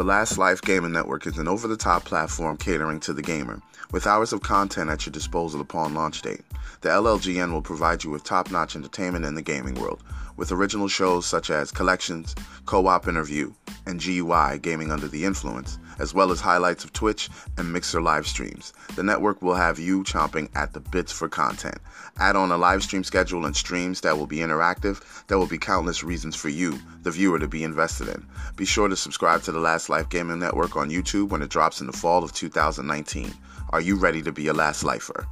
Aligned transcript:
The 0.00 0.06
Last 0.06 0.38
Life 0.38 0.62
Gaming 0.62 0.92
Network 0.92 1.26
is 1.26 1.36
an 1.36 1.46
over 1.46 1.68
the 1.68 1.76
top 1.76 2.06
platform 2.06 2.56
catering 2.56 3.00
to 3.00 3.12
the 3.12 3.20
gamer, 3.20 3.60
with 3.92 4.06
hours 4.06 4.32
of 4.32 4.40
content 4.40 4.88
at 4.88 5.04
your 5.04 5.12
disposal 5.12 5.60
upon 5.60 5.92
launch 5.92 6.22
date. 6.22 6.40
The 6.80 6.88
LLGN 6.88 7.52
will 7.52 7.60
provide 7.60 8.02
you 8.02 8.08
with 8.08 8.24
top 8.24 8.50
notch 8.50 8.74
entertainment 8.74 9.26
in 9.26 9.34
the 9.34 9.42
gaming 9.42 9.74
world, 9.74 10.02
with 10.38 10.52
original 10.52 10.88
shows 10.88 11.26
such 11.26 11.50
as 11.50 11.70
Collections, 11.70 12.34
Co 12.64 12.86
op 12.86 13.08
Interview, 13.08 13.52
and 13.86 14.00
GUI 14.00 14.58
Gaming 14.58 14.90
Under 14.90 15.08
the 15.08 15.24
Influence, 15.24 15.78
as 15.98 16.14
well 16.14 16.30
as 16.30 16.40
highlights 16.40 16.84
of 16.84 16.92
Twitch 16.92 17.28
and 17.56 17.72
Mixer 17.72 18.00
live 18.00 18.26
streams. 18.26 18.72
The 18.96 19.02
network 19.02 19.42
will 19.42 19.54
have 19.54 19.78
you 19.78 20.02
chomping 20.04 20.48
at 20.54 20.72
the 20.72 20.80
bits 20.80 21.12
for 21.12 21.28
content. 21.28 21.78
Add 22.18 22.36
on 22.36 22.52
a 22.52 22.56
live 22.56 22.82
stream 22.82 23.04
schedule 23.04 23.46
and 23.46 23.56
streams 23.56 24.00
that 24.02 24.16
will 24.16 24.26
be 24.26 24.38
interactive. 24.38 25.02
There 25.26 25.38
will 25.38 25.46
be 25.46 25.58
countless 25.58 26.04
reasons 26.04 26.36
for 26.36 26.48
you, 26.48 26.78
the 27.02 27.10
viewer, 27.10 27.38
to 27.38 27.48
be 27.48 27.64
invested 27.64 28.08
in. 28.08 28.26
Be 28.56 28.64
sure 28.64 28.88
to 28.88 28.96
subscribe 28.96 29.42
to 29.42 29.52
the 29.52 29.60
Last 29.60 29.88
Life 29.88 30.08
Gaming 30.08 30.38
Network 30.38 30.76
on 30.76 30.90
YouTube 30.90 31.30
when 31.30 31.42
it 31.42 31.50
drops 31.50 31.80
in 31.80 31.86
the 31.86 31.92
fall 31.92 32.22
of 32.22 32.32
2019. 32.32 33.32
Are 33.70 33.80
you 33.80 33.96
ready 33.96 34.22
to 34.22 34.32
be 34.32 34.48
a 34.48 34.52
Last 34.52 34.84
Lifer? 34.84 35.26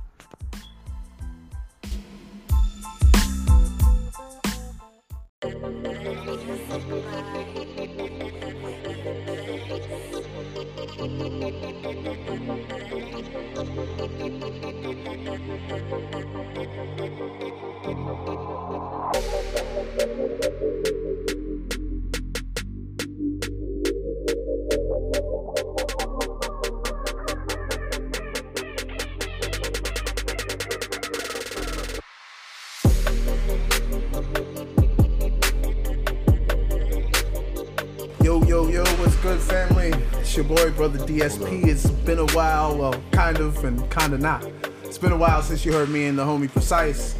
Kind 43.98 44.14
of 44.14 44.20
not. 44.20 44.44
It's 44.84 44.98
been 44.98 45.10
a 45.10 45.16
while 45.16 45.42
since 45.42 45.64
you 45.64 45.72
heard 45.72 45.88
me 45.88 46.04
and 46.06 46.16
the 46.16 46.24
homie 46.24 46.50
Precise. 46.50 47.16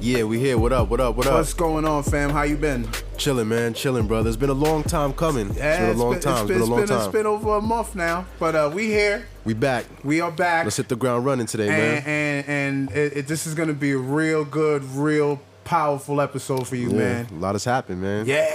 Yeah, 0.00 0.22
we 0.22 0.38
here. 0.38 0.56
What 0.56 0.72
up? 0.72 0.88
What 0.88 1.00
up? 1.00 1.16
What 1.16 1.26
up? 1.26 1.34
What's 1.34 1.52
going 1.52 1.84
on, 1.84 2.04
fam? 2.04 2.30
How 2.30 2.42
you 2.42 2.56
been? 2.56 2.88
Chilling, 3.16 3.48
man. 3.48 3.74
Chilling, 3.74 4.06
brother. 4.06 4.28
It's 4.28 4.36
been 4.36 4.50
a 4.50 4.54
long 4.54 4.84
time 4.84 5.12
coming. 5.12 5.48
it's 5.48 5.58
been 5.58 5.90
a 5.90 5.92
long 5.94 6.20
time. 6.20 6.44
It's 6.44 6.48
been, 6.48 6.60
a 6.60 6.64
long 6.64 6.80
it's 6.80 6.90
been, 6.90 6.98
time. 6.98 7.06
It's 7.06 7.12
been 7.12 7.26
over 7.26 7.56
a 7.56 7.60
month 7.60 7.96
now, 7.96 8.26
but 8.38 8.54
uh, 8.54 8.70
we 8.72 8.86
here. 8.86 9.26
we 9.44 9.54
back. 9.54 9.86
We 10.04 10.20
are 10.20 10.30
back. 10.30 10.64
Let's 10.64 10.76
hit 10.76 10.88
the 10.88 10.96
ground 10.96 11.24
running 11.24 11.46
today, 11.46 11.68
man. 11.68 12.02
and 12.06 12.06
and, 12.06 12.48
and 12.48 12.96
it, 12.96 13.16
it, 13.16 13.26
this 13.26 13.46
is 13.46 13.54
gonna 13.54 13.72
be 13.72 13.90
a 13.92 13.98
real 13.98 14.44
good, 14.44 14.84
real 14.84 15.40
powerful 15.64 16.20
episode 16.20 16.68
for 16.68 16.76
you, 16.76 16.90
Yeah, 16.90 16.98
man. 16.98 17.26
A 17.32 17.34
lot 17.34 17.54
has 17.56 17.64
happened, 17.64 18.00
man. 18.00 18.26
Yeah, 18.26 18.46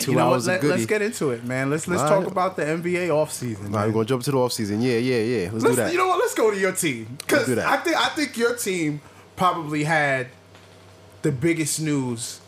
Two 0.00 0.12
you 0.12 0.16
know 0.16 0.30
hours 0.30 0.46
what? 0.46 0.62
Let, 0.62 0.80
us 0.80 0.86
get 0.86 1.02
into 1.02 1.30
it, 1.30 1.44
man. 1.44 1.70
Let's 1.70 1.86
let's 1.86 2.02
All 2.02 2.08
talk 2.08 2.18
right. 2.20 2.32
about 2.32 2.56
the 2.56 2.62
NBA 2.62 3.08
offseason. 3.08 3.66
All 3.66 3.70
right, 3.70 3.86
we're 3.86 3.92
gonna 3.92 4.04
jump 4.04 4.22
to 4.24 4.30
the 4.30 4.38
off 4.38 4.52
season. 4.52 4.80
Yeah, 4.80 4.98
yeah, 4.98 5.20
yeah. 5.20 5.50
Let's, 5.52 5.64
Let's, 5.64 5.76
that. 5.76 5.92
You 5.92 5.98
know 5.98 6.08
what? 6.08 6.18
Let's 6.18 6.34
go 6.34 6.50
to 6.50 6.58
your 6.58 6.72
team 6.72 7.16
because. 7.18 7.50
I 7.58 7.76
think 7.78 7.96
I 7.96 8.08
think 8.08 8.36
your 8.36 8.56
team 8.56 9.00
probably 9.36 9.84
had 9.84 10.28
the 11.22 11.32
biggest 11.32 11.80
news 11.80 12.40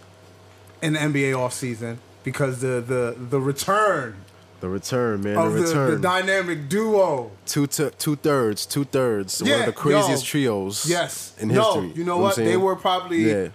in 0.81 0.95
the 0.95 0.99
NBA 0.99 1.33
offseason 1.35 1.99
because 2.25 2.61
the 2.61 2.81
the 2.81 3.17
the 3.19 3.41
return 3.41 4.17
the 4.63 4.69
return, 4.69 5.25
man. 5.25 5.37
of 5.37 5.55
the 5.55 5.59
the, 5.59 5.67
return. 5.67 5.91
the 5.91 5.99
dynamic 5.99 6.69
duo. 6.69 7.33
two 7.47 7.67
t- 7.67 7.91
two 7.99 8.15
thirds, 8.15 8.65
two 8.65 8.85
thirds. 8.85 9.43
One 9.43 9.53
of 9.53 9.67
the 9.67 9.73
craziest 9.73 10.23
yo. 10.23 10.31
trios. 10.31 10.89
Yes. 10.89 11.35
in 11.41 11.49
no, 11.49 11.81
history. 11.81 11.99
you 11.99 12.05
know 12.05 12.15
I'm 12.15 12.23
what? 12.23 12.37
They 12.37 12.57
were 12.57 12.77
probably 12.77 13.29
Yeah, 13.29 13.49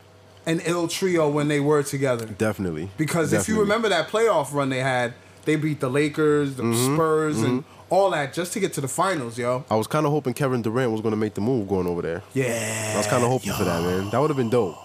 an 0.47 0.61
ill 0.65 0.87
trio 0.87 1.29
when 1.29 1.47
they 1.47 1.59
were 1.59 1.83
together. 1.83 2.25
definitely. 2.25 2.89
Because 2.97 3.31
if 3.33 3.47
you 3.47 3.59
remember 3.59 3.89
that 3.89 4.07
playoff 4.09 4.51
run 4.53 4.69
they 4.69 4.79
had, 4.79 5.13
they 5.45 5.55
beat 5.55 5.79
the 5.79 5.89
Lakers, 5.89 6.55
the 6.55 6.63
Mm-hmm. 6.63 6.95
Spurs, 6.95 7.41
and 7.41 7.63
all 7.89 8.09
that 8.11 8.33
just 8.33 8.51
to 8.53 8.59
get 8.59 8.73
to 8.73 8.81
the 8.81 8.87
finals, 8.87 9.37
yo. 9.37 9.63
I 9.69 9.75
was 9.75 9.87
kind 9.87 10.05
of 10.05 10.11
hoping 10.11 10.33
Kevin 10.33 10.61
Durant 10.63 10.91
was 10.91 11.01
gonna 11.01 11.15
make 11.15 11.35
the 11.35 11.41
move 11.41 11.67
going 11.69 11.85
over 11.87 12.01
there. 12.01 12.23
Yeah. 12.33 12.91
I 12.95 12.97
was 12.97 13.07
kind 13.07 13.23
of 13.23 13.29
hoping 13.29 13.53
for 13.53 13.63
that, 13.63 13.81
man. 13.83 14.09
That 14.09 14.19
would 14.19 14.29
have 14.29 14.37
been 14.37 14.49
dope. 14.49 14.75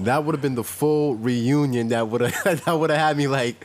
That 0.00 0.24
would 0.24 0.34
have 0.34 0.42
been 0.42 0.56
the 0.56 0.64
full 0.64 1.14
reunion. 1.14 1.88
That 1.88 2.08
would 2.08 2.20
have 2.22 2.44
that 2.64 2.74
would 2.78 2.90
have 2.90 2.98
had 2.98 3.16
me 3.16 3.28
like, 3.28 3.64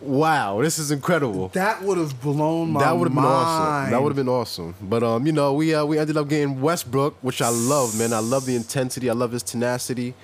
wow, 0.00 0.60
this 0.60 0.78
is 0.78 0.90
incredible. 0.90 1.48
That 1.48 1.82
would 1.82 1.98
have 1.98 2.20
blown 2.20 2.70
my 2.70 2.80
mind. 2.80 2.86
that 2.86 2.96
would 2.98 3.08
have 3.08 3.14
been 3.14 3.24
awesome. 3.24 3.90
That 3.90 4.02
would 4.02 4.08
have 4.10 4.16
been 4.16 4.28
awesome. 4.28 4.74
But 4.82 5.02
um, 5.02 5.26
you 5.26 5.32
know, 5.32 5.54
we 5.54 5.74
uh, 5.74 5.84
we 5.84 5.98
ended 5.98 6.16
up 6.16 6.28
getting 6.28 6.60
Westbrook, 6.60 7.16
which 7.22 7.40
I 7.42 7.48
love, 7.48 7.98
man. 7.98 8.12
I 8.12 8.18
love 8.20 8.44
the 8.46 8.54
intensity. 8.56 9.08
I 9.10 9.14
love 9.14 9.32
his 9.32 9.42
tenacity. 9.42 10.14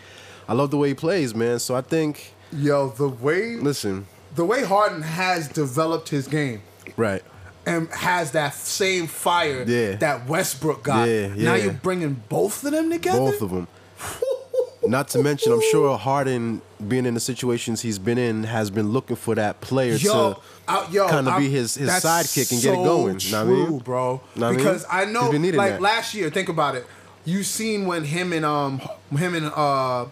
I 0.50 0.55
love 0.55 0.72
the 0.72 0.77
way 0.77 0.88
he 0.88 0.94
plays, 0.94 1.33
man. 1.33 1.61
So 1.61 1.77
I 1.77 1.81
think, 1.81 2.34
Yo, 2.53 2.88
the 2.88 3.09
way 3.09 3.55
listen, 3.55 4.06
the 4.34 4.44
way 4.44 4.65
Harden 4.65 5.03
has 5.03 5.47
developed 5.49 6.09
his 6.09 6.27
game 6.27 6.62
right? 6.97 7.22
and 7.65 7.88
has 7.91 8.33
that 8.33 8.55
same 8.55 9.06
fire 9.06 9.62
Yeah. 9.65 9.94
that 9.97 10.27
Westbrook 10.27 10.83
got. 10.83 11.09
Yeah, 11.09 11.28
Now 11.37 11.55
you're 11.55 11.72
bringing 11.72 12.22
both 12.28 12.65
of 12.65 12.72
them 12.72 12.91
together. 12.91 13.19
Both 13.21 13.43
of 13.43 13.50
them. 13.50 13.69
Not 14.83 15.06
to 15.09 15.22
mention, 15.22 15.53
I'm 15.53 15.60
sure 15.71 15.97
Harden, 15.97 16.62
being 16.89 17.06
in 17.06 17.15
the 17.15 17.21
situations 17.21 17.83
he's 17.83 17.99
been 18.00 18.19
in, 18.19 18.43
has 18.44 18.71
been 18.71 18.89
looking 18.91 19.15
for 19.15 19.37
that 19.37 19.60
player 19.60 19.94
Yo, 19.94 20.41
to 20.66 21.06
kind 21.09 21.28
of 21.28 21.39
be 21.39 21.49
his 21.49 21.77
his 21.77 21.91
sidekick 21.91 22.50
and 22.50 22.60
get 22.60 22.72
it 22.72 22.77
going. 22.83 23.19
True, 23.19 23.31
Know 23.31 23.44
what 23.44 23.53
I 23.66 23.71
mean? 23.71 23.78
bro. 23.78 24.03
Know 24.15 24.19
what 24.34 24.43
I 24.43 24.49
mean? 24.50 24.56
because 24.56 24.84
I 24.91 25.05
know, 25.05 25.31
like 25.31 25.53
that. 25.72 25.81
last 25.81 26.15
year, 26.15 26.28
think 26.31 26.49
about 26.49 26.75
it. 26.75 26.87
You 27.25 27.43
seen 27.44 27.87
when 27.87 28.03
him 28.05 28.33
and 28.33 28.44
um 28.47 28.81
him 29.16 29.34
and 29.34 29.47
uh 29.55 30.06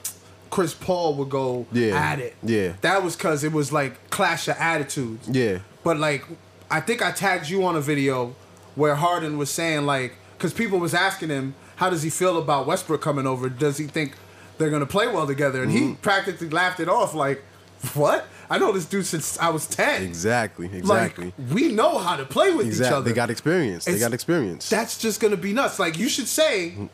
Chris 0.50 0.75
Paul 0.75 1.14
would 1.14 1.28
go 1.31 1.66
Yeah, 1.72 1.94
at 1.97 2.19
it. 2.20 2.36
yeah. 2.42 2.72
that 2.81 3.03
was 3.03 3.16
because 3.16 3.44
it 3.44 3.53
was 3.53 3.72
like 3.72 4.10
clash 4.10 4.48
of 4.48 4.56
attitudes. 4.59 5.28
Yeah. 5.28 5.59
But 5.84 5.98
like, 5.98 6.25
I 6.70 6.81
think 6.81 7.03
I 7.03 7.10
tagged 7.12 7.48
you 7.48 7.64
on 7.64 7.76
a 7.76 7.81
video 7.81 8.34
where 8.75 8.94
Harden 8.94 9.38
was 9.38 9.50
saying 9.50 9.84
like, 9.86 10.14
because 10.36 10.53
people 10.53 10.78
was 10.78 10.94
asking 10.94 11.28
him, 11.31 11.54
how 11.76 11.91
does 11.91 12.03
he 12.03 12.10
feel 12.10 12.38
about 12.38 12.66
Westbrook 12.66 13.00
coming 13.03 13.26
over? 13.26 13.48
Does 13.48 13.76
he 13.78 13.86
think 13.86 14.14
they're 14.59 14.70
gonna 14.70 14.86
play 14.86 15.06
well 15.09 15.26
together? 15.26 15.62
And 15.62 15.72
Mm-hmm. 15.72 15.88
he 15.91 15.94
practically 15.97 16.48
laughed 16.48 16.80
it 16.80 16.88
off 16.88 17.15
like, 17.15 17.42
what? 17.94 18.26
I 18.50 18.59
know 18.59 18.72
this 18.72 18.86
dude 18.86 19.04
since 19.06 19.38
I 19.38 19.50
was 19.50 19.66
ten. 19.66 20.03
Exactly, 20.03 20.66
exactly. 20.72 21.26
Like 21.26 21.53
we 21.53 21.70
know 21.70 21.98
how 21.98 22.16
to 22.16 22.25
play 22.25 22.50
with 22.53 22.66
each 22.66 22.72
Exactly. 22.72 22.97
other. 22.97 23.09
They 23.10 23.15
got 23.15 23.30
experience. 23.30 23.84
They 23.84 23.98
got 23.98 24.15
experience. 24.15 24.69
That's 24.70 24.97
just 24.98 25.20
gonna 25.20 25.36
be 25.36 25.53
nuts. 25.53 25.78
Like 25.78 25.98
you 25.98 26.09
should 26.09 26.28
say 26.28 26.88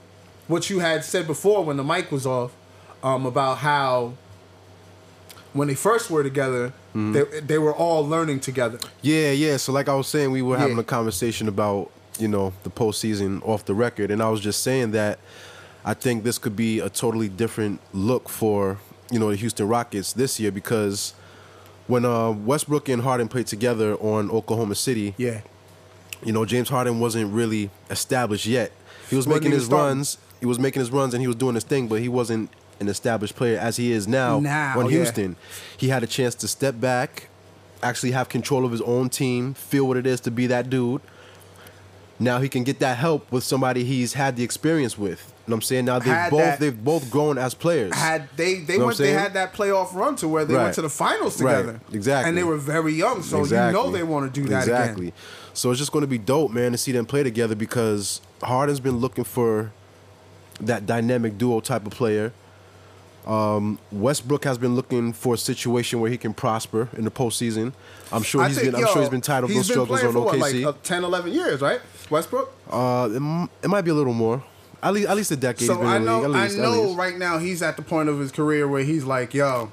what 0.48 0.68
you 0.68 0.80
had 0.80 1.04
said 1.04 1.26
before 1.26 1.64
when 1.64 1.76
the 1.76 1.84
mic 1.84 2.10
was 2.10 2.26
off 2.26 2.52
um, 3.04 3.24
about 3.26 3.58
how 3.58 4.14
when 5.52 5.68
they 5.68 5.74
first 5.74 6.10
were 6.10 6.22
together, 6.22 6.72
Mm-hmm. 6.94 7.12
they 7.12 7.40
they 7.40 7.58
were 7.58 7.74
all 7.74 8.06
learning 8.06 8.38
together. 8.38 8.78
Yeah, 9.02 9.32
yeah. 9.32 9.56
So 9.56 9.72
like 9.72 9.88
I 9.88 9.94
was 9.96 10.06
saying, 10.06 10.30
we 10.30 10.42
were 10.42 10.56
having 10.56 10.76
Yeah. 10.76 10.82
a 10.82 10.84
conversation 10.84 11.48
about 11.48 11.90
you 12.20 12.28
know 12.28 12.52
the 12.62 12.70
postseason 12.70 13.42
off 13.44 13.64
the 13.64 13.74
record, 13.74 14.12
and 14.12 14.22
I 14.22 14.28
was 14.28 14.40
just 14.40 14.62
saying 14.62 14.92
that 14.92 15.18
I 15.84 15.94
think 15.94 16.22
this 16.22 16.38
could 16.38 16.54
be 16.54 16.78
a 16.78 16.88
totally 16.88 17.28
different 17.28 17.80
look 17.92 18.28
for 18.28 18.78
you 19.10 19.18
know 19.18 19.30
the 19.30 19.34
Houston 19.36 19.66
Rockets 19.66 20.12
this 20.12 20.38
year 20.38 20.52
because 20.52 21.14
when 21.88 22.04
uh, 22.04 22.30
Westbrook 22.30 22.88
and 22.88 23.02
Harden 23.02 23.26
played 23.26 23.48
together 23.48 23.96
on 23.96 24.30
Oklahoma 24.30 24.76
City, 24.76 25.14
Yeah. 25.18 25.40
you 26.24 26.32
know 26.32 26.44
James 26.44 26.68
Harden 26.68 27.00
wasn't 27.00 27.32
really 27.34 27.70
established 27.90 28.46
yet. 28.46 28.70
He 29.10 29.16
was 29.16 29.26
making 29.26 29.50
his 29.50 29.64
starting. 29.64 29.86
runs. 29.98 30.18
He 30.38 30.46
was 30.46 30.60
making 30.60 30.78
his 30.78 30.92
runs 30.92 31.12
and 31.12 31.20
he 31.20 31.26
was 31.26 31.34
doing 31.36 31.56
his 31.56 31.64
thing, 31.64 31.88
but 31.88 32.00
he 32.00 32.08
wasn't 32.08 32.50
an 32.80 32.88
established 32.88 33.36
player 33.36 33.58
as 33.58 33.76
he 33.76 33.92
is 33.92 34.06
now, 34.08 34.40
Now, 34.40 34.78
on 34.78 34.86
yeah. 34.86 34.90
Houston. 34.92 35.36
He 35.76 35.88
had 35.88 36.02
a 36.02 36.06
chance 36.06 36.34
to 36.36 36.48
step 36.48 36.80
back, 36.80 37.28
actually 37.82 38.12
have 38.12 38.28
control 38.28 38.64
of 38.64 38.72
his 38.72 38.82
own 38.82 39.08
team, 39.10 39.54
feel 39.54 39.86
what 39.86 39.96
it 39.96 40.06
is 40.06 40.20
to 40.20 40.30
be 40.30 40.46
that 40.48 40.68
dude. 40.70 41.00
Now 42.18 42.38
he 42.38 42.48
can 42.48 42.62
get 42.62 42.78
that 42.78 42.96
help 42.98 43.30
with 43.32 43.42
somebody 43.44 43.84
he's 43.84 44.12
had 44.14 44.36
the 44.36 44.44
experience 44.44 44.96
with. 44.96 45.32
You 45.46 45.50
know 45.50 45.56
what 45.56 45.56
I'm 45.56 45.62
saying? 45.62 45.84
Now 45.84 45.98
they've 45.98 46.30
both 46.30 46.40
that- 46.40 46.60
they've 46.60 46.84
both 46.84 47.10
grown 47.10 47.38
as 47.38 47.54
players. 47.54 47.92
Had 47.94 48.28
they 48.36 48.60
they 48.60 48.78
Know 48.78 48.86
went 48.86 48.98
they 48.98 49.10
had 49.10 49.34
that 49.34 49.52
playoff 49.52 49.92
run 49.94 50.16
to 50.16 50.28
where 50.28 50.44
they 50.44 50.54
Right. 50.54 50.62
went 50.64 50.74
to 50.76 50.82
the 50.82 50.88
finals 50.88 51.42
Right. 51.42 51.56
together. 51.58 51.80
Exactly. 51.92 52.28
And 52.28 52.38
they 52.38 52.44
were 52.44 52.56
very 52.56 52.94
young, 52.94 53.22
so 53.22 53.44
you 53.44 53.50
know 53.50 53.90
they 53.90 54.02
want 54.04 54.32
to 54.32 54.40
do 54.40 54.48
that 54.48 54.62
exactly. 54.62 55.08
again. 55.08 55.18
So 55.52 55.70
it's 55.70 55.78
just 55.78 55.92
going 55.92 56.02
to 56.02 56.06
be 56.08 56.18
dope, 56.18 56.50
man, 56.50 56.72
to 56.72 56.78
see 56.78 56.92
them 56.92 57.04
play 57.04 57.22
together 57.24 57.54
because 57.54 58.20
Harden's 58.42 58.80
been 58.80 58.98
looking 58.98 59.24
for 59.24 59.72
that 60.60 60.86
dynamic 60.86 61.36
duo 61.36 61.60
type 61.60 61.84
of 61.84 61.92
player. 61.92 62.32
Um, 63.26 63.78
Westbrook 63.90 64.44
has 64.44 64.58
been 64.58 64.74
looking 64.74 65.12
for 65.14 65.34
a 65.34 65.38
situation 65.38 66.00
where 66.00 66.10
he 66.10 66.18
can 66.18 66.34
prosper 66.34 66.88
in 66.96 67.04
the 67.04 67.10
postseason. 67.10 67.72
I'm 68.12 68.22
sure 68.22 68.42
I 68.42 68.48
he's 68.48 68.58
think, 68.58 68.72
been. 68.72 68.74
I'm 68.76 68.80
yo, 68.82 68.92
sure 68.92 69.00
he's 69.02 69.08
been 69.10 69.20
tired 69.22 69.44
of 69.44 69.50
those 69.50 69.66
struggles 69.66 70.02
on 70.04 70.14
what, 70.14 70.34
OKC. 70.34 70.64
like 70.64 70.74
uh, 70.76 70.78
10, 70.82 71.04
11 71.04 71.32
years, 71.32 71.60
right? 71.62 71.80
Westbrook. 72.10 72.52
uh, 72.70 73.08
it, 73.10 73.16
m- 73.16 73.48
it 73.62 73.68
might 73.68 73.80
be 73.82 73.90
a 73.90 73.94
little 73.94 74.12
more. 74.12 74.44
At 74.82 74.92
least, 74.92 75.08
at 75.08 75.16
least 75.16 75.30
a 75.30 75.36
decade. 75.36 75.66
So 75.66 75.80
I 75.82 75.96
know. 75.98 76.20
Least, 76.28 76.58
I 76.58 76.60
know 76.60 76.94
right 76.94 77.16
now 77.16 77.38
he's 77.38 77.62
at 77.62 77.76
the 77.76 77.82
point 77.82 78.10
of 78.10 78.18
his 78.18 78.30
career 78.30 78.68
where 78.68 78.82
he's 78.84 79.04
like, 79.04 79.32
yo, 79.32 79.70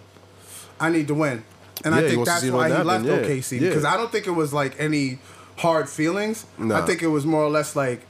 I 0.79 0.89
need 0.89 1.09
to 1.09 1.13
win. 1.13 1.43
and 1.83 1.93
Yeah, 1.93 2.01
I 2.01 2.07
think 2.09 2.25
that's 2.25 2.45
why 2.49 2.69
he 2.69 2.83
left 2.83 3.03
yeah. 3.05 3.17
OKC 3.17 3.59
Yeah. 3.59 3.67
because 3.67 3.83
I 3.83 3.97
don't 3.97 4.09
think 4.11 4.27
it 4.27 4.31
was 4.31 4.53
like 4.53 4.79
any 4.79 5.19
hard 5.57 5.89
feelings. 5.89 6.45
I 6.57 6.81
think 6.85 7.01
it 7.03 7.07
was 7.07 7.25
more 7.25 7.43
or 7.43 7.49
less 7.49 7.75
like, 7.75 8.01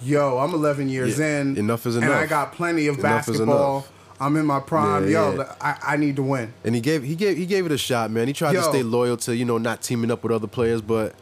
"Yo, 0.00 0.38
I'm 0.38 0.54
11 0.54 0.88
years 0.88 1.18
in. 1.18 1.56
enough 1.56 1.84
is 1.84 1.96
enough. 1.96 2.10
and 2.10 2.18
I 2.20 2.26
got 2.26 2.52
plenty 2.52 2.86
of 2.86 2.98
Enough 3.00 3.26
basketball. 3.26 3.86
I'm 4.18 4.36
in 4.36 4.46
my 4.46 4.60
prime. 4.60 5.04
Yeah, 5.04 5.30
Yo, 5.30 5.36
yeah. 5.36 5.54
I, 5.60 5.78
I 5.94 5.96
need 5.96 6.16
to 6.16 6.22
win." 6.22 6.52
And 6.64 6.74
he 6.74 6.80
gave 6.80 7.02
he 7.02 7.14
gave 7.14 7.36
he 7.36 7.46
gave 7.46 7.66
it 7.66 7.72
a 7.72 7.78
shot, 7.78 8.10
man. 8.10 8.26
He 8.26 8.32
tried 8.32 8.52
Yo. 8.52 8.62
to 8.62 8.68
stay 8.68 8.82
loyal 8.82 9.16
to 9.18 9.36
you 9.36 9.44
know 9.44 9.58
not 9.58 9.82
teaming 9.82 10.10
up 10.10 10.22
with 10.22 10.32
other 10.32 10.46
players, 10.46 10.80
but 10.80 11.14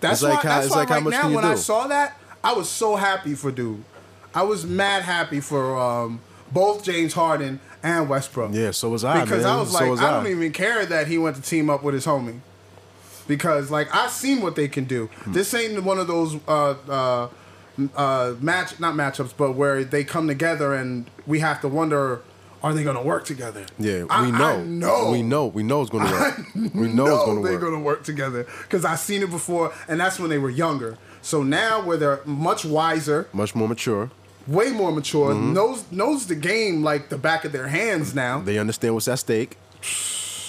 That's 0.00 0.22
like 0.22 0.42
why. 0.44 0.50
how 0.50 0.60
that's 0.60 0.70
why 0.70 0.76
like 0.78 0.88
how 0.88 0.94
right 0.96 1.04
much 1.04 1.12
now 1.14 1.30
when 1.30 1.44
do? 1.44 1.50
I 1.50 1.54
saw 1.54 1.86
that, 1.88 2.18
I 2.44 2.52
was 2.54 2.68
so 2.68 2.96
happy 2.96 3.34
for 3.34 3.50
dude. 3.50 3.84
I 4.34 4.42
was 4.42 4.64
mad 4.64 5.02
happy 5.02 5.40
for 5.40 5.78
um, 5.78 6.20
both 6.50 6.84
James 6.84 7.12
Harden 7.12 7.60
and 7.82 8.08
Westbrook. 8.08 8.52
yeah, 8.54 8.70
so 8.70 8.88
was 8.88 9.04
I, 9.04 9.24
because 9.24 9.44
man. 9.44 9.52
I 9.52 9.60
was 9.60 9.72
so 9.72 9.78
like, 9.78 9.90
was 9.90 10.00
I 10.00 10.10
don't 10.10 10.26
even 10.28 10.52
care 10.52 10.86
that 10.86 11.06
he 11.06 11.18
went 11.18 11.36
to 11.36 11.42
team 11.42 11.68
up 11.68 11.82
with 11.82 11.94
his 11.94 12.06
homie. 12.06 12.40
Because 13.28 13.70
like 13.70 13.94
I 13.94 14.08
seen 14.08 14.40
what 14.42 14.56
they 14.56 14.68
can 14.68 14.84
do. 14.84 15.06
Hmm. 15.06 15.32
This 15.32 15.54
ain't 15.54 15.82
one 15.84 15.98
of 15.98 16.06
those 16.06 16.36
uh, 16.48 16.74
uh, 16.88 17.28
uh, 17.96 18.34
match 18.40 18.80
not 18.80 18.94
matchups, 18.94 19.32
but 19.36 19.52
where 19.52 19.84
they 19.84 20.02
come 20.04 20.26
together 20.28 20.74
and 20.74 21.08
we 21.26 21.38
have 21.40 21.60
to 21.60 21.68
wonder, 21.68 22.20
are 22.62 22.72
they 22.74 22.84
going 22.84 22.96
to 22.96 23.02
work 23.02 23.24
together? 23.24 23.64
Yeah, 23.78 24.04
I- 24.10 24.24
we 24.26 24.32
know. 24.32 24.44
I 24.58 24.62
know. 24.64 25.10
We 25.10 25.22
know. 25.22 25.46
We 25.46 25.62
know 25.62 25.80
it's 25.82 25.90
going 25.90 26.06
to 26.06 26.12
work. 26.12 26.38
we 26.74 26.88
know, 26.88 27.04
know 27.06 27.14
it's 27.16 27.24
going 27.24 27.42
to 27.42 27.48
they're 27.48 27.58
going 27.58 27.72
to 27.74 27.78
work 27.80 28.04
together 28.04 28.46
because 28.62 28.84
I 28.84 28.94
seen 28.96 29.22
it 29.22 29.30
before, 29.30 29.72
and 29.88 29.98
that's 30.00 30.18
when 30.20 30.30
they 30.30 30.38
were 30.38 30.50
younger. 30.50 30.96
So 31.22 31.42
now, 31.42 31.82
where 31.84 31.96
they're 31.96 32.20
much 32.24 32.64
wiser, 32.64 33.28
Much 33.32 33.54
more 33.54 33.68
mature. 33.68 34.10
way 34.46 34.70
more 34.72 34.90
mature, 34.92 35.32
Mm-hmm. 35.34 35.52
knows 35.52 35.84
knows 35.92 36.26
the 36.26 36.34
game 36.34 36.82
like 36.82 37.08
the 37.10 37.18
back 37.18 37.44
of 37.44 37.52
their 37.52 37.68
hands 37.68 38.14
now. 38.14 38.40
They 38.40 38.58
understand 38.58 38.94
what's 38.94 39.08
at 39.08 39.18
stake. 39.20 39.56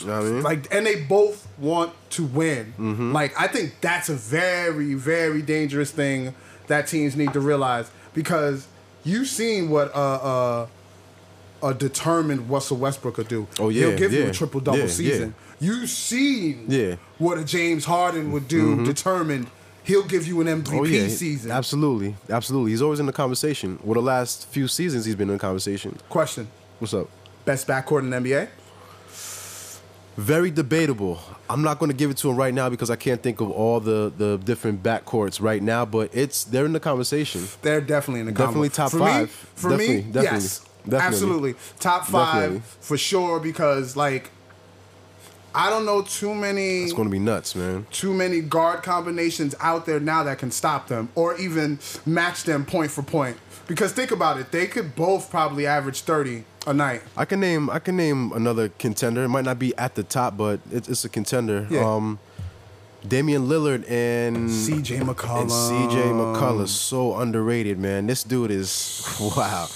You 0.01 0.07
know 0.07 0.18
what 0.19 0.27
I 0.27 0.30
mean? 0.31 0.44
like 0.44 0.74
and 0.74 0.86
they 0.86 1.01
both 1.01 1.48
want 1.57 1.94
to 2.12 2.24
win 2.25 2.74
Mm-hmm. 2.77 3.13
like 3.13 3.33
i 3.39 3.48
think 3.48 3.75
that's 3.80 4.10
a 4.10 4.15
very 4.15 4.95
very 4.95 5.42
dangerous 5.42 5.92
thing 5.92 6.36
that 6.68 6.88
teams 6.88 7.15
need 7.15 7.31
to 7.33 7.39
realize 7.39 7.89
because 8.13 8.68
you've 9.06 9.30
seen 9.30 9.69
what 9.69 9.95
uh 9.95 10.00
uh 10.15 10.68
a 11.63 11.74
determined 11.74 12.50
Russell 12.50 12.77
Westbrook 12.77 13.15
could 13.15 13.27
do. 13.27 13.48
Oh, 13.60 13.69
yeah, 13.69 13.88
he'll 13.88 13.98
give 13.98 14.12
you 14.13 14.25
a 14.27 14.31
triple 14.33 14.60
double 14.60 14.80
yeah, 14.80 14.88
season. 14.88 15.33
You've 15.60 15.89
seen 15.89 16.65
Yeah. 16.68 16.80
Mm-hmm. 16.81 17.24
what 17.24 17.38
a 17.38 17.44
James 17.45 17.86
Harden 17.86 18.31
would 18.33 18.48
do. 18.48 18.83
Determined, 18.86 19.48
he'll 19.83 20.04
give 20.04 20.27
you 20.27 20.42
an 20.42 20.48
MVP 20.48 20.80
Oh 20.80 20.83
yeah, 20.83 21.07
season. 21.07 21.51
absolutely, 21.51 22.15
absolutely. 22.30 22.71
He's 22.71 22.81
always 22.81 23.00
in 23.00 23.06
the 23.06 23.13
conversation. 23.13 23.80
Well, 23.83 23.94
the 23.95 24.01
last 24.01 24.48
few 24.48 24.68
seasons 24.68 25.06
he's 25.06 25.15
been 25.15 25.30
in 25.30 25.36
the 25.38 25.39
conversation. 25.42 25.98
Question: 26.10 26.48
What's 26.80 26.94
up? 26.94 27.10
Best 27.45 27.68
backcourt 27.68 28.00
in 28.01 28.10
the 28.10 28.18
NBA? 28.18 28.50
Very 30.15 30.51
debatable. 30.51 31.19
I'm 31.50 31.63
not 31.63 31.80
going 31.80 31.89
to 31.89 31.98
give 31.98 32.12
it 32.12 32.18
to 32.18 32.30
him 32.30 32.36
right 32.38 32.54
now 32.54 32.69
because 32.69 32.92
I 32.92 32.95
can't 32.95 33.21
think 33.24 33.42
of 33.42 33.50
all 33.50 33.80
the 33.80 34.13
the 34.15 34.38
different 34.38 34.83
backcourts 34.83 35.42
right 35.42 35.62
now. 35.62 35.86
But 35.86 36.12
it's 36.13 36.44
they're 36.44 36.65
in 36.65 36.74
the 36.74 36.80
conversation. 36.80 37.48
They're 37.63 37.81
definitely 37.81 38.19
in 38.19 38.27
the 38.27 38.31
Definitely 38.31 38.69
top 38.69 38.92
for 38.92 39.00
five. 39.00 39.27
Me, 39.27 39.33
for 39.56 39.69
Definitely, 39.71 39.95
me, 39.95 40.01
definitely, 40.12 40.39
yes, 40.39 40.65
definitely. 40.83 41.07
absolutely 41.07 41.56
top 41.80 42.06
five 42.06 42.33
Definitely. 42.53 42.62
for 42.81 42.97
sure. 42.97 43.39
Because 43.39 43.95
like, 43.95 44.30
I 45.56 45.69
don't 45.69 45.85
know 45.85 46.01
too 46.01 46.33
many 46.33 46.83
It's 46.83 46.94
going 46.94 47.07
to 47.07 47.12
be 47.12 47.19
nuts, 47.19 47.56
man. 47.56 47.85
too 47.91 48.13
many 48.13 48.41
guard 48.41 48.81
combinations 48.83 49.53
out 49.59 49.85
there 49.85 50.00
now 50.00 50.24
that 50.24 50.39
can 50.39 50.50
stop 50.51 50.88
them 50.88 51.09
or 51.15 51.35
even 51.38 51.80
match 52.06 52.44
them 52.44 52.65
point 52.65 52.89
for 52.91 53.03
point. 53.03 53.38
Because 53.68 53.94
think 53.94 54.12
about 54.12 54.38
it, 54.39 54.51
they 54.51 54.68
could 54.68 54.95
both 54.95 55.30
probably 55.30 55.65
average 55.65 56.01
thirty 56.01 56.44
a 56.68 56.74
night. 56.74 57.01
I 57.15 57.24
can 57.25 57.39
name 57.39 57.69
I 57.69 57.79
can 57.79 57.95
name 57.95 58.31
another 58.33 58.69
contender. 58.69 59.24
It 59.24 59.29
might 59.29 59.45
not 59.45 59.57
be 59.59 59.75
at 59.77 59.95
the 59.95 60.03
top, 60.03 60.36
but 60.36 60.59
it's, 60.71 60.89
it's 60.89 61.06
a 61.06 61.09
contender. 61.09 61.68
Yeah. 61.69 61.86
Um, 61.88 62.19
Damian 63.07 63.47
Lillard 63.47 63.89
and 63.89 64.50
C.J. 64.50 65.00
McCollum. 65.00 65.41
and 65.41 65.50
CJ 65.51 66.13
McCollum 66.13 66.68
so 66.69 67.18
underrated, 67.18 67.77
man. 67.77 68.07
This 68.07 68.24
dude 68.24 68.50
is 68.50 69.06
wow. 69.38 69.68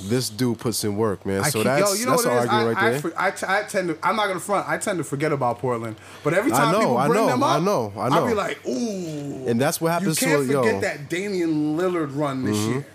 This 0.00 0.28
dude 0.28 0.58
puts 0.58 0.84
in 0.84 0.96
work, 0.96 1.26
man. 1.26 1.42
I 1.42 1.50
So 1.50 1.62
that's 1.62 1.80
yo, 1.80 1.94
you 1.94 2.06
know 2.06 2.12
that's 2.12 2.24
an 2.24 2.30
argument 2.30 2.52
I, 2.52 2.66
right 2.66 2.76
I, 2.76 2.98
there. 2.98 3.12
I, 3.16 3.30
t- 3.32 3.46
I 3.48 3.62
tend 3.64 3.88
to. 3.88 3.98
I'm 4.02 4.14
not 4.16 4.28
gonna 4.28 4.38
front. 4.38 4.68
I 4.68 4.78
tend 4.78 4.98
to 4.98 5.04
forget 5.04 5.32
about 5.32 5.58
Portland, 5.58 5.96
but 6.22 6.34
every 6.34 6.52
I 6.52 6.56
time 6.56 6.72
know, 6.72 6.78
people 6.80 6.96
I 6.98 7.06
bring 7.08 7.20
know, 7.20 7.26
them 7.26 7.42
up, 7.42 7.50
I 7.50 7.58
know, 7.64 7.92
I 7.98 8.08
know, 8.08 8.14
I'll 8.16 8.26
be 8.28 8.34
like, 8.34 8.64
ooh. 8.66 9.48
and 9.48 9.60
that's 9.60 9.80
what 9.80 9.90
happens. 9.92 10.20
You 10.22 10.28
can't 10.28 10.40
to 10.48 10.54
forget 10.58 10.74
yo. 10.74 10.80
that 10.80 11.08
Damian 11.08 11.76
Lillard 11.76 12.16
run 12.16 12.44
this 12.44 12.56
year. 12.58 12.86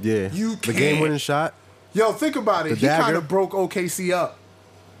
Yeah, 0.00 0.30
You 0.32 0.56
the 0.56 0.60
can't. 0.66 0.76
game 0.76 1.00
winning 1.00 1.18
shot 1.18 1.54
Yo, 1.92 2.12
think 2.12 2.36
about 2.36 2.66
it. 2.66 2.70
The 2.70 2.74
he 2.76 2.86
kind 2.88 3.16
of 3.16 3.26
broke 3.26 3.52
OKC 3.52 4.12
up. 4.12 4.38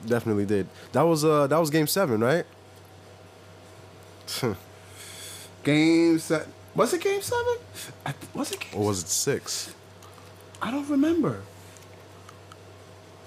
definitely 0.06 0.46
did. 0.46 0.66
That 0.92 1.02
was 1.02 1.24
uh 1.24 1.46
that 1.46 1.58
was 1.58 1.68
game 1.70 1.86
seven, 1.86 2.20
right? 2.20 2.46
Game 5.64 6.18
set. 6.18 6.46
Was 6.74 6.92
it 6.94 7.00
game 7.00 7.20
seven? 7.22 7.56
Was 8.34 8.52
it 8.52 8.60
game? 8.60 8.80
or 8.80 8.86
was 8.86 9.02
it 9.02 9.08
six? 9.08 9.74
I 10.62 10.70
don't 10.70 10.88
remember. 10.88 11.42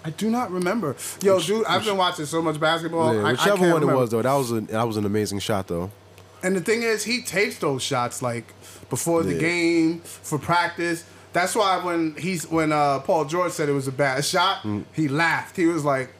I 0.03 0.11
do 0.11 0.29
not 0.29 0.49
remember. 0.51 0.95
Yo, 1.21 1.39
dude, 1.39 1.65
I've 1.65 1.83
been 1.83 1.97
watching 1.97 2.25
so 2.25 2.41
much 2.41 2.59
basketball. 2.59 3.13
yeah, 3.13 3.23
I, 3.27 3.31
whichever 3.33 3.57
one 3.61 3.69
remember. 3.81 3.93
it 3.93 3.95
was 3.97 4.09
though, 4.11 4.21
that 4.21 4.33
was 4.33 4.51
a 4.51 4.61
that 4.61 4.83
was 4.87 4.97
an 4.97 5.05
amazing 5.05 5.39
shot 5.39 5.67
though. 5.67 5.91
And 6.41 6.55
the 6.55 6.61
thing 6.61 6.83
is, 6.83 7.03
he 7.03 7.21
takes 7.21 7.59
those 7.59 7.83
shots 7.83 8.21
like 8.21 8.53
before 8.89 9.23
the 9.23 9.33
Yeah. 9.33 9.39
game 9.41 9.99
for 9.99 10.39
practice. 10.39 11.03
That's 11.33 11.53
why 11.53 11.83
when 11.83 12.15
he's 12.17 12.47
when 12.49 12.71
uh, 12.71 12.99
Paul 12.99 13.25
George 13.25 13.51
said 13.51 13.67
it 13.69 13.73
was 13.73 13.87
a 13.87 13.91
bad 13.91 14.23
shot, 14.23 14.65
he 14.93 15.07
laughed. 15.09 15.57
He 15.57 15.65
was 15.65 15.83
like, 15.83 16.13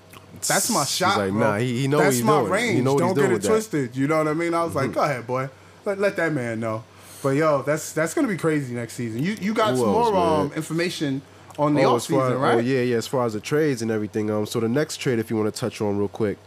"That's 0.46 0.70
my 0.70 0.82
Mm. 0.84 0.98
Shot, 0.98 1.18
like, 1.18 1.32
bro. 1.32 1.40
nah, 1.40 1.58
he- 1.58 1.80
he 1.82 1.88
know 1.88 2.00
That's 2.00 2.18
he's 2.18 2.26
my 2.26 2.40
doing. 2.42 2.52
Range. 2.52 2.86
Don't 2.86 2.98
get 3.16 3.26
it 3.26 3.32
with 3.32 3.42
that." 3.42 3.48
Mm-hmm. 3.48 3.54
twisted." 3.54 3.96
You 3.96 4.08
know 4.08 4.18
what 4.18 4.28
I 4.28 4.34
mean? 4.34 4.54
I 4.54 4.64
was 4.66 4.76
like, 4.76 4.92
"Go 4.92 5.02
ahead, 5.02 5.26
boy. 5.26 5.50
Let, 5.86 6.00
let 6.00 6.16
that 6.18 6.34
man 6.34 6.60
know." 6.60 6.84
But 7.22 7.30
yo, 7.36 7.62
that's 7.64 7.92
that's 7.94 8.14
gonna 8.14 8.28
be 8.28 8.38
crazy 8.38 8.74
next 8.74 8.94
season. 8.94 9.24
You 9.24 9.36
you 9.42 9.54
got 9.54 9.72
Who 9.72 9.78
some 9.78 9.90
else, 9.90 10.12
more 10.12 10.16
um, 10.16 10.48
man? 10.50 10.58
information 10.58 11.22
on 11.58 11.74
the 11.74 11.84
Oh, 11.84 11.92
off 11.92 11.98
as 11.98 12.06
far, 12.08 12.28
season, 12.30 12.42
right? 12.42 12.56
oh 12.56 12.60
yeah, 12.60 12.82
yeah. 12.82 12.98
As 12.98 13.08
far 13.08 13.26
as 13.26 13.34
the 13.34 13.40
trades 13.42 13.82
and 13.82 13.92
everything, 13.92 14.30
um, 14.32 14.46
so 14.46 14.60
the 14.60 14.70
next 14.70 14.98
trade, 14.98 15.20
if 15.20 15.30
you 15.30 15.36
want 15.38 15.54
to 15.54 15.60
touch 15.60 15.82
on 15.82 15.98
real 15.98 16.08
quick, 16.08 16.38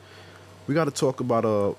we 0.67 0.75
got 0.75 0.85
to 0.87 0.91
talk 0.91 1.21
about 1.21 1.45
uh, 1.45 1.75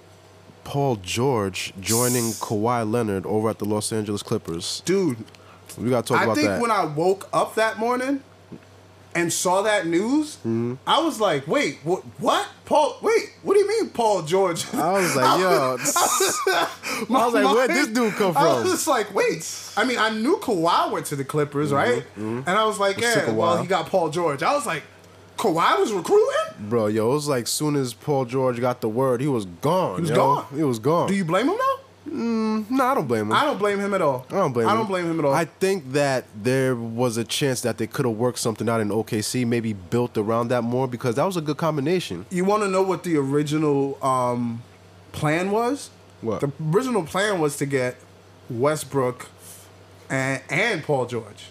Paul 0.64 0.98
George 0.98 1.74
joining 1.80 2.32
Kawhi 2.34 2.90
Leonard 2.90 3.26
over 3.26 3.50
at 3.50 3.58
the 3.60 3.66
Los 3.66 3.92
Angeles 3.92 4.22
Clippers. 4.22 4.82
Dude, 4.86 5.18
We 5.78 5.90
got 5.90 6.06
to 6.06 6.14
talk 6.14 6.22
I 6.22 6.26
about 6.26 6.36
that. 6.36 6.44
I 6.44 6.48
think 6.50 6.62
when 6.62 6.72
I 6.72 6.86
woke 6.86 7.28
up 7.34 7.56
that 7.56 7.80
morning 7.80 8.22
and 9.16 9.32
saw 9.32 9.62
that 9.64 9.86
news, 9.88 10.36
Mm-hmm. 10.38 10.74
I 10.88 11.02
was 11.02 11.20
like, 11.20 11.48
"Wait, 11.48 11.80
what? 11.84 12.02
What? 12.20 12.48
Paul? 12.66 12.98
Wait, 13.02 13.34
what 13.44 13.54
do 13.54 13.60
you 13.60 13.68
mean, 13.68 13.90
Paul 13.92 14.22
George?" 14.24 14.66
I 14.74 14.92
was 14.94 15.16
like, 15.16 15.40
yo, 15.40 15.78
I 16.50 17.26
was 17.26 17.34
like, 17.34 17.56
where'd 17.56 17.70
this 17.70 17.88
dude 17.88 18.14
come 18.14 18.34
from? 18.34 18.44
I 18.44 18.60
was 18.62 18.72
just 18.72 18.88
like, 18.88 19.14
"Wait." 19.14 19.48
I 19.78 19.84
mean, 19.86 19.98
I 19.98 20.10
knew 20.10 20.38
Kawhi 20.38 20.92
went 20.92 21.06
to 21.08 21.16
the 21.16 21.26
Clippers, 21.26 21.72
right? 21.72 22.04
And 22.16 22.48
I 22.50 22.66
was 22.66 22.80
like, 22.80 22.98
Mm-hmm, 22.98 23.20
It 23.20 23.28
"Yeah." 23.28 23.34
Well, 23.34 23.58
he 23.62 23.68
got 23.68 23.88
Paul 23.88 24.10
George. 24.10 24.44
I 24.44 24.54
was 24.54 24.66
like, 24.66 24.84
"Kawhi 25.38 25.80
was 25.80 25.92
recruiting." 25.92 26.70
Bro, 26.70 26.88
yo, 26.88 27.12
it 27.12 27.14
was 27.16 27.28
like 27.28 27.48
soon 27.48 27.76
as 27.76 27.94
Paul 27.94 28.26
George 28.26 28.60
got 28.62 28.82
the 28.82 28.90
word, 28.90 29.22
he 29.22 29.28
was 29.28 29.46
gone. 29.46 29.96
He 29.96 30.02
was 30.02 30.10
yo. 30.12 30.16
gone. 30.16 30.46
He 30.56 30.64
was 30.64 30.80
gone. 30.80 31.08
Do 31.08 31.16
you 31.16 31.26
blame 31.26 31.48
him 31.50 31.58
though? 32.06 32.12
no, 32.14 32.84
I 32.84 32.94
don't 32.94 33.08
blame 33.08 33.22
him. 33.28 33.32
I 33.32 33.44
don't 33.46 33.58
blame 33.58 33.80
him 33.80 33.94
at 33.94 34.02
all. 34.02 34.26
I 34.30 34.36
don't 34.36 34.54
blame 34.54 34.68
I 34.68 34.72
him. 34.72 34.78
don't 34.78 34.88
blame 34.88 35.06
him 35.10 35.20
at 35.20 35.26
all. 35.26 35.34
I 35.34 35.46
think 35.46 35.92
that 35.94 36.26
there 36.36 36.76
was 36.76 37.18
a 37.18 37.24
chance 37.24 37.62
that 37.62 37.78
they 37.78 37.88
could 37.88 38.06
have 38.06 38.16
worked 38.16 38.40
something 38.40 38.68
out 38.70 38.82
in 38.82 38.90
OKC, 38.90 39.46
maybe 39.46 39.74
built 39.74 40.18
around 40.18 40.50
that 40.50 40.64
more 40.64 40.88
because 40.88 41.16
that 41.16 41.26
was 41.26 41.38
a 41.38 41.42
good 41.42 41.58
combination. 41.58 42.26
You 42.30 42.46
want 42.46 42.64
to 42.64 42.70
know 42.70 42.82
what 42.82 43.04
the 43.04 43.18
original 43.18 44.04
um, 44.04 44.62
plan 45.12 45.52
was? 45.52 45.90
What? 46.22 46.42
The 46.42 46.52
original 46.72 47.04
plan 47.04 47.40
was 47.40 47.58
to 47.58 47.66
get 47.66 47.98
Westbrook 48.50 49.28
and, 50.10 50.42
and 50.50 50.84
Paul 50.84 51.06
George. 51.06 51.46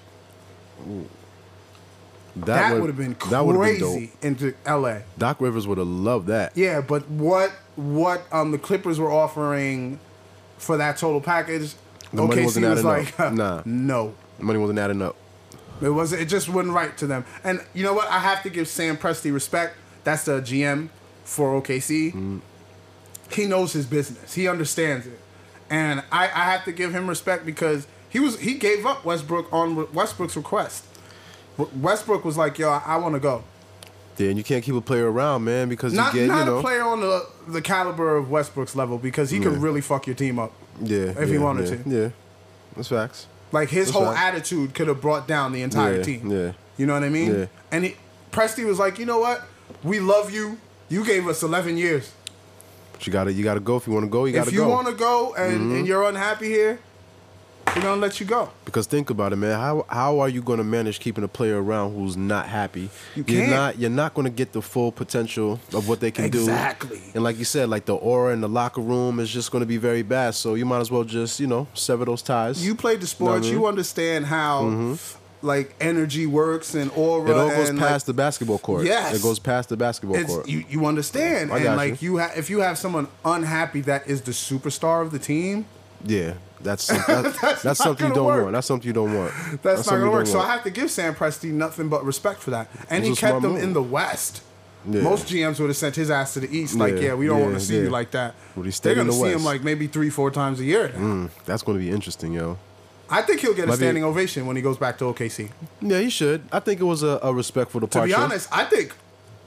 That, 2.34 2.80
would 2.80 2.86
have 2.88 2.96
been 2.96 3.14
that 3.30 3.44
been 3.44 3.56
crazy 3.56 4.06
dope. 4.06 4.24
into 4.24 4.54
LA. 4.66 4.98
Doc 5.18 5.40
Rivers 5.40 5.66
would 5.66 5.78
have 5.78 5.86
loved 5.86 6.28
that. 6.28 6.56
Yeah, 6.56 6.80
but 6.80 7.08
what 7.10 7.50
what 7.76 8.22
um 8.32 8.52
the 8.52 8.58
Clippers 8.58 8.98
were 8.98 9.10
offering 9.10 9.98
for 10.62 10.76
that 10.76 10.96
total 10.96 11.20
package? 11.20 11.74
The 12.12 12.22
money 12.22 12.42
OKC 12.42 12.70
was 12.70 12.84
like, 12.84 13.18
up. 13.18 13.32
Nah. 13.34 13.62
no. 13.64 14.14
Money 14.38 14.58
wasn't 14.58 14.78
adding 14.78 15.02
up. 15.02 15.16
It 15.80 15.88
was 15.88 16.12
it 16.12 16.26
just 16.26 16.48
wasn't 16.48 16.74
right 16.74 16.96
to 16.98 17.06
them. 17.06 17.24
And 17.42 17.60
you 17.74 17.82
know 17.82 17.92
what? 17.92 18.08
I 18.08 18.20
have 18.20 18.42
to 18.44 18.50
give 18.50 18.68
Sam 18.68 18.96
Presti 18.96 19.32
respect. 19.32 19.76
That's 20.04 20.24
the 20.24 20.40
GM 20.40 20.88
for 21.24 21.60
OKC. 21.60 22.12
Mm. 22.12 22.40
He 23.32 23.46
knows 23.46 23.72
his 23.72 23.86
business. 23.86 24.34
He 24.34 24.46
understands 24.46 25.06
it. 25.06 25.18
And 25.70 26.04
I, 26.12 26.24
I 26.24 26.44
have 26.44 26.64
to 26.66 26.72
give 26.72 26.94
him 26.94 27.08
respect 27.08 27.44
because 27.46 27.86
he 28.08 28.20
was 28.20 28.38
he 28.38 28.54
gave 28.54 28.86
up 28.86 29.04
Westbrook 29.04 29.52
on 29.52 29.92
Westbrook's 29.92 30.36
request. 30.36 30.84
Westbrook 31.58 32.24
was 32.24 32.36
like, 32.36 32.58
"Yo, 32.58 32.68
I, 32.68 32.82
I 32.86 32.96
want 32.98 33.14
to 33.14 33.20
go." 33.20 33.42
Then 34.16 34.36
you 34.36 34.44
can't 34.44 34.62
keep 34.62 34.74
a 34.74 34.80
player 34.80 35.10
around, 35.10 35.44
man, 35.44 35.68
because 35.68 35.92
Not 35.94 36.12
you 36.14 36.20
get, 36.20 36.28
not 36.28 36.40
you 36.40 36.44
know, 36.46 36.58
a 36.58 36.60
player 36.60 36.82
on 36.82 37.00
the 37.00 37.26
the 37.48 37.62
caliber 37.62 38.16
of 38.16 38.30
Westbrook's 38.30 38.76
level 38.76 38.98
because 38.98 39.30
he 39.30 39.40
could 39.40 39.56
really 39.58 39.80
fuck 39.80 40.06
your 40.06 40.14
team 40.16 40.38
up. 40.38 40.52
yeah, 40.80 41.14
if 41.18 41.30
he 41.30 41.38
wanted 41.38 41.68
yeah, 41.68 41.82
to. 41.82 42.02
Yeah, 42.04 42.08
that's 42.76 42.88
facts. 42.88 43.26
Like 43.52 43.68
his 43.68 43.86
That's 43.88 43.96
whole 43.98 44.06
right. 44.06 44.18
attitude 44.28 44.74
could 44.74 44.88
have 44.88 45.00
brought 45.00 45.28
down 45.28 45.52
the 45.52 45.60
entire 45.62 45.98
Yeah, 45.98 46.02
team. 46.02 46.30
yeah. 46.30 46.52
You 46.78 46.86
know 46.86 46.94
what 46.94 47.04
I 47.04 47.10
mean? 47.10 47.34
Yeah. 47.40 47.46
And 47.70 47.84
he, 47.84 47.96
Presti 48.30 48.64
was 48.64 48.78
like, 48.78 48.98
you 48.98 49.04
know 49.04 49.18
what? 49.18 49.44
We 49.84 50.00
love 50.00 50.32
you. 50.32 50.58
You 50.88 51.04
gave 51.04 51.28
us 51.28 51.42
11 51.42 51.76
years. 51.76 52.12
But 52.92 53.06
you 53.06 53.12
gotta 53.12 53.30
you 53.32 53.44
gotta 53.44 53.60
go 53.60 53.76
if 53.76 53.86
you 53.86 53.92
want 53.92 54.04
to 54.04 54.10
go. 54.10 54.24
You 54.24 54.32
gotta 54.32 54.46
go. 54.46 54.48
if 54.48 54.54
you 54.54 54.60
go. 54.60 54.64
Mm-hmm. 54.66 54.72
want 54.74 54.88
to 54.88 54.94
go 54.94 55.34
and, 55.34 55.72
and 55.72 55.86
you're 55.86 56.02
unhappy 56.04 56.48
here, 56.48 56.78
we're 57.74 57.82
gonna 57.82 58.00
let 58.00 58.20
you 58.20 58.26
go. 58.26 58.50
Because 58.64 58.86
think 58.86 59.10
about 59.10 59.32
it, 59.32 59.36
man. 59.36 59.58
How 59.58 59.86
how 59.88 60.20
are 60.20 60.28
you 60.28 60.42
going 60.42 60.58
to 60.58 60.64
manage 60.64 61.00
keeping 61.00 61.24
a 61.24 61.28
player 61.28 61.62
around 61.62 61.94
who's 61.94 62.16
not 62.16 62.46
happy? 62.48 62.90
You 63.14 63.24
You're 63.26 63.40
can't. 63.40 63.50
not 63.50 63.78
you're 63.78 63.90
not 63.90 64.14
going 64.14 64.24
to 64.26 64.30
get 64.30 64.52
the 64.52 64.62
full 64.62 64.92
potential 64.92 65.58
of 65.72 65.88
what 65.88 66.00
they 66.00 66.10
can 66.10 66.24
Exactly. 66.26 66.88
do. 66.88 66.94
Exactly. 66.94 67.12
And 67.14 67.24
like 67.24 67.38
you 67.38 67.44
said, 67.44 67.68
like 67.68 67.84
the 67.86 67.94
aura 67.94 68.32
in 68.32 68.40
the 68.40 68.48
locker 68.48 68.80
room 68.80 69.20
is 69.20 69.30
just 69.30 69.50
going 69.50 69.60
to 69.62 69.66
be 69.66 69.78
very 69.78 70.02
bad. 70.02 70.34
So 70.34 70.54
you 70.54 70.66
might 70.66 70.80
as 70.80 70.90
well 70.90 71.04
just 71.04 71.40
you 71.40 71.46
know 71.46 71.66
sever 71.74 72.04
those 72.04 72.22
ties. 72.22 72.64
You 72.64 72.74
played 72.74 73.00
the 73.00 73.04
Know 73.04 73.06
I 73.06 73.08
sports, 73.08 73.46
mean? 73.46 73.54
you 73.54 73.66
understand 73.66 74.26
how 74.26 74.62
mm-hmm. 74.64 75.46
like 75.46 75.74
energy 75.80 76.26
works 76.26 76.74
and 76.74 76.90
aura. 76.92 77.30
it 77.30 77.36
all 77.36 77.48
goes 77.48 77.68
and, 77.70 77.78
past 77.78 78.02
like, 78.02 78.04
the 78.06 78.14
basketball 78.14 78.58
court. 78.58 78.84
Yes. 78.84 79.14
it 79.16 79.22
goes 79.22 79.38
past 79.38 79.68
the 79.70 79.76
basketball 79.76 80.16
it's, 80.18 80.28
court. 80.32 80.48
you, 80.48 80.64
you 80.68 80.84
understand, 80.86 81.52
I 81.52 81.58
and 81.58 81.76
like 81.76 82.02
you, 82.02 82.18
ha- 82.18 82.32
if 82.36 82.50
you 82.50 82.60
have 82.60 82.76
someone 82.78 83.08
unhappy 83.24 83.80
that 83.82 84.06
is 84.06 84.22
the 84.22 84.32
superstar 84.32 85.02
of 85.02 85.10
the 85.10 85.18
team, 85.18 85.64
yeah, 86.04 86.34
that's 86.62 86.86
that's, 87.06 87.40
that's, 87.40 87.64
not 87.64 87.76
something 87.76 88.08
you 88.08 88.14
don't 88.14 88.26
work. 88.26 88.42
want. 88.42 88.52
That's 88.54 88.66
something 88.66 88.86
you 88.86 88.92
don't 88.92 89.14
want. 89.16 89.32
that's, 89.62 89.86
not 89.86 89.98
gonna 89.98 90.10
work. 90.10 90.26
So 90.26 90.40
I 90.40 90.46
have 90.46 90.62
to 90.64 90.70
give 90.70 90.90
Sam 90.90 91.14
Presti 91.14 91.50
nothing 91.52 91.88
but 91.88 92.04
respect 92.04 92.40
for 92.40 92.50
that, 92.50 92.68
and 92.90 93.04
he 93.04 93.14
kept 93.14 93.42
them 93.42 93.52
move. 93.52 93.62
in 93.62 93.72
the 93.72 93.82
West. 93.82 94.42
Yeah. 94.88 95.02
Most 95.02 95.26
GMs 95.28 95.60
would 95.60 95.68
have 95.68 95.76
sent 95.76 95.94
his 95.94 96.10
ass 96.10 96.34
to 96.34 96.40
the 96.40 96.50
East. 96.56 96.74
Like, 96.74 96.94
Yeah, 96.94 97.00
yeah, 97.00 97.14
we 97.14 97.26
don't 97.26 97.40
want 97.40 97.54
to 97.54 97.60
see 97.60 97.76
yeah. 97.76 97.82
you 97.84 97.90
like 97.90 98.10
that. 98.12 98.34
But 98.56 98.62
he 98.64 98.70
They're 98.72 98.96
gonna 98.96 99.12
the 99.12 99.16
see 99.16 99.30
him 99.30 99.44
like 99.44 99.62
maybe 99.62 99.86
three, 99.86 100.10
four 100.10 100.32
times 100.32 100.58
a 100.58 100.64
year. 100.64 100.88
Mm, 100.88 101.30
that's 101.44 101.62
going 101.62 101.78
to 101.78 101.84
be 101.84 101.88
interesting, 101.90 102.32
yo. 102.32 102.58
I 103.08 103.22
think 103.22 103.42
he'll 103.42 103.54
get 103.54 103.66
a 103.66 103.68
Might 103.68 103.74
be- 103.74 103.76
standing 103.84 104.02
ovation 104.02 104.44
when 104.44 104.56
he 104.56 104.62
goes 104.62 104.78
back 104.78 104.98
to 104.98 105.04
OKC. 105.04 105.50
Yeah, 105.80 106.00
he 106.00 106.10
should. 106.10 106.42
I 106.50 106.58
think 106.58 106.80
it 106.80 106.84
was 106.84 107.04
a, 107.04 107.20
a 107.22 107.32
respectful 107.32 107.78
departure. 107.78 108.10
To 108.12 108.18
be 108.18 108.22
honest, 108.24 108.48
I 108.50 108.64
think 108.64 108.92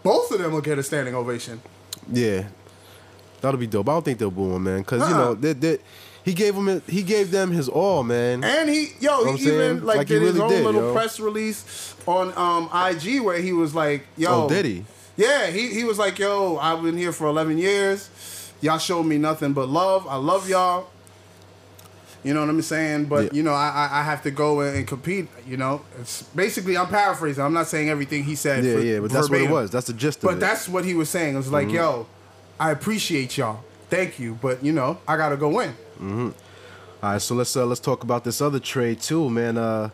both 0.04 0.32
of 0.32 0.40
them 0.40 0.54
will 0.54 0.62
get 0.62 0.80
a 0.80 0.84
standing 0.84 1.14
ovation. 1.16 1.60
Yeah, 2.10 2.46
that'll 3.42 3.60
be 3.60 3.68
dope. 3.68 3.90
I 3.90 3.92
don't 3.94 4.06
think 4.06 4.20
they'll 4.20 4.32
boo 4.32 4.56
him, 4.56 4.64
man, 4.64 4.80
because 4.84 5.02
you 5.10 5.16
Uh-uh. 5.16 5.26
know 5.26 5.34
they, 5.34 5.52
they, 5.54 5.80
he 6.26 6.34
gave 6.34 6.56
him 6.56 6.82
he 6.88 7.04
gave 7.04 7.32
them 7.32 7.52
his 7.52 7.70
all, 7.70 8.04
man. 8.04 8.44
And 8.44 8.68
he, 8.70 8.90
yo, 9.00 9.12
Know 9.12 9.18
what 9.20 9.30
I'm 9.30 9.38
he 9.38 9.44
saying? 9.46 9.72
even 9.76 9.86
like, 9.86 9.98
Like 10.00 10.08
did 10.08 10.22
his 10.24 10.40
own 10.40 10.50
did, 10.50 10.66
little 10.66 10.82
yo. 10.82 10.94
press 10.94 11.20
release 11.20 11.96
on 12.08 12.34
um, 12.38 12.70
IG 12.74 13.22
where 13.22 13.40
he 13.40 13.54
was 13.54 13.74
like, 13.74 14.06
yo, 14.18 14.46
Oh, 14.46 14.50
did 14.50 14.66
he? 14.66 14.84
Yeah, 15.18 15.48
he 15.48 15.70
he 15.74 15.84
was 15.86 15.98
like, 16.00 16.20
yo, 16.20 16.58
I've 16.58 16.82
been 16.84 16.98
here 16.98 17.14
for 17.14 17.28
11 17.28 17.58
years. 17.58 18.10
Y'all 18.60 18.80
showed 18.80 19.04
me 19.04 19.18
nothing 19.18 19.54
but 19.54 19.70
love. 19.70 20.06
I 20.08 20.16
love 20.18 20.50
y'all. 20.50 20.90
You 22.24 22.34
know 22.34 22.40
what 22.40 22.50
I'm 22.50 22.62
saying? 22.64 23.06
But 23.06 23.26
Yeah. 23.26 23.30
you 23.34 23.44
know, 23.44 23.54
I 23.54 23.88
I- 23.92 24.02
have 24.04 24.24
to 24.24 24.32
go 24.32 24.62
and 24.62 24.88
compete. 24.88 25.28
You 25.48 25.58
know, 25.58 25.82
it's 26.02 26.24
basically 26.36 26.76
I'm 26.76 26.88
paraphrasing. 26.88 27.44
I'm 27.44 27.54
not 27.54 27.68
saying 27.68 27.88
everything 27.90 28.24
he 28.24 28.34
said. 28.36 28.66
Yeah, 28.66 28.74
for- 28.74 28.80
yeah, 28.82 29.00
but 29.00 29.12
that's 29.12 29.30
what 29.30 29.42
it 29.42 29.50
was. 29.50 29.70
That's 29.70 29.86
the 29.88 29.94
gist 29.94 30.18
of 30.24 30.30
But 30.30 30.38
it. 30.38 30.40
that's 30.40 30.68
what 30.68 30.86
he 30.86 30.96
was 30.96 31.08
saying. 31.10 31.36
It 31.36 31.38
was 31.38 31.52
like, 31.52 31.70
yo, 31.72 32.08
I 32.60 32.72
appreciate 32.72 33.38
y'all. 33.38 33.60
Thank 33.92 34.18
you, 34.18 34.40
but 34.42 34.64
you 34.64 34.72
know, 34.74 34.98
I 35.08 35.18
gotta 35.18 35.38
go 35.38 35.50
win. 35.50 35.76
All 36.02 36.32
right, 37.02 37.22
so 37.22 37.36
let's 37.36 37.56
uh, 37.56 37.66
let's 37.66 37.80
talk 37.80 38.04
about 38.04 38.24
this 38.24 38.42
other 38.42 38.60
trade 38.60 39.02
too, 39.02 39.30
man. 39.30 39.58
Uh, 39.58 39.90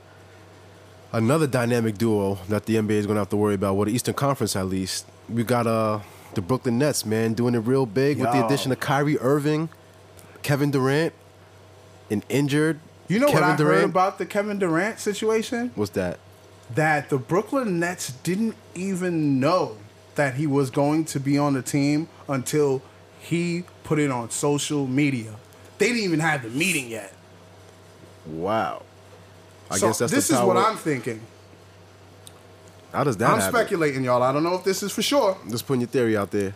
another 1.11 1.47
dynamic 1.47 1.97
duo 1.97 2.35
that 2.49 2.65
the 2.65 2.75
NBA 2.75 2.91
is 2.91 3.05
going 3.05 3.15
to 3.15 3.21
have 3.21 3.29
to 3.29 3.37
worry 3.37 3.55
about, 3.55 3.75
well, 3.75 3.85
the 3.85 3.91
Eastern 3.91 4.13
Conference 4.13 4.55
at 4.55 4.65
least. 4.67 5.05
We 5.29 5.43
got 5.43 5.67
uh 5.67 5.99
the 6.33 6.41
Brooklyn 6.41 6.77
Nets, 6.77 7.05
man, 7.05 7.33
doing 7.33 7.55
it 7.55 7.59
real 7.59 7.85
big 7.85 8.17
with 8.19 8.31
the 8.31 8.45
addition 8.45 8.71
of 8.71 8.79
Kyrie 8.79 9.17
Irving, 9.19 9.69
Kevin 10.43 10.71
Durant, 10.71 11.13
an 12.09 12.23
injured. 12.29 12.79
You 13.09 13.19
know 13.19 13.27
Kevin 13.27 13.41
what 13.41 13.49
I 13.51 13.55
Durant. 13.57 13.81
heard 13.81 13.89
about 13.89 14.17
the 14.17 14.25
Kevin 14.25 14.57
Durant 14.59 14.99
situation? 14.99 15.71
What's 15.75 15.91
that? 15.91 16.19
That 16.73 17.09
the 17.09 17.17
Brooklyn 17.17 17.79
Nets 17.79 18.13
didn't 18.13 18.55
even 18.75 19.41
know 19.41 19.75
that 20.15 20.35
he 20.35 20.47
was 20.47 20.69
going 20.69 21.03
to 21.05 21.19
be 21.19 21.37
on 21.37 21.53
the 21.53 21.61
team 21.61 22.07
until 22.29 22.81
he 23.19 23.65
put 23.83 23.99
it 23.99 24.09
on 24.09 24.29
social 24.29 24.87
media. 24.87 25.35
They 25.81 25.87
didn't 25.87 26.03
even 26.03 26.19
have 26.19 26.43
the 26.43 26.49
meeting 26.49 26.89
yet. 26.89 27.11
Wow. 28.27 28.83
I 29.71 29.77
so 29.77 29.87
guess 29.87 29.97
that's 29.97 30.11
this 30.11 30.29
is 30.29 30.39
what 30.39 30.55
I'm 30.55 30.77
thinking. 30.77 31.21
How 32.93 33.03
does 33.03 33.17
that 33.17 33.31
I'm 33.31 33.39
happen? 33.39 33.55
speculating, 33.55 34.03
y'all. 34.03 34.21
I 34.21 34.31
don't 34.31 34.43
know 34.43 34.53
if 34.53 34.63
this 34.63 34.83
is 34.83 34.91
for 34.91 35.01
sure. 35.01 35.37
Just 35.49 35.65
putting 35.65 35.81
your 35.81 35.87
theory 35.87 36.15
out 36.15 36.29
there. 36.29 36.53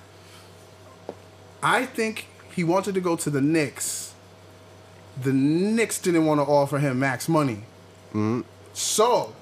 I 1.64 1.88
think 1.88 2.28
he 2.54 2.64
wanted 2.64 2.94
to 2.94 3.02
go 3.02 3.16
to 3.16 3.32
the 3.32 3.42
Knicks. 3.42 4.14
The 5.20 5.34
Knicks 5.34 5.98
didn't 6.00 6.26
want 6.28 6.40
to 6.40 6.44
offer 6.44 6.78
him 6.78 7.00
max 7.00 7.28
money. 7.28 7.64
Mm-hmm. 8.10 8.42
So, 8.74 9.34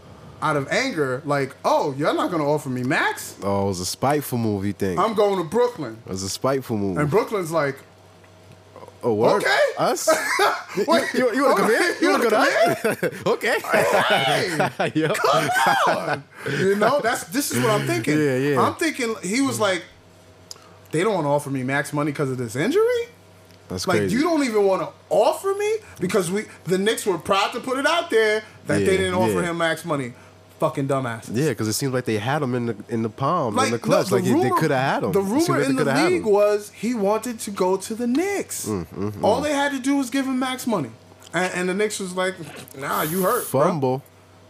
out 0.42 0.56
of 0.56 0.70
anger, 0.70 1.22
like, 1.26 1.58
oh, 1.66 1.94
you're 1.98 2.14
not 2.14 2.30
going 2.30 2.42
to 2.42 2.48
offer 2.48 2.70
me 2.70 2.84
max? 2.84 3.36
Oh, 3.44 3.66
it 3.66 3.68
was 3.68 3.80
a 3.82 3.86
spiteful 3.86 4.38
move, 4.38 4.66
you 4.66 4.72
think? 4.72 4.98
I'm 4.98 5.14
going 5.14 5.40
to 5.40 5.44
Brooklyn. 5.44 5.98
it 6.06 6.10
was 6.10 6.24
a 6.24 6.30
spiteful 6.30 6.78
move. 6.78 6.98
And 6.98 7.10
Brooklyn's 7.10 7.52
like, 7.52 7.80
oh, 9.04 9.14
word? 9.14 9.44
Okay. 9.44 9.60
Us? 9.78 10.08
you 10.78 10.86
Wait, 10.88 11.14
you, 11.14 11.34
you 11.34 11.44
want 11.44 11.58
to 11.58 11.64
come 11.64 11.72
in? 11.72 11.96
you 12.02 12.10
want 12.10 12.24
to 12.24 12.30
wanna 12.30 12.96
go 13.26 13.32
okay. 13.34 13.60
hey, 13.60 14.92
Yep. 14.96 15.16
come 15.16 15.50
on. 15.88 16.24
you 16.60 16.76
know, 16.76 17.00
that's 17.02 17.26
this 17.26 17.52
is 17.52 17.60
what 17.64 17.72
I'm 17.72 17.86
thinking. 17.88 18.18
Yeah, 18.18 18.38
yeah. 18.38 18.62
I'm 18.62 18.76
thinking 18.76 19.16
he 19.24 19.42
was 19.42 19.60
like, 19.60 19.84
they 20.92 21.04
don't 21.04 21.14
want 21.14 21.26
to 21.26 21.30
offer 21.30 21.50
me 21.50 21.64
max 21.64 21.92
money 21.94 22.12
because 22.12 22.30
of 22.32 22.38
this 22.38 22.56
injury. 22.56 22.82
That's 23.70 23.88
Like 23.88 24.00
crazy. 24.00 24.16
you 24.16 24.22
don't 24.24 24.44
even 24.44 24.66
want 24.66 24.82
to 24.82 24.90
offer 25.10 25.54
me 25.58 25.78
because 26.00 26.30
we 26.30 26.46
the 26.66 26.78
Knicks 26.78 27.06
were 27.06 27.18
proud 27.18 27.54
to 27.54 27.60
put 27.60 27.78
it 27.80 27.86
out 27.86 28.10
there 28.10 28.44
that 28.68 28.82
Yeah, 28.82 28.86
they 28.86 28.98
didn't 28.98 29.14
offer 29.16 29.42
yeah. 29.42 29.50
him 29.52 29.58
max 29.58 29.86
money. 29.86 30.14
Fucking 30.64 30.88
dumbass. 30.88 31.30
Yeah, 31.30 31.50
because 31.50 31.68
it 31.68 31.74
seems 31.74 31.94
like 31.94 32.06
they 32.06 32.18
had 32.18 32.42
him 32.42 32.56
in 32.56 32.66
the 32.68 32.76
in 32.88 33.04
the 33.04 33.10
palm, 33.10 33.54
Like 33.54 33.66
in 33.68 33.72
the 33.74 33.80
clutch. 33.80 34.10
no, 34.12 34.18
like 34.18 34.26
they 34.26 34.50
could 34.52 34.72
have 34.72 34.94
had 34.94 35.04
him. 35.04 35.12
The 35.12 35.20
rumor 35.20 35.60
like 35.60 35.70
in 35.70 35.76
the 35.76 35.84
league. 35.84 36.24
Mm, 36.24 36.32
was 36.32 36.72
he 36.72 36.94
wanted 36.94 37.40
to 37.42 37.52
go 37.52 37.76
to 37.76 37.94
the 37.94 38.08
Knicks. 38.08 38.70
All 39.22 39.42
they 39.42 39.52
had 39.52 39.74
to 39.74 39.80
do 39.80 39.98
was 39.98 40.10
give 40.10 40.26
him 40.26 40.40
max 40.40 40.66
money, 40.66 40.92
and, 41.34 41.54
and 41.54 41.70
the 41.70 41.74
Knicks 41.74 42.00
was 42.00 42.16
like, 42.16 42.36
"Nah, 42.78 43.02
you 43.02 43.24
hurt." 43.24 43.44
bruh." 43.44 43.68
fumble. 43.68 44.04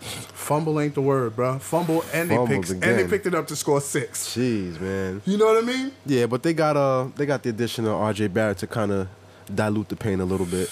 Fumble 0.04 0.80
ain't 0.80 0.94
the 0.94 1.02
word, 1.02 1.36
bro. 1.36 1.58
Fumble 1.58 2.04
and 2.14 2.30
they 2.30 2.38
picked 2.46 2.70
and 2.70 2.82
they 2.84 3.08
picked 3.08 3.26
it 3.26 3.34
up 3.34 3.48
to 3.48 3.56
score 3.56 3.82
six. 3.82 4.36
Jeez, 4.36 4.80
man. 4.80 5.22
You 5.26 5.38
know 5.38 5.46
what 5.46 5.64
I 5.64 5.66
mean? 5.66 5.94
Yeah, 6.06 6.28
but 6.28 6.44
they 6.44 6.54
got 6.54 6.78
uh 6.78 7.08
they 7.16 7.26
got 7.26 7.42
the 7.42 7.50
addition 7.50 7.86
of 7.86 7.94
R.J. 7.94 8.28
Barrett 8.28 8.60
to 8.60 8.68
kind 8.68 8.92
of 8.92 9.08
dilute 9.54 9.90
the 9.90 9.96
pain 9.96 10.20
a 10.20 10.26
little 10.26 10.46
bit, 10.46 10.70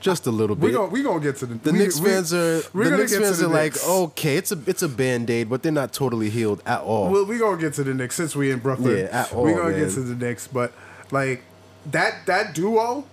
just 0.00 0.26
a 0.26 0.30
little 0.30 0.56
We 0.56 0.68
bit. 0.68 0.76
gonna 0.76 0.88
we 0.88 1.02
gonna 1.02 1.20
get 1.20 1.36
to 1.36 1.46
the 1.46 1.54
the 1.54 1.72
we- 1.72 1.78
Knicks 1.78 2.00
we- 2.00 2.08
fans 2.10 2.32
are 2.34 2.62
we're 2.72 2.90
the 2.90 2.96
Knicks 2.96 3.12
get 3.12 3.18
to 3.18 3.24
fans 3.24 3.38
the 3.38 3.46
are 3.46 3.48
like, 3.48 3.72
Knicks. 3.74 3.86
okay, 3.88 4.36
it's 4.36 4.50
a 4.52 4.58
it's 4.66 4.82
a 4.82 4.88
band 4.88 5.28
aid, 5.30 5.48
but 5.48 5.62
they're 5.62 5.70
not 5.72 5.92
totally 5.92 6.30
healed 6.30 6.62
at 6.66 6.80
all. 6.80 7.10
Well, 7.10 7.24
we 7.26 7.38
gonna 7.38 7.60
get 7.60 7.74
to 7.74 7.84
the 7.84 7.94
Knicks 7.94 8.14
since 8.16 8.34
we 8.34 8.50
in 8.50 8.58
Brooklyn. 8.60 8.96
Yeah, 8.96 9.04
at 9.22 9.32
all, 9.32 9.44
we 9.44 9.52
gonna 9.52 9.70
man. 9.70 9.80
get 9.80 9.92
to 9.94 10.00
the 10.00 10.14
Knicks, 10.14 10.46
but 10.48 10.72
like 11.10 11.42
that 11.90 12.26
that 12.26 12.54
duo, 12.54 13.04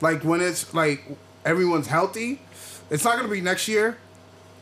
like 0.00 0.22
when 0.22 0.40
it's 0.40 0.72
like 0.74 1.04
everyone's 1.44 1.86
healthy, 1.88 2.40
it's 2.90 3.04
not 3.04 3.16
gonna 3.16 3.28
be 3.28 3.40
next 3.40 3.68
year. 3.68 3.96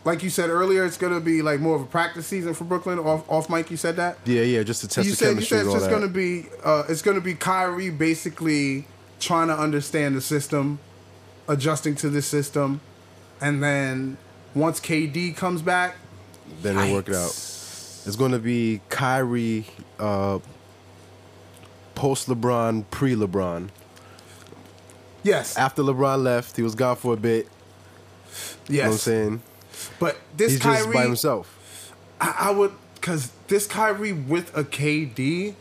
Like 0.04 0.22
you 0.22 0.30
said 0.30 0.50
earlier, 0.50 0.84
it's 0.84 0.96
gonna 0.96 1.18
be 1.20 1.42
like 1.42 1.58
more 1.58 1.74
of 1.74 1.82
a 1.82 1.86
practice 1.86 2.26
season 2.28 2.54
for 2.54 2.62
Brooklyn. 2.64 2.98
Off 3.00 3.28
off 3.28 3.50
mic, 3.50 3.70
you 3.70 3.76
said 3.76 3.96
that. 3.96 4.18
yeah, 4.24 4.42
yeah, 4.42 4.62
just 4.62 4.80
to 4.82 4.88
test 4.88 5.04
you 5.06 5.12
the 5.12 5.16
said 5.16 5.34
you 5.36 5.42
said 5.42 5.64
it's 5.64 5.72
just 5.74 5.84
that. 5.86 5.90
gonna 5.90 6.06
be 6.08 6.46
uh, 6.64 6.84
it's 6.88 7.02
gonna 7.02 7.20
be 7.20 7.34
Kyrie 7.34 7.90
basically 7.90 8.86
trying 9.18 9.48
to 9.48 9.58
understand 9.58 10.14
the 10.14 10.20
system, 10.20 10.78
adjusting 11.48 11.94
to 11.96 12.08
the 12.08 12.22
system, 12.22 12.80
and 13.40 13.62
then 13.62 14.16
once 14.54 14.80
KD 14.80 15.36
comes 15.36 15.62
back, 15.62 15.96
then 16.62 16.76
they'll 16.76 16.94
work 16.94 17.08
it 17.08 17.14
out. 17.14 17.30
It's 17.30 18.16
going 18.16 18.32
to 18.32 18.38
be 18.38 18.80
Kyrie 18.88 19.66
uh, 19.98 20.38
post 21.94 22.28
LeBron, 22.28 22.84
pre 22.90 23.14
LeBron. 23.14 23.68
yes, 25.22 25.56
After 25.56 25.82
LeBron 25.82 26.22
left, 26.22 26.56
he 26.56 26.62
was 26.62 26.74
gone 26.74 26.96
for 26.96 27.14
a 27.14 27.16
bit. 27.16 27.48
yes. 28.28 28.68
You 28.68 28.76
know 28.76 28.82
what 28.84 28.92
I'm 28.92 28.98
saying? 28.98 29.42
But 29.98 30.16
this 30.36 30.52
He's 30.52 30.60
Kyrie, 30.62 30.94
by 30.94 31.02
himself. 31.02 31.92
I, 32.20 32.34
I 32.38 32.50
would 32.50 32.72
because 32.94 33.30
this 33.48 33.66
Kyrie 33.66 34.12
with 34.12 34.56
a 34.56 34.64
KD, 34.64 35.54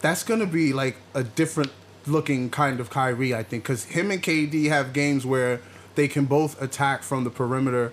that's 0.00 0.22
gonna 0.22 0.46
be 0.46 0.72
like 0.72 0.96
a 1.12 1.22
different 1.22 1.70
looking 2.06 2.50
kind 2.50 2.80
of 2.80 2.90
Kyrie, 2.90 3.34
I 3.34 3.42
think, 3.42 3.62
because 3.64 3.84
him 3.84 4.10
and 4.10 4.22
KD 4.22 4.68
have 4.68 4.92
games 4.92 5.24
where 5.24 5.60
they 5.94 6.08
can 6.08 6.24
both 6.26 6.60
attack 6.60 7.02
from 7.02 7.24
the 7.24 7.30
perimeter, 7.30 7.92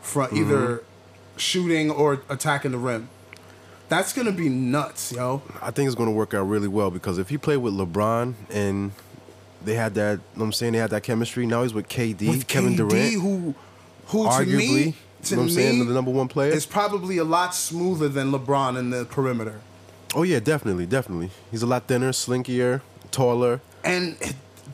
from 0.00 0.26
Mm-hmm. 0.28 0.36
either 0.36 0.82
shooting 1.36 1.90
or 1.90 2.20
attacking 2.28 2.72
the 2.72 2.78
rim. 2.78 3.08
That's 3.88 4.12
gonna 4.12 4.32
be 4.32 4.48
nuts, 4.48 5.12
yo. 5.12 5.42
I 5.60 5.70
think 5.70 5.86
it's 5.86 5.94
going 5.94 6.08
to 6.08 6.14
work 6.14 6.32
out 6.34 6.44
really 6.44 6.68
well 6.68 6.90
because 6.90 7.18
if 7.18 7.28
he 7.28 7.36
played 7.38 7.58
with 7.58 7.74
LeBron 7.74 8.34
and 8.50 8.92
they 9.64 9.74
had 9.74 9.94
that, 9.94 10.12
you 10.12 10.16
know 10.16 10.22
what 10.34 10.44
I'm 10.46 10.52
saying 10.52 10.72
they 10.72 10.78
had 10.78 10.90
that 10.90 11.02
chemistry. 11.02 11.44
Now 11.46 11.62
he's 11.62 11.74
with 11.74 11.88
KD, 11.88 12.28
With 12.28 12.46
Kevin 12.48 12.72
KD, 12.74 12.76
Durant, 12.88 13.14
who, 13.20 13.54
who 14.06 14.24
arguably, 14.26 14.46
to 14.46 14.56
me, 14.56 14.56
you 14.64 14.84
know 14.86 14.94
what 15.30 15.32
I'm 15.32 15.46
me, 15.46 15.52
saying, 15.52 15.86
the 15.86 15.94
number 15.94 16.10
one 16.10 16.26
player. 16.28 16.52
is 16.52 16.64
probably 16.66 17.18
a 17.18 17.24
lot 17.24 17.54
smoother 17.54 18.08
than 18.08 18.32
LeBron 18.32 18.78
in 18.78 18.90
the 18.90 19.04
perimeter. 19.04 19.60
Oh 20.14 20.22
yeah, 20.22 20.40
definitely, 20.40 20.86
definitely. 20.86 21.30
He's 21.50 21.62
a 21.62 21.66
lot 21.66 21.86
thinner, 21.86 22.10
slinkier, 22.12 22.80
taller. 23.12 23.60
and 23.84 24.16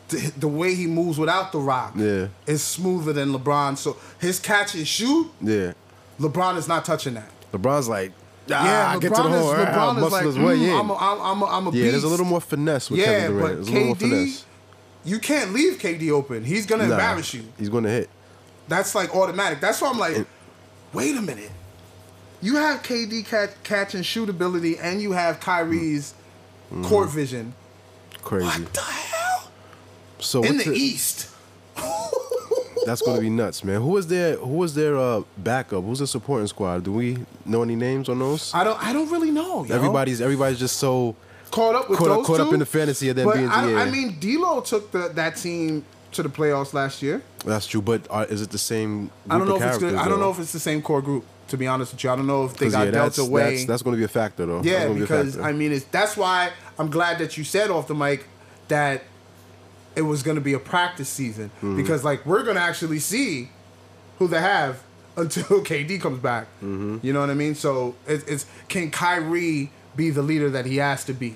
the, 0.08 0.32
the 0.38 0.48
way 0.48 0.74
he 0.74 0.86
moves 0.86 1.18
without 1.18 1.52
the 1.52 1.58
rock 1.58 1.92
Yeah. 1.96 2.28
is 2.46 2.62
smoother 2.62 3.12
than 3.12 3.32
LeBron. 3.32 3.76
So 3.76 3.96
his 4.18 4.40
catch 4.40 4.74
and 4.74 4.86
shoot, 4.88 5.30
Yeah. 5.42 5.72
LeBron 6.18 6.56
is 6.56 6.66
not 6.66 6.84
touching 6.86 7.14
that. 7.14 7.30
LeBron's 7.52 7.88
like 7.88 8.12
Ah, 8.50 8.94
yeah, 8.94 8.98
get 8.98 9.14
to 9.14 9.22
the 9.22 9.28
LeBron 9.28 9.40
is. 9.40 9.66
Ah, 9.68 9.94
LeBron 9.94 10.06
is 10.06 10.12
like, 10.12 10.24
his 10.24 10.38
way 10.38 10.56
mm, 10.58 10.62
in. 10.68 10.72
I'm 10.80 10.88
a, 10.90 10.94
I'm, 10.96 11.20
I'm 11.20 11.42
a, 11.42 11.44
I'm 11.46 11.66
a 11.66 11.70
Yeah, 11.72 11.90
there's 11.90 12.04
a 12.04 12.08
little 12.08 12.24
more 12.24 12.40
finesse 12.40 12.88
with 12.90 13.00
Yeah, 13.00 13.06
Kevin 13.06 13.36
Durant. 13.36 13.54
There's 13.56 13.68
a 13.68 13.72
little 13.72 13.86
more 13.88 13.96
KD, 13.96 14.00
finesse. 14.00 14.44
you 15.04 15.18
can't 15.18 15.52
leave 15.52 15.78
KD 15.78 16.10
open. 16.10 16.44
He's 16.44 16.64
gonna 16.64 16.86
Nah, 16.86 16.92
embarrass 16.94 17.34
you. 17.34 17.44
He's 17.58 17.68
going 17.68 17.84
to 17.84 17.90
hit. 17.90 18.08
That's 18.68 18.94
like 18.94 19.14
automatic. 19.14 19.60
That's 19.60 19.80
why 19.82 19.90
I'm 19.90 19.98
like, 19.98 20.26
wait 20.94 21.14
a 21.16 21.20
minute. 21.20 21.50
You 22.40 22.56
have 22.56 22.82
KD 22.82 23.26
catch, 23.26 23.50
catch 23.64 23.94
and 23.94 24.04
shoot 24.06 24.30
ability, 24.30 24.78
and 24.78 25.02
you 25.02 25.12
have 25.12 25.40
Kyrie's 25.40 26.14
Mm-hmm. 26.72 26.84
court 26.84 27.08
vision. 27.10 27.54
Crazy. 28.28 28.44
What 28.46 28.74
the 28.74 28.80
hell? 28.82 29.50
So 30.18 30.42
In 30.44 30.56
what's 30.56 30.66
the 30.66 30.74
East. 30.74 31.30
That's 32.84 33.00
going 33.00 33.16
to 33.16 33.22
be 33.22 33.30
nuts, 33.30 33.64
man. 33.64 33.80
Who 33.80 33.88
was 33.88 34.06
their 34.06 34.36
Who 34.36 34.50
was 34.54 34.74
their 34.74 34.98
uh, 34.98 35.22
backup? 35.38 35.82
Who's 35.82 36.00
the 36.00 36.06
supporting 36.06 36.46
squad? 36.46 36.84
Do 36.84 36.92
we 36.92 37.16
know 37.46 37.62
any 37.62 37.74
names 37.74 38.10
on 38.10 38.18
those? 38.18 38.52
I 38.52 38.64
don't. 38.64 38.78
I 38.84 38.92
don't 38.92 39.10
really 39.10 39.30
know. 39.30 39.64
Yo. 39.64 39.74
Everybody's 39.74 40.20
Everybody's 40.20 40.58
just 40.58 40.76
so 40.76 41.16
caught 41.50 41.74
up 41.74 41.88
with 41.88 41.98
caught 41.98 42.08
those 42.08 42.26
caught 42.26 42.40
up 42.40 42.52
in 42.52 42.58
the 42.58 42.66
fantasy 42.66 43.08
of 43.08 43.16
them 43.16 43.32
being- 43.32 43.48
I, 43.48 43.70
yeah. 43.70 43.78
I 43.78 43.90
mean, 43.90 44.18
D'Lo 44.20 44.60
took 44.60 44.90
the, 44.90 45.08
that 45.14 45.36
team 45.36 45.86
to 46.12 46.22
the 46.22 46.28
playoffs 46.28 46.74
last 46.74 47.00
year. 47.00 47.22
That's 47.46 47.66
true, 47.66 47.80
but 47.80 48.06
uh, 48.10 48.26
is 48.28 48.42
it 48.42 48.50
the 48.50 48.58
same? 48.58 49.06
Group 49.06 49.12
I 49.30 49.38
don't 49.38 49.48
know 49.48 49.56
if 49.56 49.62
it's 49.62 49.78
good. 49.78 49.94
I 49.94 50.06
don't 50.06 50.20
know 50.20 50.30
if 50.30 50.38
it's 50.38 50.52
the 50.52 50.60
same 50.60 50.82
core 50.82 51.00
group. 51.00 51.24
To 51.48 51.56
be 51.56 51.66
honest 51.66 51.92
with 51.92 52.04
you, 52.04 52.10
I 52.10 52.16
don't 52.16 52.26
know 52.26 52.44
if 52.44 52.56
they 52.56 52.68
got 52.68 52.86
yeah, 52.86 52.90
dealt 52.92 53.06
that's, 53.06 53.18
away. 53.18 53.56
That's, 53.56 53.64
that's 53.66 53.82
going 53.82 53.94
to 53.96 53.98
be 53.98 54.04
a 54.04 54.08
factor, 54.08 54.44
though. 54.46 54.62
Yeah, 54.62 54.82
gonna 54.82 54.94
be 54.94 55.00
because. 55.00 55.38
I 55.38 55.52
mean, 55.52 55.72
it's 55.72 55.84
that's 55.86 56.16
why 56.16 56.50
I'm 56.78 56.90
glad 56.90 57.18
that 57.18 57.36
you 57.38 57.44
said 57.44 57.70
off 57.70 57.88
the 57.88 57.94
mic 57.94 58.26
that 58.68 59.02
it 59.96 60.02
was 60.02 60.22
going 60.22 60.34
to 60.36 60.40
be 60.40 60.52
a 60.52 60.58
practice 60.58 61.08
season 61.08 61.50
Mm-hmm. 61.56 61.76
because 61.76 62.04
like 62.04 62.24
we're 62.26 62.42
going 62.44 62.56
to 62.56 62.62
actually 62.62 62.98
see 63.00 63.48
who 64.18 64.28
they 64.28 64.40
have 64.40 64.82
until 65.16 65.42
KD 65.64 66.00
comes 66.00 66.20
back. 66.20 66.44
Mm-hmm. 66.62 66.98
You 67.02 67.12
know 67.12 67.20
what 67.20 67.30
I 67.30 67.34
mean? 67.34 67.54
So 67.54 67.94
it's, 68.06 68.24
it's 68.24 68.46
can 68.68 68.90
Kyrie 68.90 69.70
be 69.96 70.10
the 70.10 70.22
leader 70.22 70.50
that 70.50 70.66
he 70.66 70.76
has 70.76 71.04
to 71.06 71.12
be 71.14 71.34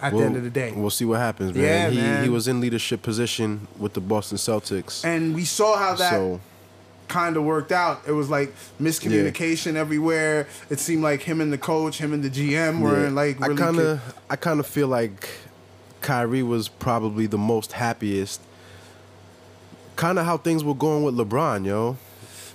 at 0.00 0.12
the 0.12 0.18
end 0.20 0.36
of 0.36 0.44
the 0.44 0.50
day? 0.50 0.72
we'll 0.76 0.90
see 0.90 1.04
what 1.04 1.18
happens, 1.18 1.52
man. 1.54 1.64
Yeah, 1.64 1.90
he 1.90 1.96
man. 1.96 2.22
he 2.24 2.28
was 2.30 2.46
in 2.46 2.60
leadership 2.60 3.02
position 3.02 3.66
with 3.78 3.94
the 3.94 4.00
Boston 4.00 4.38
Celtics. 4.38 5.04
and 5.04 5.34
we 5.34 5.44
saw 5.44 5.76
how 5.76 5.94
that 5.96 6.10
so 6.12 6.40
kind 7.10 7.36
of 7.36 7.42
worked 7.44 7.72
out. 7.72 8.00
It 8.06 8.12
was 8.12 8.30
like 8.30 8.54
miscommunication 8.80 9.74
everywhere. 9.74 10.46
It 10.70 10.78
seemed 10.80 11.02
like 11.02 11.20
him 11.22 11.40
and 11.42 11.52
the 11.52 11.58
coach, 11.58 11.98
him 11.98 12.14
and 12.14 12.22
the 12.22 12.30
GM 12.30 12.80
were 12.80 13.04
yeah. 13.04 13.10
like 13.10 13.38
really 13.40 13.54
I 13.54 13.66
kind 13.66 13.78
of 13.78 14.14
I 14.30 14.36
kind 14.36 14.60
of 14.60 14.66
feel 14.66 14.88
like 14.88 15.28
Kyrie 16.00 16.42
was 16.42 16.68
probably 16.68 17.26
the 17.26 17.36
most 17.36 17.72
happiest. 17.72 18.40
Kind 19.96 20.18
of 20.18 20.24
how 20.24 20.38
things 20.38 20.64
were 20.64 20.74
going 20.74 21.02
with 21.02 21.14
LeBron, 21.16 21.66
yo. 21.66 21.98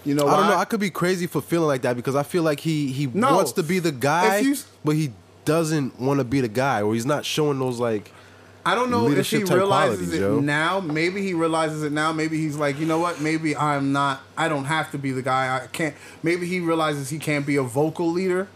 you 0.04 0.16
know 0.16 0.28
I 0.28 0.38
don't 0.38 0.50
know. 0.50 0.58
I 0.58 0.66
could 0.66 0.80
be 0.80 0.90
crazy 0.90 1.28
for 1.28 1.42
feeling 1.42 1.68
like 1.68 1.84
that 1.84 1.96
because 1.96 2.16
I 2.16 2.24
feel 2.24 2.42
like 2.42 2.60
he 2.62 2.92
he 2.92 3.06
No. 3.14 3.36
wants 3.36 3.52
to 3.54 3.64
be 3.64 3.78
the 3.80 3.92
guy, 3.92 4.40
you- 4.40 4.58
but 4.84 4.96
he 4.96 5.12
doesn't 5.44 6.00
want 6.00 6.20
to 6.20 6.24
be 6.24 6.42
the 6.42 6.48
guy, 6.48 6.82
or 6.82 6.94
he's 6.96 7.06
not 7.06 7.24
showing 7.26 7.60
those 7.60 7.80
like. 7.80 8.12
I 8.66 8.74
don't 8.74 8.90
know 8.90 9.08
if 9.10 9.30
he 9.30 9.44
realizes 9.44 9.68
qualities, 9.68 10.14
it 10.14 10.22
yo. 10.22 10.40
now. 10.40 10.80
Maybe 10.80 11.22
he 11.22 11.34
realizes 11.36 11.84
it 11.84 11.92
now. 11.92 12.12
Maybe 12.12 12.38
he's 12.38 12.56
like, 12.58 12.80
you 12.80 12.86
know 12.88 12.98
what? 13.00 13.22
Maybe 13.22 13.56
I'm 13.56 13.92
not. 13.94 14.22
I 14.38 14.50
don't 14.50 14.66
have 14.66 14.92
to 14.92 14.98
be 14.98 15.12
the 15.12 15.22
guy. 15.22 15.64
I 15.64 15.68
can't. 15.68 15.96
Maybe 16.24 16.48
he 16.48 16.60
realizes 16.60 17.10
he 17.10 17.20
can't 17.20 17.46
be 17.46 17.58
a 17.58 17.64
vocal 17.64 18.12
leader. 18.12 18.48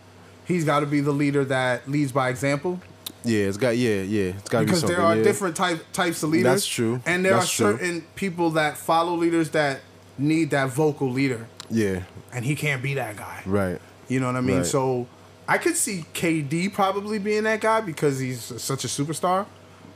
He's 0.46 0.66
got 0.66 0.80
to 0.80 0.88
be 0.88 1.00
the 1.00 1.12
leader 1.12 1.46
that 1.46 1.88
leads 1.88 2.12
by 2.12 2.30
example. 2.30 2.82
Yeah, 3.24 3.42
it's 3.46 3.58
got 3.58 3.78
yeah 3.78 4.02
yeah. 4.02 4.30
It's 4.30 4.50
got 4.50 4.62
to 4.62 4.66
be 4.66 4.72
Because 4.72 4.84
there 4.84 5.02
are 5.02 5.16
yeah. 5.16 5.24
different 5.24 5.56
type, 5.56 5.86
types 5.94 6.24
of 6.24 6.30
leaders. 6.32 6.52
That's 6.52 6.66
true. 6.66 7.02
And 7.06 7.24
there 7.24 7.34
That's 7.34 7.46
are 7.46 7.56
true. 7.56 7.78
certain 7.78 8.02
people 8.16 8.50
that 8.52 8.78
follow 8.78 9.14
leaders 9.14 9.52
that 9.52 9.82
need 10.18 10.50
that 10.52 10.70
vocal 10.70 11.10
leader, 11.12 11.48
Yeah, 11.70 12.04
and 12.34 12.44
he 12.46 12.56
can't 12.56 12.82
be 12.82 12.96
that 12.96 13.16
guy. 13.16 13.44
right. 13.46 13.80
You 14.08 14.20
know 14.20 14.26
what 14.26 14.38
I 14.38 14.42
mean? 14.42 14.58
Right. 14.58 14.66
So 14.66 15.08
I 15.48 15.58
could 15.60 15.76
see 15.76 16.06
KD 16.16 16.74
probably 16.74 17.20
being 17.20 17.44
that 17.44 17.62
guy 17.62 17.82
because 17.82 18.18
he's 18.20 18.42
such 18.42 18.84
a 18.84 18.88
superstar. 18.88 19.46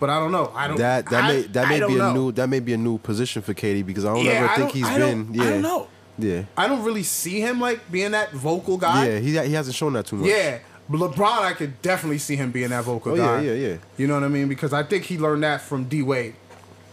But 0.03 0.09
I 0.09 0.19
don't 0.19 0.33
know. 0.33 0.51
I 0.53 0.67
don't. 0.67 0.75
That 0.77 1.05
that 1.11 1.23
I- 1.23 1.27
may 1.29 1.41
that 1.43 1.69
may 1.69 1.79
be 1.79 1.95
a 1.95 1.97
know. 1.97 2.13
new 2.13 2.31
that 2.33 2.49
may 2.49 2.59
be 2.59 2.73
a 2.73 2.77
new 2.77 2.97
position 2.97 3.41
for 3.41 3.53
KD 3.53 3.85
because 3.85 4.03
I 4.03 4.13
don't 4.13 4.25
Yeah, 4.25 4.31
ever 4.31 4.45
I 4.49 4.55
think 4.57 4.67
don't- 4.67 4.75
he's 4.75 4.85
I 4.85 4.97
been. 4.97 5.29
Yeah, 5.31 5.43
I 5.43 5.49
don't 5.51 5.61
know. 5.61 5.87
Yeah, 6.17 6.41
I 6.57 6.67
don't 6.67 6.83
really 6.83 7.03
see 7.03 7.39
him 7.39 7.61
like 7.61 7.89
being 7.89 8.11
that 8.11 8.33
vocal 8.33 8.77
guy. 8.77 9.07
yeah. 9.07 9.19
He 9.19 9.29
he 9.47 9.53
hasn't 9.53 9.77
shown 9.77 9.93
that 9.93 10.05
too 10.05 10.17
much. 10.17 10.27
Yeah. 10.27 10.57
But 10.89 10.97
LeBron, 10.99 11.39
I 11.39 11.53
could 11.53 11.81
definitely 11.81 12.17
see 12.17 12.35
him 12.35 12.51
being 12.51 12.71
that 12.71 12.83
vocal 12.83 13.13
Oh, 13.13 13.15
guy. 13.15 13.39
yeah, 13.39 13.53
yeah, 13.53 13.67
yeah. 13.69 13.75
You 13.95 14.07
know 14.07 14.15
what 14.15 14.23
I 14.23 14.27
mean? 14.27 14.49
Because 14.49 14.73
I 14.73 14.83
think 14.83 15.05
he 15.05 15.17
learned 15.17 15.43
that 15.43 15.61
from 15.61 15.85
D 15.85 16.01
Wade. 16.01 16.35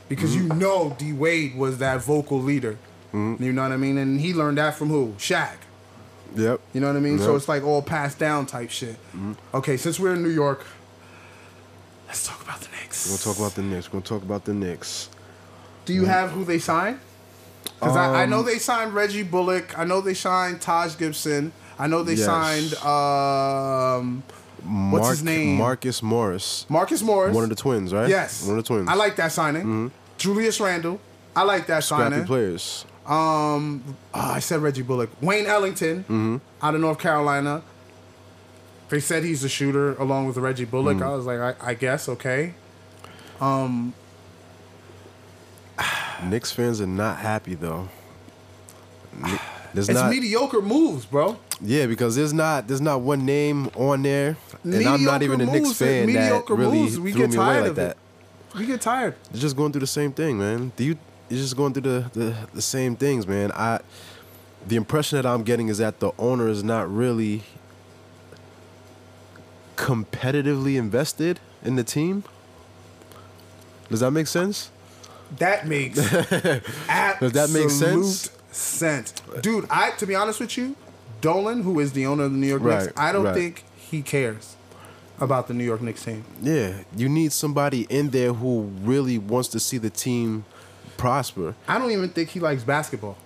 Because 0.09 0.31
Mm-hmm. 0.37 0.53
you 0.53 0.59
know 0.61 0.95
D 0.97 1.13
Wade 1.13 1.57
was 1.57 1.79
that 1.79 2.01
vocal 2.05 2.41
leader. 2.41 2.79
You 3.13 3.53
know 3.53 3.63
what 3.63 3.73
I 3.73 3.77
mean? 3.77 3.99
And 3.99 4.21
he 4.21 4.33
learned 4.35 4.59
that 4.59 4.77
from 4.77 4.89
who? 4.91 5.15
Shaq. 5.19 5.57
Yep. 6.37 6.61
You 6.73 6.81
know 6.81 6.87
what 6.87 6.95
I 6.97 7.01
mean? 7.01 7.19
So 7.19 7.23
Yep. 7.25 7.29
Mm-hmm. 7.31 7.37
it's 7.39 7.49
like 7.49 7.65
all 7.65 7.83
passed 7.83 8.21
down 8.21 8.47
type 8.47 8.71
shit. 8.71 8.95
Okay, 9.53 9.77
since 9.77 9.99
we're 9.99 10.15
in 10.15 10.23
New 10.23 10.29
York, 10.45 10.65
let's 12.07 12.27
talk 12.27 12.41
about 12.43 12.61
the 12.61 12.69
Knicks. 12.91 13.07
We're 13.07 13.17
gonna 13.17 13.23
talk 13.23 13.39
about 13.39 13.55
the 13.55 13.63
Knicks. 13.63 13.89
We're 13.89 13.93
gonna 14.01 14.05
talk 14.05 14.23
about 14.23 14.45
the 14.45 14.55
Knicks. 14.55 15.09
Do 15.85 15.93
you 15.95 16.05
have 16.07 16.31
who 16.33 16.45
they 16.45 16.59
signed? 16.59 16.99
Because 17.79 17.97
I, 17.97 18.21
I 18.21 18.25
Um, 18.25 18.31
know 18.31 18.43
they 18.43 18.59
signed 18.59 18.95
Reggie 18.95 19.23
Bullock. 19.23 19.79
I 19.79 19.85
know 19.85 20.01
they 20.01 20.15
signed 20.15 20.61
Taj 20.61 20.97
Gibson. 20.99 21.53
I 21.79 21.87
know 21.87 22.03
they 22.03 22.15
Yes. 22.15 22.27
signed 22.27 22.75
um, 22.85 24.23
what's 24.91 25.09
his 25.09 25.23
name? 25.23 25.57
Marcus 25.57 26.03
Morris. 26.03 26.67
Marcus 26.69 27.03
Morris. 27.03 27.35
One 27.35 27.45
of 27.45 27.51
the 27.51 27.57
twins, 27.57 27.93
right? 27.95 28.09
yes, 28.09 28.43
One 28.47 28.59
of 28.59 28.65
the 28.65 28.69
twins. 28.69 28.83
Mm-hmm. 28.83 28.91
I 28.91 28.95
like 29.05 29.17
that 29.17 29.33
signing. 29.33 29.91
Julius 30.19 30.61
Randle. 30.61 31.01
I 31.35 31.45
like 31.45 31.67
that 31.69 31.85
scrappy 31.85 32.11
signing. 32.11 32.27
players. 32.27 32.85
Um, 33.07 33.83
oh, 34.15 34.21
I 34.21 34.41
said 34.41 34.61
Reggie 34.61 34.83
Bullock. 34.83 35.11
Wayne 35.23 35.47
Ellington 35.47 36.01
Mm-hmm. 36.01 36.37
out 36.63 36.75
of 36.75 36.81
North 36.81 36.99
Carolina. 36.99 37.63
They 38.91 39.01
said 39.01 39.23
he's 39.25 39.45
a 39.45 39.49
shooter 39.49 39.95
along 39.95 40.27
with 40.27 40.37
Reggie 40.37 40.65
Bullock. 40.65 40.99
Mm. 40.99 41.03
I 41.07 41.15
was 41.17 41.25
like, 41.25 41.39
I, 41.39 41.55
I 41.71 41.75
guess 41.75 42.09
okay. 42.09 42.55
Um, 43.41 43.95
Knicks 46.25 46.53
fans 46.53 46.81
are 46.81 46.87
not 46.87 47.19
happy 47.19 47.55
though. 47.55 47.89
There's 49.73 49.89
It's 49.89 49.99
not, 49.99 50.11
mediocre 50.11 50.61
moves, 50.61 51.07
bro. 51.07 51.39
yeah, 51.61 51.87
because 51.87 52.17
there's 52.17 52.33
not 52.33 52.67
there's 52.69 52.81
not 52.81 53.01
one 53.01 53.25
name 53.25 53.69
on 53.77 54.03
there, 54.03 54.37
and 54.65 54.87
I'm 54.87 55.05
not 55.05 55.23
even 55.23 55.41
a 55.41 55.47
Knicks 55.47 55.73
fan 55.75 56.07
that 56.07 56.13
mediocre 56.13 56.55
really 56.55 56.79
moves. 56.81 56.99
We 57.01 57.13
threw 57.13 57.21
get 57.23 57.31
me 57.31 57.37
away 57.37 57.45
tired 57.47 57.61
like 57.63 57.71
of 57.71 57.77
that. 57.77 57.91
it. 58.53 58.59
We 58.59 58.67
get 58.67 58.81
tired. 58.81 59.15
They're 59.31 59.41
just 59.41 59.57
going 59.57 59.73
through 59.73 59.81
the 59.81 59.87
same 59.87 60.13
thing, 60.13 60.39
man. 60.39 60.73
Do 60.77 60.85
you? 60.85 60.99
You're 61.29 61.39
just 61.41 61.57
going 61.57 61.73
through 61.73 61.83
the, 61.83 62.11
the 62.13 62.35
the 62.55 62.63
same 62.63 62.97
things, 62.97 63.27
man. 63.27 63.53
I 63.53 63.81
the 64.67 64.77
impression 64.77 65.17
that 65.17 65.25
I'm 65.27 65.45
getting 65.45 65.69
is 65.69 65.79
that 65.79 66.01
the 66.01 66.11
owner 66.19 66.49
is 66.49 66.63
not 66.65 66.93
really 66.93 67.45
competitively 69.77 70.77
invested 70.77 71.41
in 71.65 71.77
the 71.77 71.85
team. 71.85 72.25
Does 73.91 74.01
that 74.01 74.11
make 74.13 74.27
sense? 74.27 74.71
That 75.39 75.67
makes 75.67 75.99
absolute 76.89 77.33
that 77.35 77.51
make 77.51 77.71
sense? 77.71 78.31
sense, 78.51 79.13
dude. 79.43 79.67
I 79.71 79.91
to 79.93 80.07
be 80.07 80.15
honest 80.15 80.41
with 80.41 80.57
you, 80.57 80.75
Dolan, 81.21 81.63
who 81.63 81.79
is 81.81 81.93
the 81.93 82.07
owner 82.07 82.25
of 82.25 82.33
the 82.33 82.39
New 82.39 82.47
York 82.49 82.63
Knicks, 82.63 82.89
I 82.97 83.13
don't 83.13 83.25
right. 83.25 83.35
think 83.35 83.65
he 83.77 84.03
cares 84.03 84.57
about 85.21 85.47
the 85.49 85.55
New 85.55 85.65
York 85.65 85.83
Knicks 85.83 86.05
team. 86.05 86.25
Yeah, 86.43 86.81
you 86.97 87.09
need 87.09 87.33
somebody 87.33 87.83
in 87.91 88.11
there 88.11 88.33
who 88.33 88.63
really 88.83 89.19
wants 89.19 89.49
to 89.51 89.61
see 89.61 89.79
the 89.79 89.91
team 89.91 90.45
prosper. 90.97 91.55
I 91.69 91.79
don't 91.79 91.91
even 91.93 92.09
think 92.09 92.31
he 92.31 92.41
likes 92.41 92.65
basketball. 92.65 93.17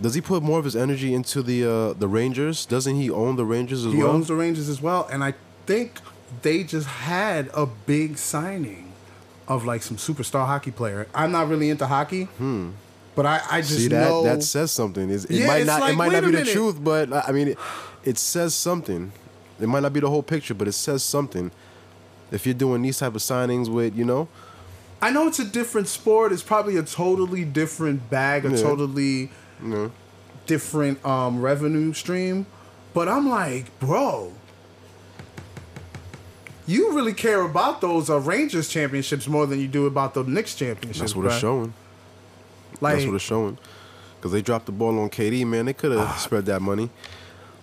Does 0.00 0.14
he 0.14 0.20
put 0.20 0.42
more 0.42 0.58
of 0.58 0.64
his 0.64 0.74
energy 0.76 1.14
into 1.14 1.42
the 1.42 1.64
uh, 1.64 1.92
the 1.94 2.08
Rangers? 2.08 2.66
Doesn't 2.66 2.96
he 2.96 3.08
own 3.10 3.36
the 3.36 3.44
Rangers 3.44 3.86
as 3.86 3.92
He 3.92 3.98
well? 4.02 4.12
owns 4.12 4.28
the 4.28 4.34
Rangers 4.34 4.68
as 4.68 4.82
well, 4.82 5.08
and 5.10 5.22
I 5.24 5.34
think 5.66 5.92
they 6.42 6.64
just 6.64 6.86
had 6.86 7.50
a 7.54 7.66
big 7.66 8.18
signing 8.18 8.91
of 9.48 9.64
like 9.64 9.82
some 9.82 9.96
superstar 9.96 10.46
hockey 10.46 10.70
player. 10.70 11.06
I'm 11.14 11.32
not 11.32 11.48
really 11.48 11.70
into 11.70 11.86
hockey, 11.86 12.28
but 13.14 13.26
I, 13.26 13.40
I 13.50 13.60
just 13.60 13.72
Hmm. 13.72 13.78
See 13.78 13.88
that 13.88 14.08
know 14.08 14.22
that 14.24 14.42
says 14.42 14.70
something. 14.70 15.04
It's- 15.10 15.24
It 15.26 15.36
Yeah, 15.40 15.46
might 15.46 15.66
not 15.66 15.80
like, 15.80 15.92
it 15.92 15.96
might 15.96 16.12
not 16.12 16.24
be 16.24 16.30
the 16.30 16.44
truth, 16.44 16.82
but 16.82 17.12
I 17.12 17.32
mean 17.32 17.48
it, 17.48 17.58
it 18.04 18.18
says 18.18 18.54
something. 18.54 19.12
It 19.60 19.68
might 19.68 19.80
not 19.80 19.92
be 19.92 20.00
the 20.00 20.08
whole 20.10 20.22
picture, 20.22 20.54
but 20.54 20.66
it 20.68 20.72
says 20.72 21.02
something. 21.02 21.50
If 22.30 22.46
you're 22.46 22.54
doing 22.54 22.82
these 22.82 22.98
type 22.98 23.14
of 23.14 23.20
signings 23.20 23.68
with, 23.72 23.94
you 23.94 24.04
know, 24.04 24.26
I 25.02 25.10
know 25.10 25.26
it's 25.28 25.38
a 25.38 25.44
different 25.44 25.88
sport. 25.88 26.32
It's 26.32 26.42
probably 26.42 26.76
a 26.76 26.82
totally 26.82 27.44
different 27.44 28.08
bag, 28.08 28.44
a 28.46 28.50
Yeah. 28.50 28.56
totally 28.62 29.30
different 30.46 31.04
um, 31.04 31.40
revenue 31.40 31.92
stream. 31.92 32.46
But 32.94 33.08
I'm 33.08 33.28
like, 33.28 33.78
bro, 33.80 34.32
you 36.66 36.92
really 36.94 37.12
care 37.14 37.40
about 37.42 37.80
those 37.80 38.08
uh, 38.10 38.20
Rangers 38.20 38.68
championships 38.68 39.26
more 39.26 39.46
than 39.46 39.60
you 39.60 39.68
do 39.68 39.86
about 39.86 40.14
the 40.14 40.22
Knicks 40.24 40.54
championships. 40.54 40.98
that's 41.00 41.16
what 41.16 41.26
bruh. 41.26 41.30
it's 41.30 41.38
showing. 41.38 41.74
Like, 42.80 42.96
That's 42.96 43.06
what 43.06 43.14
it's 43.16 43.24
showing. 43.24 43.58
Because 44.16 44.32
they 44.32 44.42
dropped 44.42 44.66
the 44.66 44.72
ball 44.72 44.98
on 45.00 45.10
KD, 45.10 45.44
man. 45.46 45.66
They 45.66 45.72
could 45.72 45.92
have 45.92 46.00
Ah. 46.08 46.16
spread 46.16 46.46
that 46.46 46.60
money. 46.62 46.90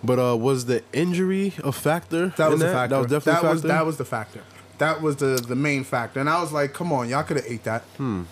But 0.04 0.18
uh, 0.18 0.36
was 0.36 0.64
the 0.66 0.82
injury 0.92 1.54
a 1.64 1.72
factor? 1.72 2.28
that 2.36 2.50
was 2.50 2.60
the 2.60 2.66
factor. 2.72 2.94
That 2.96 3.02
was 3.02 3.10
definitely 3.10 3.42
that 3.42 3.48
a 3.48 3.52
was 3.52 3.62
that 3.62 3.86
was 3.86 3.96
the 3.98 4.04
factor. 4.04 4.40
That 4.78 5.02
was 5.02 5.16
the 5.16 5.42
the 5.46 5.56
main 5.56 5.84
factor. 5.84 6.20
And 6.20 6.28
I 6.28 6.40
was 6.40 6.52
like, 6.52 6.72
come 6.74 6.92
on, 6.92 7.08
y'all 7.08 7.22
could 7.22 7.36
have 7.38 7.46
ate 7.46 7.64
that. 7.64 7.82
Hmm. 7.98 8.22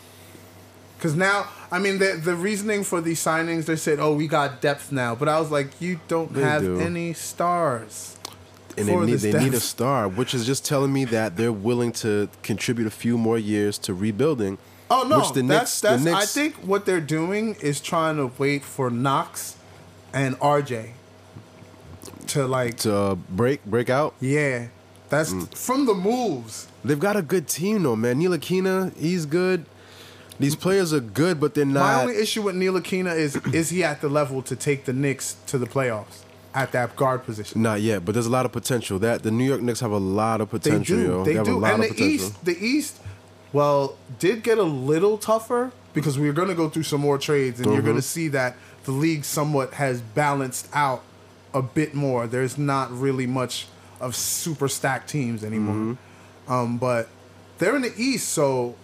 Because 0.96 1.14
now 1.14 1.46
I 1.70 1.78
mean, 1.78 1.98
the 1.98 2.20
the 2.22 2.34
reasoning 2.34 2.84
for 2.84 3.00
these 3.00 3.22
signings, 3.22 3.66
they 3.66 3.76
said, 3.76 3.98
"Oh, 4.00 4.14
we 4.14 4.26
got 4.28 4.60
depth 4.60 4.90
now," 4.92 5.14
but 5.14 5.28
I 5.28 5.38
was 5.38 5.50
like, 5.50 5.80
"You 5.80 6.00
don't 6.08 6.32
They 6.32 6.40
have 6.42 6.62
do. 6.62 6.80
any 6.80 7.12
stars." 7.14 8.16
And 8.78 8.88
they 8.88 8.96
need 9.06 9.18
they 9.18 9.44
need 9.44 9.54
a 9.54 9.60
star, 9.60 10.08
which 10.08 10.34
is 10.34 10.46
just 10.46 10.64
telling 10.64 10.92
me 10.92 11.04
that 11.06 11.36
they're 11.36 11.52
willing 11.52 11.92
to 11.92 12.28
contribute 12.42 12.86
a 12.86 12.90
few 12.90 13.18
more 13.18 13.38
years 13.38 13.78
to 13.78 13.94
rebuilding. 13.94 14.58
Oh 14.90 15.06
no, 15.06 15.18
which 15.18 15.32
the 15.32 15.42
that's 15.42 15.82
Knicks, 15.82 16.02
that's. 16.02 16.04
the 16.04 16.12
I 16.12 16.24
think 16.24 16.54
what 16.56 16.86
they're 16.86 17.00
doing 17.00 17.56
is 17.60 17.80
trying 17.80 18.16
to 18.16 18.30
wait 18.38 18.64
for 18.64 18.88
Knox 18.90 19.56
and 20.12 20.38
RJ 20.38 20.90
to 22.28 22.46
like. 22.46 22.78
to 22.78 22.94
uh, 22.94 23.14
break 23.14 23.64
break 23.64 23.90
out. 23.90 24.14
yeah, 24.20 24.68
that's 25.08 25.32
Mm. 25.32 25.54
from 25.56 25.86
the 25.86 25.94
moves. 25.94 26.68
They've 26.84 26.98
got 26.98 27.16
a 27.16 27.22
good 27.22 27.48
team 27.48 27.82
though, 27.82 27.96
man. 27.96 28.20
Ntilikina, 28.20 28.96
he's 28.96 29.26
good. 29.26 29.66
These 30.40 30.54
players 30.54 30.92
are 30.92 31.00
good, 31.00 31.40
but 31.40 31.54
they're 31.54 31.64
not. 31.66 31.80
My 31.80 32.02
only 32.02 32.16
issue 32.16 32.42
with 32.42 32.54
Ntilikina 32.54 33.14
is 33.16 33.36
is 33.52 33.70
he 33.70 33.82
at 33.84 34.00
the 34.00 34.08
level 34.08 34.40
to 34.42 34.54
take 34.56 34.84
the 34.84 34.92
Knicks 34.92 35.36
to 35.48 35.58
the 35.58 35.66
playoffs 35.66 36.22
at 36.54 36.72
that 36.72 36.96
guard 36.96 37.24
position? 37.24 37.62
Not 37.62 37.80
yet, 37.80 38.04
but 38.04 38.12
there's 38.12 38.26
a 38.26 38.30
lot 38.30 38.46
of 38.46 38.52
potential. 38.52 38.98
That 38.98 39.22
the 39.22 39.30
New 39.30 39.44
York 39.44 39.60
Knicks 39.62 39.80
have 39.80 39.90
a 39.92 39.98
lot 39.98 40.40
of 40.40 40.50
potential. 40.50 40.96
They 40.96 41.02
do. 41.02 41.08
yo. 41.08 41.24
They, 41.24 41.34
have 41.34 41.44
do. 41.46 41.64
and 41.64 41.82
the 41.82 41.88
potential. 41.88 42.06
East, 42.06 42.44
the 42.44 42.58
East, 42.58 43.00
well, 43.52 43.96
did 44.18 44.42
get 44.42 44.58
a 44.58 44.62
little 44.62 45.18
tougher 45.18 45.72
because 45.94 46.18
we're 46.18 46.32
going 46.32 46.48
to 46.48 46.54
go 46.54 46.68
through 46.68 46.82
some 46.84 47.00
more 47.00 47.18
trades, 47.18 47.58
and 47.60 47.66
you're 47.66 47.76
Mm-hmm. 47.76 47.84
going 47.86 47.96
to 47.96 48.02
see 48.02 48.28
that 48.28 48.56
the 48.84 48.92
league 48.92 49.24
somewhat 49.24 49.74
has 49.74 50.00
balanced 50.00 50.68
out 50.72 51.02
a 51.54 51.62
bit 51.62 51.94
more. 51.94 52.26
There's 52.26 52.56
not 52.58 52.90
really 52.92 53.26
much 53.26 53.66
of 54.00 54.14
super 54.14 54.68
stacked 54.68 55.08
teams 55.10 55.42
anymore. 55.42 55.74
Mm-hmm. 55.74 56.52
Um, 56.52 56.78
but 56.78 57.08
they're 57.58 57.74
in 57.76 57.82
the 57.82 57.92
East, 57.96 58.28
so 58.28 58.76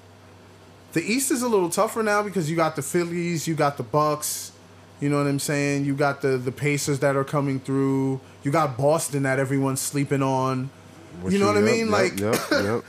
the 0.92 1.02
East 1.02 1.30
is 1.30 1.42
a 1.42 1.48
little 1.48 1.70
tougher 1.70 2.02
now 2.02 2.22
because 2.22 2.50
you 2.50 2.56
got 2.56 2.74
the 2.76 2.82
Phillies, 2.82 3.46
you 3.46 3.54
got 3.54 3.76
the 3.76 3.82
Bucks. 3.82 4.50
You 5.00 5.08
know 5.10 5.18
what 5.18 5.26
I'm 5.26 5.38
saying? 5.40 5.84
You 5.84 5.94
got 5.94 6.22
the 6.22 6.38
the 6.38 6.52
Pacers 6.52 7.00
that 7.00 7.16
are 7.16 7.24
coming 7.24 7.60
through. 7.60 8.20
You 8.42 8.50
got 8.50 8.76
Boston 8.78 9.24
that 9.24 9.38
everyone's 9.38 9.80
sleeping 9.80 10.22
on. 10.22 10.70
you 11.28 11.38
know 11.38 11.46
what 11.46 11.56
I 11.56 11.60
mean? 11.60 11.86
yep, 11.86 11.92
like 11.92 12.18
yep, 12.20 12.34
yep. 12.50 12.82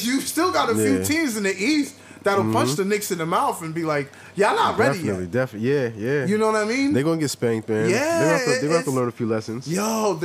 you 0.00 0.20
still 0.20 0.52
got 0.52 0.70
a 0.70 0.74
few 0.74 0.82
Yeah. 0.84 0.90
Mm-hmm. 0.98 1.02
teams 1.04 1.36
in 1.36 1.42
the 1.44 1.54
East 1.56 1.96
that'll 2.22 2.52
punch 2.52 2.74
the 2.74 2.84
Knicks 2.84 3.10
in 3.10 3.18
the 3.18 3.26
mouth 3.26 3.62
and 3.62 3.74
be 3.74 3.84
like, 3.84 4.10
"Y'all 4.36 4.54
not 4.56 4.78
ready 4.78 4.98
definitely, 4.98 5.22
yet." 5.24 5.30
definitely, 5.30 5.68
yeah, 5.70 5.88
yeah. 5.96 6.26
You 6.26 6.38
know 6.38 6.46
what 6.46 6.56
I 6.56 6.64
mean? 6.64 6.92
they're 6.92 7.04
gonna 7.04 7.20
get 7.20 7.30
spanked, 7.30 7.68
man. 7.68 7.88
Yeah, 7.88 7.98
they're 7.98 8.20
gonna 8.20 8.30
have 8.30 8.44
to, 8.44 8.50
they're 8.50 8.60
gonna 8.62 8.76
have 8.76 8.84
to 8.84 8.90
learn 8.90 9.08
a 9.08 9.12
few 9.12 9.26
lessons. 9.26 9.68
Yo, 9.68 10.18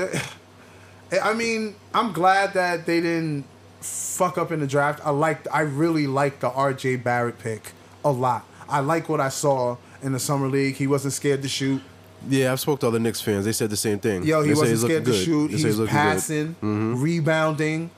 I 1.23 1.33
mean, 1.33 1.75
I'm 1.93 2.11
glad 2.11 2.53
that 2.53 2.85
they 2.85 2.99
didn't 2.99 3.45
fuck 3.81 4.37
up 4.37 4.51
in 4.51 4.59
the 4.59 4.67
draft. 4.67 4.99
I 5.05 5.11
liked, 5.11 5.47
I 5.53 5.61
really 5.61 6.07
liked 6.07 6.41
the 6.41 6.49
R.J. 6.49 6.97
Barrett 6.97 7.37
pick 7.39 7.71
a 8.03 8.11
lot. 8.11 8.43
I 8.67 8.79
like 8.79 9.07
what 9.07 9.21
I 9.21 9.29
saw 9.29 9.77
in 10.01 10.11
the 10.13 10.19
summer 10.19 10.47
league. 10.47 10.75
He 10.75 10.87
wasn't 10.87 11.13
scared 11.13 11.41
to 11.41 11.47
shoot. 11.49 11.81
Yeah, 12.27 12.51
I've 12.51 12.59
spoke 12.59 12.79
to 12.79 12.87
other 12.87 12.99
Knicks 12.99 13.21
fans. 13.21 13.45
They 13.45 13.51
said 13.51 13.69
the 13.69 13.77
same 13.77 13.99
thing. 13.99 14.23
Yo, 14.23 14.41
he 14.41 14.49
they 14.49 14.55
wasn't 14.59 14.79
scared 14.79 15.05
to 15.05 15.11
good. 15.11 15.23
shoot. 15.25 15.47
They 15.51 15.57
He's 15.57 15.77
looking 15.77 15.93
good. 15.93 16.01
Mm-hmm. 16.01 16.93
passing, 16.93 17.01
rebounding, 17.01 17.89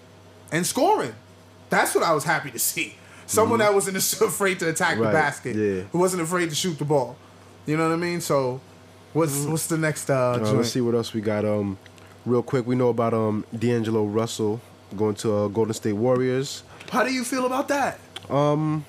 and 0.51 0.65
scoring. 0.65 1.13
That's 1.69 1.93
what 1.95 2.03
I 2.03 2.13
was 2.13 2.23
happy 2.23 2.51
to 2.51 2.59
see. 2.59 2.95
Someone 3.25 3.59
that 3.59 3.73
wasn't 3.73 3.97
afraid 4.21 4.59
to 4.59 4.69
attack 4.69 4.97
the 4.97 5.03
Mm-hmm. 5.03 5.13
Basket. 5.13 5.55
yeah. 5.55 5.81
Who 5.91 5.99
wasn't 5.99 6.23
afraid 6.23 6.49
to 6.49 6.55
shoot 6.55 6.77
the 6.79 6.85
ball. 6.85 7.15
You 7.65 7.77
know 7.77 7.87
what 7.87 7.93
I 7.93 7.97
mean? 7.97 8.21
So, 8.21 8.59
what's 9.13 9.43
what's 9.45 9.67
the 9.67 9.77
next 9.77 10.09
uh, 10.09 10.39
Uh, 10.41 10.51
let's 10.53 10.69
see 10.71 10.81
what 10.81 10.95
else 10.95 11.13
we 11.13 11.21
got. 11.21 11.43
Um, 11.45 11.77
real 12.25 12.41
quick, 12.43 12.65
we 12.65 12.75
know 12.75 12.89
about 12.89 13.13
um 13.13 13.45
D'Angelo 13.57 14.05
Russell 14.05 14.61
going 14.95 15.15
to 15.15 15.33
uh, 15.35 15.47
Golden 15.49 15.73
State 15.73 15.93
Warriors. 15.93 16.63
How 16.89 17.03
do 17.03 17.13
you 17.13 17.23
feel 17.25 17.45
about 17.45 17.67
that? 17.67 17.99
Um, 18.29 18.85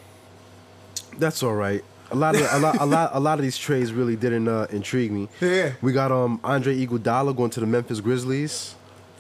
that's 1.19 1.43
all 1.43 1.55
right. 1.55 1.85
A 2.11 2.17
lot 2.17 2.35
of 2.35 2.41
a 2.53 2.59
lot 2.59 2.81
a 2.81 2.87
lot 2.87 3.11
a 3.13 3.21
lot 3.21 3.39
of 3.39 3.43
these 3.43 3.59
trades 3.59 3.93
really 3.93 4.17
didn't 4.17 4.49
uh, 4.49 4.67
intrigue 4.71 5.13
me. 5.13 5.29
Yeah. 5.41 5.73
We 5.83 5.93
got 5.93 6.11
um 6.11 6.41
Andre 6.43 6.75
Iguodala 6.87 7.37
going 7.37 7.51
to 7.51 7.61
the 7.61 7.67
Memphis 7.67 8.01
Grizzlies. 8.01 8.75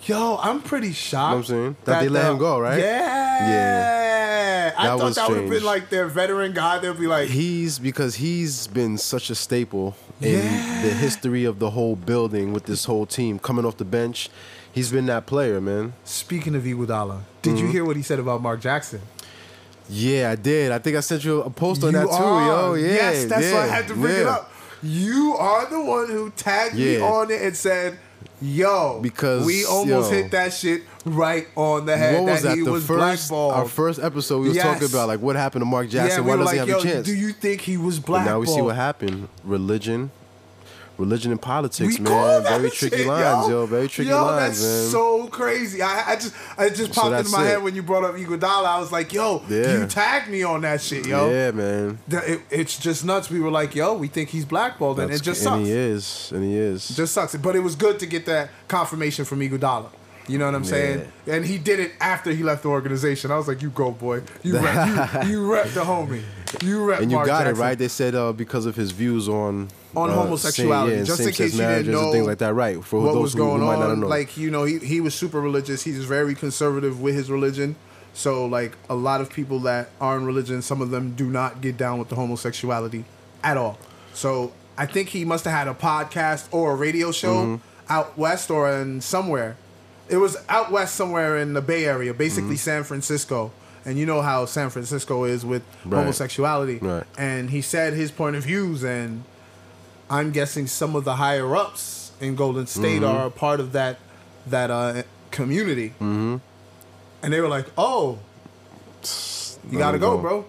Yo, 0.04 0.38
I'm 0.40 0.62
pretty 0.62 0.92
shocked. 0.92 1.48
You 1.48 1.54
Know 1.54 1.60
what 1.60 1.66
I'm 1.66 1.74
saying? 1.74 1.76
That 1.84 2.00
they 2.00 2.08
let 2.08 2.22
the- 2.22 2.30
him 2.30 2.38
go, 2.38 2.58
right? 2.60 2.78
Yeah. 2.78 3.48
Yeah. 3.48 4.74
I 4.78 4.86
That 4.86 4.98
thought 4.98 5.14
that 5.16 5.28
would 5.28 5.38
have 5.40 5.50
been 5.50 5.64
like 5.64 5.90
their 5.90 6.06
veteran 6.06 6.52
guy. 6.52 6.78
They'll 6.78 6.94
be 6.94 7.06
like, 7.06 7.28
He's 7.28 7.78
because 7.78 8.14
he's 8.16 8.66
been 8.68 8.96
such 8.96 9.28
a 9.28 9.34
staple 9.34 9.96
in 10.20 10.32
Yeah. 10.34 10.82
the 10.82 10.90
history 10.94 11.44
of 11.44 11.58
the 11.58 11.70
whole 11.70 11.96
building 11.96 12.52
with 12.52 12.64
this 12.66 12.84
whole 12.84 13.04
team 13.06 13.38
coming 13.38 13.64
off 13.66 13.76
the 13.76 13.84
bench. 13.84 14.30
He's 14.72 14.90
been 14.92 15.06
that 15.06 15.26
player, 15.26 15.60
man. 15.60 15.94
speaking 16.04 16.54
of 16.54 16.62
Iguodala, 16.62 17.20
did 17.42 17.54
Mm-hmm. 17.56 17.66
you 17.66 17.72
hear 17.72 17.84
what 17.84 17.96
he 17.96 18.02
said 18.02 18.18
about 18.20 18.40
Mark 18.40 18.60
Jackson? 18.60 19.00
Yeah, 19.88 20.30
I 20.30 20.36
did. 20.36 20.72
I 20.72 20.78
think 20.78 20.96
I 20.96 21.00
sent 21.00 21.24
you 21.24 21.42
a 21.42 21.50
post 21.50 21.82
on 21.82 21.92
You 21.92 21.98
that 22.00 22.06
too, 22.06 22.12
are. 22.12 22.46
yo. 22.46 22.74
Yeah, 22.74 22.92
Yes, 22.92 23.24
that's 23.26 23.42
yeah, 23.46 23.54
why 23.54 23.62
I 23.62 23.66
had 23.66 23.88
to 23.88 23.94
bring 23.94 24.16
it 24.16 24.26
up. 24.26 24.52
You 24.82 25.34
are 25.38 25.68
the 25.68 25.80
one 25.80 26.06
who 26.08 26.30
tagged 26.30 26.74
me 26.76 27.00
on 27.00 27.30
it 27.32 27.42
and 27.42 27.56
said, 27.56 27.98
"Yo, 28.40 29.00
Because, 29.02 29.44
we 29.44 29.64
almost 29.64 30.12
yo. 30.12 30.16
hit 30.22 30.30
that 30.30 30.52
shit 30.52 30.82
right 31.04 31.48
on 31.56 31.84
the 31.86 31.96
head." 31.96 32.14
What 32.22 32.32
was 32.32 32.42
that? 32.42 32.56
He 32.56 32.62
the 32.64 32.70
was 32.72 32.84
first 32.86 33.28
blackballed. 33.28 33.54
our 33.54 33.64
first 33.66 33.98
episode 34.00 34.40
we 34.42 34.48
was 34.48 34.56
Yes. 34.56 34.64
talking 34.66 34.88
about 34.88 35.08
like 35.08 35.20
what 35.20 35.34
happened 35.36 35.62
to 35.62 35.66
Mark 35.66 35.86
yeah, 35.92 36.02
Jackson. 36.04 36.24
we 36.24 36.30
Why 36.30 36.36
were 36.36 36.44
doesn't 36.44 36.58
like, 36.58 36.66
he 36.68 36.72
have 36.72 36.84
"Yo, 36.84 36.90
a 36.90 36.94
chance? 36.94 37.06
do 37.06 37.14
you 37.14 37.32
think 37.32 37.62
he 37.62 37.76
was 37.76 37.98
blackballed?" 37.98 38.26
now 38.26 38.38
we 38.40 38.46
see 38.46 38.62
what 38.62 38.76
happened. 38.76 39.26
Religion, 39.42 40.10
religion 40.98 41.30
and 41.32 41.40
politics, 41.40 41.98
We 41.98 42.04
man. 42.04 42.42
Very 42.42 42.70
shit, 42.70 42.90
tricky 42.90 43.04
lines, 43.04 43.48
yo. 43.48 43.64
Very 43.66 43.88
tricky 43.88 44.10
yo, 44.10 44.24
lines, 44.24 44.60
that's 44.60 44.62
man. 44.62 44.90
so 44.90 45.26
crazy. 45.28 45.80
I, 45.80 46.12
I 46.12 46.14
just, 46.16 46.34
I 46.58 46.68
just 46.68 46.92
popped 46.92 47.10
that's 47.10 47.28
into 47.28 47.38
my 47.40 47.44
it. 47.46 47.48
head 47.50 47.62
when 47.62 47.74
you 47.74 47.82
brought 47.82 48.04
up 48.04 48.14
Iguodala. 48.16 48.66
I 48.66 48.80
was 48.80 48.92
like, 48.92 49.12
"Yo, 49.12 49.42
Yeah. 49.48 49.78
you 49.80 49.86
tagged 49.86 50.28
me 50.28 50.42
on 50.42 50.60
that 50.62 50.80
shit, 50.82 51.06
yo." 51.06 51.30
yeah, 51.30 51.50
man. 51.52 51.98
It- 52.10 52.40
it's 52.50 52.78
just 52.78 53.04
nuts. 53.04 53.30
We 53.30 53.40
were 53.40 53.50
like, 53.50 53.74
"Yo, 53.74 53.94
we 53.94 54.08
think 54.08 54.28
he's 54.30 54.44
blackballed," 54.44 54.98
and 55.00 55.12
it 55.12 55.22
just 55.22 55.42
sucks. 55.42 55.56
and 55.56 55.66
he 55.66 55.72
is, 55.72 56.32
and 56.34 56.44
he 56.44 56.56
is. 56.56 56.88
just 56.88 57.14
sucks. 57.14 57.34
But 57.36 57.56
it 57.56 57.60
was 57.60 57.74
good 57.76 57.98
to 58.00 58.06
get 58.06 58.26
that 58.26 58.50
confirmation 58.68 59.24
from 59.24 59.40
Iguodala. 59.40 59.86
You 60.28 60.38
know 60.38 60.46
what 60.46 60.54
I'm 60.54 60.64
saying? 60.64 61.10
And 61.26 61.44
he 61.44 61.58
did 61.58 61.80
it 61.80 61.92
after 62.00 62.30
he 62.32 62.42
left 62.42 62.62
the 62.62 62.68
organization. 62.68 63.30
I 63.30 63.36
was 63.36 63.48
like, 63.48 63.62
"You 63.62 63.70
go, 63.70 63.90
boy. 63.90 64.22
You 64.42 64.58
rep, 64.58 65.24
you, 65.24 65.30
you 65.30 65.52
rep 65.52 65.68
the 65.70 65.80
homie. 65.80 66.22
You 66.62 66.84
rep." 66.84 67.00
and 67.00 67.10
you 67.10 67.16
Mark 67.16 67.26
got 67.26 67.44
Jackson. 67.44 67.56
it 67.56 67.66
right. 67.66 67.78
They 67.78 67.88
said 67.88 68.14
uh, 68.14 68.32
because 68.32 68.66
of 68.66 68.76
his 68.76 68.90
views 68.92 69.28
on 69.28 69.68
On 69.96 70.10
uh, 70.10 70.14
homosexuality, 70.14 70.90
same, 70.96 70.98
yeah, 71.00 71.04
just 71.04 71.20
in 71.20 71.32
case 71.32 71.54
you 71.54 71.60
didn't 71.60 71.92
know 71.92 72.04
and 72.04 72.12
things 72.12 72.26
like 72.26 72.38
that. 72.38 72.54
Right. 72.54 72.82
For 72.84 73.00
what 73.00 73.12
those 73.14 73.22
was 73.22 73.32
who, 73.32 73.38
going 73.38 73.60
who 73.60 73.66
not 73.66 73.82
on. 73.82 74.00
know. 74.00 74.06
Like 74.06 74.36
you 74.36 74.50
know, 74.50 74.64
he 74.64 74.78
he 74.78 75.00
was 75.00 75.14
super 75.14 75.40
religious. 75.40 75.82
He's 75.82 76.04
very 76.04 76.34
conservative 76.34 77.00
with 77.00 77.14
his 77.14 77.30
religion. 77.30 77.76
So 78.14 78.46
like 78.46 78.76
a 78.90 78.94
lot 78.94 79.20
of 79.20 79.30
people 79.30 79.60
that 79.60 79.90
are 80.00 80.16
in 80.16 80.26
religion, 80.26 80.60
some 80.62 80.82
of 80.82 80.90
them 80.90 81.14
do 81.14 81.30
not 81.30 81.60
get 81.60 81.76
down 81.76 81.98
with 81.98 82.08
the 82.08 82.16
homosexuality 82.16 83.04
at 83.44 83.56
all. 83.56 83.78
So 84.12 84.52
I 84.76 84.86
think 84.86 85.08
he 85.10 85.24
must 85.24 85.44
have 85.44 85.54
had 85.54 85.68
a 85.68 85.74
podcast 85.74 86.48
or 86.52 86.72
a 86.72 86.74
radio 86.74 87.12
show 87.12 87.34
Mm-hmm. 87.34 87.92
out 87.92 88.18
west 88.18 88.50
or 88.50 88.70
in 88.70 89.00
somewhere. 89.00 89.56
It 90.08 90.16
was 90.16 90.36
out 90.48 90.70
west 90.70 90.94
somewhere 90.94 91.36
in 91.38 91.52
the 91.52 91.60
Bay 91.62 91.84
Area, 91.84 92.14
basically 92.14 92.50
Mm-hmm. 92.50 92.56
San 92.56 92.84
Francisco. 92.84 93.50
And 93.84 93.98
you 93.98 94.06
know 94.06 94.20
how 94.22 94.44
San 94.46 94.70
Francisco 94.70 95.24
is 95.24 95.44
with 95.46 95.62
Right. 95.84 95.98
homosexuality. 96.00 96.78
Right. 96.78 97.04
And 97.16 97.50
he 97.50 97.60
said 97.62 97.94
his 97.94 98.10
point 98.10 98.36
of 98.36 98.44
views 98.44 98.82
and 98.84 99.24
I'm 100.10 100.30
guessing 100.32 100.66
some 100.66 100.96
of 100.96 101.04
the 101.04 101.16
higher 101.16 101.54
ups 101.56 102.12
in 102.20 102.34
Golden 102.34 102.66
State 102.66 103.02
Mm-hmm. 103.02 103.16
are 103.16 103.26
a 103.26 103.30
part 103.30 103.60
of 103.60 103.72
that 103.72 103.98
that 104.46 104.70
uh, 104.70 105.02
community. 105.30 105.90
Mm-hmm. 106.00 106.36
And 107.22 107.32
they 107.32 107.40
were 107.40 107.48
like, 107.48 107.66
"Oh, 107.76 108.18
you 109.70 109.78
gotta 109.78 109.98
go, 109.98 110.16
go. 110.16 110.22
bro." 110.22 110.44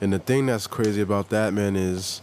And 0.00 0.12
the 0.12 0.18
thing 0.18 0.46
that's 0.46 0.66
crazy 0.66 1.00
about 1.00 1.28
that, 1.30 1.52
man, 1.52 1.76
is 1.76 2.20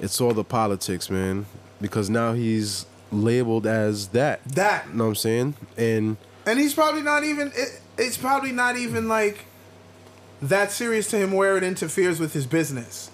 it's 0.00 0.20
all 0.20 0.32
the 0.34 0.44
politics, 0.44 1.10
man. 1.10 1.46
Because 1.80 2.10
now 2.10 2.32
he's 2.32 2.86
labeled 3.12 3.66
as 3.66 4.08
that. 4.08 4.44
That, 4.44 4.86
You 4.88 4.94
know 4.94 5.04
what 5.04 5.08
I'm 5.10 5.14
saying? 5.16 5.54
And 5.76 6.16
and 6.46 6.58
he's 6.58 6.74
probably 6.74 7.02
not 7.02 7.24
even. 7.24 7.48
It, 7.54 7.80
it's 7.98 8.16
probably 8.16 8.52
not 8.52 8.76
even 8.76 9.08
like 9.08 9.44
that 10.40 10.70
serious 10.70 11.08
to 11.10 11.16
him 11.18 11.32
where 11.32 11.56
it 11.56 11.62
interferes 11.64 12.20
with 12.20 12.32
his 12.32 12.46
business. 12.46 13.10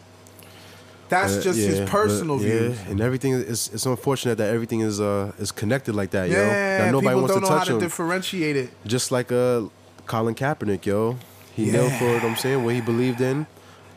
That's 1.09 1.37
uh, 1.39 1.43
just 1.43 1.59
yeah, 1.59 1.67
his 1.69 1.81
but- 1.81 1.89
personal 1.89 2.41
yeah, 2.43 2.73
and 2.89 3.01
everything 3.01 3.33
is. 3.33 3.71
It's 3.73 3.87
unfortunate 3.87 4.39
that 4.39 4.51
everything 4.53 4.81
is 4.81 5.01
uh 5.01 5.33
is 5.39 5.53
connected 5.53 5.95
like 5.95 6.11
that, 6.11 6.29
yo. 6.31 6.37
Yeah, 6.39 6.79
That 6.79 6.93
nobody 6.93 7.09
people 7.09 7.21
wants 7.23 7.35
don't 7.35 7.43
to 7.43 7.49
know 7.49 7.53
how 7.53 7.59
touch 7.59 7.69
to 7.69 7.75
him. 7.75 7.81
differentiate 7.81 8.57
it. 8.57 8.71
Just 8.87 9.13
like 9.13 9.31
uh 9.33 9.63
Colin 10.07 10.35
Kaepernick, 10.35 10.85
yo. 10.87 11.17
He 11.55 11.71
nailed 11.71 11.93
for 11.93 12.13
what 12.13 12.25
I'm 12.25 12.37
saying, 12.37 12.65
what 12.65 12.75
he 12.75 12.81
believed 12.81 13.21
in. 13.21 13.47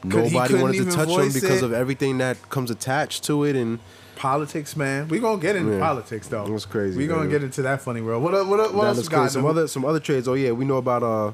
he 0.03 0.09
Nobody 0.09 0.29
couldn't 0.47 0.61
wanted 0.61 0.85
to 0.85 0.91
touch 0.91 1.09
him 1.09 1.31
because 1.33 1.61
it. 1.61 1.63
of 1.63 1.73
everything 1.73 2.19
that 2.19 2.49
comes 2.49 2.69
attached 2.69 3.23
to 3.25 3.43
it, 3.45 3.55
and 3.55 3.79
Politics, 4.17 4.75
man. 4.75 5.07
We 5.07 5.19
gonna 5.19 5.39
get 5.41 5.55
into 5.55 5.73
Yeah. 5.73 5.79
politics 5.79 6.27
though. 6.27 6.47
That's 6.47 6.65
crazy, 6.65 6.97
We 6.97 7.07
gonna 7.07 7.29
get 7.29 7.43
into 7.43 7.61
that 7.61 7.81
funny 7.81 8.01
world. 8.01 8.23
What 8.23 8.33
what, 8.47 8.73
what 8.73 8.87
else 8.87 9.07
got? 9.07 9.31
Some 9.31 9.45
other 9.45 9.67
some 9.67 9.85
other 9.85 9.99
trades. 9.99 10.27
Oh 10.27 10.33
yeah, 10.33 10.51
we 10.51 10.65
know 10.65 10.77
about 10.77 11.03
uh 11.03 11.31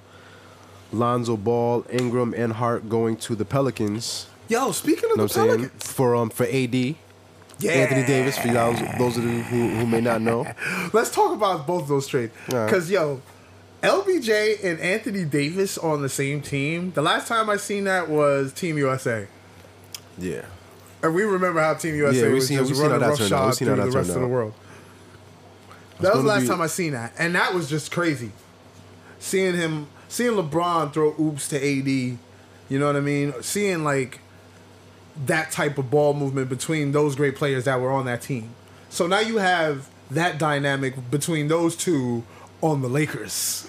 Lonzo 0.91 1.37
Ball, 1.37 1.85
Ingram, 1.89 2.33
and 2.35 2.53
Hart 2.53 2.87
going 2.89 3.15
to 3.17 3.35
the 3.35 3.45
Pelicans. 3.45 4.27
Yo, 4.49 4.71
speaking 4.71 5.05
of 5.05 5.11
You 5.11 5.15
know 5.15 5.15
the 5.15 5.23
I'm 5.23 5.29
saying? 5.29 5.47
Pelicans, 5.59 5.87
For 5.91 6.15
um 6.15 6.29
for 6.29 6.45
AD. 6.45 6.75
yeah. 6.75 7.71
Anthony 7.71 8.05
Davis, 8.05 8.37
for 8.37 8.49
those 8.49 8.79
those 8.99 9.17
of 9.17 9.23
you 9.23 9.41
who, 9.43 9.69
who 9.69 9.85
may 9.87 10.01
not 10.01 10.21
know. 10.21 10.45
Let's 10.93 11.09
talk 11.09 11.33
about 11.33 11.65
both 11.65 11.87
those 11.87 12.05
trades. 12.07 12.33
All 12.51 12.59
right. 12.59 12.69
Cause 12.69 12.89
yo, 12.91 13.21
LBJ 13.81 14.63
and 14.63 14.79
Anthony 14.79 15.23
Davis 15.25 15.77
on 15.77 16.01
the 16.01 16.09
same 16.09 16.41
team. 16.41 16.91
The 16.93 17.01
last 17.01 17.27
time 17.27 17.49
I 17.49 17.57
seen 17.57 17.85
that 17.85 18.09
was 18.09 18.51
Team 18.53 18.77
USA. 18.77 19.27
Yeah. 20.17 20.43
And 21.03 21.13
we 21.13 21.23
remember 21.23 21.59
how 21.59 21.73
Team 21.75 21.95
USA 21.95 22.27
Yeah, 22.29 22.33
was 22.33 22.47
seen- 22.47 22.57
just 22.57 22.69
we 22.71 22.75
seen 22.77 22.85
how 22.85 22.91
running 22.97 23.07
roughshod 23.09 23.57
through 23.57 23.75
the 23.75 23.91
rest 23.91 24.09
of 24.09 24.21
the 24.21 24.27
world. 24.27 24.53
That 25.99 26.15
was 26.15 26.23
the 26.23 26.29
last 26.29 26.41
be- 26.43 26.47
time 26.47 26.61
I 26.61 26.67
seen 26.67 26.93
that, 26.93 27.13
and 27.19 27.35
that 27.35 27.53
was 27.53 27.69
just 27.69 27.91
crazy. 27.91 28.31
Seeing 29.19 29.55
him, 29.55 29.87
seeing 30.09 30.31
LeBron 30.31 30.91
throw 30.93 31.13
oops 31.19 31.47
to 31.49 31.57
AD, 31.57 31.87
you 31.87 32.79
know 32.79 32.87
what 32.87 32.95
I 32.95 33.01
mean? 33.01 33.33
Seeing 33.41 33.83
like 33.83 34.19
that 35.25 35.51
type 35.51 35.77
of 35.77 35.91
ball 35.91 36.13
movement 36.13 36.49
between 36.49 36.91
those 36.91 37.15
great 37.15 37.35
players 37.35 37.65
that 37.65 37.79
were 37.79 37.91
on 37.91 38.05
that 38.05 38.21
team. 38.21 38.49
So 38.89 39.05
now 39.07 39.19
you 39.19 39.37
have 39.37 39.87
that 40.11 40.37
dynamic 40.37 41.09
between 41.11 41.47
those 41.47 41.75
two 41.75 42.23
on 42.61 42.81
the 42.81 42.89
Lakers. 42.89 43.67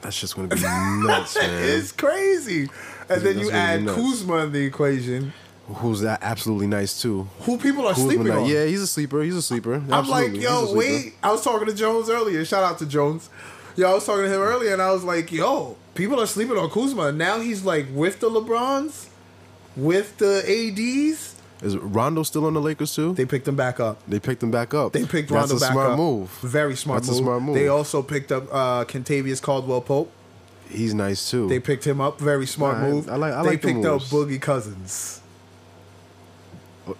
That's 0.00 0.18
just 0.20 0.36
gonna 0.36 0.48
be 0.48 0.60
nuts, 0.60 1.36
man. 1.40 1.62
It's 1.64 1.92
crazy. 1.92 2.68
And 3.08 3.22
then 3.22 3.38
you 3.38 3.50
add. 3.50 3.86
Kuzma 3.86 4.36
in 4.44 4.52
the 4.52 4.64
equation, 4.64 5.32
Who's 5.68 6.00
that? 6.00 6.20
Absolutely 6.22 6.66
nice 6.66 7.00
too. 7.00 7.28
who 7.40 7.58
people 7.58 7.86
are 7.86 7.92
Kuzma, 7.94 8.10
sleeping 8.12 8.30
on. 8.32 8.46
Yeah, 8.46 8.64
he's 8.64 8.80
a 8.80 8.86
sleeper. 8.86 9.22
He's 9.22 9.36
a 9.36 9.42
sleeper. 9.42 9.74
I'm 9.74 9.92
Absolutely. 9.92 10.32
like, 10.38 10.42
yo, 10.42 10.74
wait. 10.74 11.14
I 11.22 11.30
was 11.30 11.44
talking 11.44 11.66
to 11.68 11.74
Jones 11.74 12.08
earlier. 12.08 12.44
Shout 12.44 12.64
out 12.64 12.78
to 12.78 12.86
Jones. 12.86 13.28
Yo, 13.76 13.90
I 13.90 13.94
was 13.94 14.06
talking 14.06 14.24
to 14.24 14.34
him 14.34 14.40
earlier, 14.40 14.72
and 14.72 14.80
I 14.82 14.90
was 14.92 15.04
like, 15.04 15.30
yo, 15.30 15.76
people 15.94 16.20
are 16.20 16.26
sleeping 16.26 16.56
on 16.56 16.70
Kuzma. 16.70 17.12
Now 17.12 17.38
he's 17.40 17.64
like 17.64 17.86
with 17.92 18.18
the 18.20 18.30
LeBrons, 18.30 19.08
with 19.76 20.16
the 20.18 20.38
ADs. 20.42 21.34
Is 21.60 21.76
Rondo 21.76 22.22
still 22.22 22.46
on 22.46 22.54
the 22.54 22.60
Lakers 22.60 22.94
too? 22.94 23.12
They 23.14 23.26
picked 23.26 23.46
him 23.46 23.56
back 23.56 23.78
up. 23.80 24.00
They 24.08 24.20
picked 24.20 24.42
him 24.42 24.50
back 24.50 24.72
up. 24.74 24.92
They 24.92 25.04
picked 25.04 25.28
That's 25.28 25.50
Rondo 25.50 25.56
a 25.56 25.60
back 25.60 25.72
smart 25.72 25.90
up. 25.92 25.98
move. 25.98 26.30
Very 26.40 26.76
smart 26.76 27.02
That's 27.02 27.08
move. 27.10 27.20
a 27.20 27.22
smart 27.24 27.42
move. 27.42 27.54
They 27.56 27.68
also 27.68 28.00
picked 28.02 28.32
up 28.32 28.44
uh, 28.52 28.84
Kentavious 28.84 29.42
Caldwell 29.42 29.80
Pope. 29.82 30.10
He's 30.70 30.94
nice 30.94 31.30
too. 31.30 31.48
They 31.48 31.60
picked 31.60 31.86
him 31.86 32.00
up. 32.00 32.20
Very 32.20 32.46
smart 32.46 32.78
Nah, 32.78 32.88
move. 32.88 33.08
I 33.10 33.16
like- 33.16 33.32
I 33.34 33.42
they 33.42 33.48
like 33.50 33.60
the 33.62 33.68
picked 33.74 33.84
up 33.86 33.92
moves. 34.00 34.10
Boogie 34.12 34.40
Cousins. 34.40 35.20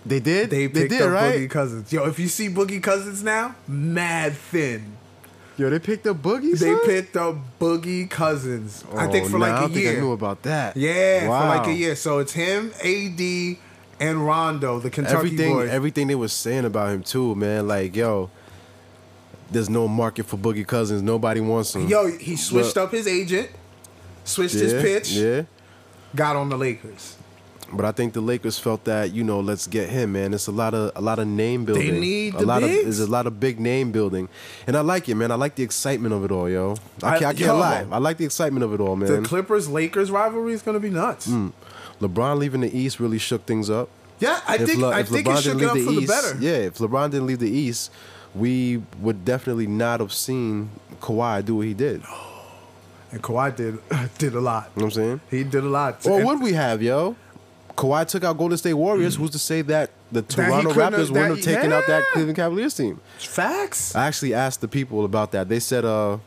They 0.06 0.20
did. 0.20 0.50
They 0.50 0.66
They, 0.66 0.80
picked 0.82 0.90
did 0.90 1.02
up 1.02 1.10
right. 1.10 1.34
Boogie 1.36 1.50
Cousins. 1.50 1.92
Yo, 1.92 2.04
if 2.06 2.18
you 2.18 2.28
see 2.28 2.48
Boogie 2.48 2.82
Cousins 2.82 3.22
now, 3.22 3.54
mad 3.66 4.34
thin. 4.34 4.96
Yo, 5.56 5.68
they 5.70 5.78
picked 5.80 6.06
up 6.06 6.18
Boogie. 6.18 6.52
They 6.52 6.72
son? 6.74 6.86
picked 6.86 7.16
up 7.16 7.36
Boogie 7.60 8.08
Cousins. 8.08 8.84
I 8.96 9.08
think 9.08 9.26
Oh, 9.26 9.30
for 9.30 9.38
nah, 9.38 9.46
like 9.46 9.52
I 9.54 9.64
a 9.64 9.68
think 9.68 9.76
year. 9.80 9.96
I 9.96 10.00
knew 10.00 10.12
about 10.12 10.42
that. 10.42 10.76
Yeah, 10.76 11.28
wow. 11.28 11.40
for 11.40 11.58
like 11.58 11.66
a 11.68 11.72
year. 11.74 11.96
So 11.96 12.18
it's 12.18 12.32
him, 12.32 12.72
AD, 12.84 13.56
and 14.00 14.24
Rondo, 14.24 14.78
the 14.78 14.88
Kentucky 14.90 15.16
Everything, 15.16 15.52
boy. 15.54 15.68
everything 15.68 16.06
they 16.06 16.14
was 16.14 16.32
saying 16.32 16.64
about 16.64 16.90
him 16.92 17.02
too, 17.02 17.34
man. 17.34 17.66
Like, 17.66 17.96
yo, 17.96 18.30
there's 19.50 19.68
no 19.68 19.88
market 19.88 20.26
for 20.26 20.36
Boogie 20.36 20.64
Cousins. 20.66 21.02
Nobody 21.02 21.40
wants 21.40 21.74
him. 21.74 21.88
Yo, 21.88 22.06
he 22.06 22.36
switched 22.36 22.76
up 22.76 22.92
his 22.92 23.08
agent, 23.08 23.50
switched 24.24 24.54
yeah, 24.54 24.62
his 24.62 24.72
pitch, 24.74 25.10
Yeah. 25.10 25.42
got 26.14 26.36
on 26.36 26.50
the 26.50 26.56
Lakers. 26.56 27.16
But 27.70 27.84
I 27.84 27.92
think 27.92 28.14
the 28.14 28.22
Lakers 28.22 28.58
felt 28.58 28.84
that 28.84 29.12
you 29.12 29.22
know, 29.22 29.40
let's 29.40 29.66
get 29.66 29.90
him, 29.90 30.12
man. 30.12 30.32
It's 30.32 30.46
a 30.46 30.52
lot 30.52 30.72
of 30.72 30.90
a 30.96 31.02
lot 31.02 31.18
of 31.18 31.26
name 31.26 31.66
building. 31.66 31.92
They 31.94 32.00
need 32.00 32.34
a 32.34 32.38
the 32.38 32.46
lot 32.46 32.62
bigs. 32.62 32.78
of 32.78 32.84
there's 32.84 33.00
a 33.00 33.06
lot 33.10 33.26
of 33.26 33.38
big 33.38 33.60
name 33.60 33.92
building, 33.92 34.28
and 34.66 34.74
I 34.76 34.80
like 34.80 35.06
it, 35.08 35.14
man. 35.16 35.30
I 35.30 35.34
like 35.34 35.54
the 35.56 35.62
excitement 35.64 36.14
of 36.14 36.24
it 36.24 36.30
all, 36.30 36.48
yo. 36.48 36.76
I, 37.02 37.06
I- 37.06 37.10
can't, 37.18 37.22
I 37.24 37.32
can't 37.34 37.38
yo. 37.40 37.58
lie. 37.58 37.86
I 37.92 37.98
like 37.98 38.16
the 38.16 38.24
excitement 38.24 38.64
of 38.64 38.72
it 38.72 38.80
all, 38.80 38.96
man. 38.96 39.22
The 39.22 39.28
Clippers 39.28 39.68
Lakers 39.68 40.10
rivalry 40.10 40.54
is 40.54 40.62
gonna 40.62 40.80
be 40.80 40.88
nuts. 40.90 41.26
Mm. 41.28 41.52
LeBron 42.00 42.38
leaving 42.38 42.62
the 42.62 42.74
East 42.74 43.00
really 43.00 43.18
shook 43.18 43.44
things 43.44 43.68
up. 43.68 43.90
Yeah, 44.18 44.40
I 44.48 44.56
think 44.58 44.78
Le- 44.80 44.90
I 44.90 45.02
think 45.02 45.26
it 45.28 45.38
shook 45.42 45.60
it 45.60 45.64
up 45.64 45.76
for 45.76 45.92
the 45.92 46.06
better. 46.06 46.36
yeah, 46.40 46.52
if 46.68 46.78
LeBron 46.78 47.10
didn't 47.10 47.26
leave 47.26 47.38
the 47.40 47.50
East, 47.50 47.90
we 48.34 48.82
would 49.00 49.24
definitely 49.26 49.66
not 49.66 50.00
have 50.00 50.12
seen 50.12 50.70
Kawhi 51.02 51.44
do 51.44 51.56
what 51.56 51.66
he 51.66 51.74
did. 51.74 52.02
And 53.10 53.22
Kawhi 53.22 53.56
did 53.56 53.78
did 54.18 54.34
a 54.34 54.40
lot. 54.40 54.70
You 54.76 54.80
know 54.80 54.86
what 54.86 54.96
I'm 54.98 55.02
saying? 55.02 55.20
He 55.30 55.42
did 55.44 55.64
a 55.64 55.68
lot. 55.68 56.04
Or 56.06 56.22
what 56.22 56.36
would 56.36 56.42
we 56.44 56.52
have, 56.52 56.82
yo? 56.82 57.16
Kawhi 57.78 58.04
took 58.08 58.24
out 58.24 58.36
Golden 58.36 58.58
State 58.58 58.74
Warriors. 58.74 59.14
Who's 59.14 59.30
to 59.30 59.38
say 59.38 59.62
that 59.62 59.90
the 60.10 60.20
Toronto 60.22 60.70
have- 60.72 60.92
Raptors 60.92 61.10
wouldn't 61.10 61.16
have 61.16 61.36
that- 61.36 61.44
taken 61.44 61.72
out 61.72 61.86
that. 61.86 62.02
Cleveland 62.12 62.36
Cavaliers 62.36 62.74
team? 62.74 63.00
facts? 63.18 63.94
I 63.94 64.06
actually 64.08 64.34
asked 64.34 64.60
the 64.60 64.66
people 64.68 65.04
about 65.04 65.30
that. 65.32 65.48
They 65.48 65.60
said 65.60 65.84
uh 65.84 66.18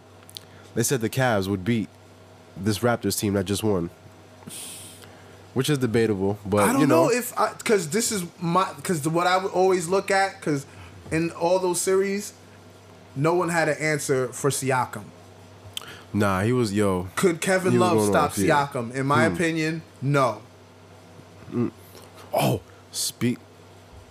they 0.75 0.83
said 0.83 1.01
the 1.01 1.09
Cavs 1.09 1.47
would 1.49 1.65
beat 1.65 1.89
this 2.55 2.79
Raptors 2.79 3.19
team 3.19 3.33
that 3.33 3.43
just 3.45 3.63
won. 3.63 3.89
Which 5.53 5.69
is 5.69 5.77
debatable, 5.77 6.39
but 6.45 6.63
I 6.63 6.71
don't 6.71 6.81
you 6.81 6.87
know, 6.87 7.05
know, 7.07 7.11
if 7.11 7.33
because 7.57 7.89
this 7.89 8.13
is 8.13 8.23
my 8.39 8.71
because 8.77 9.05
what 9.05 9.27
I 9.27 9.35
would 9.35 9.51
always 9.51 9.89
look 9.89 10.09
at 10.09 10.39
because 10.39 10.65
in 11.11 11.31
all 11.31 11.59
those 11.59 11.81
series, 11.81 12.31
no 13.17 13.33
one 13.33 13.49
had 13.49 13.67
an 13.67 13.77
answer 13.77 14.29
for 14.29 14.49
Siakam. 14.49 15.03
nah, 16.13 16.43
he 16.43 16.53
was 16.53 16.71
yo. 16.71 17.09
Could 17.17 17.41
Kevin 17.41 17.77
Love 17.77 18.01
stop 18.05 18.31
off, 18.31 18.37
yeah. 18.37 18.67
Siakam? 18.67 18.95
In 18.95 19.05
my 19.05 19.25
opinion, 19.25 19.81
no. 20.01 20.41
Mm. 21.51 21.71
Oh, 22.33 22.61
speak 22.91 23.37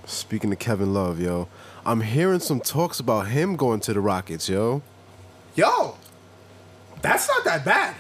speaking 0.07 0.51
to 0.51 0.57
Kevin 0.57 0.93
Love, 0.95 1.21
yo. 1.21 1.49
I'm 1.85 2.01
hearing 2.03 2.41
some 2.41 2.61
talks 2.61 3.01
about 3.01 3.29
him 3.29 3.57
going 3.57 3.81
to 3.81 3.93
the 3.95 4.01
Rockets, 4.01 4.49
yo. 4.49 4.83
Yo, 5.55 5.97
that's 7.03 7.29
not 7.29 7.45
that 7.45 7.65
bad, 7.65 7.95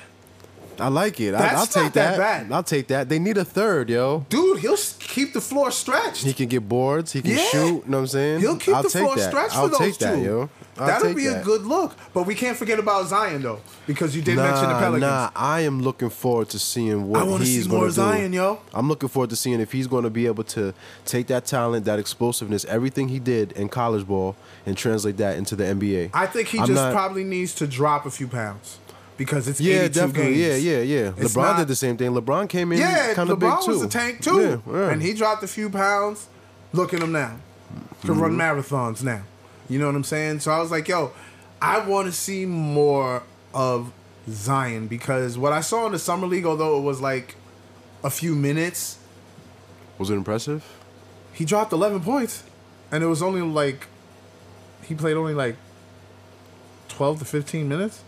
I 0.78 0.88
like 0.88 1.20
it. 1.20 1.34
I, 1.34 1.38
That's 1.40 1.54
I'll 1.60 1.66
take 1.66 1.82
not 1.84 1.92
that 1.94 2.16
that. 2.16 2.48
bad. 2.48 2.52
I'll 2.52 2.62
take 2.62 2.86
that. 2.88 3.08
They 3.08 3.18
need 3.18 3.36
a 3.36 3.44
third, 3.44 3.90
yo. 3.90 4.24
dude. 4.30 4.60
He'll 4.60 4.76
keep 4.98 5.32
the 5.34 5.40
floor 5.40 5.70
stretched. 5.70 6.24
He 6.24 6.32
can 6.32 6.48
get 6.48 6.66
boards. 6.68 7.12
He 7.12 7.20
can 7.22 7.32
Yeah. 7.32 7.36
shoot. 7.38 7.66
You 7.66 7.72
know 7.86 7.98
what 7.98 7.98
I'm 7.98 8.06
saying? 8.06 8.40
He'll 8.40 8.56
keep 8.56 8.74
I'll 8.74 8.82
the 8.82 8.88
take 8.88 9.02
floor 9.02 9.16
that. 9.16 9.28
stretched 9.30 9.56
I'll 9.56 9.64
for 9.68 9.70
those 9.70 9.78
take 9.78 9.98
two. 9.98 10.04
that, 10.06 10.18
yo. 10.22 10.48
I'll 10.80 10.86
That'll 10.86 11.14
be 11.14 11.26
a 11.26 11.42
good 11.44 11.62
look. 11.62 11.94
But 12.14 12.26
we 12.26 12.34
can't 12.34 12.56
forget 12.56 12.78
about 12.78 13.06
Zion 13.06 13.42
though, 13.42 13.60
because 13.86 14.16
you 14.16 14.22
did 14.22 14.36
nah, 14.36 14.44
mention 14.50 14.68
the 14.68 14.78
Pelicans. 14.78 15.00
Nah, 15.02 15.30
I 15.36 15.60
am 15.60 15.80
looking 15.82 16.10
forward 16.10 16.48
to 16.50 16.58
seeing 16.58 17.08
what 17.08 17.22
I 17.22 17.38
he's 17.44 17.66
going 17.66 17.82
to 17.82 17.86
do. 17.88 17.92
Zion, 17.92 18.32
yo. 18.32 18.60
I'm 18.72 18.88
looking 18.88 19.08
forward 19.08 19.30
to 19.30 19.36
seeing 19.36 19.60
if 19.60 19.72
he's 19.72 19.86
going 19.86 20.04
to 20.04 20.10
be 20.10 20.26
able 20.26 20.44
to 20.44 20.72
take 21.04 21.26
that 21.28 21.44
talent, 21.44 21.84
that 21.84 21.98
explosiveness, 21.98 22.64
everything 22.64 23.08
he 23.08 23.18
did 23.18 23.52
in 23.52 23.68
college 23.68 24.06
ball, 24.06 24.36
and 24.66 24.76
translate 24.76 25.18
that 25.18 25.36
into 25.36 25.54
the 25.54 25.64
NBA. 25.64 26.10
I 26.14 26.26
think 26.26 26.48
he 26.48 26.58
I'm 26.58 26.66
just 26.66 26.76
not- 26.76 26.92
probably 26.92 27.24
needs 27.24 27.54
to 27.56 27.66
drop 27.66 28.06
a 28.06 28.10
few 28.10 28.26
pounds 28.28 28.78
because 29.18 29.48
it's 29.48 29.60
Yeah, 29.60 29.82
82 29.82 29.92
definitely. 30.00 30.34
games. 30.34 30.64
Yeah, 30.64 30.78
yeah, 30.78 30.82
yeah. 31.02 31.12
It's 31.18 31.34
LeBron 31.34 31.42
not- 31.42 31.56
did 31.58 31.68
the 31.68 31.76
same 31.76 31.96
thing. 31.98 32.12
LeBron 32.12 32.48
came 32.48 32.72
in 32.72 32.78
Yeah, 32.78 33.12
kind 33.14 33.28
of 33.28 33.38
big 33.38 33.50
LeBron 33.50 33.64
too. 33.66 33.70
was 33.72 33.82
a 33.82 33.88
tank 33.88 34.22
too, 34.22 34.60
Yeah, 34.66 34.72
yeah. 34.72 34.90
and 34.90 35.02
he 35.02 35.12
dropped 35.12 35.42
a 35.42 35.48
few 35.48 35.68
pounds. 35.68 36.26
Look 36.72 36.94
at 36.94 37.02
him 37.02 37.12
now, 37.12 37.36
can 38.02 38.10
Mm-hmm. 38.14 38.20
run 38.22 38.36
marathons 38.36 39.02
now. 39.02 39.22
You 39.70 39.78
know 39.78 39.86
what 39.86 39.94
I'm 39.94 40.04
saying? 40.04 40.40
So 40.40 40.50
I 40.50 40.58
was 40.58 40.70
like, 40.70 40.88
yo, 40.88 41.12
I 41.62 41.78
want 41.86 42.06
to 42.06 42.12
see 42.12 42.44
more 42.44 43.22
of 43.54 43.92
Zion 44.28 44.88
because 44.88 45.38
what 45.38 45.52
I 45.52 45.62
saw 45.62 45.86
in 45.86 45.92
the 45.92 45.98
summer 45.98 46.26
league, 46.26 46.44
although 46.44 46.76
it 46.78 46.82
was 46.82 47.00
like 47.00 47.36
a 48.04 48.10
few 48.10 48.34
minutes, 48.34 48.98
was 49.96 50.10
it 50.10 50.14
impressive? 50.14 50.64
he 51.32 51.46
dropped 51.46 51.72
11 51.72 52.00
points, 52.00 52.42
and 52.92 53.02
it 53.02 53.06
was 53.06 53.22
only 53.22 53.40
like 53.40 53.86
he 54.82 54.94
played 54.94 55.16
only 55.16 55.34
like 55.34 55.56
12 56.88 57.20
to 57.20 57.24
15 57.24 57.68
minutes 57.68 58.02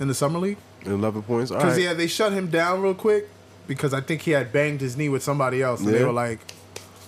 in 0.00 0.08
the 0.08 0.14
summer 0.14 0.40
league. 0.40 0.56
11 0.84 1.22
points. 1.22 1.50
Because 1.52 1.74
right. 1.74 1.82
yeah, 1.82 1.94
they 1.94 2.08
shut 2.08 2.32
him 2.32 2.48
down 2.48 2.82
real 2.82 2.94
quick 2.94 3.28
because 3.68 3.94
I 3.94 4.00
think 4.00 4.22
he 4.22 4.32
had 4.32 4.52
banged 4.52 4.80
his 4.80 4.96
knee 4.96 5.08
with 5.08 5.22
somebody 5.22 5.62
else, 5.62 5.80
and 5.80 5.94
they 5.94 6.04
were 6.04 6.12
like, 6.12 6.40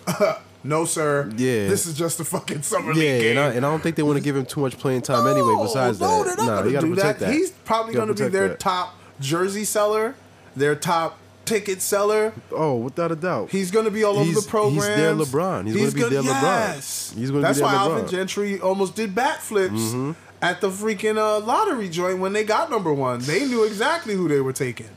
"No, 0.64 0.84
sir. 0.84 1.30
Yeah. 1.36 1.68
this 1.68 1.86
is 1.86 1.94
just 1.96 2.18
a 2.20 2.24
fucking 2.24 2.62
summer 2.62 2.92
Yeah, 2.92 2.98
league 2.98 3.20
game." 3.22 3.30
and 3.32 3.38
I, 3.40 3.48
and 3.54 3.66
I 3.66 3.70
don't 3.70 3.82
think 3.82 3.96
they 3.96 4.02
want 4.02 4.18
to 4.18 4.24
give 4.24 4.34
him 4.34 4.46
too 4.46 4.60
much 4.60 4.78
playing 4.78 5.02
time 5.02 5.26
anyway. 5.28 5.54
Besides 5.62 6.00
no, 6.00 6.24
that, 6.24 6.38
not 6.38 6.46
nah, 6.46 6.64
you 6.64 6.72
gotta 6.72 6.88
protect 6.88 7.20
that. 7.20 7.32
He's 7.32 7.50
probably 7.50 7.94
going 7.94 8.08
to 8.08 8.14
be 8.14 8.28
their 8.28 8.48
that. 8.48 8.60
top 8.60 8.94
jersey 9.20 9.64
seller, 9.64 10.16
their 10.56 10.74
top 10.74 11.18
ticket 11.44 11.82
seller. 11.82 12.32
Oh, 12.50 12.76
without 12.76 13.12
a 13.12 13.16
doubt. 13.16 13.50
He's 13.50 13.70
going 13.70 13.84
to 13.84 13.90
be 13.90 14.02
all 14.02 14.18
over 14.18 14.32
the 14.32 14.46
program. 14.48 14.74
he's 14.74 14.86
their 14.86 15.14
LeBron. 15.14 15.66
He's 15.66 15.92
gonna 15.94 16.08
be 16.08 16.14
their 16.14 16.22
LeBron. 16.22 16.42
yes. 16.42 17.14
He's 17.16 17.30
gonna 17.30 17.40
be 17.40 17.42
That's 17.42 17.58
their 17.58 17.66
why 17.66 17.74
LeBron. 17.74 17.78
Alvin 17.78 18.08
Gentry 18.08 18.60
almost 18.60 18.96
did 18.96 19.14
backflips 19.14 20.16
at 20.40 20.60
the 20.60 20.68
freaking 20.70 21.16
uh, 21.18 21.40
lottery 21.40 21.88
joint 21.90 22.18
when 22.18 22.32
they 22.32 22.44
got 22.44 22.70
number 22.70 22.92
one. 22.92 23.20
They 23.20 23.46
knew 23.46 23.64
exactly 23.64 24.14
who 24.14 24.26
they 24.28 24.40
were 24.40 24.52
taking. 24.54 24.88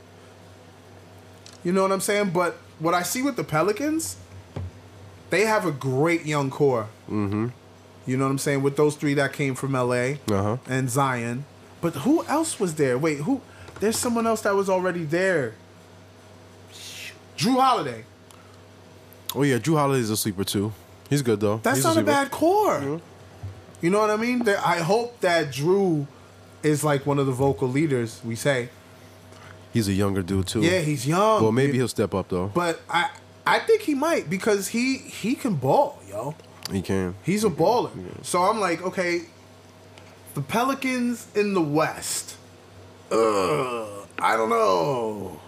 You 1.64 1.72
know 1.72 1.82
what 1.82 1.92
I'm 1.92 2.00
saying? 2.00 2.30
But 2.30 2.56
what 2.78 2.94
I 2.94 3.02
see 3.02 3.22
with 3.22 3.36
the 3.36 3.44
Pelicans, 3.44 4.16
they 5.30 5.42
have 5.42 5.64
a 5.66 5.70
great 5.72 6.24
young 6.26 6.50
core. 6.50 6.88
Mm-hmm. 7.10 7.48
You 8.06 8.16
know 8.16 8.24
what 8.24 8.30
I'm 8.30 8.38
saying? 8.38 8.62
With 8.62 8.76
those 8.76 8.96
three 8.96 9.14
that 9.14 9.32
came 9.32 9.54
from 9.54 9.72
LA 9.72 10.14
Uh-huh. 10.30 10.56
and 10.68 10.88
Zion. 10.88 11.44
But 11.80 11.94
who 11.96 12.24
else 12.24 12.58
was 12.58 12.74
there? 12.76 12.96
Wait, 12.98 13.18
who? 13.18 13.40
There's 13.80 13.96
someone 13.96 14.26
else 14.26 14.40
that 14.42 14.54
was 14.54 14.68
already 14.68 15.04
there. 15.04 15.54
Jrue 17.36 17.60
Holiday. 17.60 18.04
Oh 19.34 19.42
yeah, 19.42 19.58
Jrue 19.58 19.76
Holiday's 19.76 20.10
a 20.10 20.16
sleeper 20.16 20.44
too. 20.44 20.72
He's 21.08 21.22
good 21.22 21.40
though. 21.40 21.58
That's 21.62 21.78
He's 21.78 21.84
not 21.84 21.90
a 21.90 21.94
sleeper. 21.94 22.06
bad 22.06 22.30
core. 22.30 23.00
You 23.80 23.90
know 23.90 24.00
what 24.00 24.10
I 24.10 24.16
mean? 24.16 24.48
I 24.48 24.78
hope 24.78 25.20
that 25.20 25.48
Jrue 25.48 26.06
is 26.62 26.82
like 26.82 27.06
one 27.06 27.18
of 27.20 27.26
the 27.26 27.32
vocal 27.32 27.68
leaders. 27.68 28.20
We 28.24 28.34
say, 28.34 28.70
He's 29.72 29.86
a 29.86 29.92
younger 29.92 30.22
dude 30.22 30.48
too. 30.48 30.62
yeah, 30.62 30.80
he's 30.80 31.06
young. 31.06 31.42
Well, 31.42 31.52
maybe 31.52 31.74
he'll 31.74 31.86
step 31.88 32.14
up 32.14 32.28
though. 32.30 32.48
but 32.48 32.80
I, 32.90 33.10
I 33.54 33.58
think 33.60 33.82
he 33.82 33.94
might 33.94 34.28
because 34.28 34.68
he 34.68 34.98
he 34.98 35.34
can 35.34 35.54
ball, 35.54 35.98
yo. 36.08 36.34
He 36.70 36.82
can. 36.82 37.14
He's 37.24 37.44
a 37.44 37.50
baller. 37.50 37.90
So 38.22 38.42
I'm 38.42 38.60
like, 38.60 38.82
okay, 38.82 39.22
the 40.34 40.42
Pelicans 40.42 41.26
in 41.34 41.54
the 41.54 41.62
West. 41.62 42.36
Ugh, 43.10 44.06
I 44.18 44.36
don't 44.36 44.50
know. 44.50 45.40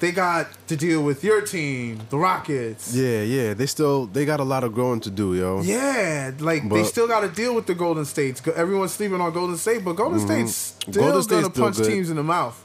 they 0.00 0.10
got 0.10 0.48
to 0.66 0.76
deal 0.76 1.02
with 1.02 1.22
your 1.22 1.40
team, 1.42 2.00
the 2.10 2.18
Rockets. 2.18 2.92
Yeah, 2.94 3.22
yeah. 3.22 3.54
They 3.54 3.66
still 3.66 4.06
they 4.06 4.24
got 4.24 4.40
a 4.40 4.44
lot 4.44 4.64
of 4.64 4.74
growing 4.74 5.00
to 5.00 5.10
do, 5.10 5.34
yo. 5.34 5.62
Yeah, 5.62 6.32
like 6.40 6.62
they 6.64 6.68
But- 6.82 6.84
still 6.86 7.06
got 7.06 7.20
to 7.20 7.28
deal 7.28 7.54
with 7.54 7.66
the 7.66 7.74
Golden 7.74 8.04
States. 8.04 8.40
Go- 8.40 8.52
Everyone's 8.52 8.92
sleeping 8.92 9.20
on 9.20 9.32
Golden 9.32 9.56
State, 9.56 9.84
but 9.84 9.92
Golden 9.94 10.18
State's 10.18 10.52
still 10.54 10.92
Mm-hmm. 10.92 11.00
Golden 11.00 11.22
State's 11.22 11.42
gonna 11.42 11.54
still 11.54 11.64
punch 11.64 11.76
good. 11.76 11.86
teams 11.86 12.10
in 12.10 12.16
the 12.16 12.24
mouth. 12.24 12.60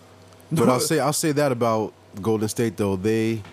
But 0.51 0.67
I'll 0.67 0.79
say 0.89 0.99
I'll 0.99 1.13
say 1.13 1.31
that 1.33 1.51
about 1.51 1.93
Golden 2.21 2.49
State 2.49 2.75
though. 2.75 2.95
They 2.95 3.43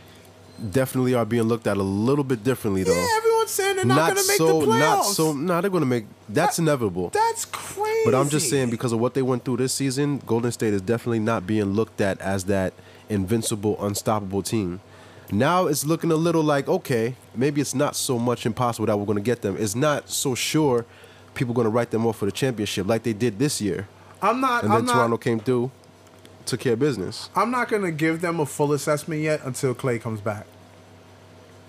definitely 0.73 1.14
are 1.14 1.25
being 1.25 1.45
looked 1.45 1.66
at 1.66 1.77
a 1.77 1.83
little 1.83 2.25
bit 2.25 2.42
differently 2.45 2.83
though. 2.83 2.95
yeah, 2.95 3.07
everyone's 3.16 3.51
saying 3.51 3.77
they're 3.77 3.85
not, 3.85 4.14
gonna 4.14 4.27
make 4.27 4.37
so 4.37 4.61
the 4.61 4.66
playoffs. 4.66 4.79
not 4.79 5.03
so 5.05 5.33
no, 5.33 5.61
they're 5.61 5.71
gonna 5.71 5.87
make 5.87 6.07
that's 6.29 6.59
inevitable. 6.59 7.11
That's 7.11 7.45
crazy. 7.45 8.03
But 8.05 8.14
I'm 8.14 8.29
just 8.29 8.51
saying 8.51 8.71
because 8.71 8.92
of 8.92 9.01
what 9.01 9.14
they 9.14 9.23
went 9.23 9.45
through 9.45 9.59
this 9.59 9.73
season, 9.73 10.19
Golden 10.27 10.53
State 10.53 10.75
is 10.75 10.83
definitely 10.83 11.21
not 11.21 11.47
being 11.47 11.73
looked 11.75 12.01
at 12.01 12.21
as 12.21 12.45
that 12.45 12.73
invincible, 13.09 13.83
unstoppable 13.85 14.42
team. 14.42 14.81
Now 15.33 15.66
it's 15.66 15.85
looking 15.85 16.11
a 16.12 16.16
little 16.16 16.42
like 16.42 16.69
okay, 16.69 17.14
maybe 17.35 17.61
it's 17.61 17.75
not 17.75 17.97
so 17.97 18.19
much 18.19 18.47
impossible 18.47 18.87
that 18.87 18.97
we're 18.97 19.07
going 19.07 19.19
to 19.19 19.23
get 19.23 19.42
them. 19.42 19.57
It's 19.59 19.75
not 19.75 20.09
so 20.09 20.35
sure 20.35 20.85
people 21.35 21.53
going 21.55 21.66
to 21.66 21.71
write 21.71 21.90
them 21.90 22.07
off 22.07 22.19
for 22.19 22.27
the 22.27 22.33
championship 22.33 22.87
like 22.87 23.03
they 23.03 23.12
did 23.12 23.38
this 23.38 23.61
year, 23.61 23.88
I'm 24.23 24.40
not. 24.40 24.64
and 24.64 24.73
I'm 24.73 24.79
then 24.79 24.87
not. 24.87 24.92
Toronto 24.95 25.16
came 25.19 25.40
through, 25.40 25.71
took 26.46 26.61
care 26.61 26.74
of 26.74 26.78
business. 26.78 27.28
I'm 27.37 27.50
not 27.50 27.68
gonna 27.68 27.90
give 27.92 28.20
them 28.20 28.40
a 28.40 28.46
full 28.46 28.72
assessment 28.72 29.20
yet 29.22 29.40
until 29.44 29.74
Klay 29.74 30.00
comes 30.00 30.20
back. 30.20 30.46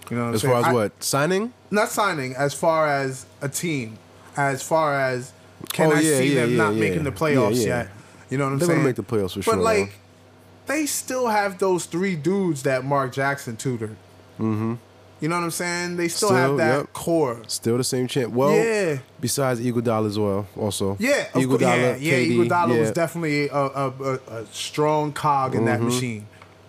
You 0.10 0.16
know 0.18 0.24
what 0.24 0.30
I'm 0.30 0.36
As 0.36 0.42
saying? 0.42 0.52
far 0.54 0.60
as 0.62 0.66
I- 0.68 0.74
what 0.74 1.04
signing, 1.04 1.54
Not 1.70 1.90
signing. 1.90 2.34
As 2.36 2.54
far 2.54 2.88
as 2.88 3.26
a 3.42 3.50
team. 3.50 3.98
As 4.38 4.62
far 4.64 4.98
as 5.00 5.34
can 5.74 5.92
Oh, 5.92 5.96
I 5.96 6.00
yeah, 6.00 6.18
see 6.20 6.34
yeah, 6.36 6.42
them 6.42 6.52
yeah, 6.52 6.58
not 6.58 6.76
making 6.76 7.04
the 7.04 7.12
playoffs 7.12 7.66
yet? 7.66 7.90
You 8.30 8.38
know 8.38 8.46
what 8.46 8.54
I'm 8.54 8.60
They're 8.60 8.68
saying? 8.68 8.80
gonna 8.80 8.88
make 8.90 8.96
the 8.96 9.04
playoffs 9.04 9.32
for 9.34 9.40
but 9.40 9.44
sure, 9.44 9.56
like, 9.56 9.98
though. 10.68 10.74
they 10.76 10.86
still 10.86 11.28
have 11.28 11.58
those 11.60 11.86
three 11.86 12.16
dudes 12.16 12.64
that 12.64 12.86
Mark 12.86 13.12
Jackson 13.14 13.58
tutored. 13.58 13.96
Mm-hmm. 14.40 14.76
You 15.20 15.30
know 15.30 15.36
what 15.36 15.46
I'm 15.46 15.52
saying? 15.52 15.98
They 15.98 16.08
still, 16.10 16.32
have 16.32 16.58
that 16.58 16.78
yep. 16.78 16.94
core. 16.94 17.42
still 17.48 17.78
the 17.78 17.84
same 17.84 18.08
champ. 18.08 18.34
Well, 18.34 18.52
Yeah. 18.52 19.00
besides 19.20 19.60
Iguodala 19.60 20.08
as 20.08 20.20
well, 20.20 20.48
also. 20.56 20.96
Yeah, 21.00 21.28
of 21.34 21.48
course, 21.48 21.62
yeah, 21.62 21.96
yeah. 21.96 22.14
KD, 22.14 22.38
Iguodala 22.38 22.80
was 22.80 22.88
yeah. 22.90 22.94
definitely 22.94 23.50
a, 23.50 23.56
a, 23.56 24.20
a, 24.30 24.46
strong 24.52 25.12
cog 25.14 25.56
in 25.56 25.66
that 25.66 25.82
machine. 25.82 26.28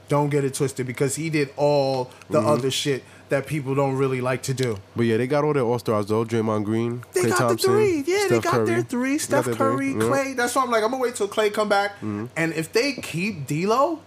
Don't 0.09 0.31
get 0.31 0.45
it 0.45 0.55
twisted 0.55 0.87
because 0.87 1.17
he 1.17 1.29
did 1.29 1.51
all 1.57 2.11
the 2.31 2.41
other 2.41 2.71
shit 2.71 3.05
that 3.29 3.47
people 3.47 3.75
don't 3.75 3.97
really 3.97 4.21
like 4.21 4.43
to 4.45 4.55
do. 4.55 4.79
But 4.97 5.05
yeah, 5.05 5.17
they 5.17 5.27
got 5.27 5.45
all 5.45 5.53
their 5.53 5.63
all 5.63 5.79
stars 5.79 6.07
though. 6.07 6.25
Draymond 6.25 6.65
Green, 6.65 7.05
They 7.13 7.23
Klay 7.23 7.29
got 7.29 7.39
Thompson, 7.39 7.73
the 7.73 7.79
three. 7.79 8.05
Yeah, 8.07 8.27
they 8.29 8.41
got 8.41 8.53
Curry. 8.55 8.67
their 8.67 8.83
three. 8.83 9.19
Steph 9.19 9.45
Curry, 9.45 9.93
three. 9.93 10.03
Yeah. 10.03 10.09
Klay. 10.09 10.37
That's 10.37 10.55
why 10.55 10.63
I'm 10.63 10.71
like, 10.71 10.83
I'm 10.83 10.91
gonna 10.91 11.03
wait 11.03 11.15
till 11.15 11.29
Klay 11.29 11.53
come 11.53 11.69
back. 11.69 11.97
Mm-hmm. 11.97 12.27
And 12.37 12.53
if 12.55 12.73
they 12.73 12.93
keep 12.95 13.47
D'Lo, 13.47 14.01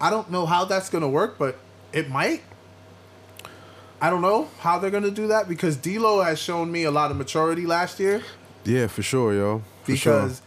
I 0.00 0.10
don't 0.10 0.30
know 0.30 0.46
how 0.46 0.64
that's 0.64 0.88
gonna 0.88 1.08
work, 1.08 1.38
but 1.38 1.58
it 1.92 2.08
might. 2.08 2.42
I 4.00 4.10
don't 4.10 4.22
know 4.22 4.48
how 4.60 4.78
they're 4.78 4.90
gonna 4.90 5.10
do 5.10 5.26
that 5.28 5.48
because 5.48 5.76
D'Lo 5.76 6.20
has 6.22 6.38
shown 6.38 6.70
me 6.70 6.84
a 6.84 6.90
lot 6.90 7.10
of 7.10 7.16
maturity 7.16 7.66
last 7.66 7.98
year. 7.98 8.22
Yeah, 8.64 8.86
for 8.86 9.02
sure, 9.02 9.34
yo. 9.34 9.58
For 9.82 9.92
because 9.92 10.36
sure. 10.36 10.44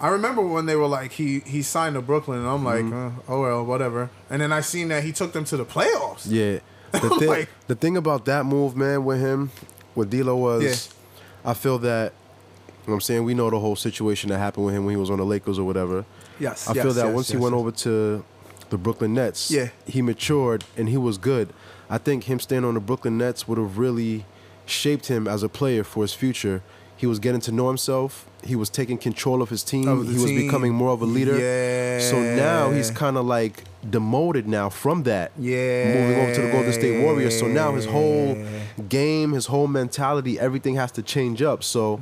I 0.00 0.08
remember 0.08 0.42
when 0.42 0.66
they 0.66 0.74
were 0.76 0.88
like 0.88 1.12
he 1.12 1.40
he 1.40 1.62
signed 1.62 1.94
to 1.94 2.02
Brooklyn 2.02 2.40
and 2.40 2.48
I'm 2.48 2.64
like 2.64 2.84
Mm-hmm. 2.84 3.20
uh, 3.30 3.34
oh 3.34 3.42
well 3.42 3.64
whatever 3.64 4.10
and 4.28 4.42
then 4.42 4.52
I 4.52 4.60
seen 4.62 4.88
that 4.88 5.04
he 5.04 5.12
took 5.12 5.32
them 5.32 5.44
to 5.44 5.56
the 5.56 5.64
playoffs. 5.64 6.26
Yeah. 6.26 6.58
The 6.92 7.08
thing, 7.18 7.28
Like- 7.28 7.48
the 7.68 7.74
thing 7.74 7.96
about 7.96 8.26
that 8.26 8.44
move, 8.44 8.76
man, 8.76 9.04
with 9.04 9.18
him, 9.20 9.50
with 9.94 10.10
D'Lo 10.10 10.36
was, 10.36 10.62
Yeah. 10.62 11.50
I 11.50 11.54
feel 11.54 11.78
that. 11.78 12.12
You 12.84 12.88
know 12.88 12.92
what 12.92 12.94
I'm 12.94 13.00
saying 13.02 13.24
we 13.24 13.32
know 13.34 13.48
the 13.48 13.60
whole 13.60 13.76
situation 13.76 14.28
that 14.30 14.38
happened 14.38 14.66
with 14.66 14.74
him 14.74 14.84
when 14.84 14.92
he 14.92 15.00
was 15.00 15.08
on 15.08 15.18
the 15.18 15.24
Lakers 15.24 15.56
or 15.58 15.64
whatever. 15.64 16.04
Yes, 16.40 16.68
I 16.68 16.72
yes, 16.74 16.82
feel 16.84 16.92
that 16.94 17.06
yes, 17.06 17.14
once 17.14 17.28
he 17.28 17.34
yes, 17.34 17.42
went 17.42 17.54
over 17.54 17.70
to 17.70 18.24
the 18.70 18.76
Brooklyn 18.76 19.14
Nets, 19.14 19.50
Yeah. 19.52 19.68
he 19.86 20.02
matured 20.02 20.64
and 20.76 20.88
he 20.88 20.96
was 20.96 21.16
good. 21.16 21.50
I 21.92 21.98
think 21.98 22.24
him 22.24 22.40
staying 22.40 22.64
on 22.64 22.72
the 22.74 22.80
Brooklyn 22.80 23.18
Nets 23.18 23.46
would 23.46 23.58
have 23.58 23.76
really 23.76 24.24
shaped 24.64 25.06
him 25.08 25.28
as 25.28 25.42
a 25.42 25.48
player 25.48 25.84
for 25.84 26.02
his 26.02 26.14
future. 26.14 26.62
He 26.96 27.06
was 27.06 27.18
getting 27.18 27.40
to 27.42 27.52
know 27.52 27.66
himself. 27.68 28.26
He 28.44 28.56
was 28.56 28.70
taking 28.70 28.96
control 28.96 29.42
of 29.42 29.50
his 29.50 29.62
team. 29.62 29.88
Of 29.88 30.06
he 30.08 30.14
was 30.14 30.30
becoming 30.44 30.72
more 30.72 30.90
of 30.90 31.02
a 31.02 31.04
leader. 31.04 31.36
So 32.00 32.16
now 32.22 32.70
he's 32.70 32.90
kind 32.90 33.16
of 33.18 33.26
like 33.26 33.64
demoted 33.88 34.46
now 34.46 34.70
from 34.70 35.02
that. 35.02 35.32
Yeah. 35.38 35.84
Moving 35.94 36.16
over 36.22 36.34
to 36.36 36.40
the 36.42 36.50
Golden 36.50 36.72
State 36.72 37.02
Warriors. 37.04 37.38
So 37.38 37.46
now 37.46 37.72
his 37.74 37.86
whole 37.86 38.36
game, 38.88 39.32
his 39.32 39.46
whole 39.46 39.66
mentality, 39.66 40.38
everything 40.40 40.76
has 40.76 40.92
to 40.92 41.02
change 41.02 41.42
up. 41.42 41.62
So 41.62 42.00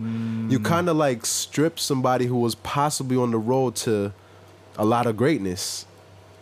you 0.53 0.59
Mm. 0.61 0.65
kind 0.65 0.89
of 0.89 0.97
like 0.97 1.27
strip 1.27 1.81
somebody 1.81 2.27
who 2.27 2.37
was 2.37 2.55
possibly 2.55 3.17
on 3.17 3.31
the 3.33 3.39
road 3.39 3.75
to 3.87 4.13
a 4.79 4.85
lot 4.85 5.07
of 5.07 5.17
greatness. 5.17 5.87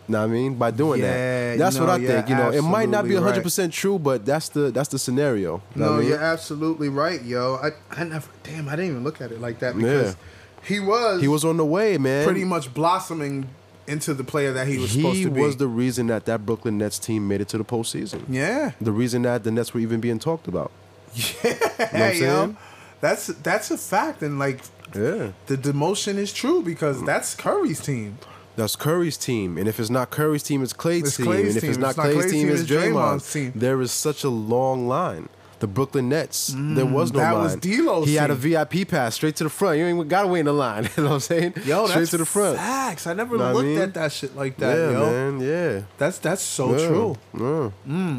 Know 0.09 0.21
what 0.21 0.25
I 0.25 0.33
mean? 0.33 0.55
By 0.55 0.71
doing 0.71 1.01
Yeah, 1.03 1.51
that. 1.53 1.59
That's 1.59 1.77
no, 1.77 1.83
what 1.85 1.91
I 1.91 2.07
think. 2.07 2.29
You 2.31 2.35
know, 2.37 2.51
it 2.51 2.63
might 2.63 2.89
not 2.89 3.05
be 3.05 3.11
absolutely 3.11 3.29
hundred 3.31 3.43
percent 3.43 3.73
true, 3.75 3.99
but 3.99 4.25
that's 4.25 4.49
the 4.49 4.71
that's 4.71 4.89
the 4.89 4.99
scenario. 4.99 5.61
Know 5.75 5.87
No, 5.87 5.95
I 5.95 5.99
mean? 5.99 6.09
you're 6.09 6.23
absolutely 6.23 6.89
right, 6.89 7.23
yo. 7.23 7.57
I 7.63 7.71
I 7.91 8.05
never 8.05 8.27
damn 8.43 8.69
I 8.69 8.77
didn't 8.77 8.91
even 8.93 9.05
look 9.05 9.21
at 9.21 9.33
it 9.33 9.41
like 9.41 9.59
that 9.59 9.77
because 9.77 10.13
Yeah. 10.13 10.67
he 10.67 10.81
was 10.81 11.21
He 11.21 11.29
was 11.29 11.45
on 11.45 11.57
the 11.59 11.65
way, 11.67 11.99
man. 11.99 12.25
pretty 12.25 12.45
much 12.45 12.73
blossoming 12.73 13.49
into 13.87 14.13
the 14.15 14.25
player 14.25 14.53
that 14.53 14.67
he 14.67 14.79
was 14.79 14.93
supposed 14.93 15.23
to 15.23 15.31
be. 15.31 15.41
He 15.41 15.47
was 15.47 15.57
the 15.59 15.67
reason 15.69 16.07
that 16.09 16.25
that 16.27 16.45
Brooklyn 16.47 16.79
Nets 16.79 16.99
team 16.99 17.27
made 17.29 17.41
it 17.41 17.49
to 17.49 17.59
the 17.59 17.65
postseason. 17.65 18.23
yeah. 18.29 18.73
The 18.81 18.93
reason 18.93 19.23
that 19.23 19.45
the 19.45 19.51
Nets 19.51 19.73
were 19.75 19.81
even 19.81 20.01
being 20.01 20.19
talked 20.19 20.49
about. 20.49 20.71
Hey, 21.43 22.19
yo. 22.21 22.21
saying? 22.21 22.57
That's 23.01 23.27
that's 23.29 23.71
a 23.71 23.79
fact 23.79 24.23
and 24.23 24.39
like 24.39 24.61
Yeah. 24.95 25.33
the 25.47 25.57
demotion 25.57 26.17
is 26.17 26.33
true 26.33 26.63
because 26.63 27.03
that's 27.05 27.35
Curry's 27.35 27.81
team. 27.81 28.19
That's 28.59 28.77
Curry's 28.77 29.17
team, 29.17 29.57
and 29.57 29.67
if 29.69 29.79
it's 29.81 29.89
not 29.89 30.11
Curry's 30.11 30.43
team, 30.43 30.63
it's 30.63 30.73
Klay's 30.73 31.05
It's 31.09 31.17
team, 31.17 31.27
Klay's 31.27 31.47
and 31.49 31.57
if 31.57 31.61
team. 31.63 31.71
it's 31.71 31.79
not 31.79 31.89
It's 31.91 31.97
not 31.97 32.07
Klay's, 32.07 32.17
Klay's 32.17 32.33
team, 32.33 32.47
team, 32.49 32.57
it's 32.57 32.63
Draymond's 32.71 33.33
team. 33.33 33.53
There 33.55 33.81
is 33.81 33.93
such 33.93 34.25
a 34.25 34.29
long 34.29 34.87
line. 34.89 35.29
The 35.61 35.67
Brooklyn 35.67 36.09
Nets, 36.09 36.55
there 36.57 36.87
was 36.87 37.13
no 37.13 37.19
Mm, 37.19 37.23
that 37.23 37.33
line. 37.33 37.43
was 37.43 37.57
D'Lo's 37.57 38.07
he 38.09 38.15
had 38.15 38.31
a. 38.31 38.35
VIP 38.37 38.87
pass 38.89 39.17
straight 39.17 39.35
to 39.37 39.45
the 39.45 39.51
front. 39.51 39.79
You 39.79 39.87
ain't 39.87 40.09
gotta 40.09 40.29
wait 40.29 40.41
in 40.41 40.47
the 40.47 40.53
line. 40.53 40.85
you 40.97 41.03
know 41.03 41.09
what 41.11 41.15
I'm 41.15 41.21
saying? 41.21 41.55
Yo, 41.65 41.87
straight 41.87 41.99
that's 42.01 42.11
to 42.13 42.17
the 42.19 42.25
front. 42.27 42.59
facts. 42.59 43.07
I 43.09 43.15
never 43.15 43.37
Know 43.37 43.43
what 43.45 43.51
I 43.51 43.53
looked 43.55 43.67
mean? 43.67 43.79
at 43.79 43.95
that 43.95 44.13
shit 44.13 44.37
like 44.37 44.57
that, 44.59 44.77
yeah, 44.77 44.91
yo. 44.93 45.11
man. 45.11 45.41
Yeah. 45.41 45.83
That's 45.99 46.19
that's 46.19 46.43
so 46.43 46.77
yeah. 46.77 46.87
true. 46.89 47.73
Yeah. 47.87 48.19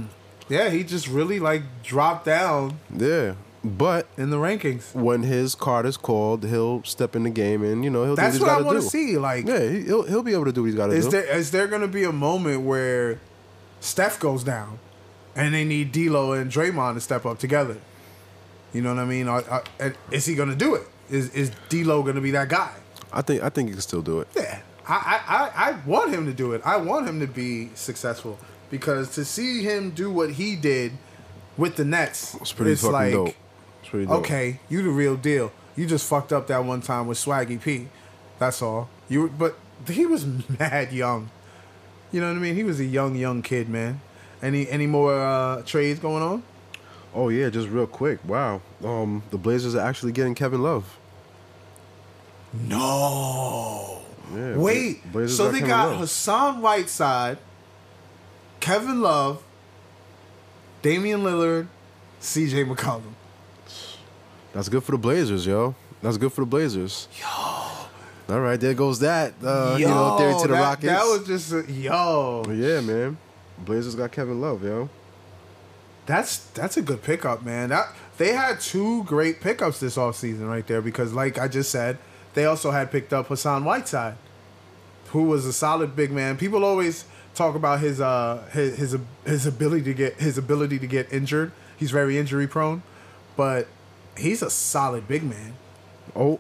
Yeah, 0.50 0.70
he 0.70 0.84
just 0.84 1.08
really 1.08 1.40
like 1.40 1.62
dropped 1.84 2.26
down 2.26 2.80
Yeah. 2.94 3.36
But 3.64 4.08
in 4.18 4.30
the 4.30 4.38
rankings. 4.38 4.94
when 4.96 5.24
his 5.24 5.54
card 5.54 5.86
is 5.86 5.98
called, 5.98 6.46
he'll 6.46 6.82
step 6.84 7.16
in 7.16 7.24
the 7.24 7.30
game, 7.30 7.62
and 7.64 7.84
you 7.84 7.90
know 7.90 8.06
he'll 8.06 8.16
That's 8.16 8.38
do 8.38 8.44
what 8.46 8.52
what 8.54 8.60
I 8.62 8.66
want 8.66 8.78
to 8.78 8.84
to 8.84 8.90
see. 8.90 9.18
Like, 9.18 9.46
Yeah, 9.48 9.60
he- 9.68 9.84
he'll 9.84 10.04
he'll 10.04 10.24
be 10.24 10.34
able 10.34 10.46
to 10.46 10.54
do 10.54 10.62
what 10.62 10.68
he's 10.68 10.76
got 10.76 10.88
to 10.88 10.94
do. 10.94 10.98
is 10.98 11.10
there 11.10 11.26
is 11.38 11.52
there 11.52 11.68
gonna 11.68 11.88
be 11.88 12.04
a 12.06 12.12
moment 12.14 12.62
where 12.62 13.20
Steph 13.82 14.20
goes 14.20 14.44
down, 14.46 14.80
and 15.36 15.54
they 15.54 15.66
need 15.66 15.92
D'Lo 15.92 16.32
and 16.32 16.50
Draymond 16.50 16.94
to 16.96 17.02
step 17.02 17.26
up 17.26 17.38
together? 17.40 17.78
You 18.74 18.82
know 18.82 18.94
what 18.96 19.02
I 19.02 19.06
mean? 19.06 19.28
Are, 19.28 19.44
are, 19.50 19.64
and 19.80 19.94
is 20.12 20.26
he 20.26 20.36
gonna 20.36 20.56
do 20.56 20.76
it? 20.76 20.88
Is 21.10 21.30
is 21.32 21.52
D'Lo 21.68 22.02
gonna 22.04 22.22
be 22.22 22.32
that 22.32 22.48
guy? 22.48 22.72
I 23.12 23.22
think 23.22 23.44
I 23.44 23.50
think 23.50 23.68
he 23.70 23.74
can 23.74 23.82
still 23.82 24.02
do 24.02 24.22
it. 24.22 24.28
Yeah, 24.38 24.60
I, 24.88 24.94
I, 25.28 25.36
I, 25.36 25.70
I 25.72 25.80
want 25.86 26.14
him 26.14 26.26
to 26.28 26.34
do 26.34 26.54
it. 26.54 26.62
I 26.64 26.78
want 26.78 27.10
him 27.10 27.20
to 27.20 27.28
be 27.28 27.72
successful 27.76 28.38
because 28.70 29.14
to 29.16 29.26
see 29.26 29.64
him 29.64 29.90
do 29.90 30.10
what 30.12 30.32
he 30.34 30.56
did 30.56 30.94
with 31.58 31.76
the 31.76 31.84
Nets, 31.84 32.36
It's 32.36 32.54
pretty 32.54 32.72
it's 32.74 32.82
fucking 32.82 32.94
like, 32.94 33.12
dope. 33.12 33.36
It's 33.90 33.92
pretty 33.92 34.06
dope. 34.06 34.20
okay, 34.20 34.60
you 34.70 34.84
the 34.84 34.90
real 34.90 35.16
deal. 35.16 35.52
You 35.76 35.88
just 35.88 36.08
fucked 36.08 36.32
up 36.32 36.46
that 36.48 36.64
one 36.64 36.82
time 36.82 37.08
with 37.08 37.18
Swaggy 37.18 37.60
P. 37.62 37.88
That's 38.38 38.62
all. 38.62 38.88
You, 39.08 39.22
were- 39.24 39.28
but 39.30 39.56
he 39.88 40.06
was 40.06 40.26
mad 40.60 40.92
young. 40.94 41.30
You 42.12 42.22
know 42.22 42.28
what 42.28 42.38
I 42.38 42.40
mean? 42.40 42.56
He 42.56 42.64
was 42.64 42.80
a 42.80 42.86
young, 42.86 43.16
young 43.16 43.42
kid, 43.42 43.68
man. 43.70 44.02
Any 44.42 44.70
any 44.70 44.88
more 44.88 45.14
uh, 45.20 45.62
trades 45.64 46.00
going 46.00 46.22
on? 46.24 46.44
Oh 47.14 47.30
yeah, 47.30 47.50
just 47.50 47.68
real 47.70 47.88
quick. 47.88 48.20
Wow. 48.26 48.62
Um, 48.84 49.24
the 49.32 49.38
Blazers 49.38 49.74
are 49.76 49.82
actually 49.82 50.12
getting 50.12 50.36
Kevin 50.36 50.62
Love. 50.62 50.98
No. 52.54 54.02
Yeah, 54.34 54.58
Wait. 54.58 55.12
Blazers 55.12 55.38
so 55.38 55.46
they 55.52 55.60
Kevin 55.60 55.68
got 55.70 55.88
Love. 55.90 56.00
Hassan 56.00 56.62
Whiteside, 56.62 57.38
Kevin 58.60 59.02
Love, 59.02 59.44
Damian 60.82 61.22
Lillard, 61.24 61.68
C.J. 62.20 62.66
McCollum. 62.66 63.14
That's 64.54 64.70
good 64.70 64.84
for 64.84 64.94
the 64.94 64.98
Blazers, 64.98 65.46
yo. 65.46 65.76
That's 66.02 66.18
good 66.18 66.34
for 66.34 66.42
the 66.42 66.48
Blazers. 66.48 67.08
Yo. 67.20 67.26
All 67.28 68.40
right, 68.42 68.60
there 68.60 68.74
goes 68.74 69.00
that. 69.00 69.34
Uh, 69.44 69.76
you 69.80 69.88
know, 69.88 70.18
theory 70.18 70.34
to 70.34 70.48
the 70.48 70.54
that, 70.54 70.62
Rockets. 70.62 70.86
That 70.86 71.04
was 71.04 71.26
just 71.26 71.52
a, 71.52 71.72
yo. 71.72 72.44
But 72.46 72.56
yeah, 72.56 72.82
man. 72.82 73.18
Blazers 73.66 73.96
got 73.96 74.12
Kevin 74.12 74.40
Love, 74.40 74.64
yo. 74.64 74.90
That's 76.06 76.38
that's 76.52 76.78
a 76.78 76.82
good 76.82 77.04
pickup, 77.04 77.44
man. 77.44 77.70
That 77.70 77.94
they 78.18 78.34
had 78.34 78.60
two 78.60 79.04
great 79.04 79.42
pickups 79.42 79.80
this 79.80 79.96
offseason 79.98 80.48
right 80.48 80.66
there 80.66 80.82
because 80.82 81.14
like 81.14 81.38
I 81.38 81.48
just 81.48 81.72
said, 81.72 81.98
they 82.34 82.46
also 82.46 82.72
had 82.72 82.92
picked 82.92 83.14
up 83.14 83.28
Hassan 83.28 83.64
Whiteside, 83.64 84.16
who 85.08 85.24
was 85.24 85.46
a 85.46 85.54
solid 85.54 85.96
big 85.96 86.12
man. 86.12 86.38
People 86.38 86.64
always 86.64 87.06
talk 87.36 87.56
about 87.56 87.80
his 87.80 88.02
uh 88.02 88.44
his 88.52 88.78
his, 88.78 88.98
his 89.26 89.46
ability 89.46 89.84
to 89.84 89.94
get 89.94 90.16
his 90.16 90.38
ability 90.38 90.80
to 90.80 90.88
get 90.88 91.12
injured. 91.12 91.52
He's 91.78 91.92
very 91.92 92.18
injury 92.18 92.48
prone, 92.48 92.82
but 93.36 93.68
he's 94.20 94.42
a 94.42 94.50
solid 94.50 95.08
big 95.08 95.24
man. 95.24 95.54
Oh. 96.16 96.40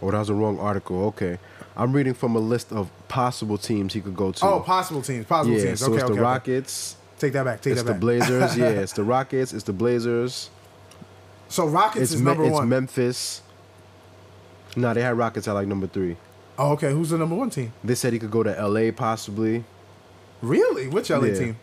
Oh, 0.00 0.10
that 0.10 0.18
was 0.18 0.28
the 0.28 0.34
wrong 0.34 0.58
article. 0.60 1.04
Okay. 1.06 1.38
I'm 1.76 1.92
reading 1.92 2.14
from 2.14 2.34
a 2.36 2.38
list 2.40 2.72
of 2.72 2.90
possible 3.08 3.58
teams 3.58 3.94
he 3.94 4.00
could 4.00 4.16
go 4.16 4.32
to. 4.32 4.44
Oh, 4.44 4.60
possible 4.60 5.02
teams. 5.02 5.26
Possible 5.26 5.56
yeah. 5.56 5.64
teams. 5.66 5.80
So 5.80 5.86
Okay, 5.86 5.94
it's 5.94 6.04
okay, 6.04 6.08
the 6.14 6.20
okay. 6.20 6.22
Rockets. 6.22 6.96
Take 7.18 7.32
that 7.32 7.44
back. 7.44 7.60
Take 7.60 7.74
that 7.74 7.84
back. 7.84 7.94
It's 7.94 7.94
the. 7.94 8.00
Blazers. 8.00 8.56
yeah, 8.58 8.68
it's 8.68 8.92
the 8.92 9.04
Rockets. 9.04 9.52
It's 9.52 9.64
the 9.64 9.72
Blazers. 9.72 10.50
So 11.48 11.66
Rockets 11.66 12.02
It's 12.04 12.12
is 12.12 12.20
Me- 12.20 12.26
number 12.26 12.44
it's. 12.44 12.60
Memphis. 12.62 13.42
No, 14.76 14.92
they 14.94 15.02
had 15.02 15.16
Rockets 15.18 15.48
at 15.48 15.52
like 15.52 15.66
number 15.66 15.86
three. 15.86 16.16
oh, 16.58 16.72
okay. 16.72 16.90
Who's 16.92 17.10
the 17.10 17.18
number 17.18 17.34
one 17.34 17.50
team? 17.50 17.72
They 17.82 17.94
said 17.94 18.12
he 18.12 18.18
could 18.18 18.30
go 18.30 18.42
to 18.42 18.56
L.A. 18.58 18.92
possibly. 18.92 19.64
Really? 20.42 20.86
Which 20.88 21.10
LA 21.10 21.26
Yeah. 21.26 21.34
team? 21.38 21.56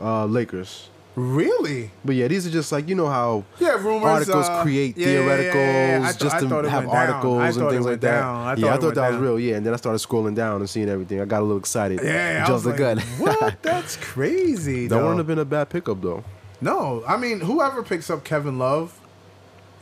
Uh, 0.00 0.24
Lakers. 0.26 0.88
Really? 1.16 1.90
But 2.04 2.14
yeah, 2.14 2.28
these 2.28 2.46
are 2.46 2.50
just 2.50 2.70
like 2.72 2.88
you 2.88 2.94
know 2.94 3.08
how 3.08 3.44
Yeah, 3.58 3.72
rumors. 3.82 4.04
articles 4.04 4.46
uh, 4.48 4.62
create 4.62 4.96
yeah, 4.96 5.06
theoreticals 5.08 5.54
yeah, 5.54 5.98
yeah. 5.98 6.06
Th- 6.06 6.18
just 6.18 6.38
to 6.38 6.48
have 6.48 6.84
down. 6.84 6.86
Articles 6.88 7.56
and 7.56 7.70
things 7.70 7.84
like 7.86 8.00
that. 8.02 8.22
I 8.22 8.54
yeah, 8.54 8.66
I 8.66 8.70
thought 8.70 8.76
it 8.76 8.80
thought 8.80 8.82
went 8.82 8.94
that 8.94 9.10
was 9.12 9.18
real. 9.20 9.40
Yeah, 9.40 9.56
and 9.56 9.66
then 9.66 9.74
I 9.74 9.76
started 9.76 9.98
scrolling 9.98 10.34
down 10.36 10.60
and 10.60 10.70
seeing 10.70 10.88
everything. 10.88 11.20
I 11.20 11.24
got 11.24 11.40
a 11.40 11.42
little 11.42 11.58
excited. 11.58 12.00
Yeah, 12.02 12.46
just 12.46 12.62
the 12.64 12.70
like, 12.70 12.78
gun. 12.78 12.98
what? 13.18 13.60
That's 13.62 13.96
crazy. 13.96 14.86
that 14.86 14.96
wouldn't 14.96 15.18
have 15.18 15.26
been 15.26 15.38
a 15.40 15.44
bad 15.44 15.68
pickup 15.68 16.00
though. 16.00 16.22
No, 16.60 17.02
I 17.06 17.16
mean, 17.16 17.40
whoever 17.40 17.82
picks 17.82 18.08
up 18.08 18.22
Kevin 18.24 18.58
Love 18.58 18.98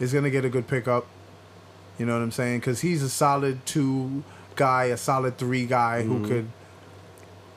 is 0.01 0.13
gonna 0.15 0.31
get 0.31 0.45
a 0.45 0.49
good 0.49 0.67
pickup. 0.67 1.07
You 1.99 2.07
know 2.07 2.15
what 2.15 2.23
I'm 2.23 2.31
saying? 2.33 2.61
Because 2.61 2.81
he's 2.81 3.03
a 3.03 3.09
solid 3.09 3.67
two 3.67 4.23
guy, 4.57 4.85
a 4.85 4.97
solid 4.97 5.37
three 5.37 5.67
guy 5.67 6.03
Mm-hmm. 6.03 6.23
who 6.25 6.29
could 6.29 6.49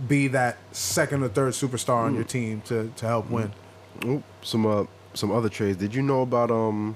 be 0.08 0.28
that 0.30 0.58
second 0.72 1.24
or 1.24 1.30
third 1.30 1.54
superstar 1.54 2.02
Mm. 2.04 2.06
on 2.06 2.16
your 2.16 2.24
team 2.24 2.62
to, 2.66 2.92
to 2.96 3.06
help 3.06 3.30
win. 3.30 3.52
Oop, 4.06 4.24
some 4.42 4.66
uh, 4.66 4.86
some 5.14 5.32
other 5.32 5.50
trades. 5.50 5.78
Did 5.78 5.94
you 5.94 6.02
know 6.02 6.22
about 6.22 6.50
um? 6.52 6.96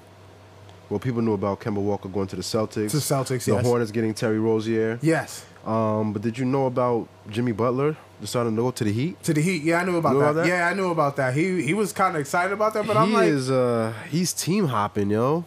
Well, 0.89 0.99
people 0.99 1.22
knew 1.24 1.34
about 1.34 1.60
Kemba 1.62 1.78
Walker 1.82 2.08
going 2.08 2.28
to 2.28 2.36
the 2.36 2.43
Celtics. 2.43 2.91
To 2.91 2.97
the 2.97 3.03
Celtics, 3.14 3.45
The 3.45 3.53
yes. 3.53 3.66
Hornets 3.66 3.91
getting 3.91 4.14
Terry 4.14 4.38
Rozier. 4.39 4.99
Yes, 5.01 5.43
Um, 5.66 6.14
but 6.14 6.22
did 6.22 6.38
you 6.38 6.45
know 6.45 6.68
about 6.68 7.08
Jimmy 7.28 7.53
Butler 7.53 7.97
deciding 8.22 8.56
to 8.56 8.62
go 8.62 8.70
to 8.70 8.84
the 8.84 8.91
Heat? 8.93 9.22
to 9.24 9.34
the 9.34 9.41
Heat. 9.41 9.64
Yeah, 9.64 9.82
I 9.82 9.84
knew 9.84 9.97
about 9.97 10.14
that. 10.14 10.20
about 10.20 10.34
that? 10.36 10.47
Yeah, 10.47 10.68
I 10.68 10.76
knew 10.76 10.91
about 10.91 11.16
that. 11.16 11.34
He 11.34 11.64
he 11.64 11.74
was 11.74 11.91
kind 11.91 12.16
of 12.16 12.22
excited 12.22 12.53
about 12.53 12.76
that, 12.76 12.86
but 12.86 12.95
I'm 12.97 13.10
he 13.10 13.14
like, 13.16 13.30
is 13.30 13.49
uh 13.49 13.93
he's 14.10 14.32
team 14.32 14.68
hopping, 14.68 15.10
yo. 15.10 15.43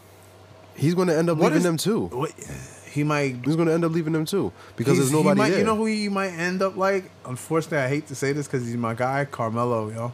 He's 0.74 0.94
going 0.94 1.08
to 1.08 1.16
end 1.16 1.28
up 1.30 1.38
leaving 1.38 1.58
is- 1.58 1.62
them 1.64 1.76
too. 1.76 2.06
what, 2.06 2.32
he 2.88 3.04
might. 3.04 3.36
He's 3.44 3.56
going 3.56 3.68
to 3.68 3.74
end 3.74 3.84
up 3.84 3.92
leaving 3.92 4.12
them 4.12 4.24
too 4.24 4.52
because 4.76 4.96
there's 4.98 5.12
nobody 5.12 5.38
might, 5.38 5.50
there. 5.50 5.58
You 5.60 5.64
know 5.64 5.76
who 5.76 5.86
he 5.86 6.08
might 6.08 6.30
end 6.32 6.62
up 6.62 6.76
like? 6.76 7.10
Unfortunately, 7.24 7.78
I 7.78 7.88
hate 7.88 8.06
to 8.08 8.14
say 8.14 8.32
this 8.32 8.46
because 8.46 8.66
he's 8.66 8.76
my 8.76 8.94
guy, 8.94 9.24
Carmelo. 9.24 9.90
Yo, 9.90 10.12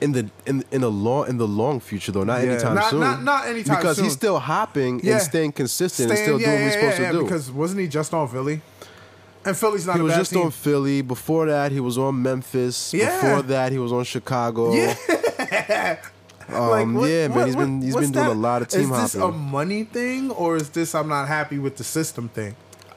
in 0.00 0.12
the 0.12 0.30
in 0.46 0.64
in 0.70 0.80
the 0.80 0.90
long 0.90 1.28
in 1.28 1.38
the 1.38 1.46
long 1.48 1.80
future 1.80 2.12
though, 2.12 2.24
not 2.24 2.42
Yeah, 2.42 2.52
anytime 2.52 2.74
not- 2.74 2.90
soon. 2.90 3.00
not- 3.00 3.22
not 3.22 3.46
anytime 3.46 3.64
soon. 3.66 3.76
because 3.76 3.96
soon. 3.96 4.04
he's 4.04 4.12
still 4.14 4.38
hopping 4.38 5.00
Yeah. 5.02 5.14
and 5.14 5.22
staying 5.22 5.52
consistent 5.52 6.08
Staying- 6.10 6.18
and 6.18 6.26
still 6.26 6.40
yeah, 6.40 6.46
doing 6.46 6.58
what 6.60 6.64
he's 6.64 6.74
supposed 6.74 6.96
to 6.96 7.12
do. 7.12 7.22
Because 7.22 7.50
wasn't 7.50 7.80
he 7.80 7.86
just 7.88 8.12
on 8.12 8.28
Philly? 8.28 8.60
And 9.46 9.56
Philly's 9.56 9.86
not 9.86 9.96
he 9.96 10.00
a 10.00 10.04
was 10.04 10.14
just 10.14 10.32
team. 10.32 10.42
on 10.42 10.50
Philly. 10.50 11.02
Before 11.02 11.44
that, 11.46 11.70
he 11.70 11.78
was 11.78 11.98
on 11.98 12.22
Memphis. 12.22 12.94
Yeah. 12.94 13.20
Before 13.20 13.42
that, 13.42 13.72
he 13.72 13.78
was 13.78 13.92
on 13.92 14.04
Chicago. 14.04 14.72
Yeah. 14.72 14.94
Um, 16.52 16.68
Like, 16.70 16.88
what- 16.88 17.10
yeah, 17.10 17.28
man, 17.28 17.46
he's 17.46 17.56
been 17.56 17.82
he's 17.82 17.94
been 17.94 18.12
doing 18.12 18.26
that? 18.26 18.32
a 18.32 18.34
lot 18.34 18.62
of 18.62 18.68
team 18.68 18.88
hopping. 18.88 19.04
Is 19.04 19.12
this 19.12 19.22
a 19.22 19.30
money 19.32 19.84
thing 19.84 20.30
or 20.30 20.56
is 20.56 20.70
this 20.70 20.94
I'm 20.94 21.08
not 21.08 21.28
happy 21.28 21.58
with 21.58 21.76
the 21.76 21.84
system 21.84 22.28
thing? 22.28 22.54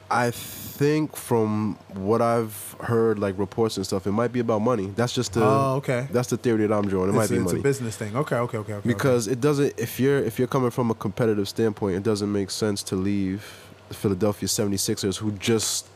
I 0.09 0.31
think 0.31 1.15
from 1.17 1.77
what 1.93 2.21
I've 2.21 2.75
heard, 2.81 3.19
like 3.19 3.37
reports 3.37 3.75
and 3.77 3.85
stuff, 3.85 4.07
it 4.07 4.11
might 4.11 4.31
be 4.31 4.39
about 4.39 4.59
money. 4.61 4.93
That's 4.95 5.13
just 5.13 5.33
the 5.33 5.43
Oh, 5.43 5.75
okay. 5.77 6.07
That's 6.11 6.29
the 6.29 6.37
theory 6.37 6.65
that 6.65 6.73
I'm 6.73 6.87
drawing. 6.87 7.09
It 7.09 7.13
might 7.13 7.29
be 7.29 7.35
it's 7.35 7.45
money 7.45 7.59
a 7.59 7.63
business 7.63 7.97
thing. 7.97 8.15
Okay, 8.15 8.37
okay, 8.37 8.57
okay, 8.59 8.73
okay. 8.73 8.87
because 8.87 9.27
it 9.27 9.41
doesn't. 9.41 9.73
If 9.77 9.99
you're 9.99 10.19
if 10.19 10.39
you're 10.39 10.47
coming 10.47 10.69
from 10.71 10.91
a 10.91 10.95
competitive 10.95 11.49
standpoint, 11.49 11.95
it 11.97 12.03
doesn't 12.03 12.31
make 12.31 12.51
sense 12.51 12.83
to 12.83 12.95
leave 12.95 13.43
the 13.89 13.95
Philadelphia 13.95 14.47
76ers, 14.47 15.17
who 15.17 15.31
just 15.33 15.87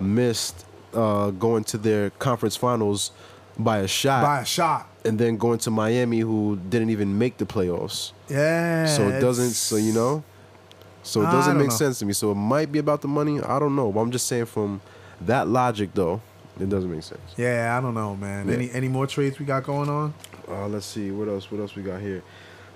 missed 0.00 0.66
uh, 0.92 1.30
going 1.30 1.64
to 1.64 1.78
their 1.78 2.10
conference 2.10 2.56
finals 2.56 3.12
by 3.58 3.78
a 3.78 3.88
shot, 3.88 4.22
by 4.22 4.40
a 4.40 4.44
shot. 4.44 4.88
and 5.04 5.18
then 5.18 5.36
going 5.36 5.58
to 5.60 5.70
Miami, 5.70 6.20
who 6.20 6.56
didn't 6.68 6.90
even 6.90 7.18
make 7.18 7.36
the 7.38 7.44
playoffs. 7.46 8.12
Yeah. 8.28 8.86
So 8.86 9.08
it 9.08 9.20
doesn't. 9.20 9.50
So 9.50 9.76
you 9.76 9.92
know. 9.92 10.24
So 11.02 11.20
it 11.20 11.26
doesn't 11.26 11.58
make 11.58 11.68
know. 11.68 11.74
sense 11.74 11.98
to 11.98 12.06
me. 12.06 12.14
So 12.14 12.32
it 12.32 12.36
might 12.36 12.72
be 12.72 12.78
about 12.78 13.02
the 13.02 13.08
money. 13.08 13.38
I 13.40 13.58
don't 13.58 13.76
know. 13.76 13.92
But 13.92 14.00
I'm 14.00 14.10
just 14.10 14.26
saying 14.26 14.46
from 14.46 14.80
that 15.20 15.46
logic, 15.48 15.90
though, 15.92 16.22
it 16.58 16.68
doesn't 16.70 16.90
make 16.90 17.02
sense. 17.02 17.20
Yeah, 17.36 17.76
I 17.76 17.80
don't 17.82 17.92
know, 17.94 18.16
man. 18.16 18.48
Yeah. 18.48 18.54
Any 18.54 18.70
any 18.72 18.88
more 18.88 19.06
trades 19.06 19.38
we 19.38 19.44
got 19.44 19.64
going 19.64 19.88
on? 19.90 20.14
Uh, 20.48 20.66
let's 20.68 20.86
see 20.86 21.10
what 21.10 21.28
else. 21.28 21.50
What 21.50 21.60
else 21.60 21.74
we 21.76 21.82
got 21.82 22.00
here? 22.00 22.22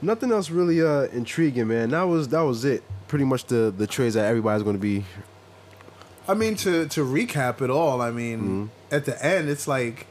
Nothing 0.02 0.30
else 0.30 0.48
really 0.50 0.80
uh, 0.82 1.04
intriguing, 1.12 1.68
man. 1.68 1.90
That 1.90 2.02
was 2.02 2.28
that 2.28 2.42
was 2.42 2.64
it. 2.64 2.82
Pretty 3.08 3.24
much 3.24 3.46
the 3.46 3.72
the 3.76 3.86
trades 3.86 4.14
that 4.14 4.26
everybody's 4.26 4.62
going 4.62 4.76
to 4.76 4.80
be. 4.82 5.04
I 6.28 6.34
mean, 6.34 6.54
to 6.56 6.86
to 6.88 7.04
recap 7.04 7.62
it 7.62 7.70
all, 7.70 8.02
I 8.02 8.10
mean, 8.10 8.38
Mm-hmm. 8.40 8.66
at 8.94 9.06
the 9.06 9.24
end, 9.24 9.48
it's 9.48 9.66
like 9.66 10.06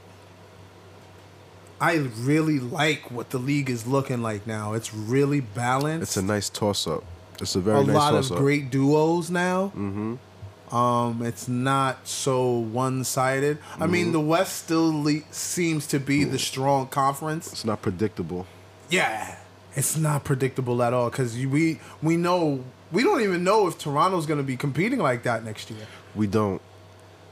I 1.79 1.95
really 2.19 2.59
like 2.59 3.11
what 3.11 3.29
the 3.29 3.37
league 3.37 3.69
is 3.69 3.85
looking 3.85 4.21
like 4.21 4.47
now. 4.47 4.73
It's 4.73 4.93
really 4.93 5.41
balanced. 5.41 6.03
It's 6.03 6.17
a 6.17 6.21
nice 6.23 6.49
toss 6.49 6.87
up. 6.87 7.03
It's 7.39 7.55
a 7.55 7.59
very 7.59 7.81
a 7.81 7.83
nice 7.83 7.95
lot 7.95 8.13
of 8.15 8.31
up. 8.31 8.37
great 8.39 8.71
duos 8.71 9.29
now. 9.29 9.67
Mm-hmm. 9.75 10.15
Um, 10.75 11.21
it's 11.23 11.47
not 11.47 12.07
so 12.07 12.51
one 12.57 13.03
sided. 13.03 13.59
I 13.75 13.83
Mm-hmm. 13.83 13.91
mean, 13.91 14.11
the 14.11 14.19
West 14.19 14.63
still 14.65 15.03
le- 15.03 15.21
seems 15.31 15.87
to 15.87 15.99
be 15.99 16.23
the 16.23 16.39
strong 16.39 16.87
conference. 16.87 17.51
It's 17.53 17.63
not 17.63 17.81
predictable. 17.81 18.47
Yeah, 18.89 19.37
it's 19.75 19.95
not 19.95 20.23
predictable 20.23 20.81
at 20.83 20.93
all 20.93 21.09
because 21.09 21.35
we 21.37 21.79
we 22.01 22.17
know 22.17 22.63
we 22.91 23.03
don't 23.03 23.21
even 23.21 23.43
know 23.43 23.67
if 23.67 23.77
Toronto's 23.77 24.25
going 24.25 24.39
to 24.39 24.43
be 24.43 24.57
competing 24.57 24.99
like 24.99 25.23
that 25.23 25.43
next 25.45 25.69
year, 25.69 25.85
We 26.15 26.25
don't. 26.27 26.61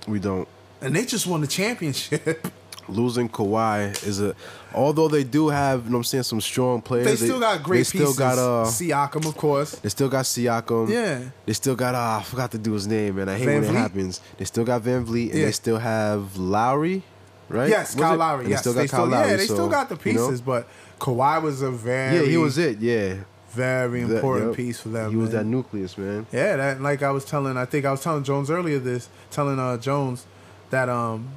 We 0.07 0.19
don't. 0.19 0.47
and 0.81 0.95
they 0.95 1.03
just 1.05 1.25
won 1.25 1.41
the 1.41 1.47
championship. 1.47 2.47
Losing 2.87 3.27
Kawhi 3.29 3.91
is 4.05 4.21
a. 4.21 4.35
Although 4.73 5.07
they 5.07 5.23
do 5.23 5.47
have, 5.49 5.85
you 5.85 5.89
know 5.89 5.93
what 5.97 5.99
I'm 5.99 6.03
saying, 6.03 6.23
some 6.23 6.41
strong 6.41 6.81
players. 6.81 7.05
they 7.07 7.15
still 7.15 7.39
got 7.39 7.63
great 7.63 7.79
They 7.79 7.83
still 7.85 8.01
pieces. 8.07 8.17
got 8.19 8.37
uh. 8.37 8.65
Siakam, 8.65 9.25
of 9.27 9.35
course. 9.37 9.71
They 9.79 9.89
still 9.89 10.09
got 10.09 10.25
Siakam. 10.25 10.89
Yeah. 10.89 11.21
They 11.45 11.53
still 11.53 11.75
got 11.75 11.95
uh, 11.95 12.19
I 12.19 12.23
forgot 12.23 12.51
to 12.51 12.57
do 12.57 12.73
his 12.73 12.85
name, 12.87 13.15
man. 13.15 13.29
I 13.29 13.37
hate 13.37 13.45
Van 13.45 13.61
when 13.61 13.75
it 13.75 13.77
happens. 13.77 14.21
They 14.37 14.45
still 14.45 14.65
got 14.65 14.81
VanVleet 14.83 15.29
and 15.31 15.39
Yeah. 15.39 15.45
they 15.45 15.51
still 15.51 15.77
have 15.79 16.37
Lowry, 16.37 17.01
right? 17.49 17.69
Yes, 17.69 17.95
Was 17.95 18.03
Kyle 18.03 18.13
it? 18.13 18.17
Lowry. 18.17 18.41
And 18.45 18.49
Yes, 18.51 18.59
they 18.59 18.61
still 18.61 18.73
got 18.73 18.81
they 18.81 18.87
Kyle 18.87 18.99
still, 19.05 19.11
Lowry. 19.11 19.29
yeah, 19.31 19.35
they 19.37 19.45
still 19.45 19.69
got 19.69 19.89
the 19.89 20.09
you 20.09 20.13
know? 20.17 20.27
pieces, 20.27 20.41
but 20.41 20.67
Kawhi 20.99 21.41
was 21.41 21.61
a 21.61 21.71
very 21.71 22.17
Yeah, 22.17 22.25
he 22.25 22.37
was 22.37 22.57
it. 22.57 22.79
Yeah, 22.79 23.15
very 23.51 24.03
That- 24.03 24.15
important 24.17 24.47
yep. 24.49 24.55
piece 24.57 24.79
for 24.81 24.89
them. 24.89 25.09
He 25.09 25.15
was 25.15 25.31
man. 25.31 25.43
that 25.43 25.45
nucleus, 25.49 25.97
man. 25.97 26.25
Yeah, 26.31 26.57
that 26.57 26.81
like 26.81 27.01
I 27.01 27.11
was 27.11 27.23
telling, 27.25 27.55
I 27.57 27.65
think 27.65 27.85
I 27.85 27.91
was 27.91 28.01
telling 28.01 28.23
Jones 28.23 28.51
earlier 28.51 28.77
this, 28.79 29.07
telling 29.31 29.57
uh 29.59 29.77
Jones 29.77 30.25
that 30.69 30.89
um 30.89 31.29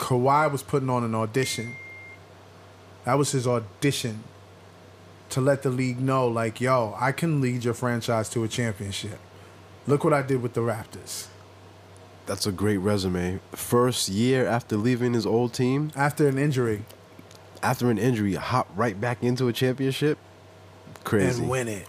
Kawhi 0.00 0.50
was 0.50 0.62
putting 0.62 0.90
on 0.90 1.04
an 1.04 1.14
audition. 1.14 1.76
That 3.04 3.14
was 3.14 3.32
his 3.32 3.46
audition 3.46 4.24
to 5.30 5.40
let 5.40 5.62
the 5.62 5.70
league 5.70 6.00
know, 6.00 6.26
like, 6.26 6.60
yo, 6.60 6.96
I 6.98 7.12
can 7.12 7.40
lead 7.40 7.64
your 7.64 7.74
franchise 7.74 8.28
to 8.30 8.42
a 8.42 8.48
championship. 8.48 9.18
Look 9.86 10.02
what 10.02 10.12
I 10.12 10.22
did 10.22 10.42
with 10.42 10.54
the 10.54 10.60
Raptors. 10.60 11.28
That's 12.26 12.46
a 12.46 12.52
great 12.52 12.78
resume. 12.78 13.40
First 13.52 14.08
year 14.08 14.46
after 14.46 14.76
leaving 14.76 15.14
his 15.14 15.26
old 15.26 15.52
team, 15.54 15.92
After 15.94 16.26
an 16.28 16.38
injury 16.38 16.84
after 17.62 17.90
an 17.90 17.98
injury, 17.98 18.34
hop 18.34 18.68
right 18.74 19.00
back 19.00 19.22
into 19.22 19.48
a 19.48 19.52
championship. 19.52 20.18
Crazy. 21.04 21.40
and 21.40 21.50
win 21.50 21.68
it. 21.68 21.86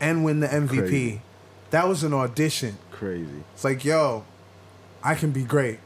And 0.00 0.24
win 0.24 0.40
the 0.40 0.48
MVP. 0.48 0.68
Crazy. 0.68 1.22
That 1.70 1.88
was 1.88 2.02
an 2.02 2.12
audition. 2.12 2.78
Crazy. 2.90 3.44
It's 3.52 3.64
like, 3.64 3.84
yo, 3.84 4.24
I 5.02 5.14
can 5.14 5.30
be 5.30 5.44
great. 5.44 5.80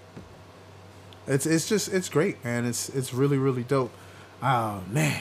It's 1.29 1.47
it's 1.47 1.69
just 1.69 1.93
it's 1.93 2.09
great, 2.09 2.43
man. 2.45 2.65
It's 2.65 2.89
it's 2.89 3.13
really 3.13 3.39
really 3.39 3.63
dope. 3.63 3.93
Oh 4.43 4.83
man. 4.91 5.21